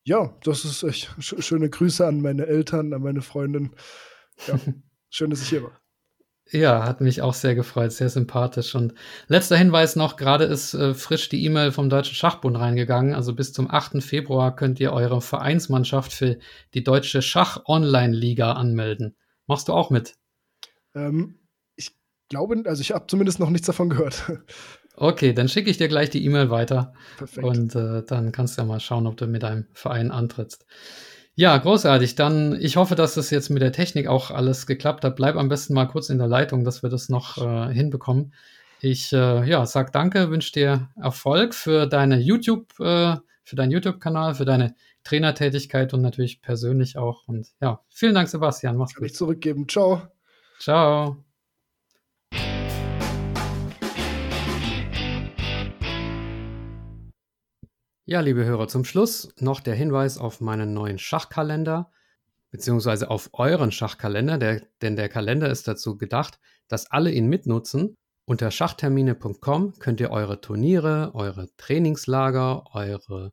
ja, 0.05 0.37
das 0.43 0.65
ist 0.65 0.83
echt 0.83 1.15
schöne 1.19 1.71
Grüße 1.71 2.07
an 2.07 2.21
meine 2.21 2.47
Eltern, 2.47 2.93
an 2.93 3.03
meine 3.03 3.23
Freundin. 3.23 3.75
Ja, 4.47 4.59
schön, 5.11 5.31
dass 5.31 5.43
ich 5.43 5.49
hier 5.49 5.63
war. 5.63 5.83
Ja, 6.51 6.85
hat 6.85 7.01
mich 7.01 7.23
auch 7.23 7.33
sehr 7.33 7.55
gefreut, 7.55 7.93
sehr 7.93 8.11
sympathisch. 8.11 8.75
Und 8.75 8.95
letzter 9.29 9.57
Hinweis 9.57 9.97
noch, 9.97 10.17
gerade 10.17 10.45
ist 10.45 10.75
äh, 10.75 10.93
frisch 10.93 11.29
die 11.31 11.45
E-Mail 11.45 11.73
vom 11.73 11.89
Deutschen 11.89 12.15
Schachbund 12.15 12.59
reingegangen. 12.59 13.15
Also 13.15 13.35
bis 13.35 13.53
zum 13.53 13.71
8. 13.71 14.03
Februar 14.03 14.55
könnt 14.55 14.79
ihr 14.79 14.93
eure 14.93 15.23
Vereinsmannschaft 15.23 16.13
für 16.13 16.39
die 16.75 16.85
Deutsche 16.85 17.23
Schach-Online-Liga 17.23 18.53
anmelden. 18.53 19.17
Machst 19.47 19.69
du 19.69 19.73
auch 19.73 19.89
mit? 19.89 20.15
Ähm, 20.95 21.39
ich 21.77 21.97
glaube, 22.29 22.63
also 22.67 22.83
ich 22.83 22.93
habe 22.93 23.07
zumindest 23.07 23.39
noch 23.39 23.51
nichts 23.51 23.67
davon 23.67 23.89
gehört. 23.89 24.33
Okay, 24.95 25.33
dann 25.33 25.49
schicke 25.49 25.71
ich 25.71 25.79
dir 25.79 25.89
gleich 25.89 26.11
die 26.11 26.25
E-Mail 26.25 26.51
weiter. 26.51 26.93
Perfekt. 27.17 27.47
Und 27.47 27.75
äh, 27.75 28.03
dann 28.07 28.33
kannst 28.33 28.57
du 28.57 28.63
ja 28.63 28.67
mal 28.67 28.81
schauen, 28.81 29.07
ob 29.07 29.17
du 29.17 29.27
mit 29.27 29.43
deinem 29.43 29.67
Verein 29.73 30.11
antrittst. 30.11 30.67
Ja, 31.35 31.57
großartig. 31.57 32.15
Dann, 32.15 32.59
ich 32.61 32.77
hoffe, 32.77 32.95
dass 32.95 33.15
das 33.15 33.31
jetzt 33.31 33.49
mit 33.49 33.63
der 33.63 33.73
Technik 33.73 34.07
auch 34.07 34.31
alles 34.31 34.67
geklappt 34.67 35.05
hat. 35.05 35.17
Bleib 35.17 35.37
am 35.37 35.49
besten 35.49 35.73
mal 35.73 35.87
kurz 35.87 36.11
in 36.11 36.19
der 36.19 36.27
Leitung, 36.27 36.65
dass 36.65 36.83
wir 36.83 36.91
das 36.91 37.09
noch 37.09 37.39
äh, 37.39 37.73
hinbekommen. 37.73 38.35
Ich 38.81 39.13
äh, 39.13 39.49
ja, 39.49 39.65
sag 39.65 39.93
danke, 39.93 40.31
wünsche 40.31 40.53
dir 40.53 40.89
Erfolg 41.01 41.55
für 41.55 41.87
deine 41.87 42.19
YouTube, 42.19 42.79
äh, 42.81 43.17
für 43.45 43.57
deinen 43.57 43.71
YouTube-Kanal, 43.71 44.35
für 44.35 44.45
deine 44.45 44.75
Trainertätigkeit 45.05 45.95
und 45.95 46.03
natürlich 46.03 46.43
persönlich 46.43 46.99
auch. 46.99 47.27
Und 47.27 47.49
ja, 47.61 47.81
vielen 47.89 48.15
Dank, 48.15 48.29
Sebastian. 48.29 48.77
Mach's 48.77 48.95
Kann 48.95 49.03
gut. 49.03 49.11
ich 49.11 49.15
zurückgeben. 49.17 49.69
Ciao. 49.69 50.03
Ciao. 50.59 51.25
Ja, 58.05 58.19
liebe 58.19 58.45
Hörer, 58.45 58.67
zum 58.67 58.85
Schluss 58.85 59.33
noch 59.39 59.61
der 59.61 59.77
Hinweis 59.77 60.19
auf 60.19 60.41
meinen 60.41 60.75
neuen 60.75 60.99
Schachkalender, 60.99 61.93
beziehungsweise 62.51 63.09
auf 63.09 63.31
euren 63.33 63.71
Schachkalender, 63.71 64.39
der, 64.39 64.61
denn 64.83 64.97
der 64.97 65.09
Kalender 65.09 65.49
ist 65.49 65.69
dazu 65.69 65.97
gedacht, 65.97 66.41
dass 66.67 66.91
alle 66.91 67.13
ihn 67.13 67.29
mitnutzen. 67.29 67.95
Unter 68.25 68.51
schachtermine.com 68.51 69.79
könnt 69.79 70.01
ihr 70.01 70.11
eure 70.11 70.41
Turniere, 70.41 71.13
eure 71.15 71.49
Trainingslager, 71.57 72.75
eure 72.75 73.33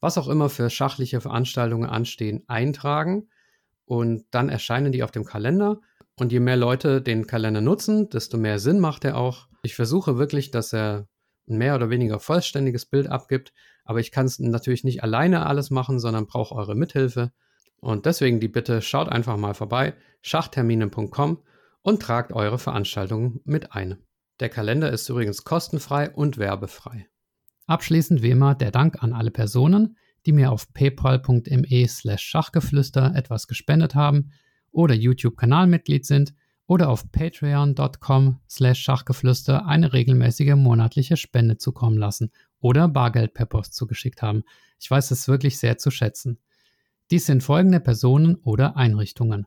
was 0.00 0.18
auch 0.18 0.26
immer 0.26 0.48
für 0.48 0.68
schachliche 0.68 1.20
Veranstaltungen 1.20 1.88
anstehen, 1.88 2.42
eintragen 2.48 3.28
und 3.84 4.24
dann 4.32 4.48
erscheinen 4.48 4.90
die 4.90 5.04
auf 5.04 5.12
dem 5.12 5.24
Kalender. 5.24 5.80
Und 6.18 6.32
je 6.32 6.40
mehr 6.40 6.56
Leute 6.56 7.02
den 7.02 7.28
Kalender 7.28 7.60
nutzen, 7.60 8.10
desto 8.10 8.36
mehr 8.36 8.58
Sinn 8.58 8.80
macht 8.80 9.04
er 9.04 9.16
auch. 9.16 9.46
Ich 9.62 9.76
versuche 9.76 10.18
wirklich, 10.18 10.50
dass 10.50 10.72
er 10.72 11.06
ein 11.48 11.56
mehr 11.56 11.76
oder 11.76 11.88
weniger 11.88 12.18
vollständiges 12.18 12.86
Bild 12.86 13.06
abgibt, 13.06 13.52
Aber 13.84 14.00
ich 14.00 14.12
kann 14.12 14.26
es 14.26 14.38
natürlich 14.38 14.84
nicht 14.84 15.02
alleine 15.02 15.46
alles 15.46 15.70
machen, 15.70 15.98
sondern 15.98 16.26
brauche 16.26 16.54
eure 16.54 16.74
Mithilfe. 16.74 17.32
Und 17.80 18.06
deswegen 18.06 18.38
die 18.38 18.48
Bitte, 18.48 18.80
schaut 18.80 19.08
einfach 19.08 19.36
mal 19.36 19.54
vorbei, 19.54 19.94
schachtermine.com 20.22 21.38
und 21.82 22.02
tragt 22.02 22.32
eure 22.32 22.58
Veranstaltungen 22.58 23.40
mit 23.44 23.72
ein. 23.72 23.98
Der 24.40 24.48
Kalender 24.48 24.90
ist 24.90 25.08
übrigens 25.08 25.44
kostenfrei 25.44 26.10
und 26.10 26.38
werbefrei. 26.38 27.08
Abschließend 27.66 28.22
wie 28.22 28.30
immer 28.30 28.54
der 28.54 28.70
Dank 28.70 29.02
an 29.02 29.12
alle 29.12 29.30
Personen, 29.30 29.96
die 30.26 30.32
mir 30.32 30.52
auf 30.52 30.72
paypal.me 30.72 31.88
slash 31.88 32.22
Schachgeflüster 32.22 33.12
etwas 33.16 33.48
gespendet 33.48 33.94
haben 33.94 34.30
oder 34.70 34.94
YouTube-Kanalmitglied 34.94 36.06
sind 36.06 36.34
oder 36.66 36.88
auf 36.88 37.10
patreon.com 37.10 38.40
slash 38.48 38.80
Schachgeflüster 38.80 39.66
eine 39.66 39.92
regelmäßige 39.92 40.54
monatliche 40.54 41.16
Spende 41.16 41.58
zukommen 41.58 41.98
lassen 41.98 42.30
oder 42.62 42.88
Bargeld 42.88 43.34
per 43.34 43.44
Post 43.44 43.74
zugeschickt 43.74 44.22
haben. 44.22 44.44
Ich 44.80 44.90
weiß 44.90 45.10
es 45.10 45.28
wirklich 45.28 45.58
sehr 45.58 45.76
zu 45.76 45.90
schätzen. 45.90 46.38
Dies 47.10 47.26
sind 47.26 47.42
folgende 47.42 47.80
Personen 47.80 48.36
oder 48.36 48.76
Einrichtungen. 48.76 49.46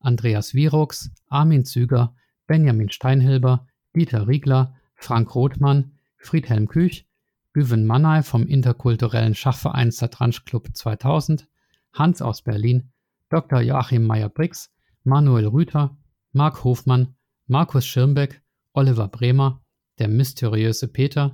Andreas 0.00 0.52
Virux, 0.52 1.10
Armin 1.28 1.64
Züger, 1.64 2.14
Benjamin 2.46 2.90
Steinhilber, 2.90 3.66
Dieter 3.94 4.28
Riegler, 4.28 4.74
Frank 4.94 5.34
Rothmann, 5.34 5.92
Friedhelm 6.18 6.68
Küch, 6.68 7.06
Güven 7.54 7.86
Mannay 7.86 8.22
vom 8.22 8.46
interkulturellen 8.46 9.34
Schachverein 9.34 9.90
Satranj 9.90 10.44
Club 10.44 10.68
2000, 10.74 11.48
Hans 11.94 12.20
aus 12.20 12.42
Berlin, 12.42 12.90
Dr. 13.30 13.62
Joachim 13.62 14.06
Meyer-Brix, 14.06 14.70
Manuel 15.04 15.46
Rüther, 15.46 15.96
Marc 16.32 16.64
Hofmann, 16.64 17.14
Markus 17.46 17.86
Schirmbeck, 17.86 18.42
Oliver 18.74 19.08
Bremer, 19.08 19.62
der 19.98 20.08
mysteriöse 20.08 20.88
Peter, 20.88 21.30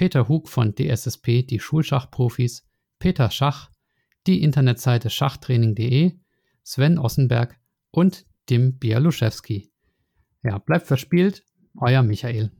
Peter 0.00 0.30
Hug 0.30 0.48
von 0.48 0.74
DSSP 0.74 1.42
Die 1.42 1.60
Schulschachprofis, 1.60 2.66
Peter 2.98 3.30
Schach, 3.30 3.70
die 4.26 4.42
Internetseite 4.42 5.10
schachtraining.de, 5.10 6.12
Sven 6.62 6.98
Ossenberg 6.98 7.60
und 7.90 8.24
Dim 8.48 8.78
Bialuszewski. 8.78 9.70
Ja, 10.42 10.56
bleibt 10.56 10.86
verspielt, 10.86 11.44
euer 11.76 12.02
Michael. 12.02 12.50